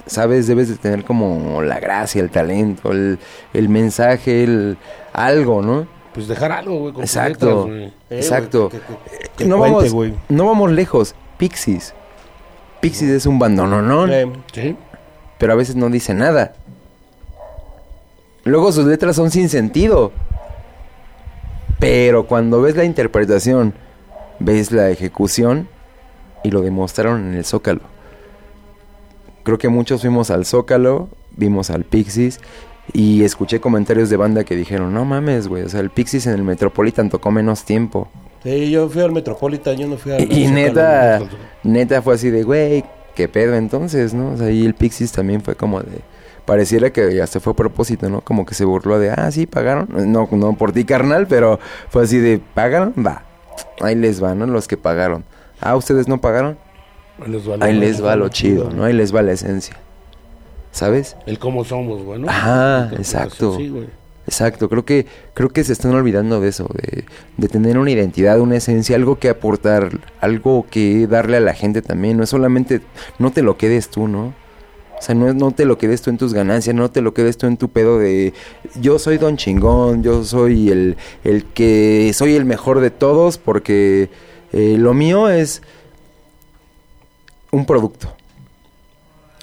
sabes, 0.08 0.48
debes 0.48 0.68
de 0.68 0.76
tener 0.76 1.06
como 1.06 1.62
la 1.62 1.80
gracia, 1.80 2.22
el 2.22 2.30
talento, 2.30 2.92
el, 2.92 3.18
el 3.54 3.70
mensaje, 3.70 4.44
el 4.44 4.78
algo, 5.14 5.62
¿no? 5.62 5.88
Pues 6.14 6.28
dejar 6.28 6.52
algo, 6.52 6.80
güey. 6.80 6.94
con 6.94 7.04
Exacto. 7.04 7.46
letras, 7.46 7.66
güey. 7.66 7.84
Eh, 7.86 7.94
Exacto. 8.18 8.70
güey, 8.70 8.82
que- 8.82 8.88
que- 9.28 9.30
que 9.38 9.46
no, 9.46 9.58
cuente, 9.60 9.76
vamos, 9.78 9.94
güey. 9.94 10.14
no 10.28 10.46
vamos 10.48 10.72
lejos. 10.72 11.16
Pixies. 11.38 11.94
Pixies 12.82 13.12
es 13.12 13.26
un 13.26 13.40
bandononón, 13.40 14.10
Eh, 14.12 14.28
Sí. 14.52 14.76
Pero 15.40 15.54
a 15.54 15.56
veces 15.56 15.76
no 15.76 15.90
dice 15.90 16.14
nada. 16.14 16.54
Luego 18.44 18.72
sus 18.72 18.86
letras 18.86 19.16
son 19.16 19.32
sin 19.32 19.50
sentido. 19.50 20.12
Pero 21.80 22.28
cuando 22.28 22.62
ves 22.62 22.76
la 22.76 22.84
interpretación, 22.84 23.74
ves 24.40 24.72
la 24.72 24.90
ejecución 24.90 25.70
y 26.44 26.52
lo 26.52 26.62
demostraron 26.62 27.30
en 27.30 27.36
el 27.36 27.46
Zócalo. 27.46 27.82
Creo 29.44 29.58
que 29.58 29.70
muchos 29.70 30.02
fuimos 30.02 30.30
al 30.30 30.46
Zócalo, 30.46 31.08
vimos 31.38 31.70
al 31.70 31.86
Pixies 31.86 32.40
y 32.92 33.24
escuché 33.24 33.62
comentarios 33.62 34.10
de 34.10 34.18
banda 34.18 34.44
que 34.44 34.56
dijeron, 34.56 34.94
no 34.94 35.06
mames, 35.06 35.48
güey, 35.48 35.64
o 35.64 35.70
sea, 35.70 35.80
el 35.80 35.90
Pixies 35.90 36.28
en 36.28 36.34
el 36.34 36.44
Metropolitan 36.44 37.10
tocó 37.10 37.32
menos 37.32 37.64
tiempo. 37.64 38.10
Sí, 38.44 38.70
yo 38.72 38.90
fui 38.90 39.02
al 39.02 39.12
Metropolitan, 39.12 39.78
yo 39.78 39.88
no 39.88 39.98
fui 39.98 40.12
al... 40.12 40.22
Y, 40.22 40.44
y 40.44 40.48
neta, 40.48 41.22
neta 41.64 42.02
fue 42.02 42.16
así 42.16 42.30
de, 42.30 42.44
güey, 42.44 42.84
qué 43.20 43.28
pedo 43.28 43.56
entonces, 43.56 44.14
¿no? 44.14 44.32
O 44.32 44.38
sea, 44.38 44.50
y 44.50 44.66
el 44.66 44.74
Pixies 44.76 45.12
también 45.12 45.42
fue 45.42 45.54
como 45.56 45.82
de, 45.82 46.00
pareciera 46.46 46.90
que 46.94 47.14
ya 47.14 47.28
se 47.28 47.42
fue 47.42 47.52
a 47.52 47.56
propósito, 47.58 48.10
¿no? 48.10 48.22
Como 48.22 48.46
que 48.46 48.54
se 48.56 48.64
burló 48.64 48.98
de, 48.98 49.10
ah, 49.12 49.30
sí, 49.30 49.46
pagaron. 49.46 49.90
No, 50.10 50.30
no 50.32 50.54
por 50.54 50.72
ti, 50.72 50.86
carnal, 50.86 51.28
pero 51.28 51.60
fue 51.90 52.04
así 52.04 52.18
de, 52.18 52.40
¿pagaron? 52.54 52.94
Va. 53.06 53.24
Ahí 53.82 53.96
les 53.96 54.24
va, 54.24 54.36
¿no? 54.36 54.46
Los 54.48 54.70
que 54.70 54.78
pagaron. 54.78 55.26
Ah, 55.60 55.76
¿ustedes 55.76 56.08
no 56.08 56.22
pagaron? 56.22 56.58
Ahí 57.22 57.30
les 57.30 57.50
va 57.50 57.58
lo- 57.58 57.66
Ahí 57.66 57.74
les 57.78 58.02
va 58.02 58.16
lo 58.16 58.30
chido, 58.30 58.70
¿no? 58.70 58.86
Ahí 58.86 58.94
les 58.94 59.14
va 59.14 59.22
la 59.22 59.34
esencia. 59.34 59.76
¿Sabes? 60.72 61.18
El 61.26 61.40
cómo 61.40 61.66
somos, 61.66 62.02
güey, 62.04 62.22
¿no? 62.22 62.30
Ajá, 62.30 62.84
Interpretación, 62.92 63.02
exacto. 63.26 63.58
Sí, 63.58 63.68
güey. 63.68 63.88
Exacto, 64.30 64.70
creo 64.70 64.86
que 64.86 65.08
creo 65.34 65.50
que 65.50 65.64
se 65.64 65.74
están 65.74 65.96
olvidando 65.96 66.40
de 66.40 66.50
eso, 66.50 66.70
de, 66.72 67.04
de 67.38 67.48
tener 67.48 67.80
una 67.80 67.90
identidad, 67.90 68.40
una 68.40 68.58
esencia, 68.58 68.96
algo 68.96 69.18
que 69.18 69.28
aportar, 69.28 69.90
algo 70.22 70.68
que 70.70 71.08
darle 71.08 71.38
a 71.38 71.40
la 71.40 71.56
gente 71.56 71.82
también. 71.82 72.16
No 72.16 72.24
es 72.24 72.30
solamente, 72.30 72.82
no 73.18 73.32
te 73.32 73.42
lo 73.42 73.58
quedes 73.58 73.90
tú, 73.90 74.08
¿no? 74.08 74.36
O 75.00 75.02
sea, 75.02 75.16
no, 75.16 75.52
te 75.52 75.66
lo 75.66 75.80
quedes 75.80 76.04
tú 76.04 76.12
en 76.12 76.20
tus 76.20 76.36
ganancias, 76.36 76.76
no 76.76 76.92
te 76.92 77.02
lo 77.02 77.16
quedes 77.16 77.40
tú 77.40 77.48
en 77.48 77.58
tu 77.58 77.70
pedo 77.70 77.98
de 77.98 78.34
yo 78.80 79.00
soy 79.00 79.18
don 79.18 79.36
chingón, 79.36 80.04
yo 80.04 80.24
soy 80.24 80.70
el, 80.70 80.98
el 81.24 81.46
que 81.46 82.12
soy 82.14 82.36
el 82.36 82.46
mejor 82.46 82.82
de 82.82 82.92
todos 82.92 83.40
porque 83.40 84.12
eh, 84.54 84.76
lo 84.78 84.94
mío 84.94 85.28
es 85.28 85.64
un 87.50 87.66
producto. 87.66 88.14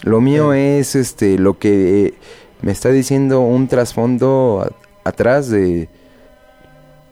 Lo 0.03 0.21
mío 0.21 0.53
es 0.53 0.95
este 0.95 1.41
lo 1.41 1.59
que 1.59 2.07
eh, 2.07 2.15
me 2.63 2.73
está 2.73 2.91
diciendo 2.91 3.41
un 3.41 3.69
trasfondo 3.69 4.65
a- 5.05 5.09
atrás 5.09 5.49
de 5.51 5.89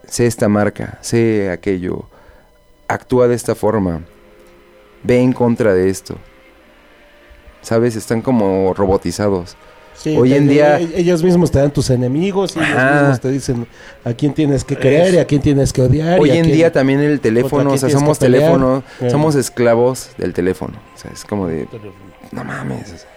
sé 0.07 0.25
esta 0.27 0.47
marca, 0.49 0.97
sé 1.01 1.49
aquello, 1.49 2.05
actúa 2.87 3.27
de 3.27 3.35
esta 3.35 3.55
forma, 3.55 4.01
ve 5.03 5.19
en 5.19 5.33
contra 5.33 5.73
de 5.73 5.89
esto. 5.89 6.15
¿Sabes? 7.61 7.95
Están 7.95 8.21
como 8.21 8.73
robotizados. 8.75 9.55
Sí, 9.95 10.15
Hoy 10.15 10.33
en 10.33 10.47
día- 10.47 10.79
e- 10.79 10.99
ellos 10.99 11.23
mismos 11.23 11.49
te 11.51 11.57
dan 11.57 11.71
tus 11.71 11.89
enemigos 11.89 12.55
y 12.55 12.59
ellos 12.59 12.69
Ajá. 12.75 12.99
mismos 12.99 13.21
te 13.21 13.29
dicen 13.31 13.65
a 14.03 14.13
quién 14.13 14.33
tienes 14.33 14.63
que 14.65 14.75
querer 14.75 15.13
y 15.13 15.17
a 15.19 15.25
quién 15.25 15.41
tienes 15.41 15.71
que 15.71 15.81
odiar. 15.81 16.19
Hoy 16.19 16.31
en 16.31 16.43
quién- 16.43 16.55
día 16.55 16.71
también 16.71 16.99
el 16.99 17.19
teléfono, 17.21 17.71
o 17.71 17.77
sea, 17.77 17.89
somos 17.89 18.19
teléfono, 18.19 18.83
Eh. 19.01 19.09
somos 19.09 19.35
esclavos 19.35 20.09
del 20.17 20.33
teléfono. 20.33 20.73
O 20.93 20.97
sea, 20.97 21.11
es 21.11 21.23
como 21.23 21.47
de, 21.47 21.65
no 22.31 22.43
mames, 22.43 22.91
o 22.93 22.97
sea, 22.97 23.09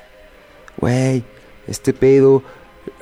güey, 0.78 1.24
este 1.68 1.92
pedo, 1.92 2.42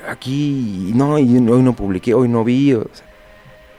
aquí, 0.08 0.92
no, 0.94 1.18
y 1.18 1.36
hoy 1.36 1.62
no 1.62 1.74
publiqué, 1.74 2.14
hoy 2.14 2.28
no 2.28 2.44
vi, 2.44 2.74
o 2.74 2.86
sea, 2.92 3.06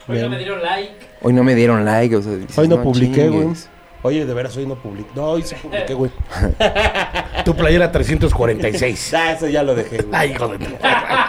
Hoy 0.08 0.22
no 0.22 0.30
me 0.30 0.38
dieron 0.38 0.62
like. 0.62 0.92
hoy 1.20 1.32
no 1.34 1.44
me 1.44 1.54
dieron 1.54 1.84
like, 1.84 2.16
o 2.16 2.22
sea, 2.22 2.34
dices, 2.36 2.56
Hoy 2.58 2.68
no 2.68 2.82
publiqué, 2.82 3.28
güey. 3.28 3.48
Oye, 4.02 4.24
de 4.24 4.32
veras, 4.32 4.56
hoy 4.56 4.64
no 4.66 4.76
publiqué. 4.76 5.08
No, 5.16 5.24
hoy 5.24 5.42
sí 5.42 5.54
publiqué, 5.60 5.92
güey. 5.94 6.10
Tu 7.44 7.54
playera 7.54 7.90
346. 7.90 9.14
Ah, 9.14 9.32
eso 9.32 9.46
ya 9.48 9.62
lo 9.62 9.74
dejé, 9.74 9.98
güey. 10.02 10.08
Ay, 10.12 10.32
hijo 10.32 10.48
de 10.48 10.58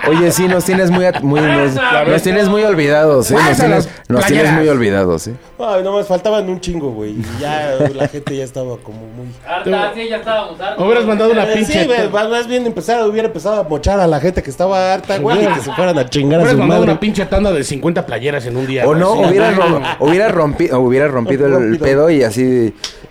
Oye, 0.10 0.32
sí, 0.32 0.48
nos 0.48 0.66
tienes 0.66 0.92
muy, 0.92 1.06
muy 1.22 1.40
nos, 1.40 1.76
nos 2.08 2.22
tienes 2.22 2.48
muy 2.50 2.64
olvidados, 2.64 3.32
¿eh? 3.32 3.36
Nos 3.36 3.58
tienes, 3.58 3.90
nos 4.10 4.26
tienes 4.26 4.52
muy 4.54 4.68
olvidados, 4.68 5.28
¿eh? 5.28 5.36
Ay, 5.60 5.84
nomás 5.84 6.08
faltaban 6.08 6.50
un 6.50 6.60
chingo, 6.60 6.92
güey. 6.92 7.12
Y 7.12 7.26
ya 7.40 7.78
la 7.96 8.08
gente 8.08 8.36
ya 8.36 8.44
estaba 8.44 8.78
como 8.78 9.00
muy. 9.00 9.28
Harta, 9.48 9.92
sí, 9.94 10.08
ya 10.10 10.18
estábamos 10.18 10.60
hartos. 10.60 10.86
Hubieras 10.86 11.06
mandado 11.06 11.32
una 11.32 11.44
Eh, 11.46 11.56
pinche. 11.56 11.82
Sí, 11.82 11.86
güey, 11.86 12.10
más 12.10 12.48
bien 12.48 12.66
empezar, 12.66 13.08
hubiera 13.08 13.28
empezado 13.28 13.62
a 13.62 13.64
mochar 13.64 14.00
a 14.00 14.08
la 14.08 14.20
gente 14.20 14.42
que 14.44 14.50
estaba 14.50 14.94
harta, 14.94 15.18
güey, 15.20 15.44
y 15.44 15.48
que 15.48 15.62
se 15.62 15.72
fueran 15.74 15.98
a 15.98 16.10
chingar 16.10 16.40
a 16.40 16.44
Hubieras 16.44 16.52
su 16.54 16.60
mandado 16.60 16.82
madre. 16.82 16.92
una 16.92 17.00
pinche 17.00 17.26
tanda 17.28 17.52
de 17.52 17.64
50 17.64 18.06
playeras 18.06 18.46
en 18.46 18.58
un 18.58 18.68
día. 18.68 18.86
O 18.88 18.96
no, 18.96 19.14
hubiera, 19.14 19.52
no, 19.52 19.58
ro- 19.62 19.80
no. 19.80 19.88
hubiera, 20.00 20.30
rompi- 20.32 20.72
o 20.74 20.80
hubiera 20.80 21.08
rompido 21.08 21.46
el 21.46 21.54
Rompido. 21.54 21.86
pedo 21.86 22.10
y 22.10 22.24
así 22.24 22.42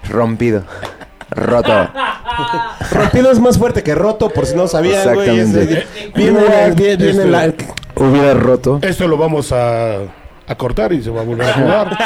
rompido. 0.08 0.62
Roto. 1.30 1.72
Rompido 2.92 3.30
es 3.30 3.38
más 3.38 3.58
fuerte 3.58 3.82
que 3.82 3.94
roto, 3.94 4.30
por 4.30 4.46
si 4.46 4.54
no 4.56 4.66
sabían, 4.66 5.14
güey. 5.14 5.28
Exactamente. 5.40 5.86
ese- 6.02 6.12
Viene, 6.14 6.40
viene, 6.74 6.96
viene 6.96 7.10
Este- 7.10 7.26
la... 7.26 7.52
Hubiera 7.96 8.34
roto. 8.34 8.78
Esto 8.80 9.06
lo 9.08 9.16
vamos 9.18 9.52
a, 9.52 9.96
a 10.46 10.54
cortar 10.56 10.92
y 10.92 11.02
se 11.02 11.10
va 11.10 11.20
a 11.20 11.24
volver 11.24 11.48
a 11.50 11.52
jugar. 11.54 11.98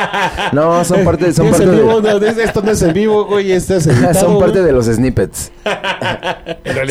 No, 0.53 0.84
son 0.84 1.05
parte, 1.05 1.32
son 1.32 1.47
Es 1.47 1.53
parte 1.53 1.66
vivo, 1.70 2.01
de, 2.01 2.11
no, 2.20 2.26
es- 2.26 2.38
esto 2.38 2.62
no 2.62 2.70
es 2.72 2.82
en 2.82 2.93
vivo, 2.95 3.24
güey, 3.26 3.53
esto 3.53 3.76
es 3.76 3.86
editado, 3.88 4.14
son 4.14 4.38
parte 4.40 4.55
güey. 4.59 4.64
de 4.64 4.72
los 4.72 4.86
snippets. 4.86 5.53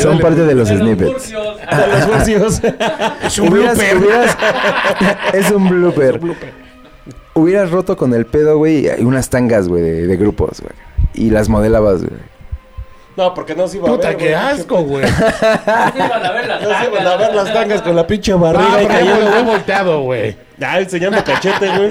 Son 0.02 0.20
parte 0.20 0.42
de 0.46 0.56
los 0.56 0.70
De 0.70 0.76
los 0.76 0.84
snippets. 0.84 1.12
furcios. 1.12 1.58
de 1.58 1.88
los 1.88 2.06
furcios. 2.06 2.62
Es 3.24 3.40
un 3.40 3.50
blooper. 3.50 3.98
es 5.34 5.52
un 5.52 5.68
blooper. 5.70 6.20
Hubieras 7.34 7.72
roto 7.72 7.96
con 7.96 8.14
el 8.14 8.26
pedo, 8.26 8.58
güey, 8.58 8.88
y 8.88 9.04
unas 9.04 9.30
tangas, 9.30 9.68
güey, 9.68 9.82
de, 9.82 10.08
de 10.08 10.18
grupos, 10.18 10.60
güey. 10.62 10.74
Y 11.14 11.30
las 11.30 11.48
modelabas, 11.50 12.02
güey. 12.04 12.20
No, 13.18 13.34
porque 13.34 13.56
no 13.56 13.68
se 13.68 13.78
iba 13.78 13.90
a 13.90 13.92
Puta, 13.92 14.08
ver, 14.10 14.18
qué 14.18 14.24
güey. 14.26 14.34
asco, 14.36 14.84
güey. 14.84 15.06
Sí 15.08 15.14
iban 15.98 16.26
a 16.26 16.32
ver 16.32 16.48
las 16.48 16.62
No 16.64 16.70
se 16.80 16.86
iban 16.86 17.02
a 17.08 17.10
tangas. 17.12 17.20
ver 17.20 17.36
las 17.36 17.54
tangas 17.54 17.82
con 17.82 17.96
la 17.96 18.08
pinche 18.08 18.32
No, 18.32 18.40
barriga 18.40 18.82
y 18.84 18.88
pero 18.88 19.00
ya 19.06 19.12
cayendo, 19.14 19.38
he 19.38 19.44
volteado, 19.44 20.02
güey. 20.04 20.36
Ah, 20.64 20.80
enseñando 20.80 21.24
cachete, 21.24 21.68
güey. 21.76 21.90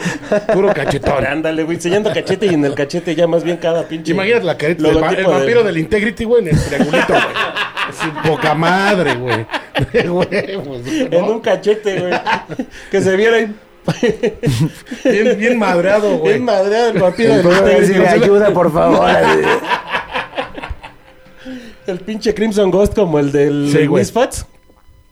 Puro 0.55 0.73
cachetón. 0.73 1.27
Ándale, 1.27 1.65
güey, 1.65 1.77
enseñando 1.77 2.13
cachete 2.13 2.47
y 2.47 2.55
en 2.55 2.65
el 2.65 2.75
cachete 2.77 3.17
ya 3.17 3.27
más 3.27 3.43
bien 3.43 3.57
cada 3.57 3.83
pinche... 3.83 4.13
Imagínate 4.13 4.45
la 4.45 4.57
carita 4.57 4.85
del 4.85 5.03
va- 5.03 5.11
el 5.11 5.27
vampiro 5.27 5.65
del 5.65 5.77
Integrity, 5.79 6.23
güey, 6.25 6.43
en 6.43 6.55
el 6.57 6.65
triangulito, 6.65 7.13
güey. 7.13 7.21
Es 7.91 8.29
poca 8.31 8.55
madre, 8.55 9.17
güey. 9.17 9.45
De 9.93 10.09
huevos, 10.09 10.81
En 10.87 11.11
¿no? 11.11 11.33
un 11.33 11.41
cachete, 11.41 11.99
güey. 12.01 12.13
que 12.93 13.01
se 13.01 13.17
viera 13.17 13.39
ahí. 13.39 13.53
Bien, 15.05 15.39
bien 15.39 15.59
madreado, 15.59 16.19
güey. 16.19 16.33
Bien 16.35 16.45
madreado 16.45 16.91
el 16.91 16.99
vampiro 17.01 17.35
del 17.37 17.43
güey. 17.43 18.07
ayuda, 18.07 18.53
por 18.53 18.73
favor. 18.73 19.09
El 21.87 21.99
pinche 22.01 22.35
Crimson 22.35 22.71
Ghost 22.71 22.95
como 22.95 23.19
el 23.19 23.33
del 23.33 23.71
Sí. 23.73 23.89
Misfats. 23.89 24.47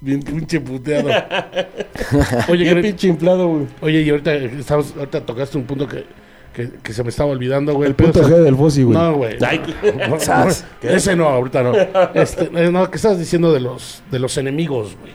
Bien 0.01 0.23
pinche 0.23 0.61
puteado. 0.61 1.09
Oye, 2.49 2.65
Bien 2.65 2.77
que- 2.77 2.83
pinche 2.83 3.09
inflado, 3.09 3.49
güey. 3.49 3.67
oye, 3.81 4.03
y 4.03 4.11
ahorita, 4.11 4.33
estamos, 4.35 4.95
ahorita 4.97 5.23
tocaste 5.23 5.59
un 5.59 5.65
punto 5.65 5.89
que, 5.89 6.05
que, 6.55 6.71
que 6.83 6.93
se 6.93 7.03
me 7.03 7.09
estaba 7.09 7.31
olvidando, 7.31 7.75
güey. 7.75 7.89
El 7.89 7.97
punto 7.97 8.21
pedo 8.21 8.29
G 8.39 8.43
del 8.45 8.55
Fossi, 8.55 8.85
güey. 8.85 8.97
No, 8.97 9.15
güey. 9.15 9.39
No, 9.41 10.09
no, 10.09 10.89
ese 10.89 11.17
no, 11.17 11.29
ahorita 11.29 11.63
no. 11.65 11.73
Este, 12.15 12.49
eh, 12.55 12.71
no, 12.71 12.89
¿qué 12.91 12.97
estás 12.97 13.19
diciendo 13.19 13.53
de 13.53 13.59
los, 13.61 14.03
de 14.13 14.19
los 14.21 14.37
enemigos, 14.39 14.97
güey? 15.01 15.13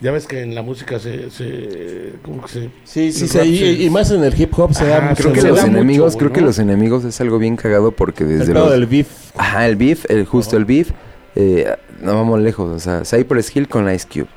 Ya 0.00 0.12
ves 0.12 0.26
que 0.28 0.42
en 0.42 0.54
la 0.54 0.62
música 0.62 0.98
se... 1.00 1.28
se 1.30 2.12
¿Cómo 2.22 2.42
que 2.42 2.48
se...? 2.48 2.70
Sí, 2.84 3.10
sí, 3.12 3.24
el 3.24 3.28
sí. 3.30 3.38
rap 3.38 3.46
Y, 3.46 3.58
se- 3.58 3.72
y 3.84 3.90
más 3.90 4.10
en 4.12 4.22
el 4.22 4.40
hip 4.40 4.56
hop 4.58 4.72
se 4.72 4.86
da 4.86 4.98
Ajá, 4.98 5.08
mucho. 5.10 5.22
Creo 5.24 5.32
que 5.34 5.40
el 5.40 5.46
los 5.48 5.56
da 5.56 5.62
mucho, 5.66 5.76
enemigos, 5.76 6.16
creo 6.16 6.32
que 6.32 6.40
los 6.40 6.58
enemigos 6.60 7.04
es 7.04 7.20
algo 7.20 7.38
bien 7.38 7.56
cagado 7.56 7.90
porque 7.90 8.24
desde 8.24 8.54
los... 8.54 8.70
del 8.70 8.86
beef. 8.86 9.08
Ajá, 9.36 9.66
el 9.66 9.74
beef, 9.76 10.04
el, 10.08 10.24
justo 10.24 10.56
el 10.56 10.64
beef. 10.64 10.90
eh, 11.34 11.74
no 12.00 12.14
vamos 12.14 12.40
lejos, 12.40 12.70
o 12.70 12.78
sea, 12.78 13.02
Cypress 13.04 13.54
Hill 13.56 13.66
con 13.66 13.92
Ice 13.92 14.06
Cube. 14.06 14.28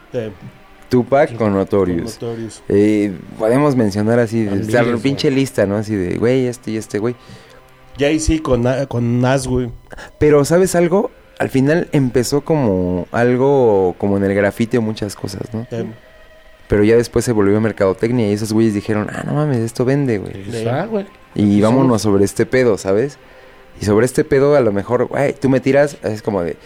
Tupac 0.90 1.36
con 1.36 1.54
Notorious. 1.54 2.20
Notorious. 2.22 2.64
Eh, 2.68 3.14
podemos 3.38 3.76
mencionar 3.76 4.18
así, 4.20 4.48
A 4.48 4.54
o 4.54 4.64
sea, 4.64 4.84
miles, 4.84 5.02
pinche 5.02 5.30
lista, 5.32 5.66
¿no? 5.68 5.78
Así 5.78 5.96
de, 5.96 6.18
güey, 6.18 6.48
este 6.48 6.72
y 6.72 6.78
este, 6.78 6.98
güey. 7.00 7.16
Jay-Z 7.98 8.42
con, 8.42 8.66
con 8.88 9.22
Nas, 9.22 9.48
güey. 9.48 9.70
Pero, 10.18 10.44
¿sabes 10.44 10.76
algo? 10.76 11.12
Al 11.42 11.50
final 11.50 11.88
empezó 11.92 12.42
como 12.42 13.08
algo, 13.12 13.96
como 13.98 14.16
en 14.18 14.24
el 14.26 14.36
grafite 14.36 14.78
o 14.78 14.84
muchas 14.84 15.16
cosas, 15.16 15.52
¿no? 15.56 15.66
Pero 16.68 16.84
ya 16.84 16.96
después 16.96 17.26
se 17.26 17.32
volvió 17.32 17.60
mercadotecnia 17.60 18.30
y 18.30 18.34
esos 18.34 18.54
güeyes 18.54 18.76
dijeron, 18.76 19.08
ah, 19.12 19.24
no 19.26 19.34
mames, 19.34 19.58
esto 19.58 19.84
vende, 19.84 20.20
güey. 20.20 20.68
Ah, 20.68 20.86
güey. 20.86 21.08
Y 21.34 21.60
vámonos 21.60 22.04
sobre 22.04 22.26
este 22.26 22.46
pedo, 22.46 22.78
¿sabes? 22.78 23.18
Y 23.82 23.86
sobre 23.86 24.06
este 24.06 24.24
pedo, 24.24 24.56
a 24.56 24.62
lo 24.62 24.72
mejor, 24.72 25.06
güey, 25.06 25.34
tú 25.34 25.50
me 25.50 25.60
tiras, 25.60 25.98
es 26.04 26.22
como 26.22 26.44
de. 26.44 26.58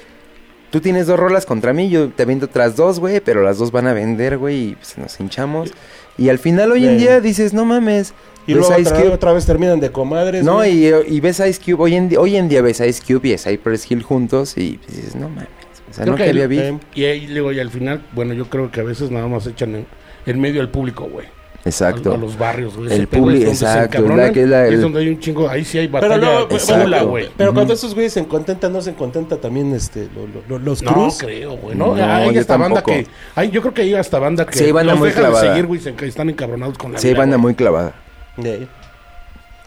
Tú 0.71 0.82
tienes 0.82 1.07
dos 1.07 1.17
rolas 1.17 1.45
contra 1.45 1.71
mí, 1.71 1.89
yo 1.89 2.09
te 2.09 2.23
aviento 2.23 2.47
otras 2.47 2.76
dos, 2.76 2.99
güey, 2.99 3.21
pero 3.21 3.43
las 3.43 3.57
dos 3.57 3.71
van 3.71 3.88
a 3.88 3.93
vender, 3.93 4.38
güey, 4.38 4.71
y 4.71 4.76
pues, 4.76 4.97
nos 4.97 5.17
hinchamos. 5.21 5.71
Y 6.18 6.30
al 6.30 6.39
final, 6.39 6.72
hoy 6.72 6.88
en 6.88 6.97
día, 6.97 7.20
dices, 7.22 7.53
no 7.53 7.66
mames. 7.66 8.13
Y 8.47 8.53
ves 8.53 8.68
luego 8.70 8.82
otra, 8.82 8.97
Cube. 9.01 9.09
otra 9.13 9.34
vez 9.34 9.45
terminan 9.45 9.80
de 9.80 9.91
comadres. 9.91 10.43
No, 10.43 10.66
y, 10.66 10.86
y 11.07 11.20
ves 11.20 11.39
a 11.39 11.47
Ice 11.47 11.59
Cube, 11.59 11.82
hoy 11.84 11.95
en, 11.95 12.16
hoy 12.18 12.36
en 12.38 12.47
día 12.47 12.61
ves 12.61 12.80
a 12.80 12.86
Ice 12.88 13.01
Cube 13.05 13.30
y 13.30 13.34
a 13.34 13.38
Cypress 13.38 13.89
Hill 13.91 14.03
juntos, 14.03 14.55
y 14.57 14.80
dices, 14.88 15.16
no 15.16 15.30
mames. 15.30 15.47
O 15.89 15.93
sea, 15.93 16.03
Creo 16.03 16.18
no 16.18 16.24
que 16.24 16.30
había 16.30 16.47
beef. 16.47 16.61
eh, 16.61 16.80
Y 16.93 17.03
ahí 17.05 17.28
luego, 17.28 17.51
y 17.51 17.59
al 17.59 17.70
final, 17.72 18.03
bueno, 18.13 18.34
yo 18.34 18.49
creo 18.49 18.72
que 18.72 18.82
a 18.82 18.84
veces 18.84 19.09
nada 19.11 19.28
más 19.28 19.47
echan 19.47 19.76
en, 19.76 19.86
en 20.26 20.39
medio 20.39 20.61
al 20.61 20.70
público, 20.70 21.05
güey. 21.11 21.26
Exacto. 21.66 22.11
A, 22.11 22.16
a 22.16 22.18
los 22.18 22.38
barrios, 22.38 22.78
güey. 22.78 22.91
El 22.93 23.07
se 23.09 23.47
exacto, 23.49 24.03
la 24.16 24.32
que 24.32 24.43
es 24.43 24.47
la- 24.49 24.70
donde 24.70 24.99
hay 24.99 25.09
un 25.09 25.20
chingo, 25.20 25.49
ahí 25.49 25.66
sí 25.66 25.80
hay 25.80 25.88
Pero, 25.88 26.07
batalla 26.09 26.45
no, 26.47 26.57
chula, 26.59 27.03
güey. 27.03 27.30
pero 27.36 27.53
cuando 27.55 27.74
esos 27.74 27.95
güeyes 27.95 28.13
se 28.13 28.24
contentan, 28.28 28.72
no 28.72 28.82
se 28.84 28.93
contenta 28.93 29.38
también 29.38 29.74
este, 29.74 30.07
lo- 30.16 30.28
lo- 30.28 30.43
lo- 30.47 30.59
los 30.59 30.84
No 30.84 30.93
Cruz. 30.93 31.18
creo, 31.18 31.57
güey. 31.57 31.76
No, 31.76 31.95
No, 31.95 32.03
hay 32.05 32.38
hasta 32.38 32.55
banda 32.57 32.82
tampoco. 32.84 32.97
que. 32.97 33.07
Hay, 33.34 33.49
yo 33.49 33.61
creo 33.61 33.74
que 33.74 33.82
hay 33.82 33.93
hasta 33.95 34.20
banda 34.20 34.45
que 34.45 34.59
Sí, 34.59 34.66
hay 34.66 34.72
banda 34.72 34.93
los 34.93 34.99
muy 34.99 35.09
de 35.09 35.16
clavada. 35.16 35.41
seguir, 35.49 35.66
güey, 35.66 35.82
se- 35.82 35.95
que 35.95 36.05
están 36.05 36.30
encabronados 36.30 36.78
con 36.78 36.93
la 36.93 36.99
Sí, 36.99 37.07
hay 37.07 37.13
vida, 37.13 37.20
banda 37.22 37.36
güey. 37.38 37.41
muy 37.41 37.55
clavada. 37.55 37.95
Sí. 38.41 38.68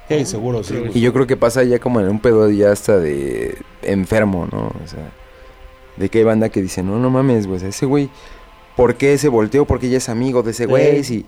Sí, 0.09 0.25
seguro, 0.25 0.63
sí. 0.63 0.75
Y 0.95 1.01
yo 1.01 1.13
creo 1.13 1.27
que 1.27 1.37
pasa 1.37 1.65
ya 1.65 1.79
como 1.81 2.01
en 2.01 2.09
un 2.09 2.19
pedo 2.21 2.49
ya 2.51 2.71
hasta 2.73 2.97
de 2.99 3.59
enfermo, 3.83 4.49
¿no? 4.51 4.69
O 4.83 4.87
sea, 4.89 5.11
de 5.97 6.09
que 6.09 6.19
hay 6.19 6.25
banda 6.25 6.49
que 6.49 6.63
dice, 6.63 6.83
no, 6.83 6.99
no 6.99 7.11
mames, 7.11 7.47
güey, 7.47 7.63
ese 7.63 7.85
güey, 7.85 8.09
¿por 8.77 8.95
qué 8.95 9.19
se 9.19 9.29
volteó? 9.29 9.65
Porque 9.67 9.91
ya 9.91 9.99
es 9.99 10.09
amigo 10.09 10.43
de 10.45 10.53
ese 10.53 10.67
güey, 10.67 11.03
si... 11.05 11.27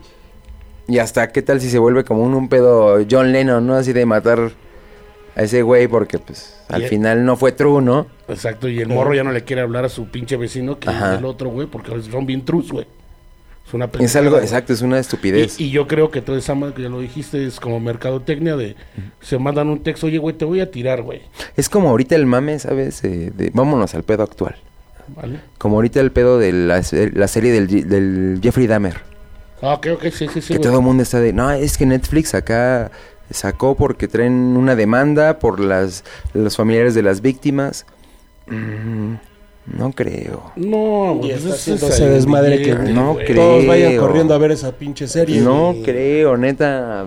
Y 0.90 0.98
hasta, 0.98 1.30
¿qué 1.30 1.40
tal 1.40 1.60
si 1.60 1.70
se 1.70 1.78
vuelve 1.78 2.02
como 2.02 2.24
un, 2.24 2.34
un 2.34 2.48
pedo 2.48 2.98
John 3.08 3.30
Lennon, 3.30 3.64
¿no? 3.64 3.76
Así 3.76 3.92
de 3.92 4.04
matar 4.06 4.50
a 5.36 5.42
ese 5.42 5.62
güey 5.62 5.86
porque, 5.86 6.18
pues, 6.18 6.56
al 6.68 6.82
final 6.82 7.24
no 7.24 7.36
fue 7.36 7.52
true, 7.52 7.80
¿no? 7.80 8.08
Exacto, 8.26 8.68
y 8.68 8.80
el 8.80 8.88
morro 8.88 9.14
ya 9.14 9.22
no 9.22 9.30
le 9.30 9.44
quiere 9.44 9.62
hablar 9.62 9.84
a 9.84 9.88
su 9.88 10.08
pinche 10.08 10.36
vecino 10.36 10.80
que 10.80 10.90
Ajá. 10.90 11.12
es 11.12 11.18
el 11.20 11.24
otro, 11.26 11.48
güey, 11.50 11.68
porque 11.68 11.92
son 12.02 12.26
bien 12.26 12.44
trus, 12.44 12.72
güey. 12.72 12.86
Es 13.68 13.72
una 13.72 13.88
Es 14.00 14.16
algo, 14.16 14.32
güey. 14.32 14.42
exacto, 14.42 14.72
es 14.72 14.82
una 14.82 14.98
estupidez. 14.98 15.60
Y, 15.60 15.66
y 15.66 15.70
yo 15.70 15.86
creo 15.86 16.10
que 16.10 16.22
toda 16.22 16.38
esa 16.38 16.56
madre 16.56 16.74
que 16.74 16.82
ya 16.82 16.88
lo 16.88 16.98
dijiste 16.98 17.46
es 17.46 17.60
como 17.60 17.78
mercadotecnia 17.78 18.56
de 18.56 18.74
se 19.20 19.38
mandan 19.38 19.68
un 19.68 19.84
texto, 19.84 20.06
oye, 20.08 20.18
güey, 20.18 20.36
te 20.36 20.44
voy 20.44 20.58
a 20.58 20.72
tirar, 20.72 21.02
güey. 21.02 21.22
Es 21.56 21.68
como 21.68 21.90
ahorita 21.90 22.16
el 22.16 22.26
mame, 22.26 22.58
¿sabes? 22.58 23.04
Eh, 23.04 23.30
de, 23.32 23.52
vámonos 23.54 23.94
al 23.94 24.02
pedo 24.02 24.24
actual. 24.24 24.56
¿Vale? 25.14 25.38
Como 25.56 25.76
ahorita 25.76 26.00
el 26.00 26.10
pedo 26.10 26.40
de 26.40 26.52
la, 26.52 26.82
la 27.14 27.28
serie 27.28 27.52
del 27.52 28.40
Jeffrey 28.42 28.66
Dahmer. 28.66 29.08
Ah, 29.62 29.74
ok, 29.74 29.86
ok, 29.94 30.02
sí, 30.12 30.28
sí, 30.28 30.40
sí. 30.40 30.48
que 30.54 30.58
güey. 30.58 30.62
todo 30.62 30.78
el 30.78 30.84
mundo 30.84 31.02
está 31.02 31.20
de, 31.20 31.32
no, 31.32 31.50
es 31.50 31.76
que 31.76 31.86
Netflix 31.86 32.34
acá 32.34 32.90
sacó 33.30 33.74
porque 33.76 34.08
traen 34.08 34.56
una 34.56 34.74
demanda 34.74 35.38
por 35.38 35.60
las 35.60 36.02
los 36.34 36.56
familiares 36.56 36.94
de 36.94 37.02
las 37.02 37.20
víctimas. 37.20 37.86
Mm, 38.46 39.14
no 39.66 39.92
creo. 39.92 40.50
No, 40.56 41.14
güey, 41.16 41.32
está 41.32 41.48
pues 41.50 41.60
haciendo 41.60 41.86
es 41.88 41.94
ese 41.94 42.04
ahí, 42.04 42.10
desmadre 42.10 42.62
que 42.62 42.74
güey, 42.74 42.92
no 42.92 43.12
güey. 43.14 43.26
creo. 43.26 43.36
Todos 43.36 43.66
vayan 43.66 43.96
corriendo 43.98 44.34
a 44.34 44.38
ver 44.38 44.50
esa 44.52 44.72
pinche 44.72 45.06
serie. 45.06 45.40
No 45.40 45.72
güey. 45.72 45.82
creo, 45.82 46.36
neta. 46.36 47.06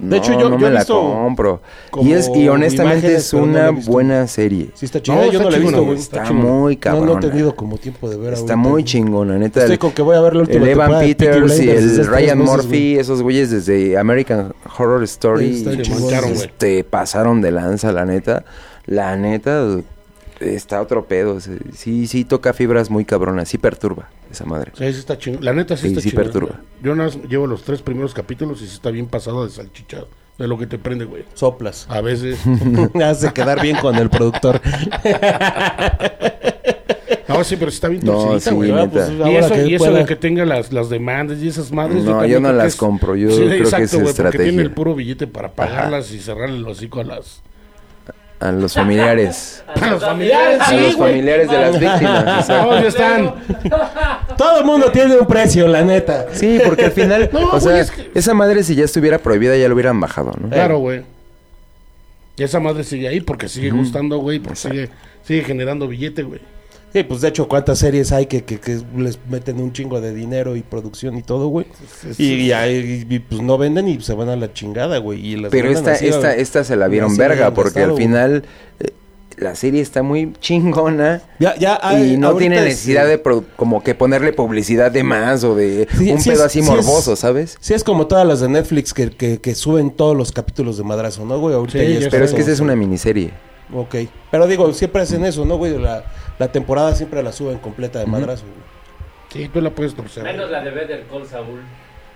De 0.00 0.16
hecho, 0.16 0.32
yo- 0.32 0.48
no 0.48 0.56
yo 0.58 0.58
me 0.58 0.68
he 0.68 0.70
la 0.70 0.84
compro. 0.84 1.60
Y 2.02 2.12
es 2.12 2.30
y 2.34 2.48
honestamente 2.48 3.14
es 3.14 3.32
no 3.34 3.42
una 3.42 3.70
visto. 3.70 3.90
buena 3.92 4.26
serie. 4.26 4.70
Sí, 4.74 4.86
está 4.86 5.02
chida. 5.02 5.16
No, 5.16 5.24
yo 5.24 5.30
está 5.32 5.44
no 5.44 5.50
la 5.50 5.56
he 5.56 5.60
visto, 5.60 5.84
güey. 5.84 5.98
Está 5.98 6.24
chingona. 6.26 6.48
muy 6.48 6.74
No, 6.74 6.80
cabrón. 6.80 7.06
no 7.06 7.18
he 7.26 7.30
tenido 7.30 7.54
como 7.56 7.78
tiempo 7.78 8.08
de 8.08 8.16
ver 8.16 8.32
Está 8.34 8.54
ahorita. 8.54 8.56
muy 8.56 8.84
chingona, 8.84 9.38
neta. 9.38 9.60
Estoy 9.60 9.78
con 9.78 9.92
que 9.92 10.02
voy 10.02 10.16
a 10.16 10.20
ver 10.20 10.34
la 10.36 10.42
última 10.42 10.64
el 10.64 10.70
Evan 10.70 11.00
Peters 11.00 11.60
y 11.60 11.68
el 11.70 12.06
Ryan 12.06 12.38
Murphy, 12.38 12.98
esos 12.98 13.22
güeyes 13.22 13.50
desde 13.50 13.98
American 13.98 14.54
Horror 14.78 15.02
Story, 15.04 15.56
Está 15.66 15.72
este, 16.32 16.84
pasaron 16.84 17.40
de 17.40 17.50
lanza, 17.52 17.92
la 17.92 18.04
neta. 18.04 18.44
La 18.86 19.16
neta, 19.16 19.64
está 20.40 20.80
otro 20.80 21.06
pedo. 21.06 21.40
se- 21.40 21.58
Sí, 21.74 22.06
sí 22.06 22.24
toca 22.24 22.52
fibras 22.52 22.90
muy 22.90 23.04
cabronas, 23.04 23.48
sí 23.48 23.58
perturba 23.58 24.08
esa 24.30 24.44
madre. 24.44 24.72
Sí, 24.76 24.84
sí 24.92 24.98
está 24.98 25.16
chingón. 25.18 25.44
La 25.44 25.52
neta 25.52 25.76
sí, 25.76 25.82
Sí, 25.82 25.88
está 25.88 26.00
sí 26.00 26.10
chingona. 26.10 26.24
perturba. 26.30 26.60
Yo 26.82 26.94
nada 26.94 27.10
más 27.10 27.18
llevo 27.28 27.46
los 27.46 27.62
tres 27.62 27.82
primeros 27.82 28.14
capítulos 28.14 28.60
y 28.62 28.66
sí 28.66 28.74
está 28.74 28.90
bien 28.90 29.06
pasado 29.06 29.44
de 29.44 29.50
salchichado. 29.52 30.08
De 30.38 30.48
lo 30.48 30.56
que 30.56 30.66
te 30.66 30.78
prende, 30.78 31.04
güey. 31.04 31.24
Soplas. 31.34 31.86
A 31.90 32.00
veces. 32.00 32.38
Hace 33.04 33.30
quedar 33.32 33.60
bien 33.60 33.76
con 33.76 33.94
el 33.96 34.08
productor. 34.10 34.60
No, 37.28 37.44
sí, 37.44 37.54
pero 37.56 37.70
sí 37.70 37.76
está 37.76 37.86
bien 37.88 38.04
No, 38.04 38.40
sí, 38.40 38.50
güey. 38.50 38.72
neta. 38.72 38.90
Pues, 38.90 39.10
y 39.10 39.36
eso, 39.36 39.54
que 39.54 39.66
y 39.68 39.74
eso 39.76 39.84
pueda. 39.84 39.98
de 40.00 40.04
que 40.04 40.16
tenga 40.16 40.44
las, 40.44 40.72
las 40.72 40.88
demandas 40.90 41.38
y 41.38 41.46
esas 41.48 41.70
madres. 41.70 42.02
No, 42.02 42.26
yo 42.26 42.40
no 42.40 42.52
las 42.52 42.66
es- 42.68 42.76
compro, 42.76 43.14
yo 43.14 43.28
creo 43.28 43.48
que 43.48 43.62
es 43.84 43.92
Porque 43.94 44.10
estrategia. 44.10 44.46
tiene 44.48 44.62
el 44.62 44.72
puro 44.72 44.96
billete 44.96 45.28
para 45.28 45.52
pagarlas 45.52 46.10
y 46.12 46.18
cerrarle 46.18 46.56
el 46.56 46.66
hocico 46.66 47.00
a 47.00 47.04
las. 47.04 47.42
a 48.48 48.52
los 48.52 48.74
familiares. 48.74 49.62
A 49.80 49.86
los 49.90 50.02
familiares, 50.02 50.60
A 50.60 50.72
los 50.74 50.96
güey. 50.96 51.10
familiares 51.10 51.50
de 51.50 51.58
las 51.58 51.78
víctimas. 51.78 52.24
exacto. 52.40 52.70
¿Dónde 52.72 52.88
están? 52.88 53.34
Todo 54.36 54.58
el 54.60 54.64
mundo 54.64 54.90
tiene 54.90 55.16
un 55.16 55.26
precio, 55.26 55.68
la 55.68 55.82
neta. 55.82 56.26
Sí, 56.32 56.58
porque 56.64 56.86
al 56.86 56.92
final, 56.92 57.28
No, 57.32 57.40
o 57.40 57.50
güey, 57.50 57.60
sea, 57.60 57.78
es 57.80 57.90
que- 57.90 58.10
esa 58.14 58.34
madre 58.34 58.62
si 58.62 58.74
ya 58.74 58.84
estuviera 58.84 59.18
prohibida 59.18 59.56
ya 59.56 59.68
lo 59.68 59.74
hubieran 59.74 60.00
bajado, 60.00 60.32
¿no? 60.40 60.48
Claro, 60.48 60.78
güey. 60.78 61.02
Y 62.36 62.42
esa 62.42 62.58
madre 62.58 62.84
sigue 62.84 63.06
ahí 63.08 63.20
porque 63.20 63.48
sigue 63.48 63.70
gustando, 63.70 64.16
güey, 64.18 64.38
porque 64.38 64.56
sigue, 64.58 64.88
sigue 65.22 65.42
generando 65.44 65.86
billete, 65.86 66.22
güey. 66.22 66.40
Sí, 66.92 67.04
pues 67.04 67.20
de 67.20 67.28
hecho, 67.28 67.46
¿cuántas 67.46 67.78
series 67.78 68.10
hay 68.10 68.26
que, 68.26 68.42
que, 68.42 68.58
que 68.58 68.80
les 68.96 69.18
meten 69.28 69.60
un 69.60 69.72
chingo 69.72 70.00
de 70.00 70.12
dinero 70.12 70.56
y 70.56 70.62
producción 70.62 71.16
y 71.16 71.22
todo, 71.22 71.46
güey? 71.46 71.66
Y, 72.18 72.32
y 72.34 72.52
ahí, 72.52 73.06
y, 73.08 73.18
pues 73.20 73.40
no 73.42 73.56
venden 73.58 73.86
y 73.88 74.00
se 74.00 74.12
van 74.14 74.28
a 74.28 74.34
la 74.36 74.52
chingada, 74.52 74.98
güey. 74.98 75.24
y 75.24 75.36
las 75.36 75.52
Pero 75.52 75.70
esta, 75.70 75.92
así 75.92 76.08
esta, 76.08 76.34
esta 76.34 76.64
se 76.64 76.74
la 76.74 76.88
vieron 76.88 77.16
verga, 77.16 77.54
porque 77.54 77.78
estado, 77.80 77.92
al 77.92 77.96
final 77.96 78.44
eh, 78.80 78.90
la 79.36 79.54
serie 79.54 79.80
está 79.80 80.02
muy 80.02 80.32
chingona. 80.40 81.22
Ya, 81.38 81.56
ya 81.56 81.78
hay- 81.80 82.14
y 82.14 82.16
no 82.16 82.34
tiene 82.34 82.56
es- 82.58 82.64
necesidad 82.64 83.06
de 83.06 83.18
pro- 83.18 83.44
como 83.54 83.84
que 83.84 83.94
ponerle 83.94 84.32
publicidad 84.32 84.90
de 84.90 85.04
más 85.04 85.44
o 85.44 85.54
de 85.54 85.86
Sí, 85.96 86.10
un 86.10 86.20
sí 86.20 86.30
pedo 86.30 86.40
es- 86.40 86.46
así 86.46 86.60
sí 86.60 86.66
morboso, 86.68 87.12
es- 87.12 87.20
¿sabes? 87.20 87.56
Sí, 87.60 87.72
es 87.72 87.84
como 87.84 88.08
todas 88.08 88.26
las 88.26 88.40
de 88.40 88.48
Netflix 88.48 88.92
que, 88.92 89.10
que, 89.10 89.40
que 89.40 89.54
suben 89.54 89.92
todos 89.92 90.16
los 90.16 90.32
capítulos 90.32 90.76
de 90.76 90.82
madrazo, 90.82 91.24
¿no, 91.24 91.38
güey? 91.38 91.54
Ahorita 91.54 91.78
Sí, 91.78 92.08
Pero 92.10 92.24
es 92.24 92.34
que 92.34 92.40
esa 92.40 92.50
es 92.50 92.58
una 92.58 92.74
miniserie. 92.74 93.30
Ok. 93.72 93.94
Pero 94.32 94.48
digo, 94.48 94.72
siempre 94.72 95.02
hacen 95.02 95.24
eso, 95.24 95.44
¿no, 95.44 95.56
güey? 95.56 95.78
La, 95.78 96.04
la 96.40 96.48
temporada 96.50 96.92
siempre 96.96 97.22
la 97.22 97.30
suben 97.30 97.58
completa 97.58 98.00
de 98.00 98.06
madrazo. 98.06 98.44
Sí, 99.32 99.48
tú 99.52 99.60
la 99.60 99.70
puedes 99.70 99.94
torcer. 99.94 100.24
Menos 100.24 100.50
la 100.50 100.60
de 100.62 100.70
Better 100.72 101.04
Call 101.08 101.24
Saul. 101.26 101.60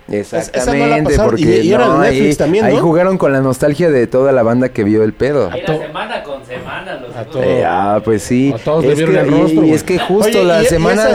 esa 0.07 0.37
no 0.37 0.85
la 0.85 0.97
Exactamente, 0.97 1.17
porque 1.23 1.41
y- 1.63 1.67
y 1.67 1.73
era 1.73 1.85
no, 1.87 1.99
de 2.01 2.09
Netflix 2.09 2.29
ahí, 2.31 2.35
también, 2.35 2.65
ahí 2.65 2.77
jugaron 2.77 3.17
con 3.17 3.31
la 3.31 3.39
nostalgia 3.41 3.89
de 3.89 4.05
toda 4.07 4.31
la 4.33 4.43
banda 4.43 4.69
que 4.69 4.83
vio 4.83 5.03
el 5.03 5.13
pedo. 5.13 5.49
Era 5.53 5.65
to- 5.65 5.77
semana 5.79 6.23
con 6.23 6.45
semana. 6.45 6.99
Los 6.99 7.35
Eh, 7.37 7.63
ah, 7.65 8.01
pues 8.03 8.21
sí. 8.23 8.51
A 8.53 8.57
todos 8.57 8.83
le 8.83 8.91
es 8.91 8.97
vieron 8.97 9.15
que, 9.15 9.21
el 9.21 9.31
rostro, 9.31 9.63
y 9.65 9.71
es 9.71 9.83
que 9.83 9.97
justo 9.99 10.27
Oye, 10.39 10.43
la 10.43 10.61
¿y- 10.61 10.65
y 10.65 10.67
semana, 10.67 11.07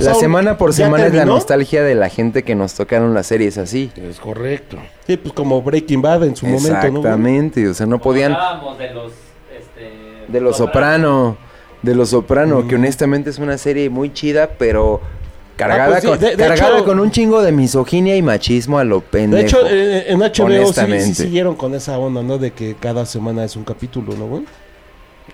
la 0.00 0.14
semana 0.14 0.56
por 0.56 0.72
semana 0.72 1.06
es 1.06 1.14
la 1.14 1.24
nostalgia 1.26 1.82
de 1.82 1.94
la 1.96 2.08
gente 2.08 2.42
que 2.44 2.54
nos 2.54 2.74
tocaron 2.74 3.12
las 3.12 3.26
series 3.26 3.58
así. 3.58 3.90
Es 3.96 4.18
correcto. 4.20 4.78
Sí, 5.06 5.16
pues 5.18 5.34
como 5.34 5.60
Breaking 5.62 6.00
Bad 6.00 6.24
en 6.24 6.36
su 6.36 6.46
momento, 6.46 6.68
¿no? 6.70 6.78
güey? 6.78 6.88
Exactamente, 6.88 7.68
o 7.68 7.74
sea, 7.74 7.86
no 7.86 7.98
podían 8.00 8.32
Hablábamos 8.32 8.78
de 8.78 8.90
los... 8.94 9.12
Este, 9.56 9.92
de 10.32 10.40
los 10.40 10.56
Soprano, 10.56 11.36
de 11.82 11.94
los 11.94 12.10
Soprano, 12.10 12.66
que 12.68 12.76
honestamente 12.76 13.30
es 13.30 13.38
una 13.38 13.58
serie 13.58 13.90
muy 13.90 14.12
chida, 14.12 14.50
pero 14.58 15.00
cargada, 15.56 15.84
Ah, 15.84 15.88
pues 15.90 16.02
sí, 16.02 16.08
con, 16.08 16.18
de- 16.18 16.30
de 16.36 16.36
cargada 16.36 16.76
hecho- 16.76 16.84
con 16.84 17.00
un 17.00 17.10
chingo 17.10 17.42
de 17.42 17.52
misoginia 17.52 18.16
y 18.16 18.22
machismo 18.22 18.78
a 18.78 18.84
lo 18.84 19.00
pendejo. 19.00 19.40
De 19.40 19.46
hecho, 19.46 19.58
eh, 19.68 20.04
en 20.12 20.20
HBO 20.20 20.72
sí, 20.72 21.14
siguieron 21.14 21.54
con 21.56 21.74
esa 21.74 21.98
onda, 21.98 22.22
¿no? 22.22 22.38
De 22.38 22.52
que 22.52 22.74
cada 22.78 23.04
semana 23.06 23.44
es 23.44 23.56
un 23.56 23.64
capítulo, 23.64 24.14
¿no, 24.16 24.26
güey? 24.26 24.44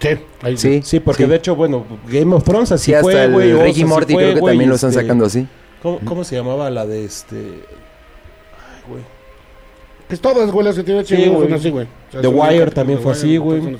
Sí, 0.00 0.08
ahí 0.42 0.56
sí, 0.56 0.80
Sí, 0.84 1.00
porque 1.00 1.24
sí. 1.24 1.28
de 1.30 1.36
hecho, 1.36 1.56
bueno, 1.56 1.84
Game 2.08 2.34
of 2.34 2.44
Thrones 2.44 2.70
así 2.72 2.86
Sí, 2.86 2.94
hasta 2.94 3.02
fue, 3.02 3.24
el 3.24 3.32
güey. 3.32 3.52
Ricky 3.52 3.84
Morty 3.84 4.12
fue, 4.14 4.22
creo 4.32 4.34
que 4.36 4.40
también 4.50 4.68
lo 4.68 4.74
están 4.76 4.90
este, 4.90 5.02
sacando 5.02 5.24
así. 5.26 5.46
¿cómo, 5.82 5.98
cómo 6.04 6.24
se 6.24 6.36
llamaba 6.36 6.70
la 6.70 6.86
de 6.86 7.04
este...? 7.04 7.36
Ay, 7.36 8.82
güey. 8.88 9.02
Pues 10.08 10.20
todas, 10.20 10.50
güey, 10.50 10.64
las 10.66 10.76
que 10.76 10.82
tiene 10.84 11.04
Sí, 11.04 11.14
HBO 11.16 11.32
güey. 11.36 11.48
son 11.48 11.58
así, 11.58 11.70
güey. 11.70 11.86
O 11.86 12.12
sea, 12.12 12.20
The 12.20 12.28
Wire 12.28 12.70
también 12.70 12.98
fue 13.00 13.12
Wire, 13.12 13.18
así, 13.18 13.36
güey. 13.38 13.78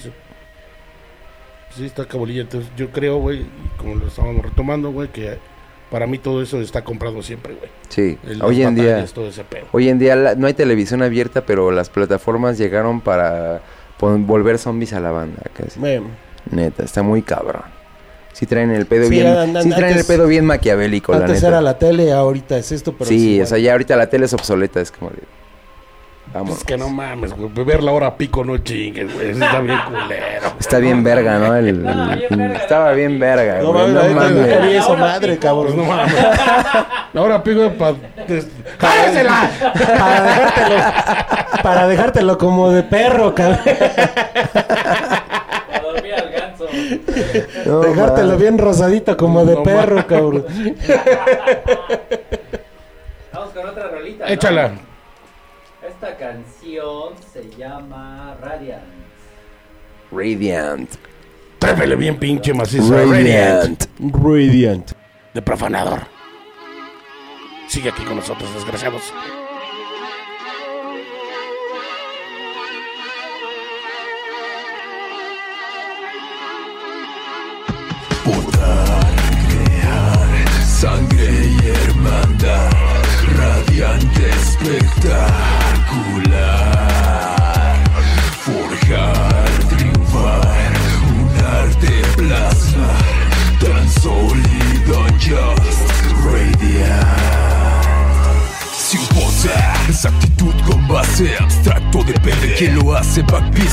Sí, 1.78 1.86
está 1.86 2.04
cabolilla. 2.06 2.42
Entonces, 2.42 2.70
yo 2.76 2.90
creo, 2.90 3.16
güey, 3.18 3.46
como 3.78 3.94
lo 3.94 4.08
estábamos 4.08 4.44
retomando, 4.44 4.90
güey, 4.90 5.08
que 5.08 5.38
para 5.90 6.06
mí 6.06 6.18
todo 6.18 6.42
eso 6.42 6.60
está 6.60 6.84
comprado 6.84 7.22
siempre, 7.22 7.54
güey. 7.54 7.70
Sí, 7.88 8.18
El- 8.28 8.42
hoy 8.42 8.62
en 8.62 8.74
día 8.74 9.04
todo 9.06 9.28
ese 9.28 9.44
pedo. 9.44 9.66
hoy 9.72 9.88
en 9.88 9.98
día 9.98 10.16
la- 10.16 10.34
no 10.34 10.46
hay 10.46 10.54
televisión 10.54 11.02
abierta, 11.02 11.42
pero 11.46 11.70
las 11.70 11.88
plataformas 11.88 12.58
llegaron 12.58 13.00
para 13.00 13.62
volver 14.00 14.58
zombies 14.58 14.92
a 14.92 15.00
la 15.00 15.10
banda, 15.10 15.42
casi. 15.54 15.80
Neta, 16.50 16.82
está 16.84 17.02
muy 17.02 17.22
cabrón. 17.22 17.62
Sí 18.32 18.46
traen 18.46 18.70
el 18.70 18.86
pedo 18.86 19.04
Sí, 19.04 19.10
bien, 19.10 19.26
sí 19.62 19.68
traen 19.70 19.84
antes- 19.84 19.96
el 20.00 20.04
pedo 20.04 20.26
bien 20.28 20.44
maquiavélico, 20.44 21.12
la 21.12 21.18
Antes 21.20 21.36
neta. 21.36 21.48
era 21.48 21.60
la 21.60 21.78
tele, 21.78 22.12
ahorita 22.12 22.56
es 22.58 22.70
esto, 22.70 22.92
pero... 22.96 23.08
sí, 23.08 23.40
es 23.40 23.46
o 23.46 23.48
sea, 23.50 23.58
ya 23.58 23.72
ahorita 23.72 23.96
la 23.96 24.08
tele 24.10 24.26
es 24.26 24.32
obsoleta, 24.34 24.80
es 24.80 24.92
como 24.92 25.10
Pues 26.32 26.58
es 26.58 26.64
que 26.64 26.76
no 26.76 26.88
mames, 26.88 27.32
güey. 27.34 27.50
Ver 27.64 27.82
la 27.82 27.90
hora 27.92 28.16
pico 28.16 28.44
no 28.44 28.58
chingues, 28.58 29.12
güey. 29.14 29.30
Eso 29.30 29.44
está 29.44 29.60
bien 29.60 29.78
culero. 29.86 30.52
Está 30.60 30.78
bien 30.78 31.02
verga, 31.02 31.38
¿no? 31.38 31.56
El- 31.56 31.86
Estaba 31.86 32.12
el- 32.12 32.18
bien 32.18 32.38
verga. 32.38 32.58
estaba 32.58 32.92
bien 32.92 33.18
verga, 33.18 33.58
No 33.62 33.72
güey, 33.72 33.88
mames, 33.92 34.10
no 34.14 34.20
mames. 34.20 34.74
esa 34.74 34.84
Ahora 34.86 35.00
madre, 35.00 35.28
pico. 35.34 35.42
cabrón. 35.42 35.76
No 35.76 35.84
mames. 35.84 36.14
La 37.14 37.22
hora 37.22 37.42
pico 37.42 37.64
es 37.64 37.72
para. 37.72 37.96
¡Cállesela! 38.78 39.50
Para 39.98 40.22
dejártelo, 40.22 41.62
para 41.62 41.86
dejártelo 41.88 42.38
como 42.38 42.70
de 42.70 42.82
perro, 42.82 43.34
cabrón. 43.34 43.60
A 45.72 45.80
dormir 45.80 46.14
al 46.14 46.30
ganso. 46.30 46.66
No 47.66 47.80
Dejártelo 47.80 48.36
bien 48.36 48.58
rosadito 48.58 49.16
como 49.16 49.44
de 49.46 49.54
No 49.54 49.62
perro, 49.62 50.06
cabrón. 50.06 50.44
Vamos 53.32 53.50
con 53.54 53.66
otra 53.68 53.88
rolita. 53.88 54.26
¿no? 54.28 54.87
Esta 56.00 56.16
canción 56.16 57.14
se 57.32 57.50
llama 57.58 58.36
Radiant. 58.40 58.84
Radiant. 60.12 60.88
Trápele 61.58 61.96
bien 61.96 62.16
pinche 62.20 62.54
macizo. 62.54 62.94
Radiant. 62.94 63.84
Radiant. 63.98 64.92
De 65.34 65.42
profanador. 65.42 66.02
Sigue 67.66 67.88
aquí 67.88 68.04
con 68.04 68.14
nosotros, 68.14 68.54
desgraciados. 68.54 69.12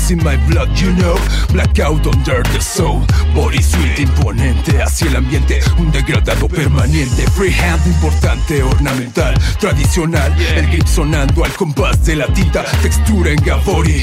In 0.08 0.24
my 0.24 0.38
blood, 0.47 0.70
you 0.80 0.91
know. 0.93 1.16
Blackout 1.51 2.06
under 2.06 2.43
the 2.53 2.62
soul. 2.62 3.01
Body 3.34 3.60
sweet, 3.60 3.97
imponente 3.97 4.80
Hacia 4.80 5.08
el 5.08 5.16
ambiente, 5.16 5.60
un 5.80 5.91
degradado 5.91 6.47
permanente. 6.47 7.26
Freehand, 7.32 7.88
importante, 7.88 8.62
ornamental 8.62 9.34
Tradicional, 9.60 10.32
el 10.56 10.68
grip 10.68 10.86
sonando 10.86 11.43
al 11.43 11.51
compás 11.53 12.06
de 12.06 12.18
la 12.18 12.28
tinta. 12.28 12.64
Textura 12.84 13.32
en 13.32 13.43
Gabori 13.43 13.99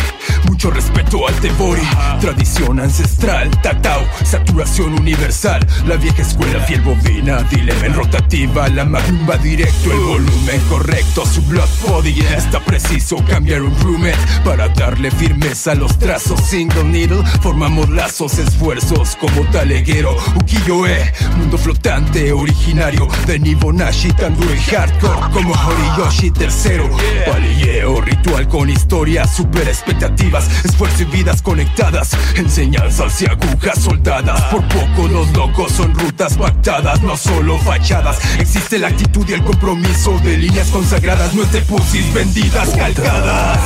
Respeto 0.71 1.27
al 1.27 1.35
Tebori. 1.41 1.83
Tradición 2.21 2.79
ancestral, 2.79 3.51
Tatao 3.63 4.07
Saturación 4.25 4.93
universal. 4.99 5.67
La 5.87 5.97
vieja 5.97 6.23
escuela, 6.23 6.61
fiel 6.61 6.81
bovina 6.83 7.43
Dilema 7.43 7.87
en 7.87 7.95
rotativa. 7.95 8.69
La 8.69 8.85
magumba 8.85 9.37
directo, 9.39 9.91
el 9.93 9.99
volumen 9.99 10.61
correcto 10.69 11.27
Su 11.27 11.43
blood 11.43 11.69
body. 11.87 12.21
Está 12.37 12.61
preciso 12.61 13.17
Cambiar 13.25 13.63
un 13.63 13.77
roommate 13.81 14.17
para 14.45 14.69
darle 14.69 15.11
firmeza 15.11 15.73
a 15.73 15.75
los 15.75 15.99
trazos. 15.99 16.41
Single 16.43 16.85
needle, 16.85 17.23
formamos 17.41 17.89
lazos 17.89 18.39
Esfuerzos 18.39 19.17
como 19.17 19.43
taleguero. 19.51 20.17
Ukiyo-e, 20.37 21.13
mundo 21.39 21.59
flotante 21.59 22.33
Originario 22.33 23.09
de 23.27 23.39
Nibonashi 23.39 24.13
Tan 24.13 24.37
duro 24.37 24.55
y 24.55 24.59
hardcore 24.59 25.33
como 25.33 25.55
Horiyoshi 25.55 26.31
tercero. 26.31 26.89
Palilleo, 27.27 28.01
ritual 28.01 28.47
con 28.49 28.71
historias 28.71 29.35
Super 29.35 29.69
expectativas, 29.69 30.49
esfuerzo 30.65 31.03
y 31.03 31.07
vidas 31.07 31.43
conectadas. 31.43 32.11
Enseñanzas 32.37 33.21
y 33.23 33.27
agujas 33.27 33.79
soldadas. 33.81 34.41
Por 34.45 34.67
poco 34.69 35.09
los 35.09 35.31
locos 35.33 35.73
son 35.73 35.95
rutas 35.95 36.37
pactadas 36.37 37.03
No 37.03 37.17
solo 37.17 37.59
fachadas. 37.59 38.19
Existe 38.39 38.79
la 38.79 38.89
actitud 38.89 39.27
y 39.29 39.33
el 39.33 39.43
compromiso 39.43 40.19
De 40.23 40.37
líneas 40.37 40.69
consagradas 40.69 41.35
No 41.35 41.43
es 41.43 41.53
de 41.53 41.61
pusis 41.63 42.13
vendidas 42.13 42.69
calcadas 42.71 43.59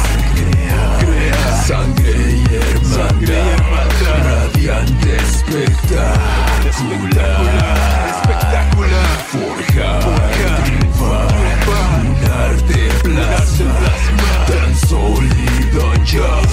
Sangre 1.66 2.12
y 2.12 2.54
hermandad 2.54 3.56
Radiante 4.24 5.16
espectacular. 8.36 9.06
Forjar, 9.30 10.00
triunfar. 10.64 11.30
Un 12.00 12.14
arte 12.30 12.80
plasma 13.02 13.76
Tan 14.46 14.72
sólido, 14.88 15.82
just 16.04 16.45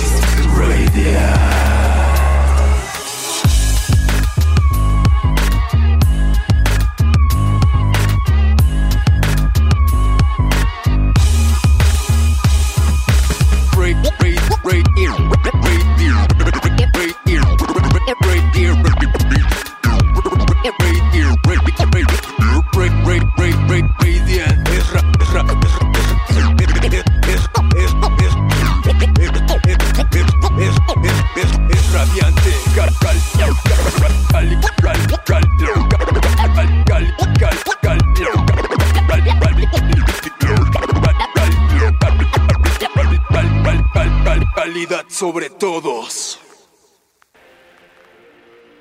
break, 23.04 23.24
break. 23.36 23.53
Sobre 45.08 45.50
todos. 45.50 46.40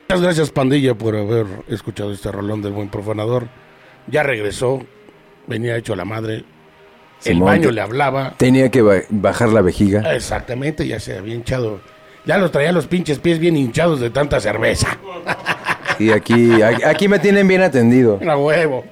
Muchas 0.08 0.22
gracias, 0.22 0.50
pandilla, 0.50 0.94
por 0.94 1.16
haber 1.16 1.46
escuchado 1.68 2.12
este 2.12 2.30
rolón 2.30 2.60
del 2.62 2.72
buen 2.72 2.88
profanador. 2.90 3.48
Ya 4.08 4.22
regresó, 4.22 4.84
venía 5.46 5.76
hecho 5.76 5.94
a 5.94 5.96
la 5.96 6.04
madre. 6.04 6.44
El 7.24 7.34
Simón, 7.34 7.46
baño 7.46 7.70
le 7.70 7.80
hablaba. 7.80 8.34
Tenía 8.36 8.70
que 8.70 8.82
ba- 8.82 9.02
bajar 9.08 9.48
la 9.50 9.62
vejiga. 9.62 10.14
Exactamente, 10.14 10.86
ya 10.86 11.00
se 11.00 11.16
había 11.16 11.34
hinchado. 11.34 11.80
Ya 12.26 12.36
los 12.36 12.52
traía 12.52 12.72
los 12.72 12.86
pinches 12.86 13.18
pies 13.20 13.38
bien 13.38 13.56
hinchados 13.56 14.00
de 14.00 14.10
tanta 14.10 14.38
cerveza. 14.40 14.98
Y 15.98 16.10
aquí, 16.10 16.60
aquí 16.62 17.08
me 17.08 17.18
tienen 17.18 17.46
bien 17.48 17.62
atendido. 17.62 18.18
A 18.28 18.36
huevo. 18.36 18.84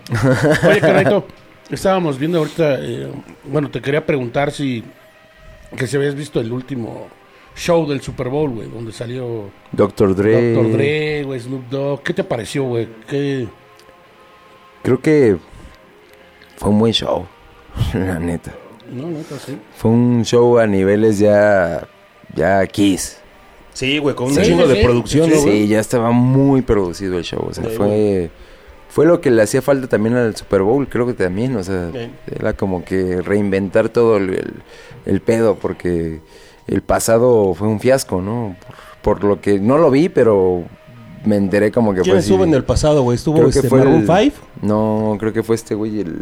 Oye, 0.68 0.80
carnalito, 0.80 1.26
estábamos 1.70 2.18
viendo 2.18 2.38
ahorita. 2.38 2.76
eh, 2.80 3.10
bueno, 3.44 3.70
te 3.70 3.80
quería 3.82 4.04
preguntar 4.06 4.52
si. 4.52 4.84
Que 5.76 5.86
si 5.86 5.96
habías 5.96 6.14
visto 6.14 6.40
el 6.40 6.52
último 6.52 7.08
show 7.56 7.86
del 7.88 8.00
Super 8.00 8.28
Bowl, 8.28 8.50
güey, 8.50 8.68
donde 8.68 8.92
salió 8.92 9.50
Doctor 9.72 10.14
Dre. 10.14 10.52
Dr. 10.54 10.72
Dre, 10.72 11.22
güey, 11.24 11.40
Snoop 11.40 11.68
Dogg. 11.68 12.02
¿Qué 12.02 12.14
te 12.14 12.24
pareció, 12.24 12.64
güey? 12.64 12.88
¿Qué. 13.08 13.46
Creo 14.82 15.00
que 15.00 15.36
fue 16.56 16.70
un 16.70 16.78
buen 16.78 16.92
show. 16.92 17.26
La 17.94 18.18
neta. 18.18 18.52
No, 18.90 19.08
neta, 19.08 19.38
sí. 19.38 19.56
Fue 19.76 19.90
un 19.90 20.24
show 20.24 20.58
a 20.58 20.66
niveles 20.66 21.18
ya. 21.18 21.86
Ya 22.34 22.66
Kiss. 22.66 23.18
Sí, 23.72 23.98
güey, 23.98 24.14
con 24.14 24.28
un 24.28 24.34
Sí, 24.34 24.42
chingo 24.42 24.62
sí, 24.64 24.68
de 24.68 24.76
sí. 24.76 24.84
producción, 24.84 25.26
Sí, 25.28 25.34
¿no, 25.34 25.40
Sí, 25.40 25.46
güey? 25.46 25.68
ya 25.68 25.80
estaba 25.80 26.10
muy 26.10 26.62
producido 26.62 27.18
el 27.18 27.24
show. 27.24 27.46
O 27.48 27.54
sea, 27.54 27.64
Sí, 27.64 27.70
fue. 27.76 28.30
Fue 28.90 29.06
lo 29.06 29.20
que 29.20 29.30
le 29.30 29.42
hacía 29.42 29.62
falta 29.62 29.86
también 29.86 30.16
al 30.16 30.34
Super 30.36 30.62
Bowl, 30.62 30.88
creo 30.88 31.06
que 31.06 31.14
también. 31.14 31.56
O 31.56 31.62
sea, 31.64 31.90
era 32.26 32.52
como 32.54 32.84
que 32.84 33.22
reinventar 33.22 33.88
todo 33.88 34.16
el, 34.16 34.30
el- 34.30 34.54
el 35.06 35.20
pedo, 35.20 35.54
porque 35.54 36.20
el 36.66 36.82
pasado 36.82 37.54
fue 37.54 37.68
un 37.68 37.80
fiasco, 37.80 38.20
¿no? 38.20 38.56
Por, 39.02 39.20
por 39.20 39.24
lo 39.24 39.40
que 39.40 39.58
no 39.58 39.78
lo 39.78 39.90
vi, 39.90 40.08
pero 40.08 40.64
me 41.24 41.36
enteré 41.36 41.70
como 41.72 41.92
que 41.92 41.98
fue 42.00 42.04
¿Quién 42.04 42.16
así. 42.18 42.30
estuvo 42.30 42.44
en 42.44 42.52
el 42.54 42.64
pasado, 42.64 43.02
güey? 43.02 43.14
¿Estuvo 43.16 43.36
Creo 43.36 43.50
que 43.50 43.58
este, 43.58 43.68
fue 43.68 43.78
Maroon 43.78 44.00
el- 44.10 44.30
5? 44.32 44.36
No, 44.62 45.16
creo 45.18 45.32
que 45.32 45.42
fue 45.42 45.54
este 45.56 45.74
güey, 45.74 46.00
el. 46.00 46.16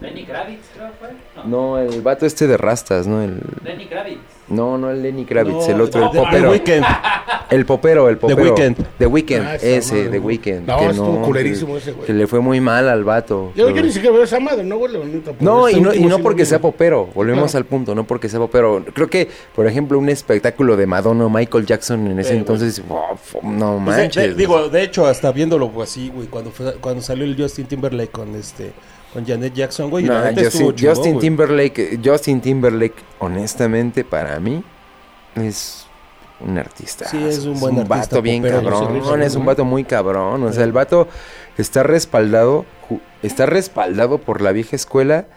Lenny 0.00 0.24
Kravitz, 0.24 0.60
creo 0.74 0.88
fue. 0.98 1.08
No, 1.44 1.76
No, 1.76 1.78
el 1.78 2.02
vato 2.02 2.26
este 2.26 2.46
de 2.46 2.56
rastas, 2.56 3.06
¿no? 3.06 3.22
El... 3.22 3.40
Lenny 3.64 3.86
Kravitz. 3.86 4.20
No, 4.48 4.78
no 4.78 4.90
el 4.90 5.02
Lenny 5.02 5.24
Kravitz, 5.24 5.68
No, 5.68 5.74
el 5.74 5.80
otro, 5.80 6.04
el 6.04 6.10
The- 6.12 6.18
The 6.18 6.24
popero. 6.24 6.50
Weeknd. 6.52 6.84
El 7.50 7.66
popero, 7.66 8.08
el 8.08 8.16
popero. 8.18 8.54
Weeknd. 8.54 8.76
The 8.98 9.06
Weeknd, 9.06 9.40
Ah, 9.44 9.54
esa 9.56 9.66
ese, 9.66 9.94
madre, 9.94 10.08
The 10.10 10.18
¿no? 10.20 10.26
Weeknd. 10.26 10.66
No, 10.66 10.78
que 10.78 10.86
estuvo 10.86 11.18
que- 11.20 11.26
culerísimo 11.26 11.76
ese 11.76 11.92
güey. 11.92 12.06
Que 12.06 12.12
le 12.12 12.26
fue 12.26 12.40
muy 12.40 12.60
mal 12.60 12.88
al 12.88 13.04
vato. 13.04 13.52
Yo, 13.56 13.70
yo 13.70 13.82
ni 13.82 13.90
siquiera 13.92 14.14
veo 14.14 14.24
esa 14.24 14.38
madre, 14.40 14.62
no, 14.64 14.76
neta, 14.86 15.32
pero 15.32 15.36
No, 15.40 15.68
y 15.68 15.80
no, 15.80 15.92
y 15.94 16.04
no 16.04 16.18
porque 16.20 16.44
sea 16.44 16.60
popero, 16.60 17.06
volvemos 17.14 17.50
Claro. 17.50 17.58
al 17.58 17.68
punto, 17.68 17.94
no 17.94 18.04
porque 18.04 18.28
sea 18.28 18.38
popero. 18.40 18.84
Creo 18.94 19.08
que, 19.08 19.28
por 19.54 19.66
ejemplo, 19.66 19.98
un 19.98 20.08
espectáculo 20.08 20.76
de 20.76 20.86
Madonna 20.86 21.26
o 21.26 21.30
Michael 21.30 21.66
Jackson 21.66 22.06
en 22.06 22.18
ese 22.20 22.30
güey. 22.30 22.38
entonces, 22.38 22.82
no 23.42 23.80
Pues 23.84 23.96
de- 23.96 24.02
manches. 24.02 24.22
de- 24.28 24.34
digo, 24.34 24.68
de 24.68 24.82
hecho, 24.82 25.06
hasta 25.06 25.30
viéndolo 25.32 25.70
así, 25.82 26.08
güey, 26.14 26.28
cuando, 26.28 26.50
fue- 26.50 26.74
cuando 26.80 27.02
salió 27.02 27.24
el 27.24 27.36
Justin 27.40 27.66
Timberlake 27.66 28.10
con 28.12 28.34
este 28.34 28.72
con 29.16 29.24
Janet 29.24 29.54
Jackson, 29.54 29.88
güey, 29.88 30.04
No, 30.04 30.12
la 30.12 30.28
Justin, 30.28 30.46
estuvo. 30.76 31.20
Timberlake, 31.20 31.98
Justin 32.04 32.42
Timberlake, 32.42 32.96
honestamente, 33.18 34.04
para 34.04 34.38
mí, 34.40 34.62
es 35.36 35.86
un 36.38 36.58
artista. 36.58 37.08
Sí, 37.08 37.24
es 37.24 37.46
un 37.46 37.58
buen 37.58 37.76
artista, 37.76 37.96
vato 37.96 38.20
bien 38.20 38.42
cabrón, 38.42 39.22
es 39.22 39.34
un 39.34 39.46
vato 39.46 39.64
muy 39.64 39.84
cabrón. 39.84 40.42
O 40.42 40.52
sea, 40.52 40.64
el 40.64 40.72
vato 40.72 41.08
está 41.56 41.82
respaldado, 41.82 42.66
está 43.22 43.46
respaldado 43.46 44.18
por 44.18 44.42
la 44.42 44.52
vieja 44.52 44.76
escuela, 44.76 45.28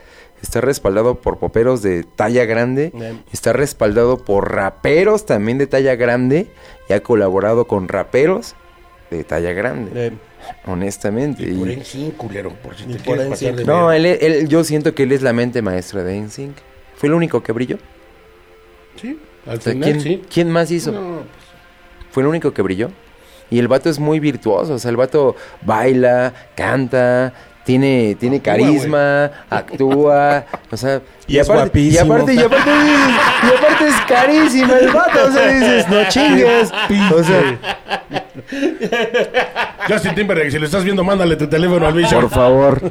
está 0.42 0.60
respaldado 0.60 1.16
por 1.16 1.38
poperos 1.38 1.82
de 1.82 2.04
talla 2.04 2.44
grande, 2.44 2.92
está 3.32 3.54
respaldado 3.54 4.18
por 4.18 4.54
raperos 4.54 5.26
también 5.26 5.58
de 5.58 5.68
talla 5.68 5.96
grande 5.96 6.52
y 6.90 6.94
ha 6.94 7.02
colaborado 7.02 7.66
con 7.66 7.88
raperos 7.88 8.56
de 9.10 9.24
talla 9.24 9.54
grande, 9.54 10.12
honestamente. 10.66 11.44
Y 11.44 11.54
por 11.58 11.70
y- 11.70 11.74
en 11.74 11.86
sí, 11.86 12.14
culero, 12.18 12.52
por 12.54 12.76
si 12.76 12.84
Y 12.84 12.88
te 12.88 12.94
por 12.96 13.04
quieres 13.04 13.24
en 13.26 13.30
pasar 13.32 13.50
sí. 13.52 13.56
de 13.58 13.66
no, 13.66 13.92
él, 13.92 14.06
él- 14.06 14.48
yo 14.48 14.64
siento 14.64 14.94
que 14.96 15.04
él 15.04 15.12
es 15.12 15.22
la 15.22 15.34
mente 15.34 15.62
maestra 15.62 16.04
de 16.04 16.18
NSYNC. 16.18 16.56
Fue 16.96 17.08
el 17.08 17.14
único 17.14 17.42
que 17.44 17.52
brilló. 17.52 17.78
Sí, 19.02 19.20
al 19.46 19.58
O 19.58 19.62
sea, 19.62 19.72
final 19.74 19.90
¿quién, 19.92 20.02
sí. 20.02 20.22
quién 20.32 20.52
más 20.52 20.70
hizo? 20.72 20.92
No, 20.92 21.22
Fue 22.12 22.24
el 22.24 22.28
único 22.28 22.54
que 22.54 22.62
brilló. 22.62 22.90
Y 23.52 23.58
el 23.60 23.68
vato 23.68 23.90
es 23.90 23.98
muy 24.00 24.20
virtuoso. 24.20 24.74
O 24.76 24.80
sea, 24.80 24.90
el 24.92 24.98
vato 24.98 25.36
baila, 25.62 26.34
canta, 26.56 27.34
tiene, 27.70 28.16
tiene 28.20 28.38
Actúa, 28.38 28.52
carisma, 28.52 29.32
actúa. 29.48 30.46
O 30.72 30.78
sea, 30.78 31.02
Y 31.28 31.38
es 31.38 31.48
aparte, 31.48 31.80
y 31.80 31.92
guapísimo. 31.92 32.14
aparte, 32.16 32.34
y 32.34 32.40
aparte, 32.40 32.72
y 33.44 33.58
aparte 33.58 33.88
es 33.88 33.96
carísimo 34.08 34.74
el 34.74 34.88
vato. 34.92 35.26
O 35.28 35.32
sea, 35.32 35.48
dices, 35.50 35.88
no 35.88 36.04
chingues. 36.10 36.72
O 37.14 37.24
sea, 37.24 37.60
Justin 39.88 40.16
Timberlake, 40.16 40.50
si 40.50 40.58
lo 40.58 40.66
estás 40.66 40.84
viendo, 40.84 41.04
mándale 41.04 41.36
tu 41.36 41.46
teléfono 41.48 41.86
al 41.86 41.94
bicho. 41.94 42.20
por 42.22 42.30
favor. 42.32 42.82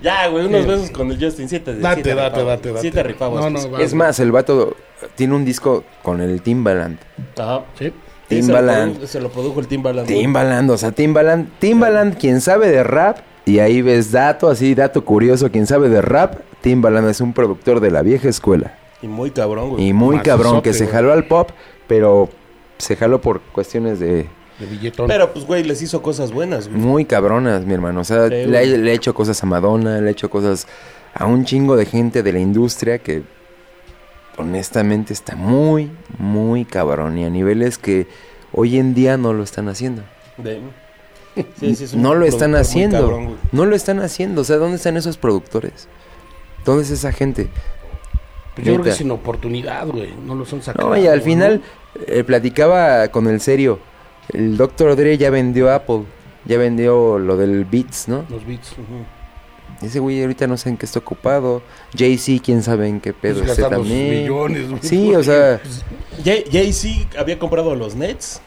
Ya, 0.00 0.28
güey, 0.28 0.46
unos 0.46 0.66
besos 0.66 0.90
con 0.90 1.10
el 1.10 1.18
Justin, 1.18 1.48
sí 1.48 1.58
te 1.58 1.74
Date, 1.74 2.14
date, 2.14 2.44
date, 2.44 2.72
date. 2.72 2.90
te 2.92 3.02
rifabas. 3.02 3.42
No, 3.42 3.50
no, 3.50 3.58
pues. 3.58 3.72
va. 3.72 3.82
Es 3.82 3.94
más, 3.94 4.20
el 4.20 4.30
vato 4.30 4.76
tiene 5.16 5.34
un 5.34 5.44
disco 5.44 5.82
con 6.04 6.20
el 6.20 6.40
Timbaland. 6.40 6.98
Ajá. 7.36 7.62
Sí. 7.76 7.92
Sí, 8.36 8.42
se 8.42 8.52
lo 8.52 8.58
Timbaland. 8.58 8.96
produ- 8.98 9.06
Se 9.06 9.20
lo 9.20 9.28
produjo 9.30 9.60
el 9.60 9.66
Timbaland. 9.66 10.06
Timbaland, 10.08 10.70
o 10.70 10.76
sea, 10.76 10.92
Timbaland, 10.92 11.48
Timbaland, 11.58 12.16
quien 12.18 12.40
sabe 12.40 12.68
de 12.70 12.82
rap, 12.84 13.18
y 13.46 13.58
ahí 13.58 13.82
ves 13.82 14.12
dato, 14.12 14.48
así, 14.48 14.74
dato 14.74 15.04
curioso, 15.04 15.50
quien 15.50 15.66
sabe 15.66 15.88
de 15.88 16.00
rap, 16.02 16.36
Timbaland 16.60 17.08
es 17.10 17.20
un 17.20 17.32
productor 17.32 17.80
de 17.80 17.90
la 17.90 18.02
vieja 18.02 18.28
escuela. 18.28 18.78
Y 19.02 19.06
muy 19.06 19.30
cabrón, 19.30 19.70
güey. 19.70 19.88
Y 19.88 19.92
muy 19.92 20.18
cabrón, 20.20 20.62
que 20.62 20.72
se 20.72 20.84
güey. 20.84 20.94
jaló 20.94 21.12
al 21.12 21.26
pop, 21.26 21.50
pero 21.86 22.28
se 22.78 22.96
jaló 22.96 23.20
por 23.20 23.40
cuestiones 23.40 24.00
de 24.00 24.26
De 24.58 24.66
billetón. 24.70 25.08
Pero, 25.08 25.32
pues, 25.32 25.44
güey, 25.46 25.62
les 25.64 25.82
hizo 25.82 26.00
cosas 26.00 26.32
buenas, 26.32 26.68
güey. 26.68 26.80
muy 26.80 27.04
cabronas, 27.04 27.66
mi 27.66 27.74
hermano. 27.74 28.00
O 28.00 28.04
sea, 28.04 28.28
Sí, 28.28 28.46
le, 28.46 28.78
le 28.78 28.90
he 28.90 28.94
hecho 28.94 29.12
cosas 29.12 29.42
a 29.42 29.46
Madonna, 29.46 30.00
le 30.00 30.08
he 30.08 30.12
hecho 30.12 30.30
cosas 30.30 30.66
a 31.12 31.26
un 31.26 31.44
chingo 31.44 31.76
de 31.76 31.84
gente 31.86 32.22
de 32.22 32.32
la 32.32 32.38
industria 32.38 32.98
que 32.98 33.22
honestamente 34.36 35.12
está 35.12 35.36
muy, 35.36 35.90
muy 36.18 36.64
cabrón. 36.64 37.18
Y 37.18 37.24
a 37.24 37.30
niveles 37.30 37.78
que 37.78 38.06
hoy 38.52 38.78
en 38.78 38.94
día 38.94 39.16
no 39.16 39.32
lo 39.32 39.42
están 39.42 39.68
haciendo. 39.68 40.02
De- 40.38 40.60
Sí, 41.58 41.74
sí, 41.74 41.84
es 41.84 41.92
un 41.94 42.02
no 42.02 42.14
lo 42.14 42.26
están 42.26 42.54
haciendo. 42.54 43.00
cabrón, 43.00 43.36
no 43.50 43.66
lo 43.66 43.74
están 43.74 43.98
haciendo. 44.00 44.42
O 44.42 44.44
sea, 44.44 44.56
¿dónde 44.56 44.76
están 44.76 44.96
esos 44.96 45.16
productores? 45.16 45.88
¿Dónde 46.64 46.84
es 46.84 46.90
esa 46.90 47.10
gente? 47.12 47.48
Pues 48.54 48.64
yo 48.66 48.74
creo 48.74 48.84
que 48.84 48.90
neta. 48.90 48.98
sin 48.98 49.10
oportunidad, 49.10 49.86
güey. 49.88 50.14
No 50.24 50.36
los 50.36 50.52
han 50.52 50.62
sacado. 50.62 50.90
No, 50.90 50.96
y 50.96 51.08
al 51.08 51.18
¿no? 51.18 51.24
final 51.24 51.62
eh, 52.06 52.22
platicaba 52.22 53.08
con 53.08 53.26
el 53.26 53.40
serio. 53.40 53.80
El 54.32 54.56
Dr. 54.56 54.94
Dre 54.94 55.18
ya 55.18 55.30
vendió 55.30 55.72
Apple. 55.72 56.02
Ya 56.44 56.56
vendió 56.58 57.18
lo 57.18 57.36
del 57.36 57.64
Beats, 57.64 58.06
¿no? 58.06 58.24
Los 58.30 58.46
beats. 58.46 58.76
Ese 59.82 59.98
güey 59.98 60.20
ahorita 60.22 60.46
no 60.46 60.56
sé 60.56 60.68
en 60.70 60.76
qué 60.76 60.86
está 60.86 60.98
ocupado. 61.00 61.62
Jay-Z, 61.96 62.42
quién 62.44 62.62
sabe 62.62 62.88
en 62.88 63.00
qué 63.00 63.12
pedo 63.12 63.40
Pues 63.40 63.50
esté 63.50 63.62
gastando 63.62 63.84
sus 63.84 63.92
también. 63.92 64.22
millones, 64.22 64.70
güey. 64.70 64.82
Sí, 64.82 65.14
o 65.14 65.22
sea, 65.22 65.60
Jay- 66.24 66.44
Jay-Z 66.50 67.18
había 67.20 67.38
comprado 67.38 67.74
los 67.74 67.94
Nets. 67.94 68.40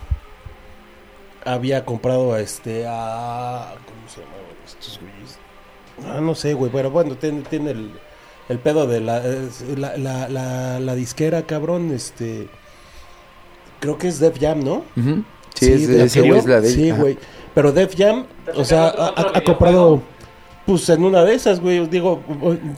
Había 1.45 1.86
comprado 1.86 2.34
a 2.34 2.41
este 2.41 2.86
a 2.88 3.74
¿cómo 3.86 4.10
se 4.10 4.20
llamaban 4.22 4.44
estos 4.66 4.99
güeyes? 4.99 5.38
Ah, 6.18 6.20
no 6.22 6.36
sé, 6.36 6.54
güey, 6.54 6.72
pero 6.72 6.91
bueno, 6.91 7.16
tiene, 7.16 7.41
tiene 7.49 7.72
el, 7.72 7.91
el 8.49 8.60
pedo 8.60 8.86
de 8.86 8.99
la, 8.99 9.22
la, 9.78 9.98
la, 9.98 10.28
la, 10.30 10.80
la 10.80 10.95
disquera, 10.95 11.44
cabrón, 11.44 11.91
este 11.91 12.48
creo 13.80 13.98
que 13.98 14.08
es 14.10 14.20
Def 14.20 14.38
Jam, 14.40 14.64
¿no? 14.64 14.84
ujú. 14.98 15.24
sí, 15.54 15.72
es- 15.72 15.88
ese 15.90 16.22
güey 16.22 16.40
es 16.40 16.45
la 16.45 16.60
de 16.62 16.70
Sí, 16.70 16.90
ajá. 16.90 17.02
güey. 17.02 17.18
Pero 17.56 17.72
Def 17.72 17.95
Jam, 17.98 18.26
o 18.56 18.66
sea, 18.66 18.88
ha, 18.90 19.08
ha- 19.08 19.38
ha 19.38 19.41
comprado, 19.44 20.02
pues 20.68 20.88
en 20.89 21.03
una 21.03 21.23
de 21.23 21.34
esas, 21.34 21.60
güey. 21.60 21.88
Digo, 21.88 22.22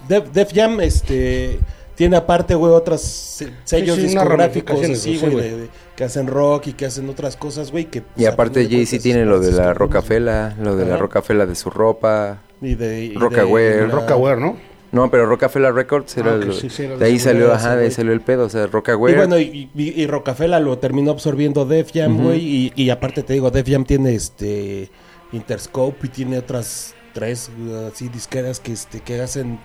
Def, 0.08 0.30
Def 0.32 0.54
Jam, 0.54 0.80
este, 0.80 1.60
tiene 1.96 2.16
aparte, 2.16 2.56
güey, 2.56 2.72
otras 2.72 3.02
se- 3.02 3.52
sellos 3.66 3.98
Sí, 3.98 4.04
sí, 4.08 4.08
unas 4.14 4.24
discográficos 4.24 4.80
así, 4.82 4.96
sí, 4.96 5.18
güey, 5.18 5.36
de- 5.50 5.58
de- 5.58 5.70
que 5.98 6.04
hacen 6.06 6.28
rock 6.28 6.68
y 6.68 6.74
que 6.74 6.86
hacen 6.86 7.10
otras 7.10 7.36
cosas, 7.36 7.72
güey. 7.72 7.86
Que, 7.86 8.00
Y 8.00 8.02
pues, 8.16 8.28
a 8.28 8.32
aparte 8.32 8.66
Jay-Z 8.70 9.04
tiene 9.04 9.26
lo 9.26 9.42
de 9.42 9.52
la 9.52 9.74
Rocafela, 9.74 10.56
lo 10.62 10.78
de 10.78 10.86
la. 10.86 10.96
Rocafela 10.96 11.46
de 11.46 11.56
su 11.56 11.70
ropa. 11.70 12.42
Y 12.62 12.76
de, 12.76 13.04
y 13.06 13.10
de- 13.10 13.20
Rocawear, 13.20 13.76
y 13.76 13.88
la- 13.88 13.88
Rockaware, 13.88 14.38
¿no? 14.40 14.56
No, 14.92 15.12
pero 15.12 15.26
Rocafela 15.28 15.72
Records 15.72 16.18
era 16.18 16.32
Ah, 16.32 16.36
el- 16.36 16.54
sí, 16.54 16.70
sí, 16.70 16.84
era 16.84 16.98
de 16.98 17.06
ahí 17.06 17.20
salió, 17.20 17.54
ajá, 17.54 17.76
de 17.76 17.86
ahí 17.86 17.92
salió 17.92 18.12
el 18.14 18.22
pedo, 18.22 18.46
o 18.46 18.50
sea, 18.50 18.64
Y 18.64 18.68
Rocawear. 18.68 19.18
bueno, 19.18 19.38
y, 19.38 19.70
y, 19.76 20.02
y 20.02 20.08
Rocafela 20.08 20.60
lo 20.60 20.78
terminó 20.80 21.12
absorbiendo 21.12 21.66
Def 21.66 21.92
Jam, 21.94 22.24
güey. 22.24 22.40
Y, 22.40 22.74
y 22.76 22.90
aparte 22.90 23.22
te 23.24 23.34
digo, 23.34 23.52
Def 23.52 23.68
Jam 23.70 23.84
tiene 23.86 24.16
este 24.16 24.90
Interscope 25.32 26.08
y 26.08 26.10
tiene 26.10 26.38
otras 26.40 26.96
tres 27.14 27.50
así 27.92 28.08
disqueras 28.10 28.60
que 28.60 28.72
este 28.74 29.00
que 29.02 29.20
hacen 29.22 29.60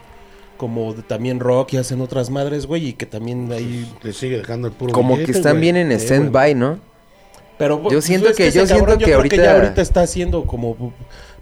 como 0.56 0.94
de- 0.94 1.02
también 1.02 1.40
rock 1.40 1.72
y 1.74 1.76
hacen 1.78 2.00
otras 2.00 2.30
madres, 2.30 2.66
güey, 2.66 2.88
y 2.88 2.92
que 2.92 3.06
también 3.06 3.50
ahí 3.52 3.92
Le 4.02 4.12
sigue 4.12 4.38
dejando 4.38 4.68
el 4.68 4.74
puro 4.74 4.92
como 4.92 5.14
billete, 5.14 5.32
que 5.32 5.38
están 5.38 5.52
güey. 5.54 5.62
bien 5.62 5.76
en 5.76 5.98
Sí, 5.98 6.06
stand-by, 6.06 6.54
¿no? 6.54 6.78
Pero 7.58 7.88
Yo 7.90 8.00
siento 8.02 8.28
es 8.30 8.36
que- 8.36 8.50
yo 8.50 8.66
siento 8.66 8.98
que 8.98 9.04
creo 9.04 9.16
ahorita- 9.18 9.36
ya 9.36 9.54
ahorita 9.56 9.80
está 9.82 10.02
haciendo 10.02 10.44
como 10.44 10.92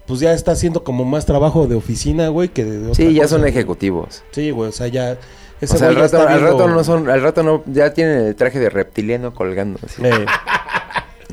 pues 0.07 0.19
ya 0.21 0.33
está 0.33 0.51
haciendo 0.53 0.83
como 0.83 1.05
más 1.05 1.25
trabajo 1.27 1.67
de 1.69 1.77
oficina, 1.77 2.29
güey, 2.29 2.49
que 2.49 2.65
de 2.65 2.79
otra 2.83 2.95
Sí, 2.95 3.15
ya 3.15 3.23
cosa, 3.23 3.29
son 3.35 3.41
güey. 3.43 3.51
ejecutivos. 3.53 4.25
Sí, 4.33 4.51
güey, 4.51 4.69
o 4.71 4.73
sea, 4.73 4.89
ya... 4.89 5.17
O 5.63 5.67
sea, 5.67 5.89
al 5.89 5.95
rato, 5.97 6.67
no 6.69 6.83
son, 6.83 7.09
al 7.09 7.23
rato 7.23 7.45
no, 7.45 7.63
ya 7.67 7.95
tienen 7.95 8.19
el 8.27 8.35
traje 8.35 8.59
de 8.59 8.69
reptiliano 8.69 9.33
colgando. 9.33 9.79
así. 9.85 10.03
Eh, 10.05 10.27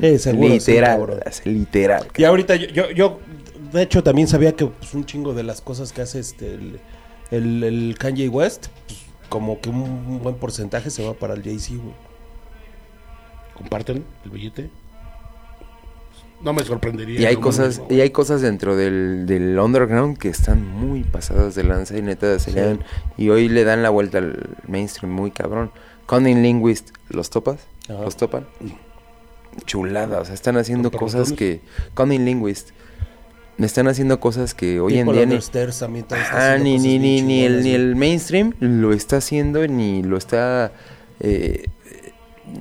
eh, 0.02 0.18
seguro, 0.20 0.48
literal, 0.54 1.20
literal. 1.44 2.06
Y 2.16 2.22
ahorita 2.24 2.54
yo, 2.54 2.68
yo, 2.68 2.90
yo, 2.92 3.18
de 3.72 3.82
hecho, 3.82 4.02
también 4.02 4.28
sabía 4.28 4.54
que 4.56 4.66
pues, 4.66 4.94
un 4.94 5.04
chingo 5.06 5.34
de 5.34 5.42
las 5.42 5.60
cosas 5.60 5.92
que 5.92 6.02
hace 6.02 6.18
este 6.20 6.54
el, 6.54 6.80
el, 7.30 7.64
el 7.64 7.96
Kanye 7.98 8.28
West, 8.28 8.66
pues, 8.86 8.98
como 9.28 9.60
que 9.60 9.68
un 9.70 10.20
buen 10.22 10.34
porcentaje 10.36 10.90
se 10.90 11.04
va 11.06 11.14
para 11.14 11.34
el 11.34 11.42
Jay-Z, 11.42 11.76
güey. 11.82 11.94
Comparten 13.54 14.04
el 14.24 14.30
billete. 14.30 14.70
No 16.42 16.54
me 16.54 16.64
sorprendería. 16.64 17.20
Y 17.20 17.26
hay 17.26 17.36
cosas, 17.36 17.82
y 17.90 18.00
hay 18.00 18.08
cosas 18.10 18.40
dentro 18.40 18.74
del, 18.74 19.26
del 19.26 19.58
underground 19.58 20.16
que 20.16 20.28
están 20.28 20.66
muy 20.66 21.02
pasadas 21.04 21.54
de 21.54 21.64
lanza 21.64 21.98
y 21.98 22.02
neta 22.02 22.38
se 22.38 22.50
le 22.52 22.62
dan- 22.62 22.84
y 23.18 23.28
hoy 23.28 23.50
le 23.50 23.64
dan 23.64 23.82
la 23.82 23.90
vuelta 23.90 24.18
al 24.18 24.56
mainstream 24.66 25.12
muy 25.12 25.30
cabrón. 25.30 25.70
Cunning 26.06 26.42
Linguist, 26.42 26.90
¿los 27.10 27.28
topas? 27.28 27.66
Ajá. 27.90 28.00
¿Los 28.04 28.16
topan? 28.16 28.46
Chulada, 29.66 30.20
o 30.20 30.24
sea, 30.24 30.32
están 30.32 30.56
haciendo 30.56 30.90
¿Con 30.90 31.00
cosas 31.00 31.32
que 31.32 31.60
Cunning 31.94 32.24
Linguist 32.24 32.70
están 33.58 33.88
haciendo 33.88 34.20
cosas 34.20 34.54
que 34.54 34.80
hoy 34.80 34.98
en 34.98 35.06
día 35.12 35.26
ni, 35.26 35.34
haciendo 35.36 36.64
ni, 36.64 36.78
ni, 36.78 36.98
ni, 36.98 37.22
ni 37.22 37.42
el, 37.44 37.62
ni 37.62 37.70
el 37.72 37.94
mainstream 37.96 38.54
lo 38.60 38.92
está 38.92 39.18
haciendo 39.18 39.66
ni 39.66 40.02
lo 40.02 40.16
está... 40.16 40.72
eh, 41.20 41.64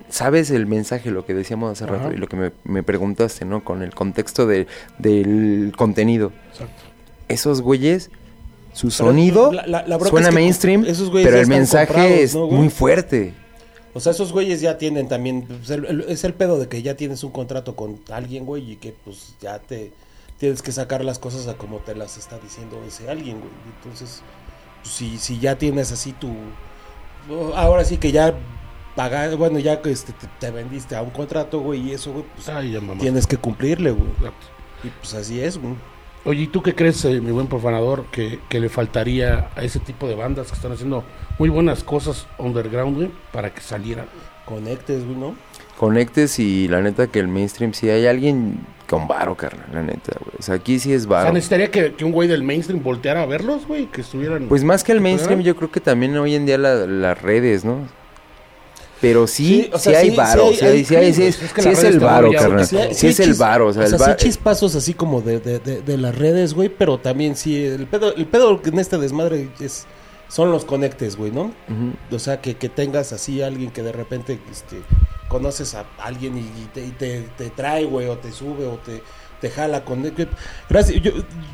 sabes 0.10 0.52
el 0.52 0.68
mensaje, 0.68 1.10
lo 1.12 1.26
que 1.26 1.34
decíamos 1.34 1.72
hace 1.72 1.86
rato 1.90 2.14
y 2.14 2.18
lo 2.18 2.28
que 2.28 2.36
me, 2.36 2.52
me 2.64 2.84
preguntaste, 2.84 3.46
¿no? 3.46 3.64
Con 3.64 3.82
el 3.82 3.94
contexto 3.96 4.46
de, 4.46 4.68
del 5.00 5.74
contenido. 5.76 6.32
Exacto. 6.52 6.84
Esos 7.28 7.62
güeyes, 7.62 8.12
su 8.74 8.88
Pero 8.88 8.92
sonido 8.92 9.52
la- 9.52 9.66
la- 9.88 10.00
suena 10.00 10.30
es 10.30 10.36
que 10.36 10.42
mainstream, 10.42 10.86
pero 11.14 11.40
el 11.40 11.48
mensaje 11.48 12.24
es 12.24 12.36
muy 12.36 12.70
fuerte. 12.70 13.34
O 13.94 14.00
sea, 14.00 14.12
esos 14.12 14.32
güeyes 14.32 14.62
ya 14.62 14.78
tienen 14.78 15.08
también, 15.08 15.44
pues, 15.48 15.70
el- 15.72 15.86
el- 15.86 16.02
es 16.08 16.24
el 16.24 16.34
pedo 16.36 16.60
de 16.60 16.68
que 16.68 16.82
ya 16.84 16.96
tienes 16.96 17.24
un 17.24 17.32
contrato 17.32 17.76
con 17.76 18.00
alguien, 18.12 18.46
güey, 18.46 18.74
y 18.74 18.76
que 18.76 18.94
pues 19.04 19.34
ya 19.42 19.58
te 19.60 19.92
tienes 20.40 20.62
que 20.64 20.72
sacar 20.72 21.06
las 21.06 21.20
cosas 21.20 21.48
a 21.48 21.56
como 21.56 21.78
te 21.78 21.94
las 21.94 22.18
está 22.18 22.40
diciendo 22.40 22.82
ese 22.88 23.10
alguien, 23.10 23.40
güey. 23.40 23.52
Entonces, 23.76 24.24
pues, 24.82 24.94
si, 24.94 25.18
si 25.20 25.40
ya 25.40 25.58
tienes 25.58 25.92
así 25.92 26.14
tu... 26.14 26.34
Ahora 27.56 27.84
sí 27.84 27.98
que 27.98 28.12
ya 28.12 28.34
pagar, 28.96 29.36
bueno, 29.36 29.60
ya 29.60 29.82
que 29.82 29.92
este, 29.92 30.14
te, 30.14 30.28
te 30.40 30.50
vendiste 30.52 30.96
a 30.96 31.02
un 31.02 31.12
contrato, 31.12 31.60
güey, 31.60 31.82
y 31.90 31.92
eso, 31.92 32.12
güey, 32.12 32.26
pues 32.34 32.50
Ay, 32.50 32.72
ya 32.72 32.82
mamá. 32.82 33.00
tienes 33.00 33.28
que 33.28 33.38
cumplirle, 33.38 33.92
güey. 33.92 34.10
Exacto. 34.18 34.48
Y 34.84 34.88
pues 34.90 35.14
así 35.14 35.42
es, 35.42 35.58
güey. 35.58 35.76
Oye, 36.26 36.44
¿y 36.44 36.48
tú 36.48 36.62
qué 36.62 36.76
crees, 36.76 37.04
eh, 37.06 37.22
mi 37.22 37.32
buen 37.32 37.48
profanador, 37.48 38.06
que, 38.12 38.40
que 38.50 38.60
le 38.60 38.70
faltaría 38.70 39.50
a 39.56 39.64
ese 39.64 39.80
tipo 39.80 40.08
de 40.08 40.16
bandas 40.16 40.48
que 40.48 40.56
están 40.56 40.72
haciendo 40.72 41.04
muy 41.38 41.50
buenas 41.50 41.84
cosas 41.84 42.28
underground, 42.38 42.96
güey, 42.96 43.12
para 43.32 43.54
que 43.54 43.62
salieran? 43.62 44.08
Conectes, 44.46 45.06
güey, 45.06 45.18
¿no? 45.18 45.36
Conectes 45.80 46.40
y 46.40 46.68
la 46.68 46.82
neta 46.82 47.08
que 47.08 47.20
el 47.20 47.30
mainstream, 47.30 47.74
si 47.74 47.90
hay 47.90 48.06
alguien 48.06 48.60
con 48.90 49.08
varo, 49.08 49.36
carnal, 49.36 49.66
la 49.72 49.82
neta, 49.82 50.18
güey. 50.20 50.36
O 50.38 50.42
sea, 50.42 50.56
aquí 50.56 50.78
sí 50.78 50.92
es 50.92 51.06
O 51.06 51.10
sea, 51.10 51.18
varo. 51.20 51.34
necesitaría 51.34 51.72
que, 51.72 51.94
que 51.94 52.04
un 52.04 52.12
güey 52.12 52.28
del 52.28 52.44
mainstream 52.44 52.84
volteara 52.84 53.22
a 53.24 53.26
verlos, 53.26 53.66
güey, 53.66 53.86
que 53.86 54.02
estuvieran... 54.02 54.48
Pues 54.50 54.64
más 54.66 54.84
que 54.84 54.92
el 54.92 54.98
¿Que 54.98 55.04
mainstream, 55.04 55.40
pudieran? 55.40 55.54
yo 55.56 55.58
creo 55.58 55.72
que 55.72 55.80
también 55.80 56.18
hoy 56.18 56.36
en 56.36 56.46
día 56.46 56.58
la- 56.58 56.86
las 56.86 57.22
redes, 57.22 57.64
¿no? 57.64 57.88
Pero 59.00 59.28
sí, 59.28 59.62
Sí, 59.64 59.70
o 59.72 59.80
sea, 59.80 60.00
hay 60.00 60.10
varo, 60.14 60.50
sí 60.52 60.54
hay- 60.54 60.58
sí, 60.58 60.66
hay- 60.66 60.72
hay- 60.72 60.84
sí, 60.84 60.96
hay- 60.96 61.14
sí 61.14 61.22
sí, 61.22 61.70
es, 61.70 61.80
que 61.80 61.88
el 61.88 62.00
varo, 62.02 62.30
carnal. 62.34 62.66
sí 62.66 63.08
es 63.08 63.20
el 63.22 63.34
varo, 63.36 63.68
o 63.68 63.74
sea, 63.74 63.84
el 63.84 63.90
sea, 63.90 63.98
va- 63.98 64.06
sí 64.18 64.26
chispazos 64.26 64.76
así 64.76 64.94
como 64.94 65.22
de, 65.22 65.40
de, 65.40 65.60
de, 65.60 65.82
de 65.82 65.98
las 65.98 66.18
redes, 66.18 66.54
güey, 66.54 66.68
pero 66.68 66.98
también 66.98 67.38
sí, 67.38 67.64
el 67.64 67.88
pedo, 67.88 68.14
el 68.14 68.26
pedo 68.26 68.60
en 68.66 68.78
este 68.80 68.98
desmadre 68.98 69.48
es, 69.62 69.86
son 70.28 70.52
los 70.52 70.66
conectes, 70.66 71.16
güey, 71.16 71.32
¿no? 71.32 71.54
O 72.12 72.20
sea, 72.20 72.42
que, 72.42 72.56
que 72.56 72.68
tengas 72.68 73.14
así 73.14 73.42
alguien 73.42 73.72
que 73.72 73.84
de 73.84 73.94
repente 73.94 74.38
este, 74.52 74.82
conoces 75.30 75.76
a 75.76 75.86
alguien 76.00 76.38
y, 76.38 76.42
y 76.42 76.68
te, 76.74 76.86
y 76.86 76.90
te, 76.92 77.22
te 77.38 77.50
trae, 77.50 77.86
güey, 77.86 78.08
o 78.08 78.18
te 78.18 78.32
sube, 78.34 78.66
o 78.66 78.78
te, 78.78 79.02
te 79.40 79.50
jala 79.50 79.86
con... 79.86 80.04
Gracias, 80.70 81.02
yo, 81.02 81.12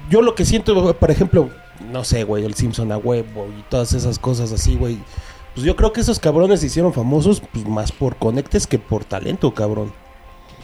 yo 0.10 0.22
lo 0.23 0.34
que 0.34 0.45
siento, 0.45 0.95
por 0.95 1.11
ejemplo, 1.11 1.49
no 1.91 2.03
sé, 2.03 2.23
güey, 2.23 2.43
el 2.45 2.56
Simpson 2.56 2.91
a 2.91 2.97
huevo 2.97 3.47
y 3.57 3.61
todas 3.69 3.93
esas 3.93 4.18
cosas 4.18 4.52
así, 4.52 4.76
güey. 4.76 4.97
Pues 5.53 5.65
yo 5.65 5.76
creo 5.76 5.93
que 5.93 6.02
esos 6.02 6.19
cabrones 6.19 6.61
se 6.61 6.65
hicieron 6.65 6.91
famosos 6.93 7.41
pues, 7.53 7.65
más 7.68 7.91
por 7.91 8.15
conectes 8.15 8.65
que 8.68 8.80
por 8.80 9.06
talento, 9.06 9.53
cabrón. 9.53 9.93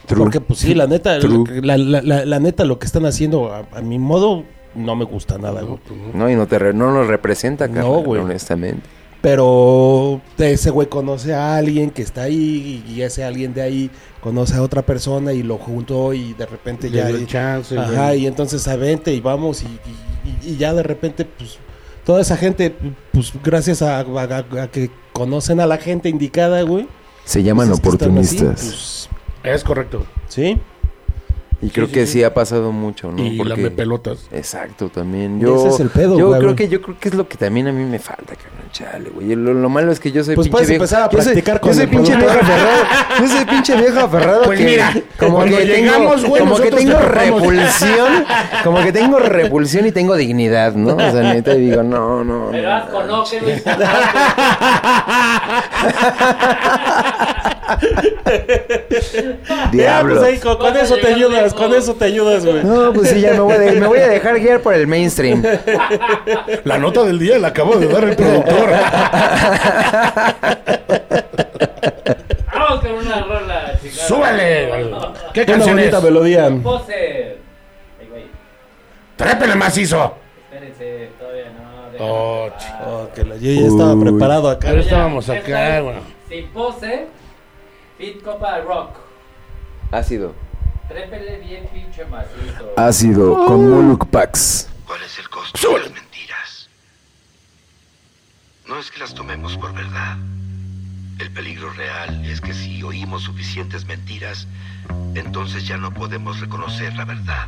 True. 0.07 0.17
Porque 0.23 0.41
pues 0.41 0.59
sí, 0.59 0.73
la 0.73 0.87
neta, 0.87 1.17
la, 1.19 1.77
la- 1.77 2.01
la- 2.01 2.25
la 2.25 2.39
neta 2.39 2.65
lo 2.65 2.79
que 2.79 2.87
están 2.87 3.05
haciendo 3.05 3.53
a, 3.53 3.65
a 3.71 3.81
mi 3.81 3.99
modo 3.99 4.43
no 4.73 4.95
me 4.95 5.05
gusta 5.05 5.37
nada, 5.37 5.61
güey. 5.61 5.79
No, 6.13 6.29
y 6.29 6.35
no 6.35 6.47
te 6.47 6.57
re- 6.59 6.73
no 6.73 6.91
nos 6.91 7.07
representa, 7.07 7.67
No, 7.67 7.73
carnal, 7.73 8.03
güey. 8.03 8.21
honestamente. 8.21 8.81
Pero 9.21 10.19
ese 10.39 10.71
güey 10.71 10.87
conoce 10.89 11.33
a 11.35 11.55
alguien 11.55 11.91
que 11.91 12.01
está 12.01 12.23
ahí 12.23 12.83
y 12.87 13.01
ese 13.03 13.23
alguien 13.23 13.53
de 13.53 13.61
ahí 13.61 13.91
conoce 14.19 14.55
a 14.55 14.61
otra 14.63 14.81
persona 14.81 15.31
y 15.31 15.43
lo 15.43 15.57
juntó 15.57 16.13
y 16.13 16.33
de 16.33 16.45
repente 16.47 16.89
Le 16.89 16.97
ya... 16.97 17.07
dio 17.07 17.17
el 17.17 17.27
chance, 17.27 17.77
Ajá, 17.77 18.07
güey. 18.07 18.23
y 18.23 18.27
entonces 18.27 18.67
a 18.67 18.75
vente 18.75 19.13
y 19.13 19.19
vamos 19.21 19.61
y, 19.63 19.65
y- 19.67 20.49
y- 20.49 20.53
y 20.53 20.57
ya 20.57 20.73
de 20.73 20.81
repente 20.83 21.25
pues 21.25 21.57
toda 22.03 22.21
esa 22.21 22.35
gente 22.35 22.75
pues 23.11 23.31
gracias 23.43 23.81
a, 23.83 23.99
a- 23.99 24.37
a 24.63 24.67
que 24.71 24.89
conocen 25.13 25.59
a 25.59 25.65
la 25.67 25.77
gente 25.77 26.09
indicada, 26.09 26.63
güey. 26.63 26.87
Se 27.23 27.43
llaman 27.43 27.67
pues, 27.67 27.77
es 27.79 27.83
que 27.83 27.89
están 27.89 28.17
así, 28.17 28.37
oportunistas. 28.37 29.09
pues, 29.43 29.53
Es 29.55 29.63
correcto. 29.63 30.05
sí. 30.29 30.59
Y 31.61 31.69
creo 31.69 31.87
sí, 31.87 31.93
que 31.93 32.05
sí. 32.05 32.13
sí. 32.13 32.23
ha 32.23 32.33
pasado 32.33 32.71
mucho, 32.71 33.11
¿no? 33.11 33.23
y 33.23 33.37
Porque- 33.37 33.49
lame 33.49 33.71
pelotas. 33.71 34.19
Exacto, 34.31 34.89
también. 34.89 35.37
Y 35.39 35.41
Yo, 35.43 35.57
ese 35.67 35.75
es 35.75 35.79
el 35.79 35.89
pedo, 35.89 36.17
yo 36.17 36.27
güey, 36.29 36.39
creo 36.41 36.55
que 36.55 36.67
yo 36.69 36.81
creo 36.81 36.97
que 36.99 37.09
es 37.09 37.15
lo 37.15 37.27
que 37.27 37.37
también 37.37 37.67
a 37.67 37.71
mí 37.71 37.83
me 37.85 37.99
falta, 37.99 38.35
carnal. 38.35 38.61
Chale, 38.71 39.09
güey. 39.09 39.35
Lo, 39.35 39.53
lo 39.53 39.67
malo 39.69 39.91
es 39.91 39.99
que 39.99 40.11
yo 40.13 40.23
soy 40.23 40.33
Pues 40.35 40.45
pinche 40.47 40.51
puedes 40.51 40.69
viejo. 40.69 40.83
empezar 40.83 41.03
a 41.03 41.09
yo 41.09 41.17
soy- 41.17 41.25
practicar 41.33 41.55
yo 41.57 41.61
con 41.61 41.73
soy 41.73 41.83
el 41.83 41.89
pinche 41.89 42.15
viejo 42.15 42.29
productor. 42.31 42.51
aferrado. 42.55 42.81
Yo 43.21 43.27
soy 43.27 43.45
pinche 43.45 43.75
viejo 43.75 43.99
aferrado 43.99 44.41
Pues 44.45 44.57
que 44.59 44.65
mira, 44.65 44.93
como 45.19 45.35
cuando 45.35 45.57
que 45.57 45.65
llegamos, 45.65 46.15
tengo, 46.15 46.27
güey, 46.29 46.41
como 46.41 46.55
que 46.57 46.71
tengo 46.71 46.93
te 46.97 47.05
repulsión, 47.05 48.25
como 48.63 48.81
que 48.81 48.91
tengo 48.93 49.19
repulsión 49.19 49.85
y 49.85 49.91
tengo 49.91 50.15
dignidad, 50.15 50.73
¿no? 50.73 50.95
O 50.95 50.99
sea, 51.11 51.21
neta 51.33 51.53
y 51.55 51.59
digo, 51.69 51.83
no, 51.83 52.23
no. 52.23 52.47
Pero 52.51 52.69
no. 52.69 52.75
asco 52.75 53.03
no, 53.03 53.23
que 53.29 53.41
lo 53.41 53.49
importante. 53.49 53.85
Ya, 59.47 59.69
Diablos. 59.71 60.19
pues 60.19 60.29
ahí 60.31 60.39
con, 60.39 60.57
con 60.57 60.75
eso 60.77 60.95
te 60.97 61.07
ayudas, 61.07 61.50
con 61.53 61.73
eso 61.73 61.93
te 61.95 62.05
ayudas, 62.05 62.45
güey. 62.45 62.63
No, 62.63 62.91
pues 62.93 63.09
sí, 63.09 63.21
ya 63.21 63.33
me 63.33 63.39
voy, 63.39 63.53
a 63.53 63.59
de- 63.59 63.79
me 63.79 63.87
voy 63.87 63.99
a 63.99 64.07
dejar 64.07 64.39
guiar 64.39 64.61
por 64.61 64.73
el 64.73 64.87
mainstream. 64.87 65.43
La 66.63 66.77
nota 66.77 67.03
del 67.03 67.19
día 67.19 67.37
la 67.39 67.49
acabo 67.49 67.75
de 67.77 67.87
dar 67.87 68.03
el 68.05 68.15
productor. 68.15 68.69
Vamos 72.53 72.79
con 72.81 72.91
una 72.91 73.21
rola, 73.23 73.73
chicos. 73.81 73.97
¡Súbale! 74.07 74.69
¿Qué 75.33 75.41
Una 75.41 75.51
canción 75.53 75.79
es? 75.79 75.85
bonita 75.91 76.01
melodía. 76.01 76.45
Ay, 76.47 76.57
güey. 78.09 78.25
¡Trépele 79.15 79.55
macizo! 79.55 80.15
Espérense, 80.51 81.09
todavía 81.19 81.45
no. 81.51 81.91
déjame 81.91 82.11
Oh. 82.11 82.49
Oh, 82.85 83.07
que 83.13 83.23
la- 83.23 83.35
yo 83.37 83.51
ya 83.51 83.67
estaba 83.67 83.93
Uy. 83.93 84.03
preparado 84.03 84.49
acá. 84.49 84.67
Pero 84.69 84.81
estábamos 84.81 85.29
acá, 85.29 85.77
es 85.77 85.83
güey. 85.83 85.95
Sin 86.29 86.47
pose. 86.49 87.07
Fit 87.97 88.21
Copa 88.23 88.59
Rock. 88.59 88.89
Ácido. 89.91 90.33
Trépele 90.91 91.37
bien 91.37 91.69
pinche 91.73 92.03
macizo. 92.03 92.73
Ácido 92.75 93.45
con 93.45 93.69
Muluk 93.69 94.07
Pax. 94.07 94.67
¿Cuál 94.85 95.01
es 95.03 95.17
el 95.19 95.29
costo 95.29 95.69
de 95.69 95.79
las 95.79 95.91
mentiras? 95.93 96.69
No 98.67 98.77
es 98.77 98.91
que 98.91 98.99
las 98.99 99.13
tomemos 99.13 99.55
por 99.57 99.73
verdad. 99.73 100.17
El 101.17 101.31
peligro 101.31 101.71
real 101.71 102.25
es 102.25 102.41
que 102.41 102.53
si 102.53 102.83
oímos 102.83 103.23
suficientes 103.23 103.85
mentiras, 103.85 104.47
entonces 105.15 105.65
ya 105.65 105.77
no 105.77 105.93
podemos 105.93 106.41
reconocer 106.41 106.93
la 106.95 107.05
verdad. 107.05 107.47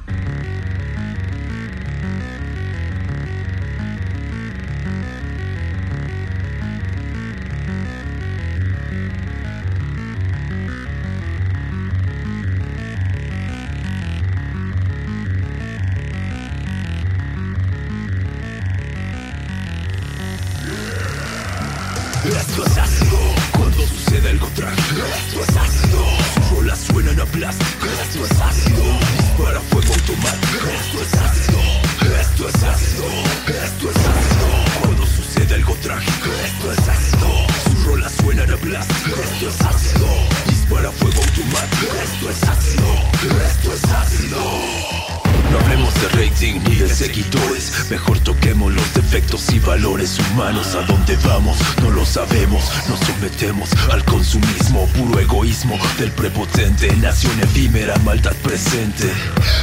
Ácido. 45.97 46.59
No 46.59 46.69
hablemos 46.69 46.99
de 46.99 47.05
errores. 47.05 47.71
Mejor 47.89 48.19
toquemos 48.19 48.73
los 48.73 48.93
defectos 48.93 49.51
y 49.53 49.59
valores 49.59 50.17
humanos. 50.19 50.75
¿A 50.75 50.81
dónde 50.85 51.17
vamos? 51.25 51.57
No 51.81 51.89
lo 51.91 52.05
sabemos. 52.05 52.63
Nos 52.89 52.99
sometemos 52.99 53.69
al 53.91 54.03
consumismo, 54.05 54.87
puro 54.87 55.19
egoísmo 55.19 55.77
del 55.97 56.11
prepotente. 56.11 56.95
Nación 56.97 57.39
efímera, 57.41 57.95
maldad 57.99 58.33
presente. 58.43 59.11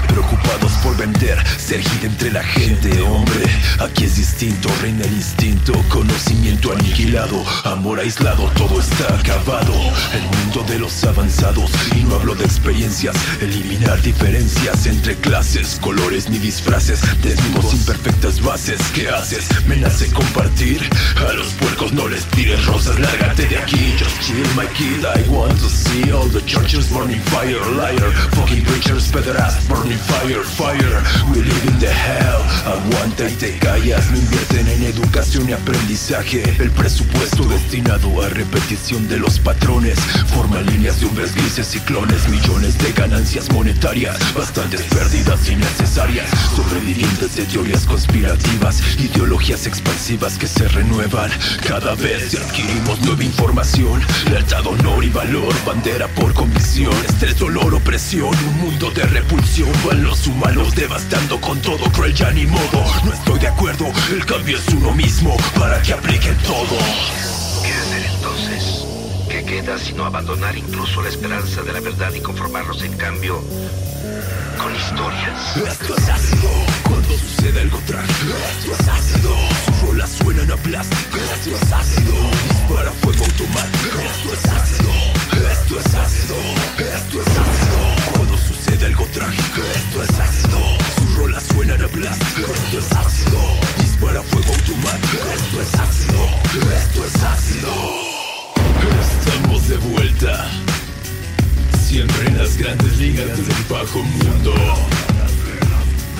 Preocupados 0.08 0.72
por 0.82 0.96
vender, 0.96 1.38
ser 1.58 1.80
entre 2.02 2.30
la 2.30 2.42
gente. 2.42 3.00
Hombre, 3.02 3.46
aquí 3.78 4.04
es 4.04 4.16
distinto, 4.16 4.68
reina 4.80 5.04
el 5.04 5.12
instinto. 5.12 5.72
Conocimiento 5.88 6.72
aniquilado, 6.72 7.44
amor 7.64 8.00
aislado, 8.00 8.50
todo 8.56 8.80
está 8.80 9.14
acabado. 9.14 9.74
El 10.12 10.22
mundo 10.38 10.64
de 10.68 10.78
los 10.78 11.04
avanzados, 11.04 11.70
y 11.96 12.04
no 12.04 12.16
hablo 12.16 12.34
de 12.34 12.44
experiencias. 12.44 13.16
Eliminar 13.40 14.00
diferencias 14.02 14.86
entre 14.86 15.16
clases, 15.16 15.78
colores 15.80 16.19
ni 16.28 16.38
disfraces. 16.38 17.00
Desnudos 17.22 17.72
imperfectas 17.72 18.40
bases, 18.42 18.80
¿qué 18.94 19.08
haces? 19.08 19.48
Me 19.66 19.76
nace 19.76 20.10
compartir. 20.10 20.80
A 21.16 21.32
los 21.32 21.48
puercos 21.54 21.92
no 21.92 22.08
les 22.08 22.24
tires 22.26 22.64
rosas, 22.66 22.98
lárgate 22.98 23.46
de 23.46 23.58
aquí. 23.58 23.94
Just 23.98 24.20
chill, 24.20 24.46
my 24.56 24.66
kid. 24.74 25.04
I 25.04 25.22
want 25.30 25.58
to 25.60 25.68
see 25.68 26.12
all 26.12 26.28
the 26.28 26.42
churches 26.46 26.90
burning 26.90 27.20
fire, 27.30 27.64
liar. 27.76 28.10
Fucking 28.32 28.64
preachers, 28.64 29.10
pederast, 29.10 29.68
burning 29.68 29.98
fire, 29.98 30.42
fire. 30.42 31.02
We 31.30 31.42
live 31.42 31.64
in 31.68 31.78
the 31.78 31.90
hell. 31.90 32.42
Aguanta 32.66 33.28
y 33.28 33.34
te 33.34 33.58
callas. 33.58 34.10
No 34.10 34.18
invierten 34.18 34.68
en 34.68 34.82
educación 34.84 35.48
y 35.48 35.52
aprendizaje. 35.52 36.42
El 36.58 36.70
presupuesto 36.72 37.44
destinado 37.44 38.22
a 38.22 38.28
repetición 38.28 39.08
de 39.08 39.18
los 39.18 39.38
patrones. 39.38 39.98
Forman 40.34 40.66
líneas 40.66 41.00
de 41.00 41.06
hombres 41.06 41.34
grises 41.34 41.74
y 41.76 41.80
clones. 41.80 42.28
Millones 42.28 42.78
de 42.78 42.92
ganancias 42.92 43.50
monetarias. 43.52 44.18
Bastantes 44.34 44.82
pérdidas 44.82 45.48
innecesarias. 45.48 46.09
Sobrevivientes 46.56 47.36
de 47.36 47.44
teorías 47.44 47.84
conspirativas. 47.84 48.82
Ideologías 48.98 49.66
expansivas 49.66 50.38
que 50.38 50.48
se 50.48 50.66
renuevan. 50.66 51.30
Cada 51.66 51.94
vez 51.94 52.30
que 52.30 52.38
adquirimos 52.38 53.00
nueva 53.02 53.22
información. 53.22 54.02
Lealtad, 54.28 54.66
honor 54.66 55.04
y 55.04 55.08
valor. 55.10 55.54
Bandera 55.64 56.08
por 56.08 56.34
convicción. 56.34 56.92
Estrés, 57.08 57.38
dolor, 57.38 57.74
opresión. 57.74 58.34
Un 58.48 58.58
mundo 58.58 58.90
de 58.90 59.04
repulsión. 59.04 59.70
Van 59.86 60.02
los 60.02 60.26
humanos 60.26 60.74
devastando 60.74 61.40
con 61.40 61.60
todo. 61.62 61.90
Cruel 61.92 62.12
ya 62.12 62.32
ni 62.32 62.46
modo. 62.46 62.84
No 63.04 63.12
estoy 63.12 63.38
de 63.38 63.48
acuerdo. 63.48 63.86
El 64.10 64.26
cambio 64.26 64.58
es 64.58 64.66
uno 64.74 64.92
mismo. 64.92 65.36
Para 65.56 65.80
que 65.80 65.92
apliquen 65.92 66.36
todo. 66.38 67.39
Queda 69.50 69.76
sino 69.78 70.04
abandonar 70.04 70.56
incluso 70.56 71.02
la 71.02 71.08
esperanza 71.08 71.60
de 71.62 71.72
la 71.72 71.80
verdad 71.80 72.12
y 72.14 72.20
conformarnos 72.20 72.84
en 72.84 72.96
cambio 72.96 73.42
con 74.56 74.76
historias? 74.76 75.56
Esto 75.56 75.96
es 75.96 76.08
ácido 76.08 76.50
Cuando 76.88 77.08
sucede 77.18 77.60
algo 77.62 77.78
trágico 77.84 78.32
Esto 78.52 78.72
es 78.72 78.88
ácido 78.88 79.34
Sus 79.64 79.82
rolas 79.82 80.10
suenan 80.10 80.52
a 80.52 80.56
plástico 80.56 81.16
Esto 81.16 81.56
es 81.56 81.72
ácido 81.72 82.14
Dispara 82.48 82.92
fuego 82.92 83.24
automático 83.24 83.98
Esto 83.98 84.34
es 84.34 84.44
ácido 84.44 84.92
Esto 85.50 85.80
es 85.80 85.94
ácido 85.94 86.36
Esto 86.78 87.20
es 87.20 87.28
ácido 87.28 88.12
Cuando 88.14 88.38
sucede 88.38 88.86
algo 88.86 89.04
trágico 89.06 89.62
Esto 89.74 90.02
es 90.04 90.20
ácido 90.20 90.58
Sus 90.96 91.16
rolas 91.16 91.42
suenan 91.42 91.82
a 91.82 91.88
plástico 91.88 92.52
Esto 92.52 92.78
es 92.78 92.92
ácido 92.92 93.40
Dispara 93.78 94.22
fuego 94.22 94.52
automático 94.54 95.16
Esto 95.34 95.60
es 95.60 95.74
ácido 95.74 96.28
Esto 96.72 97.04
es 97.04 97.22
ácido 97.24 98.09
de 99.70 99.76
vuelta. 99.76 100.50
Siempre 101.86 102.26
en 102.26 102.38
las 102.38 102.56
grandes 102.56 102.98
ligas 102.98 103.36
del 103.36 103.64
bajo 103.68 104.02
mundo. 104.02 104.52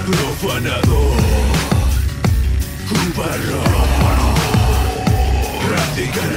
Profanador. 0.07 1.17
Cubarro 2.89 3.63
Radical 5.69 6.37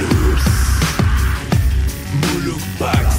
Muluk 2.21 2.61
Pax 2.79 3.12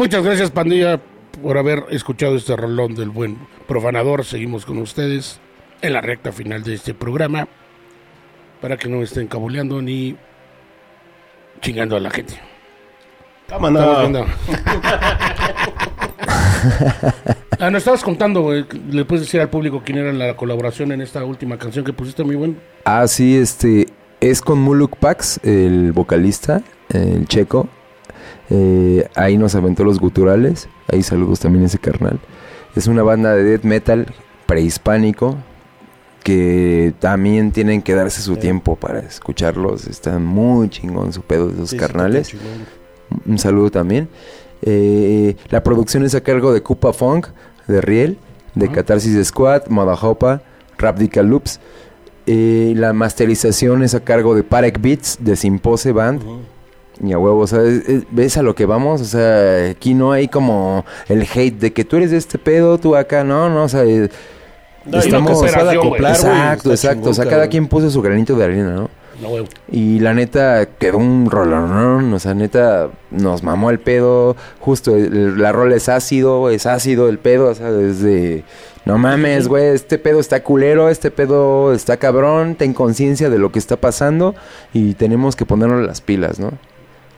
Muchas 0.00 0.24
gracias, 0.24 0.50
pandilla, 0.50 0.98
por 1.42 1.58
haber 1.58 1.84
escuchado 1.90 2.34
este 2.34 2.56
rolón 2.56 2.94
del 2.94 3.10
buen 3.10 3.36
profanador. 3.68 4.24
Seguimos 4.24 4.64
con 4.64 4.78
ustedes 4.78 5.40
en 5.82 5.92
la 5.92 6.00
recta 6.00 6.32
final 6.32 6.62
de 6.62 6.72
este 6.72 6.94
programa 6.94 7.46
para 8.62 8.78
que 8.78 8.88
no 8.88 8.96
me 8.96 9.04
estén 9.04 9.26
cabuleando 9.26 9.82
ni 9.82 10.16
chingando 11.60 11.96
a 11.96 12.00
la 12.00 12.10
gente. 12.10 12.40
Viendo. 13.46 14.24
Ah, 17.58 17.68
nos 17.70 17.80
estabas 17.80 18.02
contando. 18.02 18.52
¿Le 18.52 19.04
puedes 19.04 19.26
decir 19.26 19.38
al 19.38 19.50
público 19.50 19.82
quién 19.84 19.98
era 19.98 20.14
la 20.14 20.34
colaboración 20.34 20.92
en 20.92 21.02
esta 21.02 21.22
última 21.24 21.58
canción 21.58 21.84
que 21.84 21.92
pusiste 21.92 22.24
muy 22.24 22.36
buen? 22.36 22.58
Ah, 22.86 23.06
sí, 23.06 23.36
este 23.36 23.86
es 24.20 24.40
con 24.40 24.60
Muluk 24.60 24.96
Pax, 24.96 25.40
el 25.42 25.92
vocalista, 25.92 26.62
el 26.88 27.26
checo. 27.26 27.68
Eh, 28.50 29.08
ahí 29.14 29.36
nos 29.36 29.54
aventó 29.54 29.84
los 29.84 29.98
guturales. 29.98 30.68
Ahí 30.88 31.02
saludos 31.02 31.40
también 31.40 31.64
a 31.64 31.66
ese 31.66 31.78
carnal. 31.78 32.20
Es 32.76 32.86
una 32.86 33.02
banda 33.02 33.34
de 33.34 33.42
death 33.44 33.64
metal 33.64 34.06
prehispánico 34.46 35.36
que 36.22 36.92
también 36.98 37.50
tienen 37.50 37.82
que 37.82 37.94
darse 37.94 38.20
su 38.20 38.36
tiempo 38.36 38.76
para 38.76 39.00
escucharlos. 39.00 39.86
Está 39.86 40.18
muy 40.18 40.68
chingón 40.68 41.12
su 41.12 41.22
pedo 41.22 41.48
de 41.48 41.54
esos 41.54 41.70
Sí, 41.70 41.76
carnales. 41.76 42.34
Un 43.26 43.38
saludo 43.38 43.70
también. 43.70 44.08
Eh, 44.62 45.36
la 45.48 45.62
producción 45.62 46.04
es 46.04 46.14
a 46.14 46.20
cargo 46.20 46.52
de 46.52 46.62
Cupa 46.62 46.92
Funk, 46.92 47.28
de 47.66 47.80
Riel, 47.80 48.18
de 48.54 48.70
Catarsis 48.70 49.26
Squad, 49.26 49.68
Madahopa, 49.68 50.42
Rapdical 50.78 51.26
Loops. 51.26 51.60
Eh, 52.26 52.74
la 52.76 52.92
masterización 52.92 53.82
es 53.82 53.94
a 53.94 54.00
cargo 54.00 54.34
de 54.34 54.42
Parek 54.44 54.80
Beats, 54.80 55.18
de 55.20 55.36
Simpose 55.36 55.92
Band. 55.92 56.22
Y 57.02 57.12
a 57.12 57.18
huevo, 57.18 57.40
o 57.40 57.46
sea, 57.46 57.62
es- 57.62 57.88
es- 57.88 58.02
¿ves 58.10 58.36
a 58.36 58.42
lo 58.42 58.54
que 58.54 58.66
vamos? 58.66 59.00
O 59.00 59.04
sea, 59.04 59.70
aquí 59.70 59.94
no 59.94 60.12
hay 60.12 60.28
como 60.28 60.84
el 61.08 61.22
hate 61.22 61.58
de 61.58 61.72
que 61.72 61.84
tú 61.84 61.96
eres 61.96 62.10
de 62.10 62.18
este 62.18 62.38
pedo, 62.38 62.78
tú 62.78 62.94
acá, 62.96 63.24
no, 63.24 63.48
no, 63.48 63.64
o 63.64 63.68
sea, 63.68 63.84
eh, 63.84 64.08
No, 64.86 64.98
una 65.08 65.18
cooperación, 65.34 65.88
güey. 65.88 66.00
Exacto, 66.32 66.70
exacto, 66.70 67.10
o 67.10 67.14
sea, 67.14 67.24
cada 67.30 67.48
quien 67.48 67.66
puso 67.68 67.90
su 67.90 68.00
granito 68.02 68.34
de 68.36 68.44
arena, 68.44 68.70
¿no? 68.74 68.90
Y 69.70 69.98
la 70.00 70.14
neta 70.14 70.64
quedó 70.78 70.96
un 70.96 71.30
rolón, 71.30 72.12
o 72.14 72.18
sea, 72.18 72.32
neta 72.32 72.88
nos 73.10 73.42
mamó 73.42 73.68
el 73.70 73.78
pedo, 73.78 74.36
justo 74.60 74.96
el- 74.96 75.38
la 75.38 75.52
rola 75.52 75.76
es 75.76 75.90
ácido, 75.90 76.48
es 76.48 76.64
ácido 76.64 77.08
el 77.10 77.18
pedo, 77.18 77.48
o 77.48 77.54
sea, 77.54 77.70
desde 77.70 78.44
no 78.86 78.96
mames, 78.96 79.46
güey, 79.48 79.66
este 79.74 79.98
pedo 79.98 80.20
está 80.20 80.42
culero, 80.42 80.88
este 80.88 81.10
pedo 81.10 81.74
está 81.74 81.98
cabrón, 81.98 82.54
ten 82.54 82.72
conciencia 82.72 83.28
de 83.28 83.38
lo 83.38 83.52
que 83.52 83.58
está 83.58 83.76
pasando 83.76 84.34
y 84.72 84.94
tenemos 84.94 85.36
que 85.36 85.44
ponernos 85.44 85.86
las 85.86 86.00
pilas, 86.00 86.40
¿no? 86.40 86.52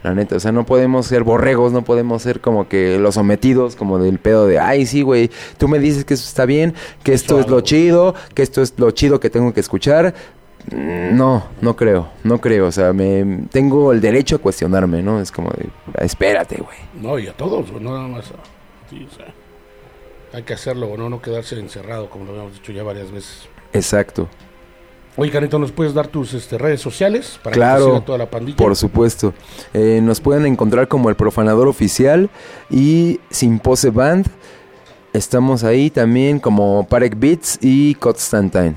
La 0.02 0.14
neta, 0.14 0.36
o 0.36 0.40
sea, 0.40 0.50
no 0.52 0.66
podemos 0.66 1.06
ser 1.06 1.22
borregos, 1.22 1.72
no 1.72 1.82
podemos 1.84 2.22
ser 2.22 2.40
como 2.40 2.68
que 2.68 2.98
los 2.98 3.14
sometidos, 3.14 3.76
como 3.76 3.98
del 3.98 4.18
pedo 4.18 4.46
de, 4.48 4.58
ay, 4.58 4.84
sí, 4.86 5.02
güey, 5.02 5.30
tú 5.58 5.68
me 5.68 5.78
dices 5.78 6.04
que 6.04 6.14
eso 6.14 6.26
está 6.26 6.44
bien, 6.44 6.74
que 7.04 7.12
esto 7.12 7.38
es 7.38 7.46
lo 7.48 7.60
chido, 7.60 8.14
que 8.34 8.42
esto 8.42 8.62
es 8.62 8.74
lo 8.78 8.90
chido 8.90 9.20
que 9.20 9.30
tengo 9.30 9.52
que 9.54 9.60
escuchar. 9.60 10.12
Mm, 10.72 11.16
No, 11.16 11.44
no 11.60 11.76
creo, 11.76 12.08
no 12.24 12.40
creo, 12.40 12.66
o 12.66 12.72
sea, 12.72 12.92
me 12.92 13.46
tengo 13.52 13.92
el 13.92 14.00
derecho 14.00 14.36
a 14.36 14.38
cuestionarme, 14.38 15.02
¿no? 15.02 15.20
Es 15.20 15.30
como 15.32 15.50
de, 15.50 15.68
espérate, 16.04 16.56
güey. 16.56 16.78
No, 17.00 17.18
y 17.18 17.28
a 17.28 17.32
todos, 17.32 17.70
no 17.72 17.80
nada 17.94 18.08
más. 18.08 18.30
a- 18.30 18.34
o 18.34 19.16
sea, 19.16 19.32
hay 20.32 20.42
que 20.42 20.54
hacerlo, 20.54 20.94
no, 20.96 21.08
no 21.10 21.20
quedarse 21.22 21.58
encerrado, 21.58 22.10
como 22.10 22.24
lo 22.24 22.30
habíamos 22.32 22.54
dicho 22.54 22.72
ya 22.72 22.82
varias 22.82 23.10
veces. 23.12 23.48
Exacto. 23.72 24.28
Oye, 25.16 25.30
Carito, 25.30 25.58
¿nos 25.58 25.72
puedes 25.72 25.92
dar 25.92 26.06
tus 26.08 26.32
este, 26.32 26.56
redes 26.56 26.80
sociales 26.80 27.38
para 27.42 27.52
que 27.52 27.58
Claro, 27.58 27.86
siga 27.86 28.04
toda 28.04 28.18
la 28.18 28.30
pandilla? 28.30 28.56
Por 28.56 28.74
supuesto. 28.74 29.34
Eh, 29.74 30.00
nos 30.02 30.20
pueden 30.20 30.46
encontrar 30.46 30.88
como 30.88 31.10
el 31.10 31.16
Profanador 31.16 31.68
Oficial 31.68 32.30
y 32.70 33.20
Simpose 33.30 33.90
Band. 33.90 34.26
Estamos 35.12 35.64
ahí 35.64 35.90
también 35.90 36.40
como 36.40 36.86
Parek 36.88 37.18
Beats 37.18 37.58
y 37.60 37.94
Constantine. 37.96 38.76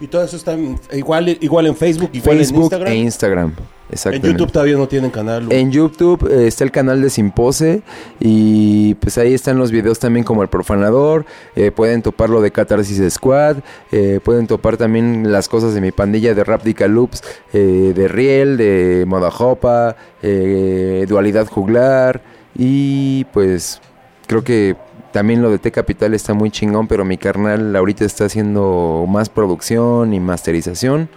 Y 0.00 0.08
todo 0.08 0.22
eso 0.24 0.36
está 0.36 0.52
en- 0.52 0.78
igual, 0.92 1.28
igual 1.40 1.66
en 1.66 1.74
Facebook, 1.76 2.10
igual 2.12 2.36
Facebook 2.36 2.60
en 2.60 2.62
Instagram. 2.62 2.92
e 2.92 2.96
Instagram. 2.96 3.52
en. 3.88 4.22
YouTube 4.32 4.52
todavía 4.52 4.76
no 4.76 4.88
tienen 4.88 5.10
canal. 5.10 5.50
En 5.50 5.70
YouTube 5.70 6.28
eh, 6.30 6.48
está 6.48 6.64
el 6.64 6.70
canal 6.72 7.00
de 7.00 7.08
Simpose 7.08 7.82
y 8.20 8.94
pues 8.96 9.16
ahí 9.16 9.32
están 9.32 9.58
los 9.58 9.70
videos 9.70 9.98
también 9.98 10.24
como 10.24 10.42
El 10.42 10.48
Profanador, 10.48 11.24
eh, 11.54 11.70
pueden 11.70 12.02
topar 12.02 12.28
lo 12.28 12.40
de 12.42 12.50
Catarsis 12.50 13.00
Squad, 13.14 13.58
eh, 13.92 14.20
pueden 14.22 14.46
topar 14.48 14.76
también 14.76 15.30
las 15.32 15.48
cosas 15.48 15.72
de 15.72 15.80
mi 15.80 15.92
pandilla 15.92 16.34
de 16.34 16.42
Rapdica 16.44 16.88
Loops, 16.88 17.22
eh, 17.52 17.92
de 17.94 18.08
Riel, 18.08 18.56
de 18.56 19.04
Modajopa, 19.06 19.96
eh, 20.22 21.06
Dualidad 21.08 21.46
Juglar 21.46 22.22
y 22.58 23.24
pues 23.32 23.80
creo 24.26 24.42
que 24.42 24.76
también 25.16 25.40
lo 25.40 25.50
de 25.50 25.58
T 25.58 25.70
Capital 25.72 26.12
está 26.12 26.34
muy 26.34 26.50
chingón, 26.50 26.86
pero 26.88 27.02
mi 27.02 27.16
carnal 27.16 27.74
ahorita 27.74 28.04
está 28.04 28.26
haciendo 28.26 29.06
más 29.08 29.30
producción 29.30 30.12
y 30.12 30.20
masterización. 30.20 31.08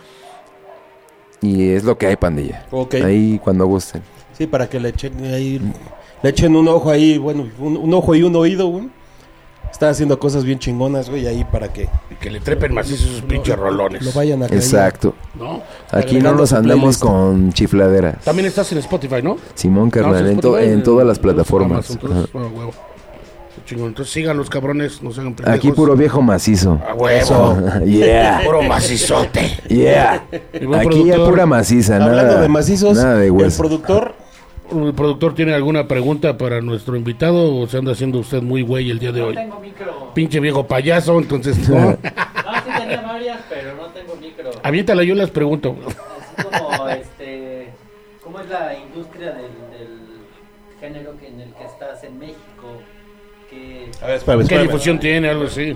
Y 1.42 1.72
es 1.72 1.84
lo 1.84 1.98
que 1.98 2.08
hay, 2.08 2.16
pandilla. 2.16 2.66
Ahí 3.04 3.42
cuando 3.44 3.66
gusten. 3.66 4.02
Sí, 4.38 4.48
para 4.48 4.70
que 4.70 4.80
le 4.80 4.90
echen 4.90 5.22
ahí, 5.26 5.60
le 6.24 6.30
echen 6.30 6.56
un 6.56 6.70
ojo 6.70 6.90
ahí, 6.90 7.18
bueno, 7.18 7.50
un, 7.60 7.76
un 7.76 7.94
ojo 7.94 8.16
y 8.16 8.24
un 8.24 8.34
oído, 8.38 8.68
güey. 8.68 8.90
Está 9.70 9.90
haciendo 9.90 10.18
cosas 10.18 10.46
bien 10.46 10.60
chingonas, 10.60 11.10
güey, 11.10 11.28
ahí 11.28 11.44
para 11.44 11.72
que 11.74 11.90
Y 12.10 12.16
que 12.16 12.30
le 12.32 12.40
trepen 12.40 12.74
macizo 12.74 13.06
sus 13.06 13.22
pinches 13.22 13.58
rolones. 13.58 14.02
lo 14.04 14.14
vayan 14.14 14.42
a 14.44 14.48
caer. 14.48 14.60
Exacto. 14.62 15.14
¿No? 15.36 15.62
Aquí 15.92 16.20
no 16.20 16.34
nos 16.34 16.54
andamos 16.54 16.98
con 16.98 17.52
chifladeras. 17.52 18.24
También 18.24 18.48
estás 18.48 18.72
en 18.72 18.78
Spotify, 18.78 19.22
¿no? 19.22 19.36
Simón 19.56 19.92
carnal, 19.92 20.24
No, 20.24 20.30
en, 20.30 20.40
to- 20.40 20.48
Spotify, 20.58 20.74
en 20.74 20.84
todas 20.84 21.06
las 21.06 21.20
plataformas. 21.20 21.90
Amazon, 21.92 22.00
entonces, 22.02 22.30
ah, 22.34 22.48
huevo. 22.58 22.72
Chingón. 23.70 23.90
Entonces 23.90 24.12
sigan 24.12 24.36
los 24.36 24.50
cabrones, 24.50 25.02
no 25.04 25.12
se 25.12 25.22
hagan 25.22 25.34
Ajá. 25.34 25.44
pendejos. 25.44 25.60
Aquí 25.60 25.72
puro 25.72 25.96
viejo 25.96 26.22
macizo. 26.24 26.82
A 26.90 26.94
huevo. 26.96 27.58
yeah. 27.86 28.42
Puro 28.44 28.64
macizote. 28.64 29.42
Yeah. 29.68 30.24
Aquí 30.80 31.06
ya 31.06 31.18
pura 31.18 31.46
maciza, 31.46 31.96
Hablando 31.98 32.24
nada. 32.24 32.42
de 32.42 32.50
macizos, 32.50 32.98
Nada 32.98 33.18
de 33.18 33.28
el 33.28 33.52
productor, 33.56 34.16
¿El 34.72 34.94
productor 34.94 35.34
tiene 35.36 35.54
alguna 35.54 35.88
pregunta 35.88 36.38
para 36.38 36.62
nuestro 36.62 36.96
invitado 36.96 37.56
o 37.56 37.68
se 37.68 37.78
anda 37.78 37.92
haciendo 37.92 38.20
usted 38.20 38.42
muy 38.42 38.62
güey 38.62 38.90
el 38.92 39.00
día 39.00 39.12
de 39.12 39.22
hoy? 39.22 39.36
tengo 39.36 39.60
micro. 39.60 40.14
Pinche 40.14 40.40
viejo 40.40 40.66
payaso, 40.68 41.18
entonces 41.20 41.68
no. 41.70 41.76
No, 42.50 42.56
sí 42.66 42.72
tenía 42.80 43.02
varias, 43.02 43.40
pero 43.50 43.76
no 43.76 43.88
tengo 43.88 44.16
micro. 44.16 44.50
Aviéntala, 44.64 45.04
yo 45.04 45.14
las 45.16 45.30
pregunto. 45.30 45.76
Así 46.38 46.48
como, 46.50 46.90
este, 46.90 47.70
¿cómo 48.24 48.40
es 48.40 48.50
la 48.50 48.76
industria 48.78 49.32
del, 49.32 49.52
del 49.72 49.98
género 50.80 51.18
que, 51.20 51.28
en 51.28 51.42
el 51.42 51.54
que 51.54 51.64
estás 51.66 52.04
en 52.04 52.18
México? 52.20 52.82
¿Qué... 53.50 53.90
a 54.02 54.08
ver, 54.08 54.16
espérame, 54.18 54.48
¿Qué 54.48 54.60
difusión 54.60 55.00
tiene? 55.00 55.30
Algo 55.30 55.46
así. 55.46 55.76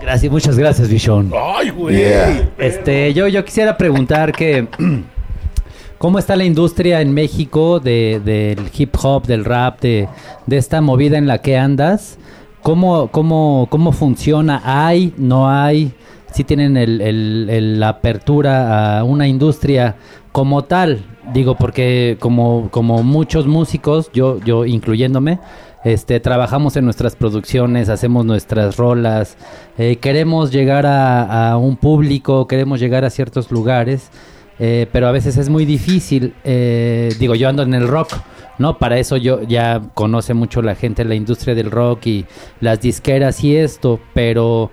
Gracias, 0.00 0.30
muchas 0.30 0.56
gracias, 0.58 0.88
Bichón. 0.88 1.32
Ay, 1.36 1.70
güey. 1.70 1.96
Yeah. 1.96 2.50
Este, 2.58 3.12
yo, 3.14 3.26
yo 3.28 3.44
quisiera 3.44 3.76
preguntar 3.76 4.32
que 4.32 4.68
cómo 5.98 6.18
está 6.18 6.36
la 6.36 6.44
industria 6.44 7.00
en 7.00 7.12
México 7.12 7.80
de, 7.80 8.20
del 8.24 8.70
hip 8.76 8.94
hop, 9.02 9.26
del 9.26 9.44
rap, 9.44 9.80
de, 9.80 10.08
de 10.46 10.56
esta 10.56 10.80
movida 10.80 11.18
en 11.18 11.26
la 11.26 11.38
que 11.38 11.56
andas. 11.56 12.18
¿Cómo, 12.62 13.08
cómo, 13.08 13.66
cómo 13.70 13.92
funciona? 13.92 14.62
¿Hay? 14.64 15.12
¿No 15.16 15.48
hay? 15.50 15.92
Si 16.32 16.44
tienen 16.44 16.76
el, 16.76 17.00
el- 17.00 17.46
el- 17.50 17.80
la 17.80 17.88
apertura 17.88 18.98
a 18.98 19.04
una 19.04 19.26
industria 19.26 19.96
como 20.32 20.62
tal, 20.64 21.04
digo, 21.32 21.56
porque 21.56 22.16
como, 22.20 22.68
como 22.70 23.02
muchos 23.02 23.46
músicos, 23.46 24.10
yo, 24.12 24.38
yo 24.44 24.64
incluyéndome, 24.66 25.38
este, 25.84 26.20
trabajamos 26.20 26.76
en 26.76 26.84
nuestras 26.84 27.14
producciones, 27.14 27.88
hacemos 27.88 28.24
nuestras 28.24 28.76
rolas, 28.76 29.36
eh, 29.76 29.96
queremos 29.96 30.50
llegar 30.50 30.86
a, 30.86 31.56
un 31.56 31.76
público, 31.76 32.46
queremos 32.46 32.80
llegar 32.80 33.04
a 33.04 33.10
ciertos 33.10 33.50
lugares, 33.50 34.10
eh, 34.58 34.86
pero 34.92 35.06
a 35.06 35.12
veces 35.12 35.36
es 35.36 35.48
muy 35.48 35.64
difícil. 35.64 36.34
eh, 36.44 37.14
digo, 37.18 37.34
yo 37.34 37.48
ando 37.48 37.62
en 37.62 37.74
el 37.74 37.86
rock, 37.86 38.12
¿no? 38.58 38.78
Para 38.78 38.98
eso 38.98 39.16
yo 39.16 39.42
ya 39.42 39.82
conoce 39.94 40.34
mucho 40.34 40.62
la 40.62 40.74
gente 40.74 41.04
la 41.04 41.14
industria 41.14 41.54
del 41.54 41.70
rock 41.70 42.06
y 42.06 42.26
las 42.60 42.80
disqueras 42.80 43.44
y 43.44 43.56
esto, 43.56 44.00
pero 44.14 44.70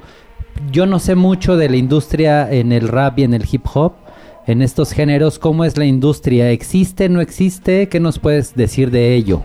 yo 0.72 0.86
no 0.86 1.00
sé 1.00 1.16
mucho 1.16 1.58
de 1.58 1.70
la 1.70 1.76
industria 1.78 2.52
en 2.52 2.72
el 2.72 2.88
rap 2.88 3.20
y 3.20 3.24
en 3.24 3.34
el 3.34 3.46
hip 3.50 3.66
hop. 3.74 3.94
En 4.48 4.62
estos 4.62 4.92
géneros, 4.92 5.40
¿cómo 5.40 5.66
es 5.66 5.76
la 5.76 5.86
industria? 5.86 6.52
¿Existe, 6.52 7.10
no 7.10 7.20
existe? 7.20 7.90
¿Qué 7.90 8.00
nos 8.00 8.20
puedes 8.20 8.54
decir 8.56 8.92
de 8.92 9.16
ello? 9.16 9.44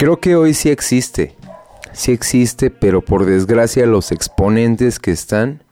Creo 0.00 0.18
que 0.18 0.34
hoy 0.34 0.54
sí 0.54 0.70
existe. 0.70 1.36
Sí 1.92 2.10
existe, 2.12 2.70
pero 2.70 3.02
por 3.02 3.26
desgracia 3.26 3.84
los 3.84 4.12
exponentes 4.12 4.98
que 4.98 5.10
están 5.10 5.62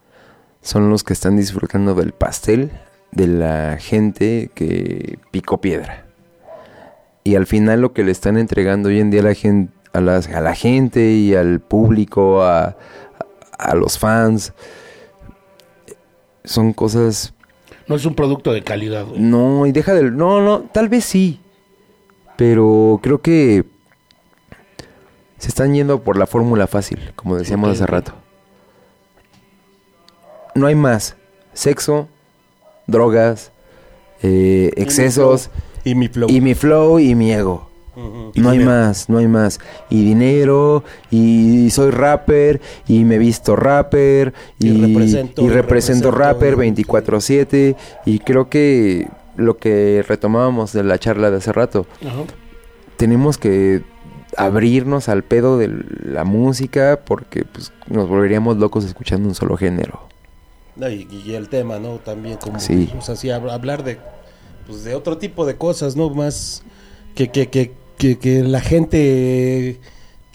son 0.61 0.91
los 0.91 1.03
que 1.03 1.15
están 1.15 1.37
disfrutando 1.37 1.95
del 1.95 2.13
pastel 2.13 2.71
de 3.11 3.27
la 3.27 3.79
gente 3.81 4.51
que 4.55 5.19
picó 5.31 5.63
piedra. 5.63 6.05
Y 7.25 7.37
al 7.37 7.47
final 7.47 7.81
lo 7.81 7.95
que 7.95 8.05
le 8.05 8.13
están 8.13 8.37
entregando 8.37 8.91
hoy 8.91 9.01
en 9.01 9.11
día 9.11 9.21
a 9.21 9.25
la 9.25 9.35
gente, 9.35 9.73
a, 9.95 10.01
las- 10.03 10.29
a 10.29 10.43
la 10.43 10.55
gente 10.55 11.13
y 11.13 11.35
al 11.35 11.61
público, 11.61 12.43
a, 12.43 12.77
a 13.59 13.75
los 13.77 13.99
fans, 13.99 14.53
son 16.45 16.75
cosas 16.75 17.33
No 17.87 17.97
es 17.97 18.05
un 18.05 18.15
producto 18.15 18.53
de 18.53 18.63
calidad, 18.63 19.07
güey. 19.07 19.21
no, 19.21 19.65
y 19.67 19.73
deja 19.73 19.95
del... 19.95 20.15
No, 20.17 20.43
no, 20.43 20.61
tal 20.73 20.91
vez 20.91 21.05
sí. 21.07 21.41
Pero 22.37 23.01
creo 23.03 23.23
que 23.23 23.65
se 25.39 25.49
están 25.49 25.75
yendo 25.75 26.03
por 26.03 26.17
la 26.19 26.27
fórmula 26.27 26.67
fácil, 26.67 27.13
como 27.17 27.37
decíamos 27.37 27.71
hace 27.71 27.87
rato. 27.87 28.13
No 30.55 30.67
hay 30.67 30.75
más. 30.75 31.17
Sexo, 31.53 32.09
drogas, 32.87 33.53
eh, 34.23 34.73
excesos, 34.77 35.51
y 35.85 35.95
mi 35.95 36.09
flow. 36.09 36.29
y 36.31 36.41
mi 36.41 36.55
flow 36.55 36.99
y 36.99 37.15
mi 37.15 37.33
ego. 37.33 37.67
No 38.37 38.51
hay 38.51 38.61
más, 38.61 39.09
no 39.09 39.19
hay 39.19 39.27
más. 39.27 39.59
Y 39.91 40.05
dinero, 40.05 40.85
y 41.11 41.69
soy 41.71 41.91
rapper, 41.91 42.61
y 42.87 43.05
me 43.05 43.19
visto 43.19 43.57
rapper, 43.57 44.33
Y 44.61 44.69
y, 44.69 44.81
represento- 44.81 45.43
y 45.43 45.47
y 45.47 45.49
represento 45.49 46.13
represento- 46.13 46.17
rapper 46.17 46.57
24/7. 46.57 47.75
Y 48.07 48.21
creo 48.21 48.49
que 48.49 49.09
lo 49.37 49.57
que 49.57 50.05
retomábamos 50.07 50.73
de 50.73 50.85
la 50.85 50.99
charla 50.99 51.33
de 51.33 51.39
hace 51.39 51.53
rato, 51.53 51.87
tenemos 52.97 53.37
que 53.37 53.83
abrirnos 54.37 55.09
al 55.09 55.25
pedo 55.25 55.59
de 55.59 55.69
la 56.05 56.25
música 56.25 57.01
porque 57.05 57.45
pues, 57.45 57.73
nos 57.89 58.09
volveríamos 58.09 58.57
locos 58.59 58.85
escuchando 58.85 59.29
un 59.29 59.35
solo 59.35 59.57
género. 59.57 60.07
No, 60.77 60.89
y, 60.89 61.09
y 61.25 61.35
el 61.35 61.49
tema, 61.49 61.79
¿no? 61.79 61.97
También 61.97 62.37
como... 62.37 62.61
Sí. 62.61 62.93
O 62.97 63.03
sea, 63.03 63.17
sí, 63.17 63.29
hab- 63.29 63.51
hablar 63.51 63.83
de, 63.83 63.99
pues, 64.67 64.85
de 64.85 64.95
otro 64.95 65.19
tipo 65.19 65.45
de 65.45 65.57
cosas, 65.57 65.97
¿no? 65.97 66.09
Más 66.11 66.63
que, 67.15 67.31
que, 67.31 67.49
que, 67.49 67.73
que, 67.97 68.19
que 68.19 68.43
la 68.45 68.61
gente 68.61 69.81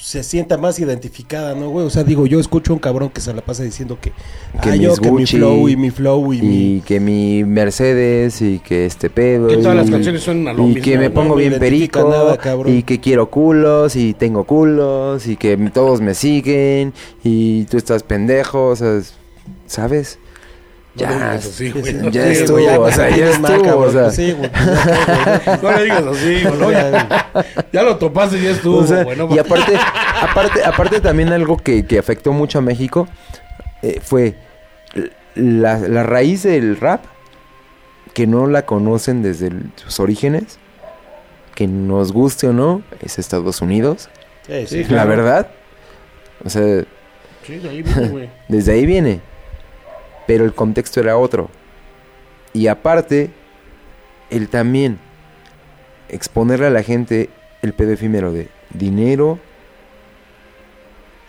se 0.03 0.21
sienta 0.21 0.57
más 0.57 0.79
identificada, 0.79 1.55
¿no, 1.55 1.69
güey? 1.69 1.85
O 1.85 1.89
sea, 1.89 2.03
digo, 2.03 2.27
yo 2.27 2.37
escucho 2.37 2.73
a 2.73 2.75
un 2.75 2.79
cabrón 2.79 3.09
que 3.09 3.21
se 3.21 3.33
la 3.33 3.41
pasa 3.41 3.63
diciendo 3.63 3.97
que, 4.01 4.11
Que 4.61 4.69
ah, 4.69 4.71
mis 4.73 4.81
yo, 4.81 4.95
que 4.95 5.09
mi 5.09 5.25
flow 5.25 5.69
y 5.69 5.77
mi 5.77 5.91
flow 5.91 6.33
y, 6.33 6.41
mi... 6.41 6.75
Y 6.77 6.81
que 6.81 6.99
mi 6.99 7.45
Mercedes 7.45 8.41
y 8.41 8.59
que 8.59 8.85
este 8.85 9.09
pedo. 9.09 9.47
Que 9.47 9.55
todas 9.57 9.77
las 9.77 9.87
y- 9.87 9.91
canciones 9.91 10.21
son 10.21 10.45
a 10.49 10.51
lo 10.53 10.63
Y 10.63 10.67
mismo, 10.67 10.83
que 10.83 10.97
me 10.97 11.07
¿no? 11.07 11.13
pongo 11.13 11.29
No 11.29 11.35
bien 11.35 11.57
perico. 11.57 12.09
nada, 12.09 12.37
y 12.67 12.83
que 12.83 12.99
quiero 12.99 13.29
culos 13.29 13.95
y 13.95 14.13
tengo 14.13 14.43
culos 14.43 15.25
y 15.25 15.37
que 15.37 15.55
todos 15.73 16.01
me 16.01 16.13
siguen 16.15 16.91
y 17.23 17.63
tú 17.65 17.77
estás 17.77 18.03
pendejo. 18.03 18.67
O 18.67 18.75
sea, 18.75 18.99
¿sabes? 19.67 20.19
No 20.95 21.01
Ya, 21.01 21.09
le 21.09 21.15
digas 21.15 21.45
así, 21.47 21.71
güey. 21.71 22.11
ya 22.11 22.27
estuvo, 22.27 22.57
güey, 22.57 22.67
o 22.77 22.91
sea, 22.91 23.09
ya 23.09 23.29
estuvo, 23.29 23.77
o 23.79 23.91
sea. 23.91 24.11
Sí, 24.11 24.31
güey, 24.33 24.51
ya, 24.51 25.41
güey, 25.45 25.59
No 25.63 25.71
le 25.77 25.83
digas 25.83 26.03
así, 26.05 26.43
güey. 26.43 26.57
no, 26.59 26.71
ya, 26.71 27.31
ya 27.73 27.83
lo 27.83 27.97
topaste 27.97 28.37
y 28.37 28.43
ya 28.43 28.51
estuvo, 28.51 28.77
O 28.77 28.85
sea, 28.87 29.03
güey. 29.03 29.17
no 29.17 29.33
y 29.35 29.39
aparte, 29.39 29.73
aparte, 30.21 30.63
aparte 30.63 31.01
también 31.01 31.29
algo 31.29 31.57
que, 31.57 31.85
que 31.87 31.97
afectó 31.97 32.31
mucho 32.31 32.59
a 32.59 32.61
México 32.61 33.07
eh, 33.81 33.99
fue 34.03 34.35
la, 35.35 35.79
la 35.79 36.03
raíz 36.03 36.43
del 36.43 36.77
rap, 36.79 37.03
que 38.13 38.27
no 38.27 38.45
la 38.45 38.67
conocen 38.67 39.23
desde 39.23 39.47
el- 39.47 39.71
sus 39.75 39.99
orígenes, 39.99 40.59
que 41.55 41.65
nos 41.65 42.11
guste 42.11 42.47
o 42.47 42.53
no, 42.53 42.83
es 43.01 43.17
Estados 43.17 43.61
Unidos, 43.61 44.09
sí. 44.45 44.67
Sí, 44.67 44.81
la 44.83 44.87
claro. 44.89 45.09
verdad. 45.09 45.47
O 46.45 46.49
sea, 46.51 46.83
Sí, 47.47 47.55
de 47.57 47.69
ahí 47.69 47.81
viene, 47.81 48.07
güey. 48.09 48.29
desde 48.47 48.73
ahí 48.73 48.85
viene. 48.85 49.21
Pero 50.27 50.45
el 50.45 50.53
contexto 50.53 50.99
era 50.99 51.17
otro. 51.17 51.49
Y 52.53 52.67
aparte, 52.67 53.31
el 54.29 54.49
también 54.49 54.99
exponerle 56.09 56.67
a 56.67 56.69
la 56.69 56.83
gente 56.83 57.29
el 57.61 57.73
pedo 57.73 57.91
efímero 57.91 58.31
de 58.31 58.49
dinero, 58.71 59.39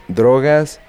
drogas 0.09 0.81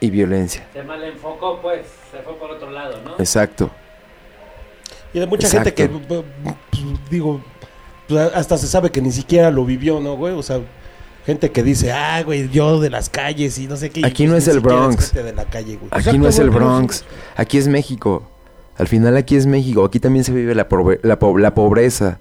y 0.00 0.10
violencia. 0.10 0.66
Se 0.72 0.82
malenfocó, 0.82 1.60
pues, 1.60 1.86
se 2.10 2.18
fue 2.18 2.34
por 2.34 2.50
otro 2.50 2.70
lado, 2.70 3.00
¿no? 3.02 3.14
Exacto. 3.18 3.70
Y 5.14 5.20
hay 5.20 5.26
mucha 5.26 5.46
Exacto. 5.46 5.70
gente 5.70 5.74
que, 5.74 5.88
pues, 5.88 6.24
digo, 7.10 7.40
pues, 8.08 8.34
hasta 8.34 8.58
se 8.58 8.66
sabe 8.66 8.90
que 8.90 9.00
ni 9.00 9.10
siquiera 9.10 9.50
lo 9.50 9.64
vivió, 9.64 10.00
¿no, 10.00 10.16
güey? 10.16 10.34
O 10.34 10.42
sea, 10.42 10.60
gente 11.26 11.50
que 11.50 11.62
dice, 11.62 11.92
ah, 11.92 12.22
güey, 12.24 12.48
yo 12.50 12.80
de 12.80 12.88
las 12.88 13.10
calles 13.10 13.58
y 13.58 13.66
no 13.66 13.76
sé 13.76 13.90
qué. 13.90 14.00
y 14.00 14.04
Aquí 14.04 14.22
pues 14.24 14.30
no 14.30 14.36
es 14.36 14.48
el 14.48 14.60
Bronx. 14.60 15.06
gente 15.12 15.22
de 15.24 15.32
la 15.34 15.44
calle, 15.44 15.74
güey. 15.76 15.88
Aquí 15.90 15.98
Exacto, 16.00 16.18
no 16.20 16.28
es 16.28 16.38
el 16.38 16.50
Bronx, 16.50 17.04
aquí 17.36 17.58
es 17.58 17.68
México. 17.68 18.22
Al 18.78 18.86
final 18.88 19.16
aquí 19.16 19.36
es 19.36 19.46
México, 19.46 19.84
aquí 19.84 19.98
también 20.00 20.24
se 20.24 20.32
vive 20.32 20.54
la, 20.54 20.68
pobre- 20.68 21.00
la, 21.02 21.18
po- 21.18 21.36
la 21.38 21.54
pobreza. 21.54 22.18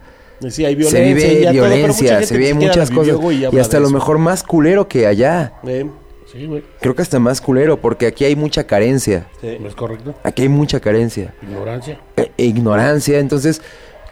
Sí, 0.49 0.65
hay 0.65 0.81
se 0.83 1.01
vive 1.01 1.41
todo, 1.43 1.51
violencia, 1.53 2.21
se 2.23 2.37
vive 2.37 2.53
muchas 2.53 2.89
vivió, 2.89 3.03
cosas. 3.03 3.15
güey, 3.21 3.45
Y 3.51 3.59
hasta 3.59 3.79
lo 3.79 3.89
mejor 3.89 4.17
más 4.17 4.43
culero 4.43 4.87
que 4.87 5.05
allá. 5.07 5.53
Eh, 5.65 5.89
Sí, 6.31 6.45
güey. 6.47 6.63
Creo 6.81 6.93
que 6.95 7.01
hasta 7.01 7.17
más 7.19 7.39
culero, 7.39 7.79
porque 7.79 8.07
aquí 8.07 8.25
hay 8.25 8.35
mucha 8.35 8.65
carencia. 8.65 9.27
sí. 9.39 9.57
¿No 9.61 9.69
es 9.69 9.75
correcto? 9.75 10.15
Aquí 10.23 10.41
hay 10.41 10.49
mucha 10.49 10.79
carencia. 10.81 11.33
Ignorancia. 11.41 11.99
E 12.17 12.45
ignorancia. 12.45 13.19
Entonces, 13.19 13.61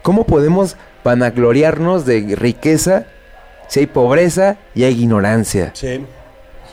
¿cómo 0.02 0.24
podemos 0.24 0.76
vanagloriarnos 1.04 2.06
de 2.06 2.34
riqueza 2.36 3.06
si 3.74 3.80
hay 3.80 3.86
pobreza 3.88 4.56
y 4.72 4.84
hay 4.84 5.02
ignorancia? 5.02 5.72
Sí. 5.74 6.06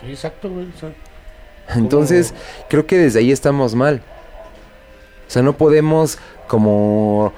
Sí, 0.00 0.06
exacto, 0.06 0.48
güey. 0.48 0.68
o 0.72 0.78
sea, 0.78 0.94
Entonces, 1.74 2.32
creo 2.68 2.86
que 2.86 2.96
desde 2.96 3.18
ahí 3.18 3.32
estamos 3.32 3.74
mal. 3.74 4.02
O 5.26 5.30
sea, 5.32 5.42
no 5.42 5.54
podemos 5.54 6.20
como 6.46 7.32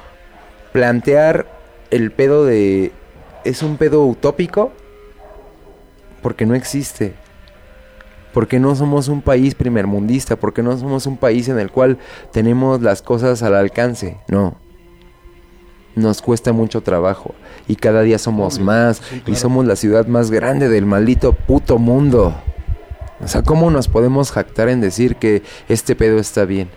plantear 0.73 1.47
el 1.91 2.13
pedo 2.13 2.45
de... 2.45 2.93
¿Es 3.45 3.63
un 3.63 3.79
pedo 3.79 4.05
utópico? 4.05 4.71
Porque 6.21 6.45
no 6.45 6.55
existe. 6.55 7.15
Porque 8.35 8.61
no 8.61 8.75
somos 8.75 9.09
un 9.09 9.23
país 9.23 9.55
primermundista. 9.55 10.37
Porque 10.37 10.63
no 10.63 10.77
somos 10.77 11.07
un 11.07 11.17
país 11.17 11.49
en 11.49 11.59
el 11.59 11.71
cual 11.71 11.97
tenemos 12.33 12.83
las 12.83 13.01
cosas 13.01 13.43
al 13.43 13.55
alcance. 13.55 14.19
No. 14.29 14.59
Nos 15.97 16.21
cuesta 16.21 16.53
mucho 16.53 16.83
trabajo. 16.83 17.35
Y 17.67 17.77
cada 17.77 18.03
día 18.03 18.19
somos 18.19 18.59
más. 18.59 18.99
sí, 18.99 19.23
Y 19.27 19.35
somos 19.37 19.65
la 19.67 19.77
ciudad 19.77 20.07
más 20.07 20.31
grande 20.31 20.69
del 20.69 20.87
maldito 20.87 21.33
puto 21.33 21.79
mundo. 21.79 22.35
O 23.23 23.29
sea, 23.29 23.43
¿cómo 23.43 23.71
nos 23.71 23.89
podemos 23.89 24.33
jactar 24.33 24.69
en 24.69 24.81
decir 24.81 25.17
que 25.17 25.43
este 25.69 25.95
pedo 25.97 26.19
está 26.19 26.45
bien? 26.45 26.69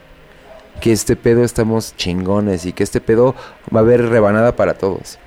Que 0.79 0.91
este 0.91 1.15
pedo 1.15 1.43
estamos 1.43 1.95
chingones 1.97 2.65
y 2.65 2.71
que 2.73 2.83
este 2.83 3.01
pedo 3.01 3.35
va 3.75 3.79
a 3.79 3.83
haber 3.83 4.07
rebanada 4.09 4.55
para 4.55 4.75
todos. 4.75 5.17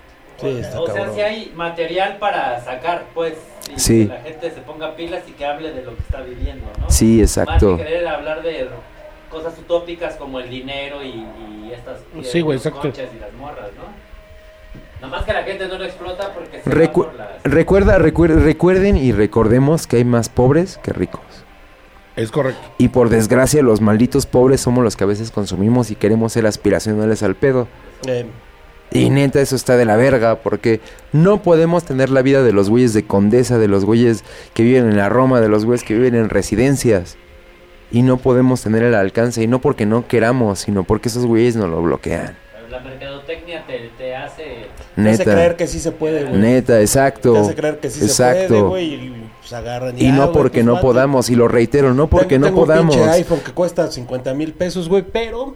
Sí, 0.40 0.48
está 0.60 0.80
o 0.80 0.86
sea, 0.86 1.12
si 1.12 1.20
hay 1.20 1.52
material 1.54 2.16
para 2.18 2.64
sacar, 2.64 3.04
pues, 3.12 3.34
y 3.76 3.78
Sí. 3.78 4.06
que 4.06 4.14
la 4.14 4.20
gente 4.22 4.50
se 4.52 4.60
ponga 4.62 4.96
pilas 4.96 5.22
y 5.28 5.32
que 5.32 5.44
hable 5.44 5.72
de 5.72 5.82
lo 5.82 5.94
que 5.94 6.00
está 6.02 6.22
viviendo, 6.22 6.64
¿no? 6.80 6.88
Sí, 6.88 7.20
exacto. 7.20 7.72
Más 7.72 7.80
que 7.80 7.84
querer 7.86 8.08
hablar 8.08 8.42
de 8.42 8.68
cosas 9.30 9.58
utópicas 9.58 10.14
como 10.16 10.40
el 10.40 10.48
dinero 10.48 11.02
y, 11.02 11.08
y 11.08 11.72
estas 11.74 11.98
Sí, 12.22 12.40
güey, 12.40 12.56
exacto. 12.56 12.88
y 12.88 13.18
las 13.20 13.32
morras, 13.34 13.68
¿no? 13.76 14.09
Nada 15.00 15.08
más 15.16 15.24
que 15.24 15.32
la 15.32 15.42
gente 15.44 15.66
no 15.66 15.78
lo 15.78 15.84
explota 15.84 16.32
porque 16.34 16.60
se 16.62 16.70
Recu- 16.70 17.04
va 17.06 17.10
por 17.10 17.14
las... 17.14 17.42
recuerda, 17.44 17.98
recuer- 17.98 18.34
recuerden 18.42 18.96
y 18.96 19.12
recordemos 19.12 19.86
que 19.86 19.96
hay 19.96 20.04
más 20.04 20.28
pobres 20.28 20.78
que 20.82 20.92
ricos. 20.92 21.22
Es 22.16 22.30
correcto. 22.30 22.60
Y 22.78 22.88
por 22.88 23.08
desgracia 23.08 23.62
los 23.62 23.80
malditos 23.80 24.26
pobres 24.26 24.60
somos 24.60 24.84
los 24.84 24.96
que 24.96 25.04
a 25.04 25.06
veces 25.06 25.30
consumimos 25.30 25.90
y 25.90 25.94
queremos 25.94 26.32
ser 26.34 26.46
aspiracionales 26.46 27.22
al 27.22 27.34
pedo. 27.34 27.66
Eh, 28.06 28.26
Y 28.92 29.08
neta, 29.08 29.40
eso 29.40 29.54
está 29.56 29.76
de 29.76 29.84
la 29.86 29.96
verga, 29.96 30.36
porque 30.40 30.80
no 31.12 31.40
podemos 31.42 31.84
tener 31.84 32.10
la 32.10 32.22
vida 32.22 32.42
de 32.42 32.52
los 32.52 32.68
güeyes 32.68 32.92
de 32.92 33.06
Condesa, 33.06 33.56
de 33.58 33.68
los 33.68 33.84
güeyes 33.84 34.24
que 34.52 34.64
viven 34.64 34.90
en 34.90 34.96
la 34.96 35.08
Roma, 35.08 35.40
de 35.40 35.48
los 35.48 35.64
güeyes 35.64 35.84
que 35.84 35.94
viven 35.94 36.16
en 36.16 36.28
residencias. 36.28 37.16
Y 37.92 38.02
no 38.02 38.18
podemos 38.18 38.62
tener 38.62 38.82
el 38.82 38.94
alcance, 38.96 39.42
y 39.42 39.46
no 39.46 39.60
porque 39.60 39.86
no 39.86 40.06
queramos, 40.08 40.58
sino 40.58 40.82
porque 40.84 41.08
esos 41.08 41.24
güeyes 41.24 41.56
nos 41.56 41.70
lo 41.70 41.80
bloquean. 41.82 42.36
La 42.68 42.80
mercadotecnia 42.80 43.64
te, 43.66 43.90
te 44.94 45.00
hace... 45.02 45.02
te 45.02 45.10
hace 45.10 45.18
Neta. 45.24 45.32
creer 45.34 45.56
que 45.56 45.66
sí 45.66 45.80
se 45.80 45.92
puede, 45.92 46.24
güey. 46.24 46.40
Neta, 46.40 46.80
exacto. 46.80 47.32
Te 47.34 47.38
hace 47.40 47.54
creer 47.54 47.78
que 47.80 47.90
sí 47.90 48.00
se 48.00 48.06
exacto. 48.06 48.48
puede, 48.48 48.62
güey. 48.62 48.94
Y 49.06 49.24
pues 49.40 49.52
agarran 49.52 50.00
Y 50.00 50.08
ah, 50.08 50.12
no 50.12 50.32
porque 50.32 50.62
pues, 50.62 50.66
no 50.66 50.80
podamos, 50.80 51.30
y 51.30 51.36
lo 51.36 51.48
reitero, 51.48 51.94
no 51.94 52.08
porque 52.08 52.36
tengo- 52.36 52.40
no 52.40 52.46
tengo 52.48 52.60
un 52.60 52.66
podamos. 52.66 52.96
pinche 52.96 53.10
iPhone 53.10 53.40
que 53.44 53.52
cuesta 53.52 53.90
50 53.90 54.34
mil 54.34 54.52
pesos, 54.52 54.88
güey, 54.88 55.02
pero 55.02 55.54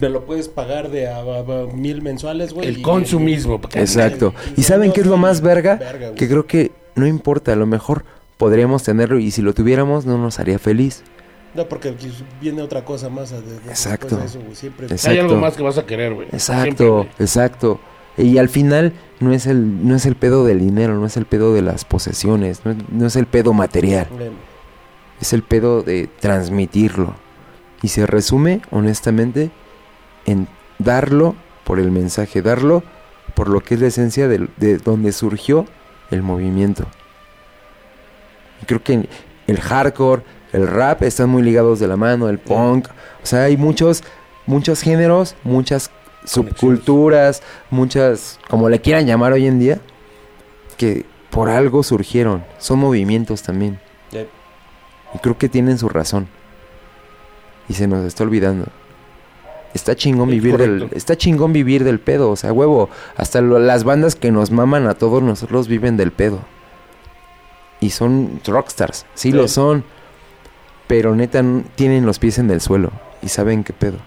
me 0.00 0.08
lo 0.08 0.24
puedes 0.24 0.48
pagar 0.48 0.90
de 0.90 1.08
a, 1.08 1.16
a- 1.16 1.38
a 1.40 1.66
mil 1.74 2.00
mensuales, 2.02 2.52
güey. 2.52 2.68
El 2.68 2.78
y- 2.78 2.82
consumismo. 2.82 3.60
Exacto. 3.74 4.32
y 4.56 4.60
¿Y 4.60 4.64
saben 4.64 4.92
qué 4.92 5.00
es 5.00 5.06
lo 5.06 5.16
más 5.16 5.40
verga? 5.40 5.76
Verga. 5.76 6.12
Que 6.14 6.28
creo 6.28 6.46
que 6.46 6.70
no 6.94 7.06
importa, 7.06 7.52
a 7.52 7.56
lo 7.56 7.66
mejor 7.66 8.04
podríamos 8.36 8.82
tenerlo 8.84 9.18
y 9.18 9.30
si 9.32 9.42
lo 9.42 9.52
tuviéramos 9.52 10.06
no 10.06 10.16
nos 10.18 10.38
haría 10.38 10.58
feliz. 10.58 11.02
No, 11.52 11.66
porque 11.66 11.90
pues, 11.90 12.12
viene 12.40 12.62
otra 12.62 12.84
cosa 12.84 13.08
más. 13.08 13.30
de- 13.30 13.42
de- 13.42 13.56
Exacto. 13.68 14.16
de 14.16 14.24
eso, 14.26 14.38
güey, 14.40 14.54
siempre. 14.54 14.86
Exacto. 14.86 15.10
Hay 15.10 15.18
algo 15.18 15.34
más 15.36 15.56
que 15.56 15.62
vas 15.64 15.76
a 15.78 15.84
querer, 15.84 16.14
güey. 16.14 16.28
Exacto, 16.32 17.00
Siempre, 17.02 17.24
exacto. 17.24 17.80
Y 18.22 18.38
al 18.38 18.48
final 18.48 18.92
no 19.20 19.32
es 19.32 19.46
el 19.46 19.86
no 19.86 19.94
es 19.96 20.06
el 20.06 20.14
pedo 20.16 20.44
del 20.44 20.60
dinero, 20.60 20.94
no 20.98 21.06
es 21.06 21.16
el 21.16 21.26
pedo 21.26 21.54
de 21.54 21.62
las 21.62 21.84
posesiones, 21.84 22.64
no 22.64 22.72
es, 22.72 22.76
no 22.90 23.06
es 23.06 23.16
el 23.16 23.26
pedo 23.26 23.52
material, 23.52 24.06
es 25.20 25.32
el 25.32 25.42
pedo 25.42 25.82
de 25.82 26.08
transmitirlo. 26.20 27.14
Y 27.82 27.88
se 27.88 28.06
resume, 28.06 28.60
honestamente, 28.70 29.50
en 30.26 30.48
darlo 30.78 31.34
por 31.64 31.78
el 31.80 31.90
mensaje, 31.90 32.42
darlo 32.42 32.82
por 33.34 33.48
lo 33.48 33.60
que 33.60 33.74
es 33.74 33.80
la 33.80 33.86
esencia 33.86 34.28
del- 34.28 34.50
de, 34.58 34.76
donde 34.78 35.12
surgió 35.12 35.64
el 36.10 36.22
movimiento. 36.22 36.84
Y 38.62 38.66
creo 38.66 38.82
que 38.82 39.08
el 39.46 39.60
hardcore, 39.60 40.22
el 40.52 40.66
rap 40.66 41.02
están 41.02 41.30
muy 41.30 41.42
ligados 41.42 41.80
de 41.80 41.86
la 41.88 41.96
mano, 41.96 42.28
el 42.28 42.38
punk, 42.38 42.88
o 43.22 43.26
sea, 43.26 43.44
hay 43.44 43.56
muchos, 43.56 44.02
muchos 44.46 44.82
géneros, 44.82 45.36
muchas 45.44 45.90
subculturas, 46.24 47.42
muchas, 47.70 48.38
como 48.48 48.68
le 48.68 48.80
quieran 48.80 49.06
llamar 49.06 49.32
hoy 49.32 49.46
en 49.46 49.58
día, 49.58 49.80
que 50.76 51.04
por 51.30 51.48
algo 51.48 51.82
surgieron, 51.82 52.44
son 52.58 52.78
movimientos 52.80 53.42
también. 53.42 53.78
Y 55.12 55.18
creo 55.18 55.36
que 55.36 55.48
tienen 55.48 55.76
su 55.78 55.88
razón. 55.88 56.28
Y 57.68 57.74
se 57.74 57.88
nos 57.88 58.04
está 58.04 58.22
olvidando. 58.22 58.66
Está 59.74 59.94
chingón 59.96 60.28
Es 60.28 60.34
vivir 60.36 60.56
del, 60.56 60.88
está 60.92 61.16
chingón 61.16 61.52
vivir 61.52 61.82
del 61.84 62.00
pedo, 62.00 62.30
o 62.30 62.36
sea, 62.36 62.52
huevo, 62.52 62.90
hasta 63.16 63.40
lo- 63.40 63.58
las 63.60 63.84
bandas 63.84 64.14
que 64.16 64.30
nos 64.32 64.50
maman 64.50 64.86
a 64.86 64.94
todos 64.94 65.22
nosotros 65.22 65.68
viven 65.68 65.96
del 65.96 66.12
pedo. 66.12 66.40
Y 67.80 67.90
son 67.90 68.40
rockstars, 68.44 69.06
sí, 69.14 69.30
Sí. 69.30 69.32
lo 69.32 69.48
son. 69.48 69.84
Pero 70.86 71.14
neta 71.14 71.42
tienen 71.76 72.04
los 72.04 72.18
pies 72.18 72.38
en 72.38 72.50
el 72.50 72.60
suelo 72.60 72.90
y 73.22 73.28
saben 73.28 73.62
qué 73.64 73.72
pedo. 73.72 73.98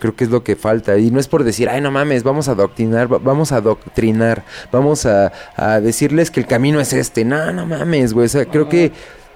Creo 0.00 0.16
que 0.16 0.24
es 0.24 0.30
lo 0.30 0.42
que 0.42 0.56
falta. 0.56 0.98
Y 0.98 1.12
no 1.12 1.20
es 1.20 1.28
por 1.28 1.44
decir, 1.44 1.68
ay, 1.68 1.80
no 1.80 1.92
mames, 1.92 2.24
vamos 2.24 2.48
a 2.48 2.52
adoctrinar, 2.52 3.12
va- 3.12 3.18
vamos 3.18 3.52
a 3.52 3.56
adoctrinar, 3.56 4.42
vamos 4.72 5.06
a, 5.06 5.30
a 5.54 5.78
decirles 5.80 6.32
que 6.32 6.40
el 6.40 6.46
camino 6.46 6.80
es 6.80 6.92
este. 6.92 7.24
No, 7.24 7.52
no 7.52 7.66
mames, 7.66 8.12
güey. 8.12 8.26
O 8.26 8.28
sea, 8.28 8.46
creo 8.46 8.68
que 8.68 8.90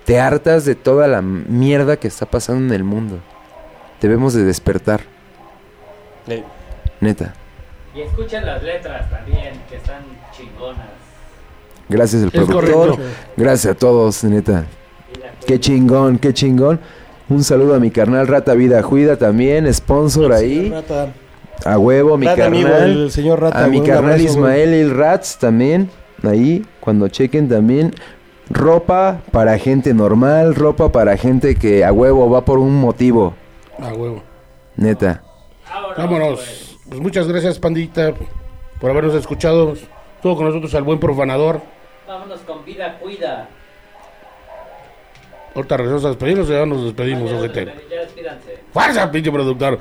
te 0.04 0.18
hartas 0.18 0.64
de 0.64 0.74
toda 0.74 1.06
la 1.06 1.22
mierda 1.22 1.96
que 1.96 2.08
está 2.08 2.26
pasando 2.26 2.64
en 2.66 2.72
el 2.72 2.82
mundo. 2.84 3.20
Debemos 4.00 4.34
de 4.34 4.42
despertar, 4.44 5.02
neta. 7.00 7.34
Y 7.94 8.00
escuchen 8.02 8.44
las 8.44 8.62
letras 8.62 9.08
también, 9.10 9.52
que 9.70 9.76
están 9.76 10.02
chingonas. 10.36 10.88
Gracias 11.88 12.22
al 12.24 12.30
productor, 12.30 12.88
correcto. 12.96 12.98
gracias 13.36 13.72
a 13.74 13.76
todos, 13.78 14.24
neta. 14.24 14.64
Qué 15.46 15.60
chingón, 15.60 16.18
qué 16.18 16.32
chingón. 16.32 16.80
Un 17.28 17.42
saludo 17.42 17.74
a 17.74 17.80
mi 17.80 17.90
carnal 17.90 18.26
Rata 18.26 18.54
Vida 18.54 18.82
Juida 18.82 19.16
también, 19.16 19.72
sponsor 19.72 20.32
ahí. 20.32 20.68
Rata. 20.68 21.12
A 21.64 21.78
huevo, 21.78 22.18
mi 22.18 22.26
amigo, 22.26 22.68
carnal. 22.68 22.90
el 22.90 23.10
señor 23.10 23.40
Rata, 23.40 23.64
a 23.64 23.68
mi 23.68 23.78
güey, 23.78 23.88
carnal 23.88 24.12
abrazo, 24.12 24.30
Ismael 24.30 24.74
y 24.74 24.88
Rats 24.88 25.38
también. 25.38 25.90
Ahí, 26.22 26.64
cuando 26.80 27.08
chequen 27.08 27.48
también. 27.48 27.94
Ropa 28.50 29.22
para 29.30 29.56
gente 29.56 29.94
normal, 29.94 30.54
ropa 30.54 30.92
para 30.92 31.16
gente 31.16 31.54
que 31.54 31.82
a 31.82 31.92
huevo 31.92 32.28
va 32.28 32.44
por 32.44 32.58
un 32.58 32.78
motivo. 32.78 33.34
A 33.80 33.94
huevo. 33.94 34.22
Neta. 34.76 35.22
Vámonos, 35.96 36.36
pues. 36.36 36.76
Pues 36.88 37.00
muchas 37.00 37.26
gracias, 37.26 37.58
pandita, 37.58 38.12
por 38.78 38.90
habernos 38.90 39.14
escuchado. 39.14 39.72
Estuvo 39.72 40.36
con 40.36 40.46
nosotros 40.46 40.74
al 40.74 40.82
buen 40.82 41.00
profanador. 41.00 41.62
Vámonos 42.06 42.40
con 42.40 42.64
vida, 42.66 42.98
cuida. 42.98 43.48
Ahorita 45.54 45.76
regresamos 45.76 46.04
a 46.04 46.08
despedirnos 46.08 46.48
y 46.48 46.52
ya 46.52 46.66
nos 46.66 46.84
despedimos, 46.84 47.30
Ya, 47.30 47.36
ojete. 47.36 47.72
¡Fuerza, 48.72 49.10
pinche 49.10 49.30
productor! 49.30 49.78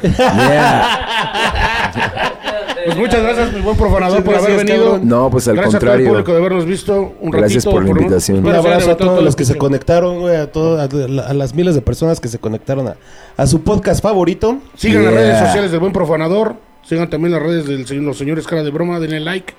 Pues 2.86 2.98
muchas 2.98 3.24
gracias, 3.24 3.54
mi 3.54 3.62
buen 3.62 3.78
profanador, 3.78 4.20
Muchas 4.20 4.26
por 4.26 4.36
haber 4.36 4.50
gracias, 4.58 4.68
venido. 4.68 4.92
cabrón. 4.92 5.08
No, 5.08 5.30
pues 5.30 5.48
al 5.48 5.56
gracias 5.56 5.76
a 5.76 5.80
todo 5.80 5.88
el 5.92 5.92
contrario. 6.04 6.10
público 6.12 6.32
de 6.34 6.38
habernos 6.38 6.66
visto 6.66 6.94
un 7.00 7.08
ratito. 7.32 7.38
Gracias 7.38 7.66
por 7.66 7.84
la 7.84 7.90
invitación. 7.92 8.46
Un 8.46 8.54
abrazo 8.56 8.92
a 8.92 8.98
todos 8.98 9.12
todo 9.16 9.22
los 9.22 9.36
que 9.38 9.46
se 9.46 9.56
conectaron, 9.58 10.20
güey, 10.20 10.36
a, 10.36 10.52
todo- 10.52 10.80
a, 10.82 10.84
a 10.84 11.34
las 11.34 11.54
miles 11.56 11.76
de 11.76 11.82
personas 11.82 12.20
que 12.20 12.28
se 12.28 12.40
conectaron 12.40 12.90
a, 12.90 12.96
a 13.38 13.48
su 13.48 13.62
podcast 13.64 14.04
favorito. 14.04 14.58
Sigan 14.76 15.06
las 15.06 15.14
Yeah. 15.14 15.22
redes 15.22 15.40
sociales 15.48 15.72
del 15.72 15.80
buen 15.80 15.94
profanador. 15.94 16.56
Sigan 16.84 17.10
también 17.10 17.32
las 17.32 17.42
redes 17.42 17.66
de 17.88 18.02
los 18.02 18.18
señores 18.18 18.46
cara 18.46 18.64
de 18.64 18.72
broma. 18.72 19.00
Denle 19.00 19.22
like. 19.22 19.54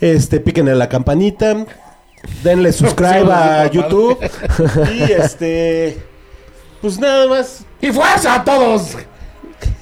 Este, 0.00 0.38
píquenle 0.38 0.70
a 0.70 0.76
la 0.76 0.88
campanita, 0.88 1.66
denle 2.42 2.72
subscribe 2.72 3.24
Sí, 3.24 3.30
a 3.30 3.70
YouTube 3.70 4.18
y 4.94 5.12
este, 5.12 5.98
pues 6.80 6.98
nada 6.98 7.26
más. 7.26 7.64
¡Y 7.80 7.92
fuerza 7.92 8.34
a 8.34 8.44
todos! 8.44 8.96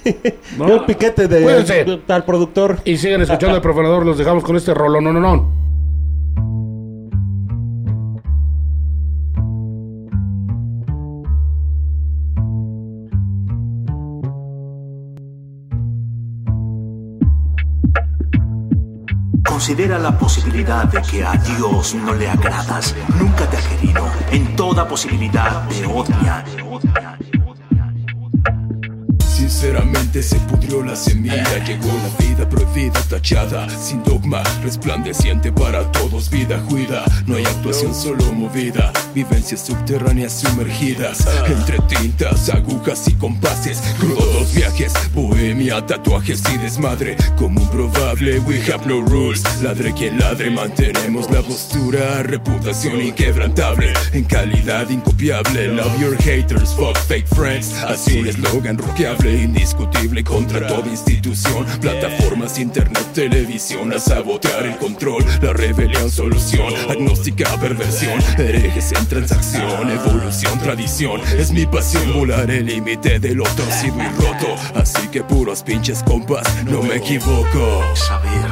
Yo 0.58 0.74
el 0.74 0.84
piquete 0.84 1.26
de, 1.28 1.42
Cuídense. 1.42 2.00
al 2.08 2.24
productor. 2.24 2.78
Y 2.84 2.96
sigan 2.96 3.22
escuchando 3.22 3.56
el 3.56 3.62
profanador. 3.62 4.06
Los 4.06 4.18
dejamos 4.18 4.44
con 4.44 4.56
este 4.56 4.72
rolón. 4.72 5.04
No, 5.04 5.12
no, 5.12 5.20
no. 5.20 5.65
Considera 19.56 19.98
la 19.98 20.18
posibilidad 20.18 20.84
de 20.84 21.00
que 21.00 21.24
a 21.24 21.32
Dios 21.32 21.94
no 21.94 22.12
le 22.12 22.28
agradas. 22.28 22.94
Nunca 23.18 23.48
te 23.48 23.56
ha 23.56 23.60
querido. 23.62 24.06
En 24.30 24.54
toda 24.54 24.86
posibilidad 24.86 25.66
te 25.66 25.86
odia. 25.86 26.44
Sinceramente 29.26 30.22
se 30.22 30.36
pudrió 30.40 30.82
la 30.82 30.94
semilla, 30.94 31.64
llegó 31.64 31.86
la 31.86 32.26
vida 32.26 32.48
prohibida, 32.48 33.00
tachada, 33.08 33.66
sin 33.70 34.02
dogma, 34.02 34.42
resplandeciente 34.62 35.50
para 35.50 35.90
todos, 35.92 36.28
vida 36.28 36.62
juida, 36.68 37.04
no 37.26 37.36
hay 37.36 37.44
actuación 37.46 37.94
solo 37.94 38.30
movida, 38.32 38.92
vivencias 39.14 39.60
subterráneas 39.64 40.40
sumergidas, 40.40 41.26
entre 41.46 41.78
tintas, 41.80 42.50
agujas 42.50 43.08
y 43.08 43.14
compases, 43.14 43.80
crudos 43.98 44.52
viajes, 44.54 44.92
tatuajes 45.74 46.43
y 46.55 46.59
desmadre, 46.59 47.16
como 47.36 47.60
un 47.60 47.70
probable, 47.70 48.38
we 48.40 48.60
have 48.70 48.86
no 48.86 49.01
rules, 49.01 49.43
ladre 49.62 49.93
quien 49.93 50.18
ladre, 50.18 50.48
mantenemos 50.51 51.28
la 51.30 51.43
postura, 51.43 52.22
reputación 52.22 53.01
inquebrantable, 53.01 53.93
en 54.12 54.24
calidad 54.24 54.88
incopiable, 54.88 55.68
love 55.68 56.01
your 56.01 56.16
haters, 56.18 56.72
fuck 56.74 56.97
fake 57.09 57.26
friends, 57.34 57.72
así 57.82 58.20
un 58.20 58.28
eslogan 58.28 58.78
rockeable, 58.78 59.43
indiscutible 59.43 60.22
contra 60.22 60.66
toda 60.66 60.88
institución, 60.88 61.66
plataformas, 61.80 62.59
internet, 62.59 63.05
televisión, 63.12 63.93
a 63.93 63.98
sabotear 63.98 64.66
el 64.66 64.76
control, 64.76 65.24
la 65.43 65.52
rebelión, 65.52 66.10
solución, 66.10 66.72
agnóstica, 66.88 67.48
perversión, 67.60 68.22
herejes 68.38 68.93
en 68.93 69.06
transacción, 69.06 69.90
evolución, 69.90 70.59
tradición, 70.60 71.20
es 71.36 71.51
mi 71.51 71.66
pasión 71.66 72.12
volar 72.12 72.51
el 72.51 72.66
límite 72.66 73.18
de 73.18 73.34
lo 73.34 73.44
torcido 73.44 73.97
y 74.01 74.09
roto, 74.20 74.55
así 74.74 75.09
que 75.09 75.24
pinches 75.62 76.02
compas, 76.02 76.46
no 76.64 76.82
me 76.82 76.96
equivoco. 76.96 77.82
Saber, 77.94 78.50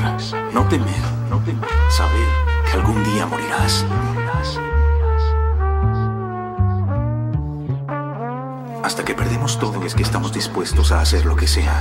no 0.53 0.67
temer, 0.69 0.89
no 1.31 1.39
temer. 1.41 1.69
Saber 1.91 2.29
que 2.67 2.73
algún 2.73 3.03
día 3.05 3.27
morirás. 3.27 3.85
Hasta 8.83 9.05
que 9.05 9.15
perdemos 9.15 9.59
todo 9.59 9.85
es 9.85 9.95
que 9.95 10.03
estamos 10.03 10.33
dispuestos 10.33 10.93
a 10.93 11.01
hacer 11.01 11.25
lo 11.25 11.37
que 11.37 11.47
sea. 11.47 11.81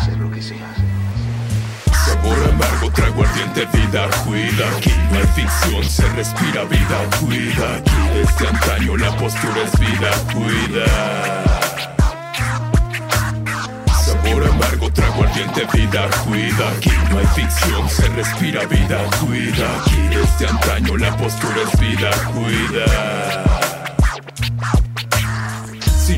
Sabor 2.06 2.38
amargo, 2.50 2.92
trago 2.92 3.24
ardiente, 3.24 3.66
vida, 3.78 4.10
cuida 4.26 4.68
Aquí 4.78 4.92
no 5.12 5.20
hay 5.20 5.28
ficción, 5.28 5.84
se 5.84 6.08
respira 6.10 6.64
vida, 6.66 7.00
cuida 7.22 7.76
Aquí 7.78 7.92
desde 8.14 8.48
antaño 8.50 8.98
la 8.98 9.16
postura 9.16 9.64
es 9.64 9.80
vida, 9.80 10.12
cuida 10.34 11.93
Sabor 14.34 14.50
amargo, 14.50 14.92
trago 14.92 15.24
ardiente, 15.24 15.62
vida, 15.74 16.10
cuida. 16.26 16.70
Aquí 16.72 16.90
no 17.12 17.20
hay 17.20 17.28
ficción, 17.28 17.88
se 17.88 18.08
respira 18.10 18.66
vida, 18.66 19.00
cuida. 19.20 19.78
Aquí 19.82 20.08
desde 20.10 20.48
antaño 20.48 20.98
la 20.98 21.16
postura 21.16 21.58
es 21.62 21.80
vida, 21.80 22.10
cuida 22.34 23.83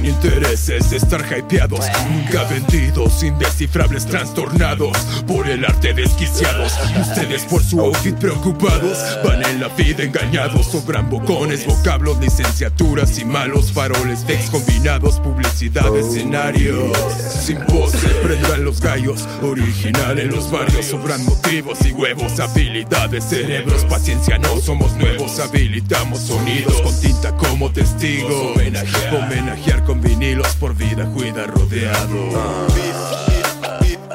intereses 0.08 0.90
de 0.90 0.98
estar 0.98 1.26
hypeados, 1.26 1.86
nunca 2.10 2.44
vendidos, 2.44 3.24
indescifrables, 3.24 4.06
trastornados 4.06 4.98
por 5.28 5.48
el 5.48 5.66
arte 5.66 5.94
desquiciados. 5.94 6.74
Ustedes 7.00 7.44
por 7.44 7.64
su 7.64 7.80
outfit 7.82 8.16
preocupados, 8.16 8.98
van 9.24 9.46
en 9.46 9.62
la 9.62 9.68
vida 9.70 10.04
engañados, 10.04 10.68
sobran 10.68 11.10
bocones, 11.10 11.66
vocablos, 11.66 12.20
licenciaturas 12.20 13.18
y 13.20 13.26
malos 13.26 13.72
faroles, 13.72 14.20
fakes 14.20 14.50
combinados, 14.52 15.20
publicidad, 15.20 15.96
escenarios. 15.96 16.98
Sin 17.46 17.58
pose, 17.66 18.08
prendan 18.24 18.64
los 18.64 18.82
gallos, 18.82 19.28
original 19.42 20.20
en 20.20 20.30
los 20.32 20.52
barrios, 20.52 20.86
sobran 20.86 21.24
motivos 21.26 21.80
y 21.86 21.92
huevos, 21.92 22.40
habilidades, 22.40 23.24
cerebros, 23.26 23.86
paciencia, 23.86 24.38
no 24.38 24.58
somos 24.58 24.96
nuevos, 24.98 25.40
habilitamos 25.40 26.20
sonidos 26.20 26.82
con 26.82 27.00
tinta 27.00 27.36
como 27.38 27.72
testigos. 27.72 28.56
Homenajear, 28.56 29.16
homenajear 29.16 29.84
vinilos 30.02 30.56
por 30.56 30.76
vida, 30.76 31.06
cuida 31.14 31.46
rodeado. 31.48 32.30
Vida, 32.74 33.80
cuida. 33.80 34.06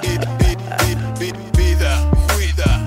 Vida, 1.56 2.10
cuida. 2.34 2.80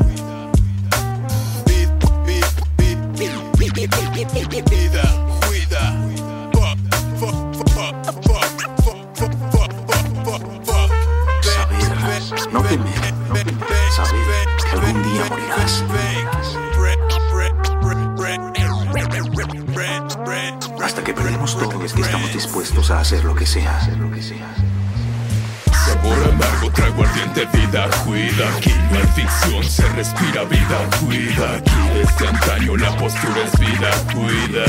Saber, 11.43 12.21
no 12.51 12.61
temer, 12.63 13.13
no 13.27 13.33
temer. 13.33 13.91
Saber 13.95 14.47
que 14.61 14.69
algún 14.71 15.03
día 15.03 15.25
morirás. 15.29 15.83
Que 21.05 21.13
perdemos 21.13 21.57
todo 21.57 21.83
es 21.83 21.91
que 21.91 22.01
estamos 22.01 22.31
dispuestos 22.31 22.89
a 22.89 23.01
hacer 23.01 23.25
lo 23.25 23.35
que 23.35 23.45
sea. 23.45 23.77
Sabor 25.85 26.17
amargo, 26.31 26.71
trago 26.71 27.03
ardiente, 27.03 27.45
vida, 27.57 27.89
cuida 28.05 28.47
Aquí 28.57 28.73
no 28.89 28.99
hay 28.99 29.07
ficción, 29.07 29.63
se 29.65 29.89
respira 29.89 30.45
vida, 30.45 30.89
cuida. 31.01 31.57
Aquí 31.57 31.71
desde 31.93 32.27
antaño 32.29 32.77
la 32.77 32.95
postura 32.95 33.43
es 33.43 33.59
vida, 33.59 33.91
cuida. 34.13 34.65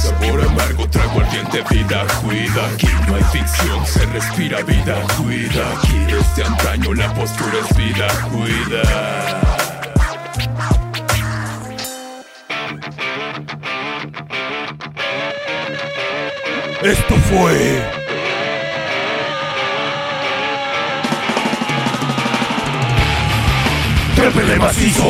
Sabor 0.00 0.40
amargo, 0.42 0.88
trago 0.88 1.20
ardiente, 1.20 1.62
vida, 1.70 2.06
cuida 2.22 2.66
Aquí 2.72 2.88
no 3.06 3.16
hay 3.16 3.24
ficción, 3.24 3.86
se 3.86 4.06
respira 4.06 4.62
vida, 4.62 4.96
cuida. 5.18 5.70
Aquí 5.76 5.98
desde 6.06 6.44
antaño 6.44 6.94
la 6.94 7.12
postura 7.12 7.58
es 7.68 7.76
vida, 7.76 8.08
cuida 8.30 9.59
Esto 16.82 17.14
fue 17.14 17.82
Trepe 24.16 24.42
de 24.44 24.56
macizo. 24.58 25.04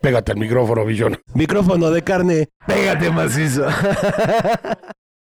Pégate 0.00 0.32
al 0.32 0.38
micrófono, 0.38 0.86
Billón. 0.86 1.20
Micrófono 1.34 1.90
de 1.90 2.02
carne. 2.02 2.48
Pégate 2.66 3.10
macizo. 3.10 3.66